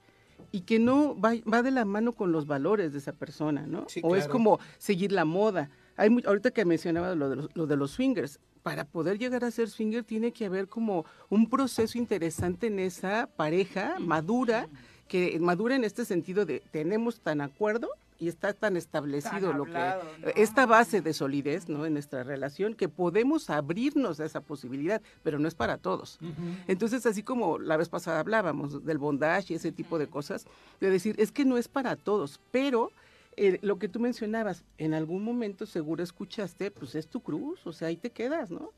y 0.51 0.61
que 0.61 0.79
no 0.79 1.19
va, 1.19 1.33
va 1.51 1.61
de 1.63 1.71
la 1.71 1.83
mano 1.85 2.13
con 2.13 2.31
los 2.31 2.45
valores 2.47 2.93
de 2.93 2.99
esa 2.99 3.13
persona, 3.13 3.65
¿no? 3.65 3.85
Sí, 3.89 4.01
o 4.03 4.15
es 4.15 4.27
como 4.31 4.59
seguir 4.77 5.11
la 5.11 5.25
moda. 5.25 5.69
Hay 5.97 6.09
mu- 6.09 6.21
ahorita 6.25 6.51
que 6.51 6.63
mencionaba 6.65 7.15
lo 7.15 7.29
de, 7.29 7.35
los, 7.37 7.49
lo 7.55 7.65
de 7.67 7.75
los 7.75 7.91
swingers, 7.91 8.39
para 8.63 8.85
poder 8.85 9.19
llegar 9.19 9.43
a 9.43 9.51
ser 9.51 9.69
swinger 9.69 10.03
tiene 10.03 10.31
que 10.31 10.45
haber 10.45 10.67
como 10.67 11.05
un 11.29 11.49
proceso 11.49 11.97
interesante 11.97 12.67
en 12.67 12.79
esa 12.79 13.27
pareja 13.27 13.99
madura, 13.99 14.67
que 15.07 15.37
madura 15.39 15.75
en 15.75 15.83
este 15.83 16.05
sentido 16.05 16.45
de 16.45 16.63
tenemos 16.71 17.19
tan 17.19 17.41
acuerdo 17.41 17.89
y 18.19 18.29
está 18.29 18.53
tan 18.53 18.77
establecido 18.77 19.49
Tan 19.49 19.57
lo 19.57 19.65
que 19.65 19.93
esta 20.35 20.65
base 20.65 21.01
de 21.01 21.13
solidez 21.13 21.67
no 21.67 21.85
en 21.85 21.93
nuestra 21.93 22.23
relación 22.23 22.73
que 22.73 22.87
podemos 22.87 23.49
abrirnos 23.49 24.21
a 24.21 24.25
esa 24.25 24.39
posibilidad 24.39 25.01
pero 25.23 25.39
no 25.39 25.47
es 25.47 25.55
para 25.55 25.77
todos. 25.77 26.19
Entonces 26.67 27.05
así 27.05 27.21
como 27.21 27.59
la 27.59 27.75
vez 27.75 27.89
pasada 27.89 28.21
hablábamos 28.21 28.85
del 28.85 28.97
bondage 28.97 29.53
y 29.53 29.55
ese 29.57 29.73
tipo 29.73 29.99
de 29.99 30.07
cosas 30.07 30.45
de 30.79 30.89
decir 30.89 31.15
es 31.19 31.33
que 31.33 31.43
no 31.43 31.57
es 31.57 31.67
para 31.67 31.97
todos 31.97 32.39
pero 32.51 32.91
eh, 33.37 33.59
lo 33.61 33.77
que 33.79 33.87
tú 33.89 33.99
mencionabas 33.99 34.63
en 34.77 34.93
algún 34.93 35.23
momento 35.23 35.65
seguro 35.65 36.03
escuchaste 36.03 36.71
pues 36.71 36.95
es 36.95 37.07
tu 37.07 37.21
cruz 37.21 37.65
o 37.65 37.73
sea 37.73 37.87
ahí 37.89 37.97
te 37.97 38.09
quedas 38.11 38.51
no 38.51 38.71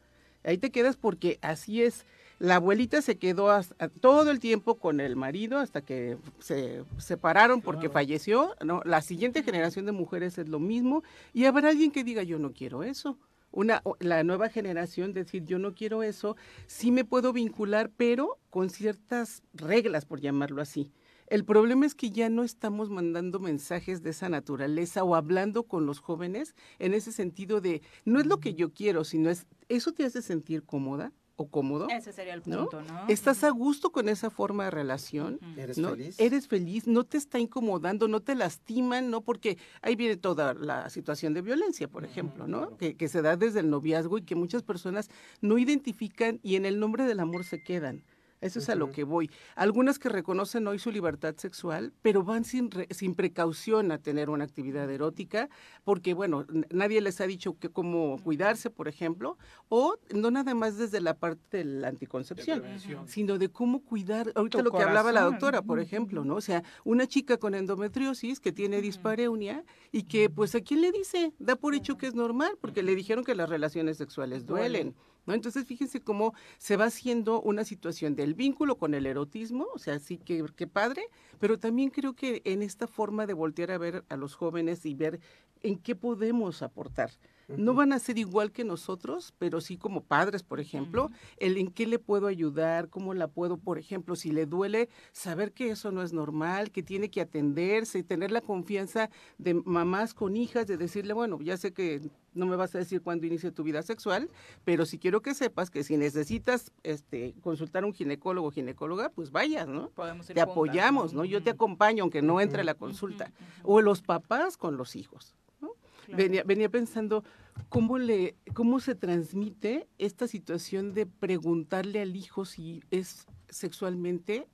ahí 0.44 0.58
te 0.58 0.72
quedas 0.72 0.96
porque 0.98 1.40
así 1.42 1.82
es 1.82 2.06
la 2.38 2.56
abuelita 2.56 3.02
se 3.02 3.18
quedó 3.18 3.50
hasta- 3.50 3.88
todo 3.90 4.30
el 4.30 4.40
tiempo 4.40 4.76
con 4.76 5.00
el 5.00 5.16
marido 5.16 5.58
hasta 5.58 5.82
que 5.82 6.18
se 6.40 6.84
separaron 6.98 7.62
porque 7.62 7.88
falleció, 7.90 8.56
¿no? 8.64 8.82
La 8.84 9.02
siguiente 9.02 9.42
generación 9.42 9.86
de 9.86 9.94
mujeres 9.94 10.38
es 10.38 10.50
lo 10.50 10.60
mismo 10.60 11.02
y 11.34 11.46
habrá 11.46 11.70
alguien 11.70 11.92
que 11.92 12.04
diga 12.04 12.24
yo 12.24 12.38
no 12.38 12.52
quiero 12.52 12.84
eso. 12.84 13.18
Una, 13.54 13.82
la 14.02 14.26
nueva 14.26 14.50
generación 14.50 15.14
decir 15.14 15.46
yo 15.46 15.60
no 15.60 15.74
quiero 15.74 16.04
eso, 16.04 16.36
sí 16.68 16.92
me 16.92 17.06
puedo 17.06 17.32
vincular, 17.32 17.90
pero 17.96 18.38
con 18.50 18.70
ciertas 18.70 19.42
reglas, 19.54 20.04
por 20.06 20.20
llamarlo 20.20 20.62
así. 20.62 20.92
El 21.28 21.44
problema 21.44 21.86
es 21.86 21.96
que 21.96 22.12
ya 22.12 22.30
no 22.30 22.44
estamos 22.44 22.90
mandando 22.90 23.40
mensajes 23.40 24.04
de 24.04 24.12
esa 24.12 24.30
naturaleza 24.30 25.04
o 25.04 25.16
hablando 25.16 25.64
con 25.64 25.86
los 25.86 26.00
jóvenes 26.00 26.56
en 26.80 26.94
ese 26.94 27.12
sentido 27.12 27.62
de 27.62 27.82
no 28.06 28.20
es 28.20 28.26
lo 28.26 28.40
que 28.40 28.54
yo 28.54 28.74
quiero, 28.74 29.04
sino 29.04 29.30
es 29.30 29.48
eso 29.68 29.94
te 29.94 30.06
hace 30.06 30.22
sentir 30.22 30.64
cómoda 30.64 31.12
o 31.38 31.50
cómodo. 31.50 31.88
Ese 31.90 32.14
sería 32.14 32.34
el 32.34 32.42
punto, 32.42 32.82
¿no? 32.82 33.08
¿Estás 33.10 33.44
a 33.44 33.50
gusto 33.50 33.92
con 33.92 34.08
esa 34.08 34.30
forma 34.30 34.66
de 34.66 34.72
relación? 34.72 35.40
¿Eres 35.58 35.78
¿no? 35.78 35.90
feliz? 35.90 36.20
Eres 36.20 36.48
feliz, 36.48 36.88
no 36.88 37.04
te 37.04 37.18
está 37.18 37.40
incomodando, 37.40 38.08
no 38.08 38.22
te 38.22 38.36
lastiman, 38.36 39.10
¿no? 39.10 39.22
Porque 39.22 39.58
ahí 39.82 39.96
viene 39.96 40.16
toda 40.16 40.54
la 40.54 40.90
situación 40.90 41.34
de 41.34 41.42
violencia, 41.42 41.88
por 41.88 42.06
ejemplo, 42.06 42.48
¿no? 42.48 42.78
Que, 42.78 42.96
que 42.96 43.08
se 43.10 43.22
da 43.22 43.36
desde 43.36 43.60
el 43.60 43.70
noviazgo 43.70 44.18
y 44.18 44.22
que 44.22 44.36
muchas 44.36 44.64
personas 44.64 45.10
no 45.42 45.58
identifican 45.58 46.40
y 46.42 46.56
en 46.56 46.66
el 46.66 46.80
nombre 46.80 47.06
del 47.06 47.20
amor 47.20 47.44
se 47.44 47.62
quedan. 47.62 48.04
Eso 48.46 48.60
es 48.60 48.70
a 48.70 48.76
lo 48.76 48.92
que 48.92 49.04
voy. 49.04 49.30
Algunas 49.56 50.00
que 50.00 50.10
reconocen 50.10 50.68
hoy 50.68 50.80
su 50.80 50.92
libertad 50.92 51.36
sexual, 51.38 51.94
pero 52.02 52.24
van 52.24 52.44
sin, 52.44 52.72
re- 52.72 52.88
sin 52.92 53.16
precaución 53.16 53.92
a 53.92 53.98
tener 53.98 54.30
una 54.30 54.44
actividad 54.44 54.90
erótica, 54.90 55.50
porque, 55.84 56.14
bueno, 56.14 56.46
nadie 56.70 57.02
les 57.02 57.20
ha 57.22 57.28
dicho 57.28 57.58
que 57.60 57.70
cómo 57.70 58.18
cuidarse, 58.24 58.70
por 58.70 58.88
ejemplo, 58.88 59.38
o 59.70 59.96
no 60.14 60.32
nada 60.32 60.54
más 60.54 60.78
desde 60.78 61.02
la 61.02 61.16
parte 61.16 61.58
de 61.58 61.66
la 61.66 61.88
anticoncepción, 61.88 62.62
sino 63.08 63.38
de 63.38 63.50
cómo 63.50 63.82
cuidar, 63.84 64.32
ahorita 64.36 64.60
Tu 64.60 64.64
lo 64.64 64.72
que 64.72 64.78
hablaba 64.84 65.12
la 65.12 65.22
doctora, 65.32 65.62
por 65.62 65.80
ejemplo, 65.80 66.24
¿no? 66.24 66.36
O 66.36 66.42
sea, 66.42 66.64
una 66.84 67.08
chica 67.08 67.38
con 67.38 67.56
endometriosis 67.56 68.40
que 68.40 68.52
tiene 68.52 68.82
dispareunia 68.82 69.64
y 69.92 70.04
que, 70.04 70.30
pues, 70.30 70.54
¿a 70.56 70.62
quién 70.62 70.82
le 70.82 70.92
dice? 70.92 71.34
Da 71.40 71.56
por 71.56 71.74
hecho 71.76 71.98
que 71.98 72.08
es 72.08 72.14
normal, 72.16 72.58
porque 72.62 72.84
le 72.84 72.96
dijeron 72.96 73.24
que 73.24 73.36
las 73.36 73.50
relaciones 73.50 73.98
sexuales 73.98 74.46
duelen. 74.46 74.96
¿No? 75.26 75.34
Entonces, 75.34 75.66
fíjense 75.66 76.02
cómo 76.02 76.34
se 76.58 76.78
va 76.78 76.86
haciendo 76.86 77.42
una 77.42 77.64
situación 77.64 78.16
del 78.16 78.34
vínculo 78.34 78.78
con 78.78 78.94
el 78.94 79.06
erotismo, 79.06 79.68
o 79.74 79.80
sea, 79.80 80.00
sí 80.00 80.18
que, 80.18 80.46
que 80.56 80.68
padre, 80.68 81.04
pero 81.40 81.60
también 81.60 81.90
creo 81.90 82.14
que 82.14 82.42
en 82.46 82.62
esta 82.62 82.88
forma 82.88 83.26
de 83.26 83.34
voltear 83.34 83.72
a 83.72 83.78
ver 83.78 84.04
a 84.10 84.18
los 84.18 84.36
jóvenes 84.36 84.86
y 84.86 84.94
ver 84.94 85.20
en 85.66 85.78
qué 85.80 85.96
podemos 85.96 86.62
aportar. 86.62 87.12
No 87.48 87.76
van 87.76 87.94
a 87.94 88.00
ser 88.00 88.18
igual 88.18 88.52
que 88.52 88.64
nosotros, 88.64 89.34
pero 89.38 89.62
sí 89.62 89.78
como 89.78 90.04
padres, 90.04 90.42
por 90.42 90.60
ejemplo, 90.60 91.12
el 91.38 91.58
en 91.58 91.72
qué 91.72 91.86
le 91.86 92.00
puedo 92.00 92.28
ayudar, 92.28 92.90
cómo 92.90 93.14
la 93.14 93.28
puedo, 93.28 93.58
por 93.58 93.78
ejemplo, 93.78 94.16
si 94.16 94.32
le 94.32 94.46
duele, 94.48 94.90
saber 95.12 95.54
que 95.54 95.70
eso 95.70 95.92
no 95.92 96.02
es 96.02 96.12
normal, 96.12 96.72
que 96.72 96.82
tiene 96.82 97.10
que 97.10 97.22
atenderse, 97.22 98.04
tener 98.04 98.32
la 98.32 98.42
confianza 98.42 99.10
de 99.38 99.54
mamás 99.54 100.14
con 100.14 100.36
hijas, 100.36 100.66
de 100.66 100.78
decirle, 100.78 101.14
bueno, 101.14 101.40
ya 101.40 101.58
sé 101.58 101.72
que 101.72 102.10
no 102.36 102.46
me 102.46 102.56
vas 102.56 102.76
a 102.76 102.78
decir 102.78 103.02
cuándo 103.02 103.26
inicia 103.26 103.52
tu 103.52 103.64
vida 103.64 103.82
sexual, 103.82 104.30
pero 104.64 104.86
sí 104.86 105.00
quiero 105.00 105.22
que 105.22 105.34
sepas 105.34 105.70
que 105.70 105.84
si 105.84 105.98
necesitas 105.98 106.72
este, 106.84 107.34
consultar 107.42 107.84
a 107.84 107.88
un 107.88 107.94
ginecólogo 107.94 108.48
o 108.48 108.52
ginecóloga, 108.52 109.10
pues 109.10 109.32
vayas, 109.32 109.68
¿no? 109.68 109.90
Podemos 109.90 110.30
ir 110.30 110.36
Te 110.36 110.42
juntas, 110.42 110.52
apoyamos, 110.52 111.14
¿no? 111.14 111.26
Yo 111.26 111.42
te 111.42 111.52
acompaño, 111.52 112.04
aunque 112.04 112.22
no 112.22 112.42
entre 112.42 112.62
a 112.62 112.64
la 112.64 112.76
consulta. 112.76 113.32
O 113.64 113.82
los 113.82 114.02
papás 114.02 114.58
con 114.58 114.78
los 114.78 114.96
hijos. 114.96 115.36
¿no? 115.62 115.72
Venía, 116.08 116.44
venía 116.44 116.70
pensando 116.70 117.24
cómo 117.70 117.98
le, 117.98 118.36
cómo 118.54 118.80
se 118.80 118.96
transmite 118.96 119.88
esta 119.98 120.28
situación 120.28 120.94
de 120.94 121.06
preguntarle 121.06 122.02
al 122.02 122.16
hijo 122.16 122.46
si 122.46 122.84
es 122.92 123.28
sexualmente, 123.50 124.48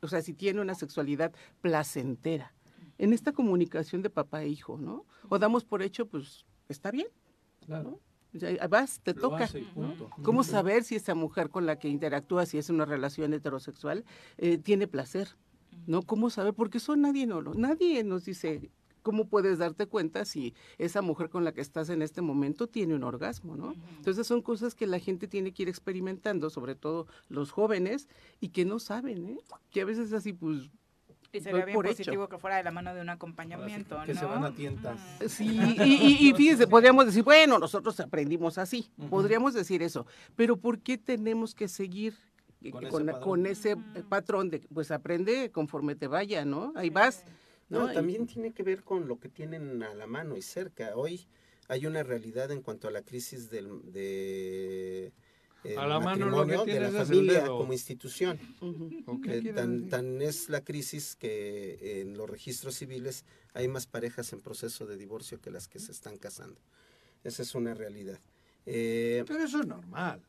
o 0.00 0.08
sea, 0.08 0.22
si 0.22 0.32
tiene 0.32 0.60
una 0.60 0.74
sexualidad 0.74 1.32
placentera. 1.60 2.52
En 2.98 3.12
esta 3.12 3.32
comunicación 3.32 4.02
de 4.02 4.10
papá 4.10 4.42
e 4.42 4.48
hijo, 4.48 4.78
¿no? 4.78 5.04
O 5.28 5.38
damos 5.38 5.64
por 5.64 5.82
hecho, 5.82 6.06
pues, 6.06 6.46
está 6.68 6.90
bien. 6.90 7.08
Claro. 7.66 8.00
Vas, 8.68 9.00
te 9.02 9.14
Lo 9.14 9.20
toca. 9.22 9.48
¿Cómo 10.22 10.44
saber 10.44 10.84
si 10.84 10.96
esa 10.96 11.14
mujer 11.14 11.50
con 11.50 11.66
la 11.66 11.78
que 11.78 11.88
interactúa, 11.88 12.46
si 12.46 12.58
es 12.58 12.68
una 12.70 12.84
relación 12.84 13.32
heterosexual, 13.32 14.04
eh, 14.38 14.58
tiene 14.58 14.86
placer? 14.86 15.36
¿No? 15.86 16.02
¿Cómo 16.02 16.30
saber? 16.30 16.54
Porque 16.54 16.78
eso 16.78 16.96
nadie 16.96 17.26
no 17.26 17.40
lo, 17.40 17.54
nadie 17.54 18.02
nos 18.02 18.24
dice 18.24 18.70
cómo 19.02 19.28
puedes 19.28 19.58
darte 19.58 19.86
cuenta 19.86 20.24
si 20.24 20.52
esa 20.78 21.00
mujer 21.00 21.30
con 21.30 21.44
la 21.44 21.52
que 21.52 21.60
estás 21.60 21.90
en 21.90 22.02
este 22.02 22.22
momento 22.22 22.66
tiene 22.66 22.92
un 22.96 23.04
orgasmo, 23.04 23.56
¿no? 23.56 23.74
Entonces 23.98 24.26
son 24.26 24.42
cosas 24.42 24.74
que 24.74 24.88
la 24.88 24.98
gente 24.98 25.28
tiene 25.28 25.52
que 25.52 25.62
ir 25.62 25.68
experimentando, 25.68 26.50
sobre 26.50 26.74
todo 26.74 27.06
los 27.28 27.52
jóvenes, 27.52 28.08
y 28.40 28.48
que 28.48 28.64
no 28.64 28.80
saben, 28.80 29.26
¿eh? 29.26 29.38
Que 29.70 29.82
a 29.82 29.84
veces 29.84 30.12
así, 30.12 30.32
pues, 30.32 30.70
Y 31.32 31.40
sería 31.40 31.64
bien 31.64 31.78
hecho. 31.78 31.88
positivo 31.88 32.28
que 32.28 32.38
fuera 32.38 32.56
de 32.56 32.62
la 32.62 32.70
mano 32.70 32.94
de 32.94 33.00
un 33.00 33.08
acompañamiento, 33.08 33.98
que 34.04 34.14
¿no? 34.14 34.20
se 34.20 34.26
van 34.26 34.44
a 34.44 34.54
tientas. 34.54 35.00
Sí, 35.28 35.46
y, 35.84 36.18
y, 36.24 36.28
y 36.30 36.32
fíjense, 36.34 36.66
podríamos 36.66 37.06
decir, 37.06 37.22
bueno, 37.22 37.58
nosotros 37.58 37.98
aprendimos 38.00 38.58
así, 38.58 38.90
podríamos 39.10 39.54
decir 39.54 39.82
eso, 39.82 40.06
pero 40.34 40.56
¿por 40.56 40.78
qué 40.80 40.98
tenemos 40.98 41.54
que 41.54 41.68
seguir 41.68 42.14
eh, 42.62 42.70
Con 42.70 42.84
con, 42.88 43.02
ese 43.02 43.04
con 43.04 43.06
patrón. 43.12 43.46
ese 43.46 43.76
patrón 44.08 44.50
de, 44.50 44.60
pues 44.72 44.90
aprende 44.90 45.50
conforme 45.50 45.94
te 45.94 46.06
vaya, 46.08 46.44
¿no? 46.44 46.72
Ahí 46.76 46.90
vas. 46.90 47.24
No, 47.68 47.92
también 47.92 48.26
tiene 48.26 48.52
que 48.52 48.62
ver 48.62 48.84
con 48.84 49.08
lo 49.08 49.18
que 49.18 49.28
tienen 49.28 49.82
a 49.82 49.92
la 49.94 50.06
mano 50.06 50.36
y 50.36 50.42
cerca. 50.42 50.92
Hoy 50.94 51.26
hay 51.68 51.86
una 51.86 52.02
realidad 52.02 52.50
en 52.52 52.62
cuanto 52.62 52.86
a 52.88 52.90
la 52.92 53.02
crisis 53.02 53.50
del 53.50 53.92
de 53.92 55.12
el 55.72 55.78
A 55.78 55.86
la 55.86 56.00
mano 56.00 56.26
lo 56.28 56.46
que 56.46 56.72
de 56.72 56.80
la 56.80 56.88
el 56.88 56.94
familia 56.94 57.46
como 57.46 57.72
institución. 57.72 58.38
¿O 59.06 59.20
qué 59.20 59.38
Eh, 59.38 59.52
tan, 59.52 59.88
tan 59.88 60.20
es 60.22 60.48
la 60.48 60.62
crisis 60.64 61.16
que 61.16 62.00
en 62.00 62.16
los 62.16 62.28
registros 62.28 62.74
civiles 62.76 63.24
hay 63.54 63.68
más 63.68 63.86
parejas 63.86 64.32
en 64.32 64.40
proceso 64.40 64.86
de 64.86 64.96
divorcio 64.96 65.40
que 65.40 65.50
las 65.50 65.68
que 65.68 65.78
se 65.78 65.92
están 65.92 66.16
casando. 66.16 66.60
Esa 67.24 67.42
es 67.42 67.54
una 67.54 67.74
realidad. 67.74 68.20
Eh, 68.66 69.24
Pero 69.26 69.44
eso 69.44 69.60
es 69.60 69.66
normal. 69.66 70.22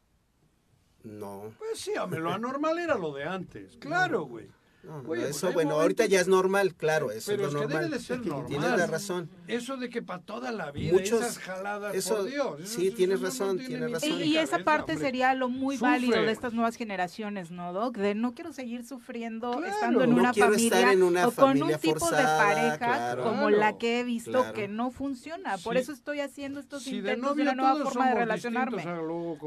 no. 1.03 1.53
Pues 1.57 1.79
sí, 1.79 1.91
hombre, 1.97 2.19
lo 2.19 2.31
anormal 2.31 2.77
era 2.79 2.95
lo 2.97 3.13
de 3.13 3.23
antes. 3.23 3.77
Claro, 3.79 4.23
güey. 4.23 4.45
No, 4.47 4.53
Oye, 4.83 5.01
pues 5.05 5.21
eso, 5.35 5.47
bueno, 5.47 5.71
momentos- 5.71 5.81
ahorita 5.81 6.05
ya 6.05 6.21
es 6.21 6.27
normal, 6.29 6.73
claro, 6.75 7.11
eso 7.11 7.31
Pero 7.31 7.43
es 7.43 7.47
es 7.49 7.53
lo 7.53 7.59
que 7.59 7.65
normal. 7.65 7.83
debe 7.85 7.97
de 7.97 8.03
ser 8.03 8.25
normal. 8.25 8.45
Tienes 8.47 8.69
la 8.71 8.87
razón. 8.87 9.29
Eso 9.47 9.75
de 9.75 9.89
que 9.89 10.01
para 10.01 10.21
toda 10.21 10.51
la 10.53 10.71
vida, 10.71 10.93
Muchos- 10.93 11.19
esas 11.21 11.39
jaladas, 11.39 11.93
eso- 11.93 12.15
por 12.17 12.25
Dios. 12.29 12.59
eso- 12.61 12.75
sí, 12.79 12.87
eso 12.87 12.95
tienes 12.95 13.19
no 13.19 13.25
razón, 13.27 13.57
tiene 13.57 13.67
tienes 13.75 13.91
razón. 13.91 14.21
Y, 14.23 14.37
esa 14.37 14.59
parte 14.59 14.93
hombre. 14.93 15.05
sería 15.07 15.33
lo 15.33 15.49
muy 15.49 15.75
Sufre. 15.75 15.89
válido 15.91 16.21
de 16.21 16.31
estas 16.31 16.53
nuevas 16.53 16.77
generaciones, 16.77 17.51
¿no, 17.51 17.73
Doc? 17.73 17.97
De 17.97 18.15
no 18.15 18.33
quiero 18.33 18.53
seguir 18.53 18.85
sufriendo 18.85 19.51
Claro. 19.51 19.67
estando 19.67 20.03
en 20.03 20.09
No 20.11 20.15
una 20.17 20.33
familia 20.33 20.77
estar 20.77 20.93
en 20.93 21.03
una 21.03 21.27
o 21.27 21.31
con 21.31 21.61
un 21.63 21.73
tipo 21.79 21.99
forzada, 21.99 22.45
de 22.47 22.55
pareja 22.55 22.77
claro. 22.77 23.23
como 23.23 23.47
Claro, 23.47 23.57
la 23.57 23.77
que 23.77 23.99
he 23.99 24.03
visto 24.05 24.31
claro. 24.31 24.53
que 24.53 24.67
no 24.69 24.91
funciona. 24.91 25.57
Por 25.57 25.75
Sí. 25.75 25.81
eso 25.81 25.91
estoy 25.91 26.21
haciendo 26.21 26.61
estos 26.61 26.83
Si 26.83 26.91
de 26.91 26.97
intentos 27.13 27.35
de, 27.35 27.41
una 27.41 27.55
nueva 27.55 27.75
forma 27.83 28.07
de 28.09 28.15
relacionarme. 28.15 28.83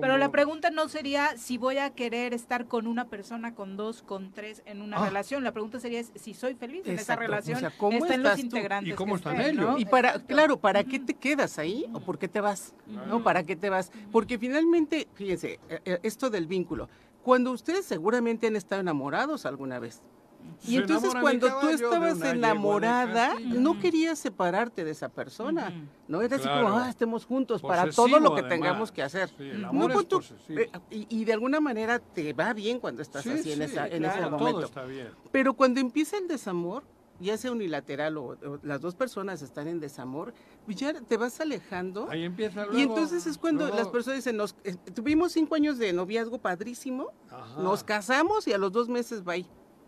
Pero 0.01 0.19
la 0.19 0.31
pregunta 0.31 0.71
no 0.71 0.89
sería 0.89 1.37
si 1.39 1.57
voy 1.57 1.79
a 1.79 1.91
querer 1.91 2.35
estar 2.35 2.67
con 2.67 2.87
una 2.87 3.09
persona, 3.09 3.55
con 3.55 3.77
dos, 3.77 4.03
con 4.03 4.33
tres 4.33 4.63
en 4.67 4.83
una 4.83 4.99
Ah. 4.99 5.07
Relación. 5.21 5.45
La 5.45 5.53
pregunta 5.53 5.79
sería 5.81 6.01
es 6.01 6.13
si 6.15 6.35
soy 6.35 6.55
feliz 6.55 6.87
en 6.87 6.99
esa 6.99 7.17
relación. 7.17 7.57
O 7.57 7.61
sea, 7.61 7.73
¿cómo 7.77 7.99
está 7.99 8.15
en 8.15 8.23
los 8.23 8.39
estás 8.39 8.81
tú? 8.83 8.87
¿Y 8.87 8.93
cómo 8.93 9.17
están 9.17 9.37
estén, 9.41 9.55
ellos? 9.55 9.71
¿no? 9.73 9.79
Y 9.79 9.85
para, 9.85 10.19
claro, 10.21 10.59
¿para 10.59 10.85
qué 10.85 10.99
te 10.99 11.15
quedas 11.15 11.59
ahí 11.59 11.87
o 11.93 12.01
por 12.01 12.19
qué 12.19 12.29
te 12.29 12.41
vas? 12.41 12.75
¿No? 12.87 13.23
¿Para 13.23 13.43
qué 13.45 13.57
te 13.57 13.71
vas? 13.71 13.93
Porque 14.11 14.39
finalmente, 14.39 15.09
fíjense, 15.15 15.61
eh, 15.69 15.81
eh, 15.85 15.99
esto 16.03 16.31
del 16.31 16.47
vínculo, 16.47 16.89
cuando 17.23 17.53
ustedes 17.53 17.85
seguramente 17.85 18.47
han 18.47 18.57
estado 18.57 18.81
enamorados 18.81 19.47
alguna 19.47 19.79
vez. 19.79 20.03
Y 20.67 20.77
entonces 20.77 21.13
cuando 21.21 21.49
tú 21.61 21.69
estabas 21.69 22.21
enamorada, 22.21 23.35
no 23.41 23.79
querías 23.79 24.19
separarte 24.19 24.85
de 24.85 24.91
esa 24.91 25.09
persona. 25.09 25.73
No 26.09 26.21
era 26.23 26.37
así 26.37 26.47
como, 26.47 26.61
Claro. 26.61 26.77
ah, 26.77 26.91
estemos 26.91 27.25
juntos 27.25 27.63
para 27.63 27.83
Posesivo, 27.87 28.07
todo 28.09 28.21
lo 28.21 28.35
que 28.35 28.41
además. 28.41 28.49
tengamos 28.51 28.93
que 28.93 29.03
hacer. 29.03 29.29
Sí, 29.31 29.45
el 29.45 29.63
No, 29.63 29.69
amor 29.69 29.91
es 29.93 30.09
tú- 30.09 30.17
posesivo. 30.19 30.61
eh, 30.61 30.71
y, 30.91 31.07
y 31.09 31.25
de 31.25 31.33
alguna 31.33 31.61
manera 31.61 31.99
te 31.99 32.33
va 32.33 32.53
bien 32.53 32.79
cuando 32.79 33.01
estás 33.03 33.23
Sí, 33.23 33.31
así 33.31 33.53
en, 33.53 33.59
sí, 33.59 33.65
esa, 33.65 33.87
en 33.89 33.99
claro, 34.03 34.21
ese 34.21 34.29
todo 34.29 34.39
momento. 34.39 34.65
está 34.67 34.85
bien. 34.85 35.09
Pero 35.33 35.55
cuando 35.55 35.81
empieza 35.81 36.19
el 36.19 36.29
desamor, 36.29 36.83
ya 37.21 37.37
sea 37.37 37.53
unilateral 37.53 38.17
o, 38.17 38.25
o 38.31 38.59
las 38.63 38.81
dos 38.81 38.95
personas 38.95 39.43
están 39.43 39.69
en 39.69 39.79
desamor, 39.79 40.33
ya 40.67 40.93
te 40.95 41.17
vas 41.17 41.39
alejando. 41.41 42.07
Ahí 42.11 42.25
empieza 42.25 42.65
luego. 42.65 42.79
y 42.79 42.83
entonces 42.83 43.27
es 43.27 43.37
cuando 43.39 43.65
luego- 43.65 43.77
las 43.79 43.89
personas 43.89 44.19
dicen, 44.19 44.37
nos, 44.37 44.55
eh, 44.65 44.75
tuvimos 44.95 45.33
cinco 45.33 45.55
años 45.55 45.79
de 45.79 45.93
noviazgo 45.93 46.39
padrísimo, 46.39 47.13
Ajá. 47.31 47.61
nos 47.63 47.85
casamos 47.85 48.47
y 48.49 48.53
a 48.53 48.59
los 48.59 48.73
dos 48.73 48.89
meses 48.89 49.23
va 49.27 49.37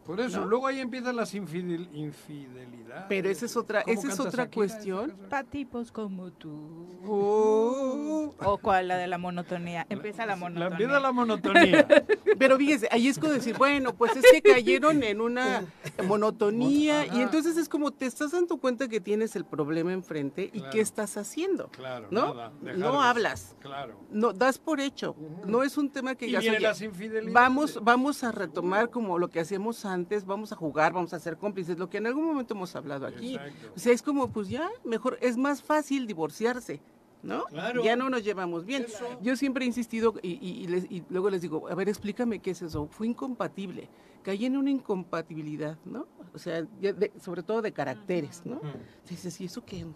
Por 0.06 0.20
eso, 0.20 0.40
¿no? 0.40 0.46
luego 0.46 0.66
ahí 0.66 0.80
empiezan 0.80 1.16
las 1.16 1.34
infidel- 1.34 1.88
infidelidades. 1.92 3.04
Pero 3.08 3.30
esa 3.30 3.46
es 3.46 3.56
otra, 3.56 3.82
¿Cómo 3.82 3.94
esa 4.00 4.08
es 4.08 4.20
otra 4.20 4.42
aquí? 4.44 4.54
cuestión. 4.56 5.14
Pa' 5.30 5.44
tipos 5.44 5.90
como 5.92 6.30
tú. 6.32 6.86
Oh. 7.06 8.34
O 8.44 8.58
cuál, 8.58 8.88
la 8.88 8.96
de 8.96 9.06
la 9.06 9.18
monotonía. 9.18 9.86
Empieza 9.88 10.26
la 10.26 10.32
La 10.32 10.36
monotonía. 10.36 10.68
empieza 10.68 11.00
la 11.00 11.12
monotonía. 11.12 11.86
Pero 12.38 12.56
fíjese, 12.58 12.88
ahí 12.90 13.08
es 13.08 13.18
como 13.18 13.32
decir, 13.32 13.56
bueno, 13.56 13.94
pues 13.94 14.16
es 14.16 14.24
que 14.32 14.42
cayeron 14.42 15.02
en 15.02 15.20
una 15.20 15.64
monotonía 16.06 17.06
y 17.06 17.20
entonces 17.20 17.56
es 17.56 17.68
como 17.68 17.90
te 17.90 18.06
estás 18.06 18.32
dando 18.32 18.56
cuenta 18.58 18.88
que 18.88 19.00
tienes 19.00 19.36
el 19.36 19.44
problema 19.44 19.92
enfrente 19.92 20.50
y 20.52 20.58
Claro. 20.58 20.70
qué 20.72 20.80
estás 20.80 21.16
haciendo. 21.16 21.68
Claro, 21.68 22.08
¿no? 22.10 22.34
nada, 22.34 22.52
no 22.76 23.02
hablas. 23.02 23.56
Claro. 23.60 23.98
No, 24.10 24.32
das 24.32 24.58
por 24.58 24.80
hecho. 24.80 25.14
No 25.46 25.62
es 25.62 25.76
un 25.76 25.90
tema 25.90 26.14
que 26.14 26.24
Y 26.26 26.28
digas, 26.28 26.42
vienen 26.42 26.58
"Oye, 26.58 26.68
las 26.68 26.80
infidelidades. 26.82 27.32
vamos, 27.34 27.78
vamos 27.82 28.22
a 28.24 28.32
retomar 28.32 28.90
como 28.90 29.18
lo 29.18 29.28
que 29.28 29.40
hacíamos 29.40 29.84
antes, 29.84 29.91
vamos 30.26 30.52
a 30.52 30.56
jugar, 30.56 30.92
vamos 30.92 31.12
a 31.14 31.18
ser 31.18 31.36
cómplices, 31.36 31.78
lo 31.78 31.88
que 31.88 31.98
en 31.98 32.06
algún 32.06 32.24
momento 32.26 32.54
hemos 32.54 32.74
hablado 32.76 33.06
aquí. 33.06 33.34
Exacto. 33.34 33.72
O 33.76 33.78
sea, 33.78 33.92
es 33.92 34.02
como, 34.02 34.28
pues 34.28 34.48
ya, 34.48 34.68
mejor, 34.84 35.18
es 35.20 35.36
más 35.36 35.62
fácil 35.62 36.06
divorciarse. 36.06 36.80
¿No? 37.24 37.44
Claro. 37.44 37.84
Ya 37.84 37.94
no 37.94 38.10
nos 38.10 38.24
llevamos 38.24 38.64
bien. 38.66 38.84
Yo 39.20 39.36
siempre 39.36 39.64
he 39.64 39.68
insistido 39.68 40.12
y, 40.22 40.30
y- 40.44 40.64
y 40.64 40.66
les- 40.66 40.90
y 40.90 41.04
luego 41.08 41.30
les 41.30 41.40
digo, 41.40 41.68
a 41.68 41.74
ver, 41.76 41.88
explícame 41.88 42.40
qué 42.40 42.50
es 42.50 42.62
eso. 42.62 42.88
Fue 42.90 43.06
incompatible. 43.06 43.88
Caí 44.24 44.44
en 44.44 44.56
una 44.56 44.70
incompatibilidad, 44.70 45.78
¿no? 45.84 46.08
O 46.34 46.38
sea, 46.40 46.62
de- 46.62 47.12
sobre 47.20 47.44
todo 47.44 47.62
de 47.62 47.70
caracteres, 47.70 48.42
¿no? 48.44 48.60
Dices, 49.08 49.40
¿y 49.40 49.44
eso 49.44 49.64
qué? 49.64 49.86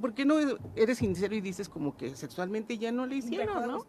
¿Por 0.00 0.14
qué 0.14 0.24
no 0.24 0.36
eres 0.74 0.98
sincero 0.98 1.34
y 1.34 1.40
dices 1.40 1.68
como 1.68 1.96
que 1.96 2.16
sexualmente 2.16 2.76
ya 2.76 2.90
no 2.90 3.06
le 3.06 3.16
hicieron, 3.16 3.68
¿no? 3.68 3.86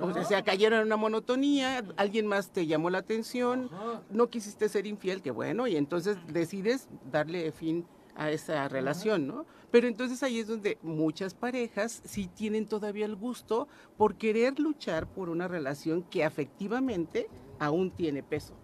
O 0.00 0.24
sea, 0.24 0.42
cayeron 0.42 0.80
en 0.80 0.86
una 0.86 0.96
monotonía, 0.96 1.84
alguien 1.96 2.26
más 2.26 2.50
te 2.50 2.66
llamó 2.66 2.90
la 2.90 2.98
atención, 2.98 3.70
no 4.10 4.28
quisiste 4.28 4.68
ser 4.68 4.86
infiel, 4.86 5.22
que 5.22 5.30
bueno, 5.30 5.66
y 5.66 5.76
entonces 5.76 6.16
decides 6.32 6.88
darle 7.10 7.52
fin 7.52 7.86
a 8.16 8.30
esa 8.30 8.66
relación, 8.68 9.26
¿no? 9.26 9.46
Pero 9.70 9.88
entonces 9.88 10.22
ahí 10.22 10.38
es 10.38 10.46
donde 10.46 10.78
muchas 10.82 11.34
parejas 11.34 12.02
sí 12.04 12.28
tienen 12.28 12.66
todavía 12.66 13.04
el 13.04 13.14
gusto 13.14 13.68
por 13.96 14.16
querer 14.16 14.58
luchar 14.58 15.06
por 15.06 15.28
una 15.28 15.48
relación 15.48 16.02
que 16.02 16.24
afectivamente 16.24 17.28
aún 17.58 17.90
tiene 17.90 18.22
peso. 18.22 18.54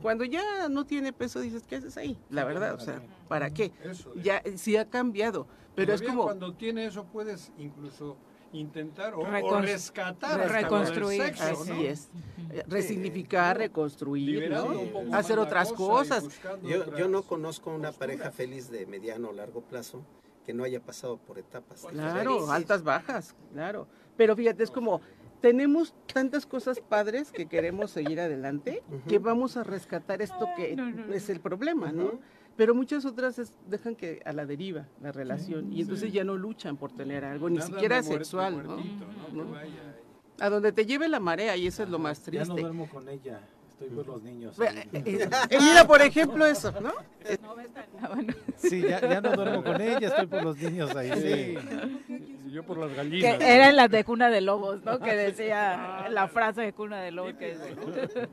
Cuando 0.00 0.24
ya 0.24 0.68
no 0.68 0.84
tiene 0.84 1.12
peso 1.12 1.40
dices, 1.40 1.62
¿qué 1.66 1.76
haces 1.76 1.96
ahí? 1.96 2.18
La 2.30 2.44
verdad, 2.44 2.74
o 2.74 2.80
sea, 2.80 3.02
¿para 3.28 3.50
qué? 3.50 3.72
Eso, 3.84 4.12
Ya 4.14 4.42
sí 4.56 4.76
ha 4.76 4.88
cambiado, 4.88 5.46
pero 5.74 5.92
es 5.94 6.02
como 6.02 6.24
cuando 6.24 6.54
tiene 6.54 6.86
eso 6.86 7.04
puedes 7.04 7.52
incluso 7.58 8.16
intentar 8.52 9.14
o, 9.14 9.20
o 9.20 9.24
Recon- 9.26 9.62
rescatar 9.62 10.36
lo 10.36 10.42
del 10.44 10.52
reconstruir, 10.52 11.22
sexo, 11.22 11.42
así 11.44 11.70
¿no? 11.70 11.82
es. 11.82 12.10
Eh, 12.50 12.62
Resignificar, 12.66 13.56
reconstruir, 13.56 14.50
¿no? 14.50 14.66
un 14.66 14.92
poco 14.92 15.14
hacer 15.14 15.38
otras 15.38 15.72
cosa 15.72 15.76
cosas. 16.18 16.40
Yo, 16.62 16.80
otras 16.82 16.98
yo 16.98 17.08
no 17.08 17.22
conozco 17.22 17.70
una 17.70 17.92
pareja 17.92 18.30
feliz 18.30 18.70
de 18.70 18.84
mediano 18.86 19.30
o 19.30 19.32
largo 19.32 19.62
plazo 19.62 20.04
que 20.44 20.52
no 20.52 20.64
haya 20.64 20.80
pasado 20.80 21.16
por 21.18 21.38
etapas. 21.38 21.86
Claro, 21.88 22.50
altas, 22.50 22.82
bajas, 22.82 23.34
claro. 23.52 23.86
Pero 24.16 24.36
fíjate, 24.36 24.64
es 24.64 24.70
como, 24.70 25.00
tenemos 25.42 25.92
tantas 26.10 26.46
cosas 26.46 26.80
padres 26.80 27.30
que 27.32 27.46
queremos 27.46 27.90
seguir 27.90 28.20
adelante 28.20 28.82
que 29.08 29.18
vamos 29.18 29.58
a 29.58 29.64
rescatar 29.64 30.22
esto 30.22 30.48
que 30.56 30.74
es 31.12 31.28
el 31.28 31.40
problema, 31.40 31.92
¿no? 31.92 32.20
Pero 32.56 32.74
muchas 32.74 33.04
otras 33.04 33.38
es- 33.38 33.52
dejan 33.68 33.96
que 33.96 34.20
a 34.24 34.32
la 34.32 34.46
deriva 34.46 34.86
la 35.02 35.10
relación 35.10 35.72
y 35.72 35.80
entonces 35.82 36.10
sí. 36.10 36.16
ya 36.16 36.22
no 36.24 36.36
luchan 36.36 36.76
por 36.76 36.92
tener 36.92 37.24
algo, 37.24 37.50
ni 37.50 37.60
siquiera 37.60 37.96
muerto, 38.02 38.12
sexual, 38.24 38.62
¿no? 38.62 38.76
muertito, 38.76 39.04
¿no? 39.34 39.44
Que 39.46 39.50
vaya. 39.52 39.96
A 40.40 40.48
donde 40.50 40.72
te 40.72 40.86
lleve 40.86 41.08
la 41.08 41.18
marea 41.20 41.56
y 41.56 41.66
eso 41.66 41.82
es 41.82 41.88
lo 41.88 41.98
más 41.98 42.18
Ya 42.18 42.24
triste. 42.24 42.48
no 42.48 42.56
duermo 42.56 42.88
con 42.88 43.08
ella, 43.08 43.40
estoy 43.70 43.88
por 43.88 44.06
los 44.06 44.22
niños. 44.22 44.58
Eh, 44.60 44.88
eh, 44.92 45.28
eh, 45.50 45.58
mira, 45.60 45.86
por 45.86 46.02
ejemplo, 46.02 46.44
eso, 46.46 46.72
¿no? 46.80 46.92
Eh, 47.24 47.38
Sí, 48.56 48.82
ya, 48.82 49.00
ya 49.00 49.20
no 49.20 49.32
duermo 49.32 49.62
con 49.64 49.80
ella, 49.80 50.08
estoy 50.08 50.26
por 50.26 50.44
los 50.44 50.56
niños 50.58 50.94
ahí. 50.94 51.10
Sí. 51.20 52.22
Yo 52.52 52.62
por 52.64 52.76
las 52.76 52.90
Que 52.90 52.96
gallinas. 52.96 53.40
eran 53.40 53.76
las 53.76 53.90
de 53.90 54.04
cuna 54.04 54.28
de 54.28 54.42
lobos, 54.42 54.82
¿no? 54.84 55.00
Que 55.00 55.16
decía 55.16 56.06
la 56.10 56.28
frase 56.28 56.60
de 56.60 56.72
cuna 56.74 57.00
de 57.00 57.10
lobos 57.10 57.32
que 57.34 57.56
decía. 57.56 58.28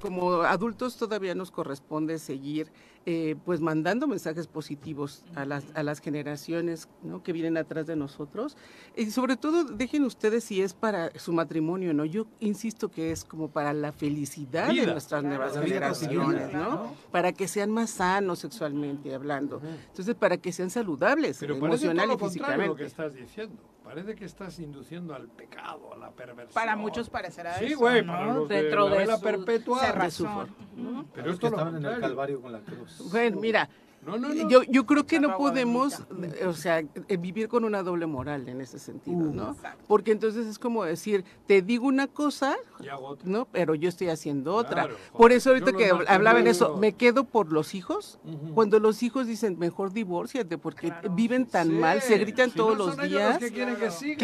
como 0.00 0.42
adultos 0.42 0.96
todavía 0.96 1.34
nos 1.34 1.50
corresponde 1.50 2.18
seguir 2.18 2.72
eh, 3.04 3.36
pues 3.44 3.60
mandando 3.60 4.06
mensajes 4.06 4.46
positivos 4.46 5.24
a 5.34 5.44
las, 5.44 5.64
a 5.74 5.82
las 5.82 6.00
generaciones 6.00 6.88
¿no? 7.02 7.22
que 7.22 7.32
vienen 7.32 7.56
atrás 7.56 7.86
de 7.86 7.96
nosotros. 7.96 8.56
Y 8.96 9.06
sobre 9.10 9.36
todo 9.36 9.64
dejen 9.64 10.04
ustedes 10.04 10.44
si 10.44 10.62
es 10.62 10.72
para 10.72 11.10
su 11.18 11.32
matrimonio 11.32 11.92
no 11.94 12.04
yo 12.04 12.26
insisto 12.40 12.90
que 12.90 13.10
es 13.10 13.24
como 13.24 13.48
para 13.48 13.72
la 13.72 13.92
felicidad 13.92 14.68
de 14.68 14.86
nuestras 14.86 15.24
nuevas 15.24 15.54
vida 15.54 15.64
generaciones 15.64 16.52
no 16.52 16.70
¿no? 16.70 16.94
para 17.10 17.32
que 17.32 17.48
sean 17.48 17.70
más 17.70 17.90
sanos 17.90 18.38
sexualmente 18.40 19.14
hablando. 19.14 19.60
Entonces 19.88 20.14
para 20.14 20.36
que 20.36 20.52
sean 20.52 20.70
saludables 20.70 21.38
Pero 21.40 21.56
emocional 21.56 21.96
todo 21.96 22.04
y 22.04 22.08
lo 22.08 22.18
contrario 22.18 22.66
lo 22.66 22.76
que 22.76 22.84
físicamente. 22.84 22.84
estás 22.84 23.14
diciendo. 23.14 23.56
Parece 23.92 24.14
que 24.14 24.24
estás 24.24 24.58
induciendo 24.58 25.14
al 25.14 25.28
pecado, 25.28 25.92
a 25.92 25.98
la 25.98 26.10
perversión. 26.12 26.54
Para 26.54 26.76
muchos 26.76 27.10
parecerá 27.10 27.58
Sí, 27.58 27.66
eso, 27.66 27.78
güey, 27.80 28.02
¿no? 28.02 28.12
para 28.14 28.32
los 28.32 28.48
de 28.48 28.62
Dentro 28.62 28.84
la 28.88 28.90
de 28.92 28.98
vela 29.00 29.16
su 29.18 29.22
perpetua. 29.22 29.80
cerrazón. 29.80 30.48
Pero 30.74 31.04
Pero 31.12 31.26
es 31.28 31.34
esto 31.34 31.46
que 31.46 31.50
lo 31.50 31.56
estaban 31.58 31.76
en 31.76 31.84
el. 31.92 32.00
Calvario 32.00 32.40
con 32.40 32.52
la 32.52 32.60
cruz. 32.60 33.10
Bueno, 33.12 33.38
mira, 33.38 33.68
No, 34.04 34.18
no, 34.18 34.34
no. 34.34 34.48
Yo, 34.48 34.62
yo 34.64 34.84
creo 34.84 35.06
que 35.06 35.20
no 35.20 35.36
podemos, 35.36 36.00
eh, 36.40 36.46
o 36.46 36.54
sea, 36.54 36.80
eh, 36.80 37.16
vivir 37.16 37.48
con 37.48 37.64
una 37.64 37.82
doble 37.84 38.06
moral 38.06 38.48
en 38.48 38.60
ese 38.60 38.78
sentido, 38.80 39.16
Uh. 39.18 39.32
¿no? 39.34 39.56
Porque 39.86 40.10
entonces 40.10 40.46
es 40.46 40.58
como 40.58 40.84
decir, 40.84 41.24
te 41.46 41.62
digo 41.62 41.86
una 41.86 42.08
cosa. 42.08 42.56
¿no? 43.24 43.44
Pero 43.52 43.76
yo 43.76 43.88
estoy 43.88 44.08
haciendo 44.08 44.54
otra. 44.56 44.82
Claro, 44.86 44.96
por 45.16 45.30
eso 45.30 45.50
ahorita 45.50 45.72
que 45.72 45.90
hablaba 46.08 46.40
en 46.40 46.48
eso, 46.48 46.76
me 46.78 46.92
quedo 46.94 47.22
por 47.24 47.52
los 47.52 47.74
hijos. 47.76 48.18
Cuando 48.54 48.80
los 48.80 49.02
hijos 49.04 49.26
dicen, 49.28 49.56
mejor 49.58 49.92
divórciate, 49.92 50.58
porque 50.58 50.92
viven 51.12 51.46
tan 51.46 51.68
Sí, 51.68 51.72
mal, 51.74 52.02
se 52.02 52.18
gritan 52.18 52.50
si 52.50 52.56
todos 52.56 52.76
no 52.78 52.86
los 52.86 52.96
días. 53.08 53.40
los 53.40 53.50
que 53.52 53.64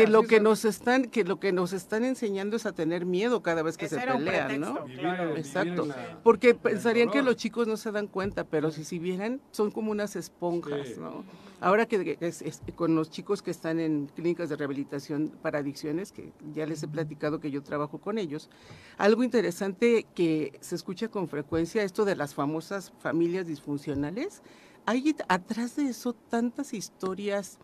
lo 0.08 0.22
sí, 0.22 0.26
que 0.28 0.36
son- 0.36 0.42
nos 0.42 0.64
están 0.64 1.04
que 1.04 1.22
lo 1.24 1.38
que 1.38 1.52
nos 1.52 1.72
están 1.72 2.04
enseñando 2.04 2.56
es 2.56 2.66
a 2.66 2.72
tener 2.72 3.06
miedo 3.06 3.42
cada 3.42 3.62
vez 3.62 3.76
que 3.76 3.86
Ese 3.86 4.00
se 4.00 4.06
pelean, 4.06 4.60
¿no? 4.60 4.84
Vivir- 4.84 4.96
vivir 5.20 5.38
Exacto. 5.38 5.86
la- 5.86 6.18
Porque 6.24 6.54
pensarían 6.54 7.10
que 7.10 7.22
los 7.22 7.36
chicos 7.36 7.68
no 7.68 7.76
se 7.76 7.92
dan 7.92 8.08
cuenta, 8.08 8.42
pero 8.44 8.72
si 8.72 8.84
si 8.84 8.98
vieran, 8.98 9.40
son 9.52 9.67
como 9.70 9.90
unas 9.90 10.16
esponjas, 10.16 10.88
Sí. 10.88 10.94
¿no? 11.00 11.24
Ahora 11.60 11.86
que 11.86 12.04
que 12.04 12.16
es- 12.26 12.42
es- 12.42 12.62
con 12.76 12.94
los 12.94 13.10
chicos 13.10 13.42
que 13.42 13.50
están 13.50 13.80
en 13.80 14.06
clínicas 14.14 14.48
de 14.48 14.56
rehabilitación 14.56 15.32
para 15.42 15.58
adicciones, 15.58 16.12
que 16.12 16.32
ya 16.54 16.66
les 16.66 16.82
he 16.82 16.88
platicado 16.88 17.40
que 17.40 17.50
yo 17.50 17.62
trabajo 17.62 17.98
con 17.98 18.16
ellos, 18.18 18.48
algo 18.96 19.24
interesante 19.24 20.06
que 20.14 20.56
se 20.60 20.74
escucha 20.76 21.08
con 21.08 21.26
frecuencia, 21.28 21.82
esto 21.82 22.04
de 22.04 22.14
las 22.16 22.34
famosas 22.34 22.92
familias 23.00 23.46
disfuncionales, 23.46 24.42
hay 24.86 25.14
atrás 25.28 25.76
de 25.76 25.88
eso 25.88 26.12
tantas 26.14 26.72
historias 26.74 27.58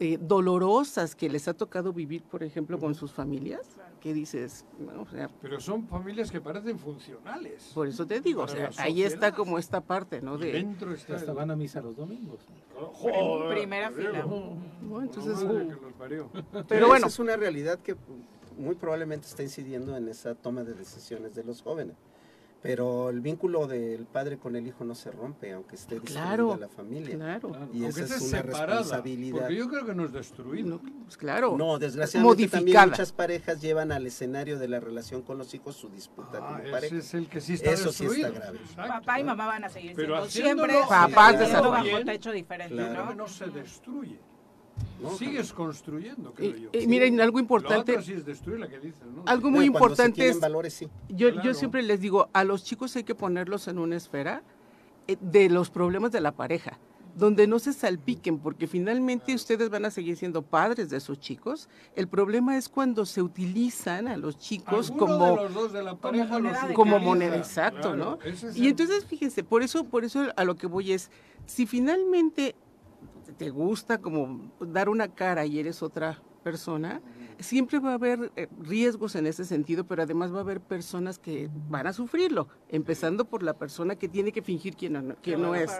eh, 0.00 0.16
dolorosas 0.20 1.16
que 1.16 1.28
les 1.28 1.48
ha 1.48 1.54
tocado 1.54 1.92
vivir, 1.92 2.22
por 2.22 2.44
ejemplo, 2.44 2.78
con 2.78 2.94
sus 2.94 3.12
familias, 3.12 3.62
que 4.08 4.14
dices, 4.14 4.64
no, 4.78 5.02
o 5.02 5.06
sea, 5.06 5.28
Pero 5.42 5.60
son 5.60 5.86
familias 5.86 6.30
que 6.30 6.40
parecen 6.40 6.78
funcionales. 6.78 7.70
por 7.74 7.86
eso 7.86 8.06
te 8.06 8.20
digo, 8.20 8.42
o 8.44 8.48
sea, 8.48 8.70
ahí 8.78 9.02
está 9.02 9.32
como 9.32 9.58
esta 9.58 9.82
parte, 9.82 10.22
¿no? 10.22 10.38
De, 10.38 10.50
dentro 10.52 10.94
está 10.94 11.16
Hasta 11.16 11.30
el- 11.32 11.36
van 11.36 11.50
a 11.50 11.56
misa 11.56 11.82
los 11.82 11.94
domingos. 11.96 12.40
Joder, 12.74 13.56
Primera 13.58 13.90
fila. 13.90 14.24
¿no? 14.82 15.00
Entonces, 15.02 15.36
pero 16.68 16.86
bueno, 16.86 17.06
Esa 17.06 17.14
es 17.14 17.18
una 17.18 17.36
realidad 17.36 17.78
que 17.80 17.96
muy 18.56 18.74
probablemente 18.76 19.26
está 19.26 19.42
incidiendo 19.42 19.96
en 19.96 20.08
esa 20.08 20.34
toma 20.34 20.64
de 20.64 20.72
decisiones 20.74 21.34
de 21.34 21.44
los 21.44 21.60
jóvenes. 21.62 21.96
Pero 22.60 23.08
el 23.10 23.20
vínculo 23.20 23.68
del 23.68 24.04
padre 24.06 24.36
con 24.36 24.56
el 24.56 24.66
hijo 24.66 24.82
no 24.84 24.96
se 24.96 25.12
rompe, 25.12 25.52
aunque 25.52 25.76
esté 25.76 25.94
destruida 25.94 26.24
Claro, 26.24 26.56
la 26.56 26.68
familia. 26.68 27.14
claro, 27.14 27.50
Y 27.72 27.84
Aunque 27.84 28.00
esa 28.02 28.16
es 28.16 28.22
esté 28.22 28.24
una 28.36 28.42
separada, 28.42 28.66
responsabilidad. 28.80 29.38
Porque 29.38 29.54
yo 29.56 29.68
creo 29.68 29.86
que 29.86 29.94
no 29.94 30.04
es 30.04 30.12
destruido. 30.12 30.68
no, 30.68 30.80
pues 31.04 31.16
claro, 31.16 31.56
No, 31.56 31.78
desgraciadamente 31.78 32.48
también 32.48 32.64
modificada. 32.64 32.86
muchas 32.88 33.12
parejas 33.12 33.60
llevan 33.60 33.92
al 33.92 34.06
escenario 34.08 34.58
de 34.58 34.66
la 34.66 34.80
relación 34.80 35.22
con 35.22 35.38
los 35.38 35.54
hijos 35.54 35.76
su 35.76 35.88
disputa 35.88 36.38
Ah, 36.42 36.58
como 36.58 36.70
pareja. 36.72 36.86
ese 36.96 36.98
es 36.98 37.14
el 37.14 37.28
que 37.28 37.40
sí 37.40 37.54
está 37.54 37.70
Eso 37.70 37.92
sí 37.92 38.04
está 38.06 38.14
destruido. 38.16 38.32
grave. 38.40 38.58
Exacto. 38.58 38.92
Papá 38.92 39.20
y 39.20 39.24
mamá 39.24 39.46
van 39.46 39.64
a 39.64 39.68
seguir 39.68 39.92
Pero 39.94 40.26
siendo 40.26 40.64
siempre 40.66 40.80
Papás 40.88 41.52
bajo 41.62 42.04
techo 42.04 42.32
diferente, 42.32 42.74
Claro. 42.74 43.04
¿no? 43.04 43.14
no 43.14 43.28
se 43.28 43.46
destruye. 43.46 44.18
No, 45.00 45.10
Sigues 45.16 45.52
construyendo, 45.52 46.32
creo 46.32 46.56
Y- 46.56 46.60
yo. 46.62 46.68
y 46.80 46.86
miren, 46.88 47.20
algo 47.20 47.36
Lo 47.38 47.42
importante, 47.42 47.92
otro 47.92 48.02
sí 48.04 48.14
es 48.14 48.26
destruir 48.26 48.58
la 48.58 48.68
que 48.68 48.80
dices, 48.80 49.02
¿no? 49.14 49.22
algo 49.26 49.48
muy 49.50 49.64
importante 49.66 50.28
es, 50.28 50.40
valores, 50.40 50.74
sí. 50.74 50.88
yo, 51.08 51.30
Claro. 51.30 51.44
yo 51.48 51.54
siempre 51.54 51.82
les 51.82 52.00
digo, 52.00 52.28
a 52.32 52.42
los 52.42 52.64
chicos 52.64 52.96
hay 52.96 53.04
que 53.04 53.14
ponerlos 53.14 53.68
en 53.68 53.78
una 53.78 53.94
esfera 53.96 54.42
eh, 55.06 55.16
de 55.20 55.48
los 55.50 55.70
problemas 55.70 56.10
de 56.10 56.20
la 56.20 56.32
pareja, 56.32 56.78
donde 57.16 57.46
no 57.46 57.58
se 57.60 57.72
salpiquen, 57.72 58.38
porque 58.40 58.66
finalmente 58.66 59.34
ustedes 59.34 59.70
van 59.70 59.84
a 59.84 59.90
seguir 59.90 60.16
siendo 60.16 60.42
padres 60.42 60.90
de 60.90 60.96
esos 60.98 61.18
chicos. 61.20 61.68
El 61.96 62.08
problema 62.08 62.56
es 62.58 62.68
cuando 62.68 63.06
se 63.06 63.22
utilizan 63.22 64.06
a 64.08 64.16
los 64.16 64.36
chicos 64.38 64.90
como 64.90 65.26
de 65.30 65.36
los 65.36 65.54
dos 65.54 65.72
de 65.72 65.82
la 65.82 65.94
pareja 65.96 66.38
moneda 66.40 66.74
como 66.74 66.98
moneda, 66.98 67.36
exacto, 67.36 67.92
Claro, 67.94 67.96
¿no? 67.96 68.18
es 68.24 68.56
Y 68.56 68.62
el- 68.62 68.66
entonces, 68.68 69.04
fíjense, 69.06 69.42
por 69.44 69.62
eso, 69.62 69.84
por 69.84 70.04
eso 70.04 70.26
a 70.36 70.44
lo 70.44 70.56
que 70.56 70.66
voy 70.66 70.92
es, 70.92 71.10
si 71.46 71.66
finalmente 71.66 72.54
te 73.38 73.50
gusta 73.50 73.98
como 73.98 74.52
dar 74.60 74.88
una 74.88 75.08
cara 75.08 75.46
y 75.46 75.58
eres 75.58 75.82
otra 75.82 76.20
persona, 76.42 77.00
siempre 77.38 77.78
va 77.78 77.90
a 77.90 77.94
haber 77.94 78.32
eh, 78.36 78.48
riesgos 78.60 79.14
en 79.14 79.26
ese 79.26 79.44
sentido, 79.44 79.84
pero 79.84 80.02
además 80.02 80.32
va 80.32 80.38
a 80.38 80.40
haber 80.40 80.60
personas 80.60 81.18
que 81.18 81.50
van 81.68 81.86
a 81.86 81.92
sufrirlo, 81.92 82.48
empezando 82.68 83.26
por 83.26 83.42
la 83.42 83.54
persona 83.54 83.96
que 83.96 84.08
tiene 84.08 84.32
que 84.32 84.42
fingir 84.42 84.74
quién 84.74 84.94
no, 84.94 85.16
quién 85.22 85.40
no 85.40 85.54
es. 85.54 85.70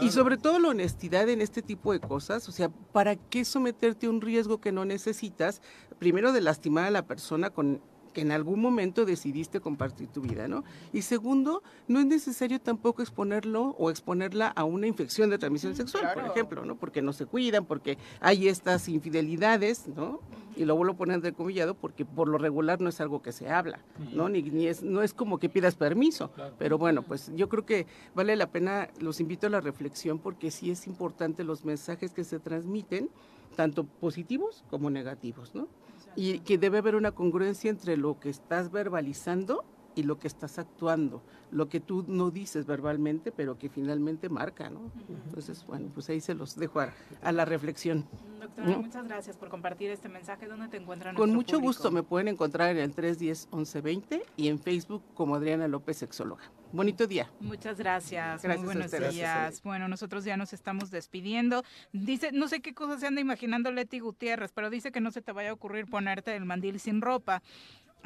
Y 0.00 0.10
sobre 0.10 0.36
todo 0.36 0.58
la 0.58 0.68
honestidad 0.68 1.28
en 1.28 1.40
este 1.40 1.62
tipo 1.62 1.92
de 1.92 2.00
cosas, 2.00 2.48
o 2.48 2.52
sea, 2.52 2.68
¿para 2.68 3.16
qué 3.16 3.44
someterte 3.44 4.06
a 4.06 4.10
un 4.10 4.20
riesgo 4.20 4.60
que 4.60 4.72
no 4.72 4.84
necesitas? 4.84 5.62
Primero 5.98 6.32
de 6.32 6.40
lastimar 6.40 6.84
a 6.84 6.90
la 6.90 7.06
persona 7.06 7.50
con 7.50 7.80
que 8.12 8.22
en 8.22 8.32
algún 8.32 8.60
momento 8.60 9.04
decidiste 9.04 9.60
compartir 9.60 10.08
tu 10.08 10.20
vida, 10.20 10.48
¿no? 10.48 10.64
Y 10.92 11.02
segundo, 11.02 11.62
no 11.88 12.00
es 12.00 12.06
necesario 12.06 12.60
tampoco 12.60 13.02
exponerlo 13.02 13.76
o 13.78 13.90
exponerla 13.90 14.48
a 14.48 14.64
una 14.64 14.86
infección 14.86 15.30
de 15.30 15.38
transmisión 15.38 15.76
sexual, 15.76 16.12
por 16.14 16.24
ejemplo, 16.24 16.64
¿no? 16.64 16.76
Porque 16.76 17.02
no 17.02 17.12
se 17.12 17.26
cuidan, 17.26 17.64
porque 17.64 17.98
hay 18.20 18.48
estas 18.48 18.88
infidelidades, 18.88 19.88
¿no? 19.88 20.20
Y 20.56 20.64
lo 20.64 20.76
vuelvo 20.76 20.94
a 20.94 20.96
poner 20.96 21.14
entrecomillado 21.14 21.74
porque 21.74 22.04
por 22.04 22.28
lo 22.28 22.36
regular 22.36 22.80
no 22.80 22.88
es 22.88 23.00
algo 23.00 23.22
que 23.22 23.32
se 23.32 23.48
habla, 23.48 23.80
¿no? 24.12 24.28
Ni, 24.28 24.42
ni 24.42 24.66
es, 24.66 24.82
no 24.82 25.02
es 25.02 25.14
como 25.14 25.38
que 25.38 25.48
pidas 25.48 25.76
permiso. 25.76 26.30
Pero 26.58 26.76
bueno, 26.76 27.02
pues 27.02 27.30
yo 27.34 27.48
creo 27.48 27.64
que 27.64 27.86
vale 28.14 28.36
la 28.36 28.48
pena, 28.48 28.88
los 28.98 29.20
invito 29.20 29.46
a 29.46 29.50
la 29.50 29.60
reflexión 29.60 30.18
porque 30.18 30.50
sí 30.50 30.70
es 30.70 30.86
importante 30.86 31.44
los 31.44 31.64
mensajes 31.64 32.12
que 32.12 32.24
se 32.24 32.40
transmiten, 32.40 33.08
tanto 33.56 33.84
positivos 33.84 34.64
como 34.70 34.90
negativos, 34.90 35.54
¿no? 35.54 35.68
Y 36.16 36.40
que 36.40 36.58
debe 36.58 36.78
haber 36.78 36.94
una 36.96 37.12
congruencia 37.12 37.70
entre 37.70 37.96
lo 37.96 38.18
que 38.18 38.30
estás 38.30 38.70
verbalizando 38.70 39.64
y 40.00 40.02
lo 40.02 40.18
que 40.18 40.26
estás 40.28 40.58
actuando, 40.58 41.22
lo 41.50 41.68
que 41.68 41.78
tú 41.78 42.04
no 42.08 42.30
dices 42.30 42.66
verbalmente, 42.66 43.30
pero 43.30 43.58
que 43.58 43.68
finalmente 43.68 44.28
marca, 44.28 44.70
¿no? 44.70 44.90
Entonces, 45.26 45.64
bueno, 45.66 45.90
pues 45.92 46.08
ahí 46.08 46.20
se 46.20 46.34
los 46.34 46.56
dejo 46.56 46.80
a, 46.80 46.92
a 47.22 47.32
la 47.32 47.44
reflexión. 47.44 48.06
Doctora, 48.40 48.68
¿no? 48.68 48.82
muchas 48.82 49.06
gracias 49.06 49.36
por 49.36 49.50
compartir 49.50 49.90
este 49.90 50.08
mensaje. 50.08 50.46
¿Dónde 50.46 50.68
te 50.68 50.78
encuentran? 50.78 51.14
Con 51.14 51.34
mucho 51.34 51.60
gusto 51.60 51.90
me 51.90 52.02
pueden 52.02 52.28
encontrar 52.28 52.70
en 52.70 52.78
el 52.78 52.94
310-1120 52.94 54.22
y 54.36 54.48
en 54.48 54.58
Facebook 54.58 55.02
como 55.14 55.34
Adriana 55.34 55.68
López 55.68 55.98
Sexóloga. 55.98 56.50
Bonito 56.72 57.08
día. 57.08 57.28
Muchas 57.40 57.78
gracias. 57.78 58.42
Gracias 58.42 58.58
Muy 58.58 58.64
buenos 58.64 58.84
ustedes. 58.86 59.12
días. 59.12 59.60
Bueno, 59.62 59.88
nosotros 59.88 60.24
ya 60.24 60.36
nos 60.36 60.52
estamos 60.52 60.92
despidiendo. 60.92 61.64
Dice, 61.92 62.30
no 62.32 62.46
sé 62.46 62.60
qué 62.60 62.74
cosa 62.74 62.96
se 62.98 63.08
anda 63.08 63.20
imaginando 63.20 63.72
Leti 63.72 63.98
Gutiérrez, 63.98 64.52
pero 64.52 64.70
dice 64.70 64.92
que 64.92 65.00
no 65.00 65.10
se 65.10 65.20
te 65.20 65.32
vaya 65.32 65.50
a 65.50 65.52
ocurrir 65.52 65.86
ponerte 65.86 66.34
el 66.36 66.44
mandil 66.44 66.78
sin 66.78 67.00
ropa. 67.00 67.42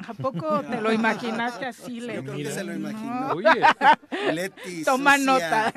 ¿A 0.07 0.13
poco 0.13 0.61
te 0.61 0.81
lo 0.81 0.91
imaginaste 0.93 1.65
así, 1.65 1.99
Yo 2.01 2.07
Leti? 2.07 2.23
creo 2.23 2.35
que 2.37 2.51
se 2.51 2.63
lo 2.63 2.73
No. 2.73 2.89
imaginó. 2.89 3.27
Oye, 3.33 4.33
Leti, 4.33 4.83
Toma 4.85 5.17
sucia. 5.17 5.25
nota. 5.33 5.73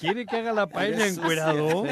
¿quiere 0.00 0.24
que 0.26 0.36
haga 0.36 0.52
la 0.52 0.66
paella 0.68 1.06
encuerado? 1.06 1.84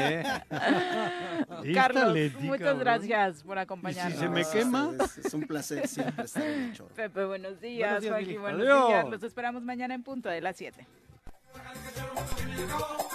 Carlos, 1.73 2.13
Leti, 2.13 2.43
muchas 2.43 2.59
cabrón. 2.67 2.79
gracias 2.79 3.43
por 3.43 3.57
¿Y 3.57 3.61
acompañarnos. 3.61 4.13
si 4.13 4.19
se 4.19 4.29
me 4.29 4.43
quema? 4.45 4.91
Es, 5.03 5.17
es 5.25 5.33
un 5.33 5.41
placer 5.43 5.87
siempre 5.87 6.25
estar 6.25 6.43
en 6.43 6.61
el 6.63 6.73
chorro. 6.73 6.89
Pepe, 6.95 7.25
buenos 7.25 7.59
días. 7.61 7.89
Buenos 7.89 8.01
días, 8.03 8.13
Joaquín, 8.13 8.41
buenos 8.41 8.61
Adiós. 8.61 8.87
días. 8.87 9.09
Los 9.09 9.23
esperamos 9.23 9.63
mañana 9.63 9.93
en 9.93 10.03
punto 10.03 10.29
de 10.29 10.41
las 10.41 10.55
7. 10.57 10.85
Go. 12.71 13.09